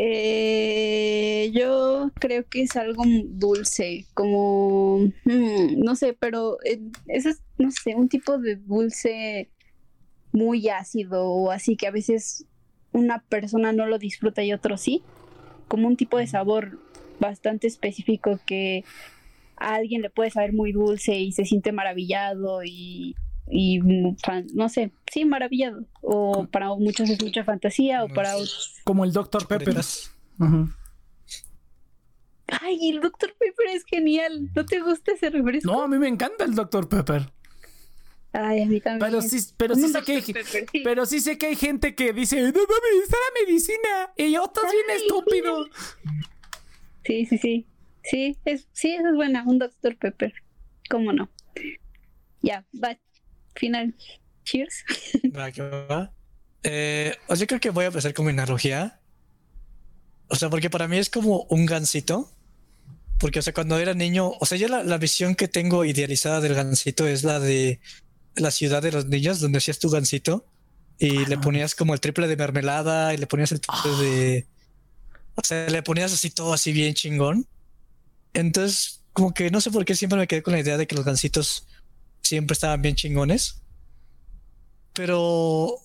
Eh, 0.01 1.51
yo 1.53 2.13
creo 2.21 2.49
que 2.49 2.63
es 2.63 2.77
algo 2.77 3.03
dulce, 3.25 4.07
como, 4.15 4.99
hmm, 5.25 5.81
no 5.83 5.97
sé, 5.97 6.13
pero 6.13 6.59
eh, 6.65 6.81
eso 7.09 7.31
es, 7.31 7.43
no 7.59 7.73
sé, 7.73 7.97
un 7.97 8.09
tipo 8.09 8.39
de 8.39 8.55
dulce 8.55 9.51
muy 10.31 10.69
ácido 10.69 11.29
o 11.29 11.51
así 11.51 11.77
que 11.77 11.89
a 11.89 11.91
veces 11.91 12.47
una 12.93 13.25
persona 13.25 13.73
no 13.73 13.87
lo 13.87 13.99
disfruta 13.99 14.45
y 14.45 14.53
otro 14.53 14.77
sí, 14.77 15.03
como 15.67 15.89
un 15.89 15.97
tipo 15.97 16.17
de 16.19 16.29
sabor 16.29 16.79
bastante 17.19 17.67
específico 17.67 18.39
que 18.47 18.85
a 19.57 19.75
alguien 19.75 20.03
le 20.03 20.11
puede 20.11 20.31
saber 20.31 20.53
muy 20.53 20.71
dulce 20.71 21.17
y 21.19 21.33
se 21.33 21.45
siente 21.45 21.73
maravillado 21.73 22.63
y 22.65 23.17
y 23.51 23.79
no 23.79 24.69
sé, 24.69 24.93
sí, 25.11 25.25
maravillado. 25.25 25.85
O 26.03 26.47
para 26.47 26.69
muchos 26.75 27.09
es 27.11 27.23
mucha 27.23 27.45
fantasía, 27.45 28.05
o 28.05 28.09
para 28.09 28.37
otros. 28.37 28.77
Como 28.85 29.05
el 29.05 29.13
Dr. 29.13 29.47
Pepper. 29.47 29.77
Uh 29.77 30.45
-huh. 30.45 30.75
Ay, 32.49 32.91
el 32.91 33.01
Dr. 33.01 33.35
Pepper 33.39 33.67
es 33.75 33.85
genial. 33.85 34.51
¿No 34.55 34.65
te 34.65 34.81
gusta 34.81 35.13
ese 35.13 35.31
refresco? 35.31 35.71
No, 35.71 35.83
a 35.83 35.89
mí 35.89 35.99
me 35.99 36.09
encanta 36.09 36.45
el 36.45 36.55
Dr. 36.55 36.89
Pepper. 36.89 37.31
Ay, 38.33 38.63
a 38.63 38.67
mí 38.67 38.81
también. 38.81 39.11
Pero 39.11 39.23
sí, 39.23 39.39
pero 39.57 39.75
sí, 39.75 39.89
sé 39.89 40.03
que 40.03 40.13
hay, 40.13 40.23
Pepper, 40.23 40.67
sí. 40.71 40.81
pero 40.85 41.07
sí 41.07 41.21
sé 41.21 41.39
que 41.39 41.47
hay 41.47 41.57
gente 41.57 41.95
que 41.95 42.13
dice, 42.13 42.41
no 42.41 42.47
mames, 42.47 43.05
está 43.05 43.17
la 43.17 43.47
medicina. 43.47 44.13
Y 44.17 44.33
yo, 44.33 44.45
estás 44.45 44.71
bien 44.71 44.97
estúpido. 44.97 45.67
Sí, 47.05 47.27
sí, 47.27 47.39
sí. 47.39 47.67
Sí, 48.03 48.37
es, 48.45 48.69
sí, 48.73 48.95
esa 48.95 49.11
es 49.11 49.15
buena, 49.15 49.45
un 49.47 49.59
Dr. 49.59 49.97
Pepper. 49.97 50.33
¿Cómo 50.89 51.13
no? 51.13 51.29
Ya, 52.41 52.65
va, 52.83 52.97
final. 53.59 53.95
Cheers. 54.45 54.85
Va, 55.37 55.51
que 55.53 55.63
va. 55.63 56.13
Eh, 56.63 57.15
o 57.27 57.37
sea, 57.37 57.43
yo 57.43 57.47
creo 57.47 57.61
que 57.61 57.71
voy 57.71 57.85
a 57.85 57.89
empezar 57.89 58.15
con 58.15 58.25
mi 58.25 58.33
analogía. 58.33 59.01
O 60.29 60.37
sea, 60.37 60.51
porque 60.51 60.71
para 60.71 60.89
mí 60.89 60.99
es 60.99 61.11
como 61.11 61.47
un 61.51 61.67
gansito. 61.67 62.33
Porque, 63.19 63.41
o 63.41 63.43
sea, 63.43 63.53
cuando 63.53 63.79
era 63.79 63.95
niño, 63.95 64.33
o 64.39 64.47
sea, 64.47 64.59
yo 64.59 64.69
la, 64.69 64.85
la 64.85 64.99
visión 64.99 65.35
que 65.35 65.49
tengo 65.49 65.85
idealizada 65.85 66.41
del 66.41 66.55
gansito 66.55 67.07
es 67.07 67.25
la 67.25 67.41
de 67.41 67.81
la 68.37 68.51
ciudad 68.51 68.81
de 68.81 68.93
los 68.93 69.07
niños, 69.07 69.41
donde 69.41 69.59
hacías 69.59 69.79
tu 69.79 69.91
gansito 69.91 70.47
y 70.99 71.25
ah, 71.25 71.29
le 71.29 71.39
ponías 71.39 71.75
como 71.75 71.95
el 71.95 72.01
triple 72.01 72.27
de 72.27 72.37
mermelada 72.37 73.15
y 73.15 73.17
le 73.17 73.27
ponías 73.27 73.53
el 73.53 73.61
triple 73.61 73.91
ah. 73.95 74.01
de. 74.01 74.47
O 75.37 75.43
sea, 75.45 75.69
le 75.69 75.83
ponías 75.83 76.13
así 76.13 76.31
todo 76.31 76.53
así 76.53 76.73
bien 76.73 76.95
chingón. 76.95 77.47
Entonces, 78.35 79.03
como 79.13 79.33
que 79.33 79.51
no 79.51 79.61
sé 79.61 79.71
por 79.71 79.85
qué 79.85 79.95
siempre 79.95 80.19
me 80.19 80.27
quedé 80.27 80.43
con 80.43 80.53
la 80.53 80.61
idea 80.61 80.77
de 80.77 80.87
que 80.87 80.97
los 80.97 81.05
gansitos 81.05 81.67
siempre 82.29 82.53
estaban 82.53 82.83
bien 82.83 82.95
chingones. 82.95 83.63
Pero, 84.93 85.21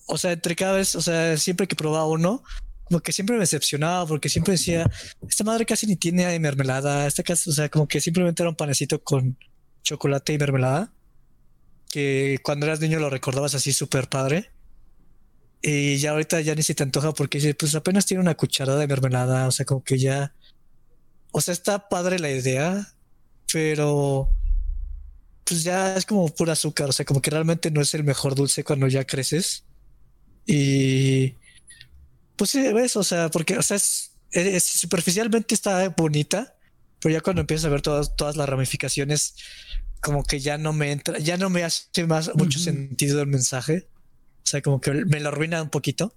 o 0.07 0.17
sea, 0.17 0.31
entre 0.31 0.55
cada 0.55 0.73
vez, 0.73 0.95
o 0.95 1.01
sea, 1.01 1.37
siempre 1.37 1.67
que 1.67 1.75
probaba 1.75 2.07
uno, 2.07 2.43
como 2.83 2.99
que 2.99 3.13
siempre 3.13 3.35
me 3.35 3.41
decepcionaba 3.41 4.05
porque 4.05 4.29
siempre 4.29 4.53
decía, 4.53 4.89
esta 5.27 5.43
madre 5.43 5.65
casi 5.65 5.87
ni 5.87 5.95
tiene 5.95 6.37
mermelada, 6.39 7.07
esta 7.07 7.23
casa, 7.23 7.49
o 7.49 7.53
sea, 7.53 7.69
como 7.69 7.87
que 7.87 8.01
simplemente 8.01 8.43
era 8.43 8.49
un 8.49 8.55
panecito 8.55 9.01
con 9.03 9.37
chocolate 9.83 10.33
y 10.33 10.37
mermelada, 10.37 10.91
que 11.89 12.39
cuando 12.43 12.65
eras 12.65 12.79
niño 12.81 12.99
lo 12.99 13.09
recordabas 13.09 13.55
así 13.55 13.71
súper 13.71 14.09
padre. 14.09 14.51
Y 15.61 15.95
ya 15.97 16.11
ahorita 16.11 16.41
ya 16.41 16.55
ni 16.55 16.63
se 16.63 16.75
te 16.75 16.83
antoja 16.83 17.13
porque 17.13 17.55
pues 17.57 17.73
apenas 17.73 18.05
tiene 18.05 18.19
una 18.21 18.35
cucharada 18.35 18.79
de 18.79 18.87
mermelada, 18.87 19.47
o 19.47 19.51
sea, 19.51 19.65
como 19.65 19.81
que 19.81 19.97
ya, 19.97 20.33
o 21.31 21.39
sea, 21.39 21.53
está 21.53 21.87
padre 21.87 22.19
la 22.19 22.31
idea, 22.31 22.93
pero 23.51 24.29
pues 25.45 25.63
ya 25.63 25.95
es 25.95 26.05
como 26.05 26.27
pura 26.29 26.53
azúcar, 26.53 26.89
o 26.89 26.91
sea, 26.91 27.05
como 27.05 27.21
que 27.21 27.31
realmente 27.31 27.71
no 27.71 27.81
es 27.81 27.93
el 27.93 28.03
mejor 28.03 28.35
dulce 28.35 28.63
cuando 28.63 28.87
ya 28.87 29.05
creces. 29.05 29.65
Y 30.45 31.35
pues 32.35 32.51
sí, 32.51 32.73
ves, 32.73 32.95
o 32.95 33.03
sea, 33.03 33.29
porque, 33.29 33.57
o 33.57 33.61
sea, 33.63 33.77
es, 33.77 34.11
es, 34.31 34.63
superficialmente 34.63 35.53
está 35.53 35.89
bonita, 35.89 36.55
pero 36.99 37.13
ya 37.13 37.21
cuando 37.21 37.41
empiezas 37.41 37.65
a 37.65 37.69
ver 37.69 37.81
todas, 37.81 38.15
todas 38.15 38.35
las 38.35 38.47
ramificaciones, 38.47 39.35
como 40.01 40.23
que 40.23 40.39
ya 40.39 40.57
no 40.57 40.73
me 40.73 40.91
entra, 40.91 41.19
ya 41.19 41.37
no 41.37 41.49
me 41.49 41.63
hace 41.63 42.05
más 42.07 42.33
mucho 42.35 42.59
uh 42.59 42.61
-huh. 42.61 42.65
sentido 42.65 43.21
el 43.21 43.27
mensaje. 43.27 43.87
O 44.43 44.45
sea, 44.45 44.61
como 44.61 44.81
que 44.81 44.91
me 44.91 45.19
lo 45.19 45.29
arruina 45.29 45.61
un 45.61 45.69
poquito. 45.69 46.13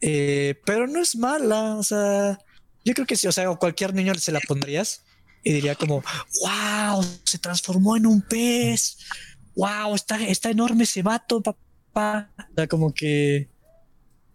Eh, 0.00 0.60
pero 0.66 0.86
no 0.86 1.00
es 1.00 1.16
mala, 1.16 1.76
o 1.76 1.82
sea, 1.82 2.38
yo 2.84 2.94
creo 2.94 3.06
que 3.06 3.16
sí, 3.16 3.26
o 3.26 3.32
sea, 3.32 3.48
cualquier 3.56 3.94
niño 3.94 4.14
se 4.16 4.32
la 4.32 4.40
pondrías 4.40 5.02
y 5.42 5.52
diría 5.52 5.74
como, 5.74 6.02
wow, 6.42 7.04
se 7.24 7.38
transformó 7.38 7.96
en 7.96 8.06
un 8.06 8.22
pez, 8.22 8.98
wow, 9.56 9.94
está, 9.94 10.22
está 10.26 10.50
enorme 10.50 10.84
ese 10.84 11.02
vato, 11.02 11.42
papá. 11.42 12.30
O 12.38 12.54
sea, 12.54 12.66
como 12.66 12.92
que, 12.92 13.48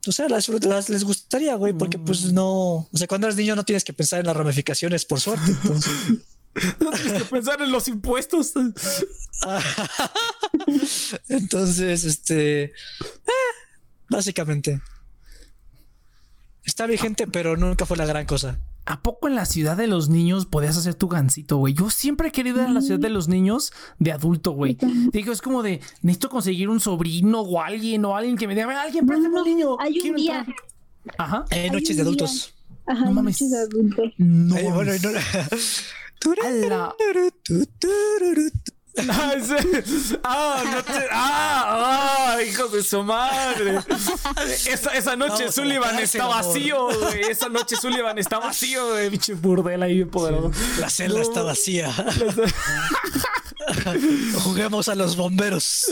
o 0.08 0.12
sea, 0.12 0.28
las, 0.28 0.50
las 0.50 0.90
les 0.90 1.04
gustaría, 1.04 1.56
güey, 1.56 1.74
porque 1.74 1.98
pues 1.98 2.32
no, 2.34 2.90
o 2.92 2.94
sea, 2.94 3.08
cuando 3.08 3.28
eres 3.28 3.38
niño 3.38 3.56
no 3.56 3.64
tienes 3.64 3.84
que 3.84 3.94
pensar 3.94 4.20
en 4.20 4.28
las 4.28 4.36
ramificaciones, 4.36 5.06
por 5.06 5.20
suerte. 5.20 5.52
Entonces, 5.52 5.92
No 6.80 6.92
tienes 6.92 7.24
que 7.24 7.30
pensar 7.30 7.62
en 7.62 7.72
los 7.72 7.88
impuestos. 7.88 8.54
Entonces, 11.30 12.04
este. 12.04 12.64
eh, 12.64 12.72
básicamente. 14.10 14.82
Está 16.66 16.86
vigente, 16.88 17.28
pero 17.28 17.58
nunca 17.58 17.86
fue 17.86 17.98
la 17.98 18.06
gran 18.06 18.26
cosa. 18.26 18.60
¿A 18.86 19.02
poco 19.02 19.28
en 19.30 19.36
la 19.36 19.46
ciudad 19.46 19.78
de 19.78 19.88
los 19.88 20.10
niños 20.10 20.46
podías 20.46 20.78
hacer 20.78 20.96
tu 20.96 21.08
gancito, 21.08 21.58
güey? 21.58 21.74
Yo 21.74 21.90
siempre 21.90 22.30
he 22.30 22.32
querido 22.32 22.62
ir 22.62 22.68
a 22.68 22.72
la 22.72 22.82
ciudad 22.82 23.00
de 23.00 23.10
los 23.10 23.28
niños 23.30 23.72
de 24.00 24.12
adulto, 24.12 24.52
güey. 24.52 24.78
Digo, 25.12 25.32
es 25.32 25.42
como 25.42 25.64
de, 25.64 25.80
necesito 26.02 26.30
conseguir 26.30 26.70
un 26.70 26.80
sobrino 26.82 27.42
o 27.42 27.62
alguien 27.62 28.04
o 28.06 28.16
alguien 28.16 28.38
que 28.38 28.48
me 28.48 28.56
diga, 28.56 28.66
a 28.66 28.70
ver, 28.70 28.78
alguien, 28.78 29.06
préstame 29.06 29.38
al 29.40 29.46
niño. 29.46 29.78
Hay 29.80 29.98
un 30.10 30.16
día. 30.16 30.40
entrar". 30.40 30.56
Ajá. 31.18 31.46
Eh, 31.52 31.70
noches 31.72 31.92
un 31.92 31.96
de 31.98 32.02
adultos. 32.02 32.54
Ajá, 32.86 33.06
No 33.06 33.12
mames. 33.14 33.42
noches 33.42 33.52
de 33.52 33.58
adultos. 33.58 34.14
No. 34.18 34.58
Eh, 34.58 34.72
bueno, 34.74 34.92
no- 35.02 35.12
Ah, 39.10 39.34
ese- 39.36 40.20
ah, 40.24 40.64
no 40.72 40.84
te- 40.84 41.08
ah, 41.12 42.36
ah, 42.38 42.42
hijo 42.44 42.68
de 42.68 42.84
su 42.84 43.02
madre. 43.04 43.80
Esa, 44.68 44.92
esa 44.92 45.16
noche 45.16 45.52
Sullivan 45.52 45.98
está 45.98 46.28
vacío, 46.28 46.90
güey. 47.00 47.22
Esa 47.22 47.50
noche 47.50 47.76
Sullivan 47.76 48.20
está 48.20 48.38
vacío, 48.38 48.90
güey. 48.90 49.10
Pinche 49.10 49.34
burdel 49.34 49.82
ahí 49.82 49.96
bien 49.96 50.10
poderoso. 50.10 50.52
La 50.80 50.92
celda 50.92 51.22
está 51.22 51.42
vacía. 51.42 51.92
Juguemos 54.44 54.88
a 54.90 54.96
los 54.96 55.16
bomberos. 55.16 55.86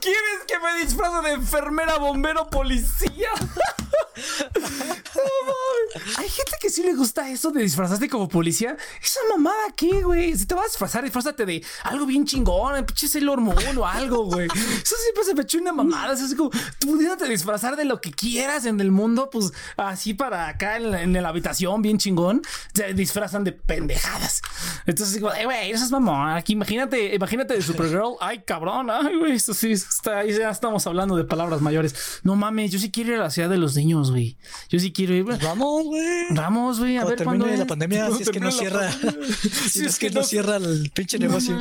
¿Quieres 0.00 0.38
que 0.48 0.58
me 0.58 0.84
disfrace 0.84 1.28
de 1.28 1.34
enfermera, 1.34 1.98
bombero, 1.98 2.48
policía? 2.48 3.28
Hay 6.22 6.28
gente 6.28 6.52
que 6.60 6.70
sí 6.70 6.84
le 6.84 6.94
gusta 6.94 7.28
eso 7.30 7.50
de 7.50 7.62
disfrazarte 7.62 8.08
como 8.08 8.28
policía. 8.28 8.76
Esa 9.02 9.18
mamada, 9.28 9.56
¿qué, 9.76 10.02
güey? 10.02 10.38
Si 10.38 10.46
te 10.46 10.54
vas 10.54 10.66
a 10.66 10.68
disfrazar, 10.68 11.02
disfrázate 11.02 11.44
de 11.44 11.64
algo 11.82 12.06
bien 12.06 12.24
chingón, 12.24 12.86
pinche 12.86 13.08
Sailor 13.08 13.40
Moon 13.40 13.76
o 13.76 13.84
algo, 13.84 14.26
güey. 14.26 14.46
Eso 14.46 14.94
siempre 15.02 15.24
se 15.24 15.34
me 15.34 15.42
echó 15.42 15.58
una 15.58 15.72
mamada. 15.72 16.14
Eso 16.14 16.26
es 16.26 16.36
como, 16.36 16.50
tú 16.78 16.92
pudiéndote 16.92 17.28
disfrazar 17.28 17.74
de 17.74 17.86
lo 17.86 18.00
que 18.00 18.12
quieras 18.12 18.66
en 18.66 18.80
el 18.80 18.92
mundo, 18.92 19.30
pues 19.32 19.52
así 19.76 20.14
para 20.14 20.46
acá 20.46 20.76
en 20.76 21.12
la, 21.12 21.28
habitación, 21.28 21.82
bien 21.82 21.98
chingón, 21.98 22.42
se 22.72 22.94
disfrazan 22.94 23.42
de 23.42 23.50
pendejadas. 23.50 24.42
Entonces, 24.86 25.16
digo, 25.16 25.34
eh, 25.34 25.44
güey, 25.44 25.72
eso 25.72 25.84
es 25.84 25.90
mamón. 25.90 26.30
Aquí 26.30 26.52
imagínate, 26.52 27.16
imagínate 27.16 27.54
de 27.54 27.62
Supergirl. 27.62 28.14
Ay, 28.20 28.44
cabrón. 28.46 28.90
Ay, 28.90 29.18
güey, 29.18 29.32
eso 29.32 29.54
sí, 29.54 29.72
está, 29.72 30.24
ya 30.24 30.50
estamos 30.50 30.86
hablando 30.86 31.16
de 31.16 31.24
palabras 31.24 31.60
mayores. 31.60 32.20
No 32.22 32.36
mames, 32.36 32.70
yo 32.70 32.78
sí 32.78 32.92
quiero 32.92 33.10
ir 33.10 33.18
a 33.18 33.24
la 33.24 33.30
ciudad 33.30 33.50
de 33.50 33.58
los 33.58 33.74
niños, 33.74 34.12
güey. 34.12 34.36
Yo 34.68 34.78
sí 34.78 34.92
quiero 34.92 35.14
ir. 35.14 35.24
Vamos, 35.24 35.82
güey. 35.82 36.11
Vamos, 36.30 36.78
güey, 36.78 36.96
a 36.96 37.02
Cuando 37.02 37.16
ver 37.16 37.24
cuándo 37.24 37.46
la 37.46 37.66
pandemia, 37.66 37.98
Cuando 38.06 38.16
si 38.16 38.22
es 38.22 38.30
que 38.30 38.40
no 38.40 38.50
cierra, 38.50 38.90
si 39.70 39.84
es 39.84 39.98
que 39.98 40.10
no 40.10 40.22
cierra 40.22 40.56
el 40.56 40.90
pinche 40.94 41.18
negocio. 41.18 41.58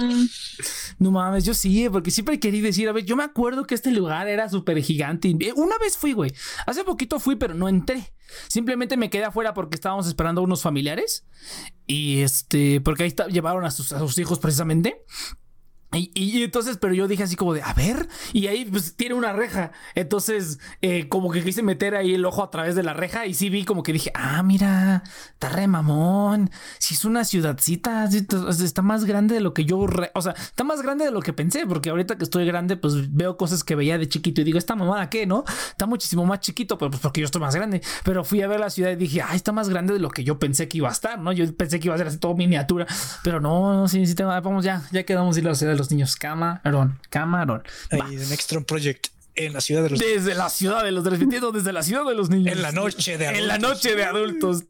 No 1.00 1.12
mames, 1.12 1.44
yo 1.46 1.54
sí, 1.54 1.88
porque 1.92 2.12
siempre 2.12 2.40
quería 2.40 2.62
decir, 2.62 2.88
a 2.88 2.92
ver, 2.92 3.06
yo 3.06 3.16
me 3.16 3.24
acuerdo 3.24 3.66
que 3.66 3.76
este 3.76 3.92
lugar 3.92 4.28
era 4.28 4.50
súper 4.50 4.82
gigante. 4.82 5.36
Eh, 5.40 5.54
Una 5.56 5.78
vez 5.78 5.98
fui, 5.98 6.14
güey. 6.14 6.32
Hace 6.66 6.84
poquito 6.84 7.20
fui, 7.20 7.36
pero 7.36 7.54
no 7.54 7.68
entré. 7.68 8.14
Simplemente 8.48 8.96
me 8.98 9.10
quedé 9.10 9.26
afuera 9.26 9.54
porque 9.54 9.76
estábamos 9.76 10.08
esperando 10.08 10.42
a 10.42 10.44
unos 10.44 10.62
familiares. 10.62 11.26
Y 11.88 12.22
este, 12.22 12.80
porque 12.82 13.04
ahí 13.04 13.10
está- 13.10 13.28
llevaron 13.28 13.66
a 13.66 13.72
sus, 13.72 13.92
a 13.92 14.00
sus 14.00 14.18
hijos 14.20 14.40
precisamente. 14.40 15.04
Y, 15.94 16.10
y- 16.14 16.40
y 16.40 16.44
entonces, 16.44 16.78
pero 16.78 16.94
yo 16.94 17.08
dije 17.08 17.24
así 17.24 17.36
como 17.36 17.54
de, 17.54 17.62
a 17.62 17.74
ver, 17.74 18.08
y 18.32 18.48
ahí 18.48 18.64
pues 18.66 18.96
tiene 18.96 19.14
una 19.16 19.34
reja. 19.34 19.72
Entonces, 19.94 20.60
eh, 20.82 21.10
como 21.10 21.32
que 21.32 21.44
quise 21.44 21.64
meter 21.64 21.96
ahí 21.96 22.14
el 22.14 22.24
ojo 22.26 22.44
a 22.44 22.50
través 22.50 22.76
de 22.76 22.84
la 22.84 22.94
reja 22.94 23.26
y 23.26 23.34
sí 23.34 23.50
vi 23.50 23.66
como 23.66 23.84
que 23.84 23.92
dije, 23.92 24.12
ah, 24.16 24.42
mira, 24.42 25.04
está 25.34 25.50
re 25.50 25.68
mamón. 25.68 26.50
Si 26.80 26.94
es 26.94 27.04
una 27.04 27.26
ciudadcita, 27.26 28.06
está 28.06 28.82
más 28.82 29.04
grande 29.06 29.36
de 29.36 29.42
lo 29.42 29.54
que 29.54 29.66
yo, 29.66 29.80
o 30.14 30.22
sea, 30.22 30.32
está 30.32 30.64
más 30.64 30.82
grande 30.82 31.04
de 31.06 31.12
lo 31.12 31.22
que 31.22 31.34
pensé, 31.34 31.66
porque 31.68 31.90
ahorita 31.90 32.18
que 32.18 32.24
estoy 32.24 32.46
grande, 32.46 32.78
pues 32.78 33.14
veo 33.14 33.36
cosas 33.36 33.64
que 33.64 33.76
veía 33.76 33.98
de 33.98 34.08
chiquito 34.08 34.42
y 34.42 34.44
digo, 34.46 34.58
esta 34.58 34.76
mamada, 34.76 35.10
¿qué, 35.10 35.26
no? 35.26 35.44
Está 35.72 35.88
muchísimo 35.88 36.26
más 36.26 36.40
chiquito, 36.40 36.78
pero 36.78 36.90
pues 36.92 37.02
porque 37.02 37.20
yo 37.22 37.26
estoy 37.26 37.42
más 37.42 37.56
grande. 37.56 37.82
Pero 38.06 38.24
fui 38.24 38.42
a 38.42 38.48
ver 38.48 38.60
la 38.62 38.70
ciudad 38.70 38.92
y 38.92 38.96
dije, 38.96 39.22
ay, 39.22 39.36
está 39.36 39.52
más 39.52 39.68
grande 39.68 39.94
de 39.94 40.00
lo 40.00 40.10
que 40.10 40.24
yo 40.24 40.40
pensé 40.40 40.68
que 40.70 40.78
iba 40.78 40.88
a 40.88 40.94
estar, 40.94 41.20
¿no? 41.20 41.34
Yo 41.34 41.54
pensé 41.56 41.80
que 41.82 41.88
iba 41.90 41.96
a 41.96 41.98
ser 41.98 42.08
así 42.08 42.18
todo 42.18 42.34
miniatura, 42.36 42.88
pero 43.24 43.42
no, 43.42 43.74
no, 43.74 43.88
sí, 43.90 44.06
sí, 44.06 44.16
te- 44.16 44.24
vamos 44.24 44.64
ya, 44.64 44.84
ya 44.92 45.04
quedamos 45.04 45.38
a 45.38 45.42
la 45.42 45.56
ciudad 45.56 45.81
los 45.82 45.92
niños. 45.92 46.16
Camarón, 46.16 47.00
camarón. 47.10 47.64
Ahí, 47.92 48.18
The 48.18 48.26
Next 48.28 48.50
Tron 48.50 48.64
Project 48.66 49.08
en 49.34 49.54
la 49.54 49.62
ciudad 49.62 49.82
de 49.84 49.92
los 49.92 50.00
Desde 50.00 50.36
la 50.36 50.50
ciudad 50.50 50.84
de 50.84 50.92
los 50.92 51.06
transmitiendo 51.06 51.54
desde 51.54 51.72
la 51.72 51.84
ciudad 51.84 52.04
de 52.06 52.16
los 52.16 52.30
niños. 52.30 52.54
En 52.54 52.62
la 52.62 52.74
noche 52.74 53.18
de 53.18 53.28
En 53.28 53.48
la 53.48 53.54
adultos. 53.56 53.78
noche 53.86 53.96
de 53.96 54.04
adultos. 54.04 54.64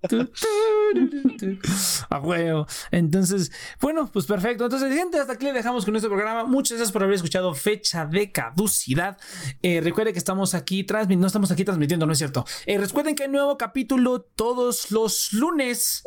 A 2.10 2.18
huevo. 2.20 2.66
Entonces, 2.90 3.52
bueno, 3.80 4.10
pues 4.12 4.26
perfecto. 4.26 4.64
Entonces, 4.64 4.92
gente, 4.92 5.18
hasta 5.20 5.34
aquí 5.34 5.44
le 5.46 5.52
dejamos 5.52 5.84
con 5.84 5.94
este 5.96 6.08
programa. 6.08 6.44
Muchas 6.44 6.78
gracias 6.78 6.92
por 6.92 7.02
haber 7.04 7.14
escuchado 7.14 7.54
Fecha 7.54 8.04
de 8.06 8.32
Caducidad. 8.32 9.16
Eh, 9.62 9.80
recuerde 9.80 10.12
que 10.12 10.18
estamos 10.18 10.54
aquí 10.54 10.82
transmitiendo, 10.84 11.22
no 11.22 11.26
estamos 11.28 11.50
aquí 11.50 11.64
transmitiendo, 11.64 12.06
¿no 12.06 12.12
es 12.12 12.18
cierto? 12.18 12.44
Eh, 12.66 12.78
recuerden 12.78 13.14
que 13.14 13.22
hay 13.24 13.28
nuevo 13.30 13.56
capítulo 13.58 14.20
todos 14.22 14.90
los 14.90 15.32
lunes. 15.32 16.02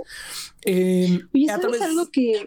Eh, 0.65 1.21
Oye, 1.33 1.49
a 1.49 1.55
¿sabes 1.55 1.79
través- 1.79 1.81
algo 1.81 2.09
que. 2.11 2.45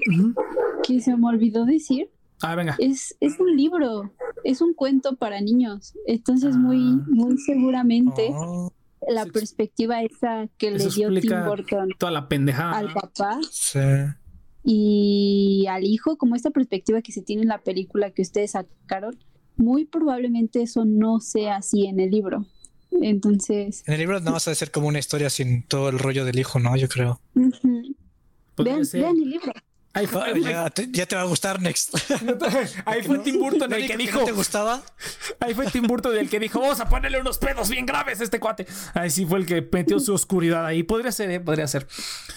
Que 0.87 1.01
se 1.01 1.17
me 1.17 1.27
olvidó 1.29 1.65
decir? 1.65 2.11
Ah, 2.43 2.55
venga. 2.57 2.77
Es, 2.79 3.17
es 3.21 3.39
un 3.41 3.57
libro, 3.57 4.13
es 4.45 4.61
un 4.61 4.75
cuento 4.75 5.17
para 5.17 5.41
niños. 5.41 5.95
Entonces, 6.07 6.57
muy, 6.57 6.79
Ah. 6.79 7.05
muy 7.09 7.39
seguramente 7.39 8.29
Oh, 8.33 8.73
la 9.09 9.25
perspectiva 9.27 10.03
esa 10.03 10.49
que 10.59 10.71
le 10.73 10.87
dio 10.89 11.09
Tim 11.21 11.33
Burton 11.47 11.89
Toda 11.99 12.13
la 12.13 12.29
pendejada. 12.29 12.77
al 12.79 12.93
papá 12.93 13.39
sí. 13.51 13.79
y 14.63 15.67
al 15.69 15.85
hijo, 15.85 16.17
como 16.17 16.35
esta 16.37 16.51
perspectiva 16.51 17.03
que 17.03 17.13
se 17.13 17.23
tiene 17.23 17.43
en 17.43 17.49
la 17.49 17.59
película 17.63 18.11
que 18.11 18.23
ustedes 18.23 18.53
sacaron, 18.53 19.17
muy 19.57 19.85
probablemente 19.85 20.63
eso 20.63 20.85
no 20.85 21.21
sea 21.21 21.57
así 21.57 21.87
en 21.87 22.01
el 22.01 22.11
libro. 22.11 22.47
Entonces, 23.03 23.83
En 23.87 23.95
el 23.95 24.01
libro 24.01 24.21
no 24.21 24.33
vas 24.33 24.49
a 24.49 24.55
ser 24.55 24.71
como 24.71 24.87
una 24.89 24.99
historia 25.01 25.29
sin 25.31 25.63
todo 25.67 25.89
el 25.89 25.99
rollo 25.99 26.25
del 26.25 26.39
hijo, 26.39 26.59
¿no? 26.61 26.77
Yo 26.77 26.89
creo. 26.89 27.21
vean, 27.35 28.83
vean 28.93 29.17
el 29.17 29.31
libro. 29.31 29.53
Ahí 29.95 30.07
fue, 30.07 30.23
Ay, 30.25 30.43
ya, 30.43 30.69
te, 30.71 30.89
ya 30.91 31.07
te 31.07 31.15
va 31.17 31.23
a 31.23 31.27
gustar 31.27 31.63
Next. 31.63 31.95
ahí 32.85 33.03
fue 33.07 33.19
Tim 33.21 33.39
Burton 33.39 33.71
¿No 33.71 33.77
el 33.77 33.87
que 33.87 33.97
dijo 33.97 34.05
dijo. 34.11 34.19
¿No 34.21 34.25
te 34.27 34.33
gustaba? 34.33 34.83
Ahí 35.41 35.55
fue 35.55 35.67
Tim 35.67 35.87
Burton 35.87 36.17
el 36.17 36.29
que 36.29 36.41
dijo, 36.41 36.61
vamos 36.61 36.81
a 36.81 36.89
ponerle 36.89 37.21
unos 37.21 37.39
pedos 37.39 37.69
bien 37.69 37.87
graves 37.87 38.21
a 38.21 38.25
este 38.25 38.41
cuate. 38.41 38.67
Ahí 38.95 39.09
sí 39.11 39.25
fue 39.25 39.39
el 39.39 39.47
que 39.47 39.67
metió 39.73 40.01
su 40.01 40.13
oscuridad 40.13 40.67
ahí. 40.67 40.83
Podría 40.83 41.13
ser, 41.13 41.31
¿eh? 41.31 41.39
Podría 41.41 41.69
ser. 41.69 41.87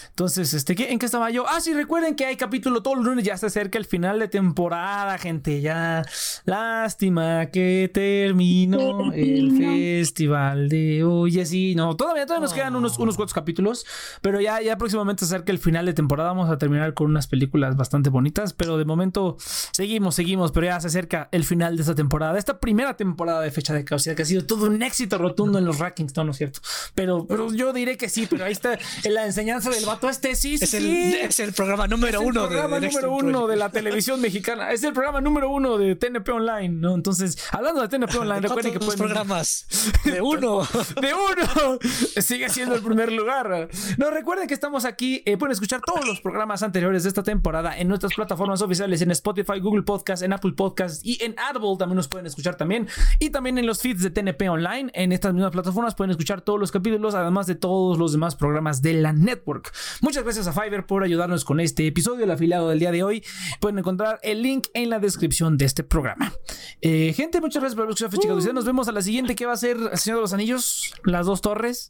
Entonces, 0.10 0.53
este, 0.53 0.76
¿qué- 0.76 0.91
¿en 0.91 0.99
qué 0.99 1.05
estaba 1.08 1.30
yo? 1.32 1.45
Ah, 1.47 1.60
sí, 1.62 1.74
recuerden 1.74 2.16
que 2.16 2.26
hay 2.26 2.36
capítulo 2.38 2.82
todos 2.84 2.97
los 2.97 3.05
lunes. 3.05 3.26
Ya 3.26 3.38
se 3.38 3.47
acerca 3.47 3.78
el 3.80 3.86
final 3.86 4.20
de 4.20 4.28
temporada, 4.28 5.18
gente. 5.18 5.60
Ya. 5.62 6.03
Lástima 6.45 7.47
que 7.47 7.89
terminó 7.93 9.12
el 9.14 9.58
festival 9.58 10.70
de 10.70 11.03
hoy. 11.03 11.43
Sí, 11.45 11.74
no, 11.76 11.95
todavía, 11.95 12.26
todavía 12.26 12.43
nos 12.45 12.53
quedan 12.53 12.76
unos, 12.76 12.99
Oh. 12.99 13.03
unos 13.03 13.16
cuantos 13.16 13.34
capítulos. 13.34 13.86
Pero 14.22 14.41
ya, 14.41 14.62
ya 14.62 14.78
próximamente 14.78 15.26
se 15.26 15.34
acerca 15.34 15.51
el 15.51 15.60
final 15.60 15.86
de 15.88 15.93
temporada. 15.93 16.30
Vamos 16.30 16.49
a 16.49 16.58
terminar 16.58 16.93
con 16.93 17.08
unas 17.10 17.26
películas 17.28 17.47
bastante 17.52 18.10
bonitas. 18.10 18.54
Pero 18.54 18.78
de 18.78 18.86
momento 18.86 19.38
seguimos, 19.72 20.16
seguimos. 20.16 20.52
Pero 20.52 20.68
ya 20.68 20.80
se 20.80 20.88
acerca 20.88 21.30
el 21.32 21.43
final 21.43 21.76
de 21.76 21.82
esta 21.82 21.95
temporada. 21.95 22.34
De 22.34 22.39
esta 22.39 22.60
primera 22.60 22.95
temporada 22.95 23.41
de 23.41 23.52
fecha 23.52 23.74
de 23.74 23.84
causa 23.86 24.16
que 24.16 24.22
ha 24.22 24.26
sido 24.26 24.45
todo 24.45 24.66
un 24.68 24.82
éxito 24.84 25.18
rotundo 25.18 25.58
en 25.60 25.66
los 25.66 25.80
rankings. 25.80 26.16
No, 26.16 26.24
no 26.24 26.32
es 26.32 26.38
cierto. 26.38 26.60
Pero, 26.95 27.26
pero 27.28 27.54
yo 27.54 27.74
diré 27.74 27.98
que 27.98 28.10
sí. 28.10 28.28
Pero 28.30 28.45
ahí 28.45 28.52
está 28.52 28.78
en 29.04 29.14
la 29.14 29.26
enseñanza 29.26 29.70
del 29.70 29.86
vato 29.86 30.10
este. 30.10 30.36
Sí, 30.36 30.58
sí, 30.58 30.64
Es 30.66 30.74
el, 30.74 30.86
es 30.88 31.39
el 31.39 31.54
programa 31.54 31.88
número 31.88 32.20
Es 32.20 32.24
el 32.24 32.30
uno 32.30 32.41
de 32.43 32.48
programa 32.50 32.76
The 32.76 32.82
Next 32.82 33.02
número 33.02 33.16
uno 33.16 33.48
de 33.48 33.56
la 33.56 33.70
televisión 33.70 34.22
mexicana. 34.22 34.72
Es 34.72 34.84
el 34.84 34.93
programa 34.93 35.22
número 35.22 35.50
uno 35.50 35.78
de 35.78 35.95
TNP 35.95 36.30
Online, 36.32 36.70
¿no? 36.70 36.93
Entonces, 36.95 37.38
hablando 37.52 37.82
de 37.82 37.88
TNP 37.88 38.16
Online, 38.18 38.41
recuerden 38.41 38.74
que 38.74 38.80
¿Cuántos 38.80 38.95
pueden. 38.95 39.00
programas? 39.14 39.68
De 40.04 40.22
uno. 40.22 40.62
De 41.02 41.14
uno. 41.14 41.80
Sigue 42.22 42.50
siendo 42.50 42.76
el 42.76 42.82
primer 42.82 43.12
lugar. 43.12 43.70
No, 43.98 44.10
recuerden 44.12 44.48
que 44.48 44.54
estamos 44.54 44.86
aquí. 44.86 45.22
eh, 45.26 45.38
pueden 45.38 45.52
escuchar 45.54 45.82
todos 45.82 46.06
los 46.08 46.22
programas 46.22 46.64
anteriores 46.64 47.04
de 47.04 47.10
esta 47.10 47.24
temporada 47.24 47.37
en 47.78 47.88
nuestras 47.88 48.14
plataformas 48.14 48.62
oficiales, 48.62 49.02
en 49.02 49.12
Spotify, 49.12 49.60
Google 49.60 49.84
Podcast, 49.84 50.24
en 50.24 50.34
Apple 50.34 50.54
Podcast 50.54 51.06
y 51.06 51.24
en 51.24 51.36
Audible. 51.40 51.76
También 51.78 51.96
nos 51.98 52.08
pueden 52.08 52.26
escuchar 52.28 52.56
también. 52.56 52.88
Y 53.20 53.30
también 53.30 53.58
en 53.58 53.66
los 53.66 53.82
feeds 53.82 54.02
de 54.02 54.10
TNP 54.10 54.50
Online. 54.50 54.92
En 54.94 55.12
estas 55.12 55.34
mismas 55.34 55.52
plataformas 55.52 55.96
pueden 55.96 56.12
escuchar 56.12 56.42
todos 56.42 56.60
los 56.60 56.72
capítulos, 56.72 57.16
además 57.16 57.48
de 57.48 57.56
todos 57.56 57.98
los 57.98 58.12
demás 58.12 58.36
programas 58.36 58.82
de 58.82 58.94
la 58.94 59.14
network. 59.14 59.74
Muchas 60.02 60.24
gracias 60.24 60.48
a 60.48 60.54
Fiverr 60.54 60.86
por 60.86 61.04
ayudarnos 61.04 61.46
con 61.46 61.60
este 61.60 61.88
episodio, 61.88 62.24
el 62.26 62.32
afiliado 62.32 62.70
del 62.70 62.80
día 62.80 62.92
de 62.92 63.04
hoy. 63.04 63.24
Pueden 63.60 63.80
encontrar 63.80 64.20
el 64.24 64.41
link 64.41 64.68
en 64.74 64.90
la 64.90 64.99
descripción 64.99 65.57
de 65.57 65.66
este 65.66 65.84
programa. 65.84 66.34
Eh, 66.82 67.14
gente, 67.16 67.40
muchas 67.41 67.61
gracias 67.61 67.76
por 67.76 67.84
haber 67.84 67.91
escuchado 67.91 68.11
Fecha 68.11 68.28
Caducidad. 68.28 68.53
Nos 68.53 68.66
vemos 68.66 68.88
a 68.88 68.91
la 68.91 69.02
siguiente 69.02 69.36
que 69.36 69.45
va 69.45 69.53
a 69.53 69.57
ser 69.57 69.78
El 69.91 69.98
Señor 69.98 70.18
de 70.18 70.22
los 70.22 70.34
Anillos, 70.34 70.94
Las 71.03 71.26
Dos 71.26 71.41
Torres. 71.41 71.90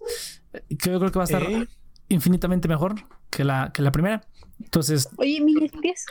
Que 0.80 0.91
yo 0.91 0.99
creo 0.99 1.11
que 1.11 1.19
va 1.19 1.23
a 1.23 1.26
estar 1.26 1.43
Eh. 1.43 1.67
infinitamente 2.09 2.67
mejor 2.67 2.95
que 3.30 3.43
la, 3.43 3.71
que 3.73 3.81
la 3.81 3.91
primera. 3.91 4.23
Entonces, 4.59 5.09
Oye, 5.17 5.41
mini 5.41 5.65
espías. 5.65 6.05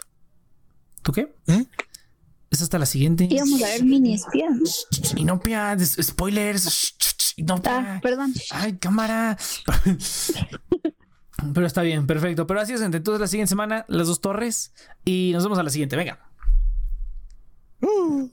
¿tú 1.02 1.12
qué? 1.12 1.34
¿Eh? 1.46 1.66
Es 2.50 2.62
hasta 2.62 2.78
la 2.78 2.86
siguiente. 2.86 3.28
Íbamos 3.30 3.62
a 3.62 3.66
ver 3.66 3.84
mini 3.84 4.14
espías. 4.14 4.86
Y 5.16 5.24
no 5.24 5.40
spoilers. 5.86 6.96
No 7.38 7.60
Ah, 7.66 8.00
perdón. 8.02 8.32
Ay, 8.50 8.78
cámara. 8.78 9.36
Pero 11.54 11.66
está 11.66 11.82
bien, 11.82 12.06
perfecto. 12.06 12.46
Pero 12.46 12.60
así 12.60 12.72
es, 12.72 12.80
gente. 12.80 12.96
Entonces 12.96 13.20
la 13.20 13.26
siguiente 13.26 13.50
semana, 13.50 13.84
las 13.88 14.06
dos 14.06 14.20
torres. 14.20 14.72
Y 15.04 15.32
nos 15.34 15.42
vemos 15.44 15.58
a 15.58 15.62
la 15.62 15.70
siguiente. 15.70 15.96
Venga. 15.96 16.18
Uh. 17.82 18.30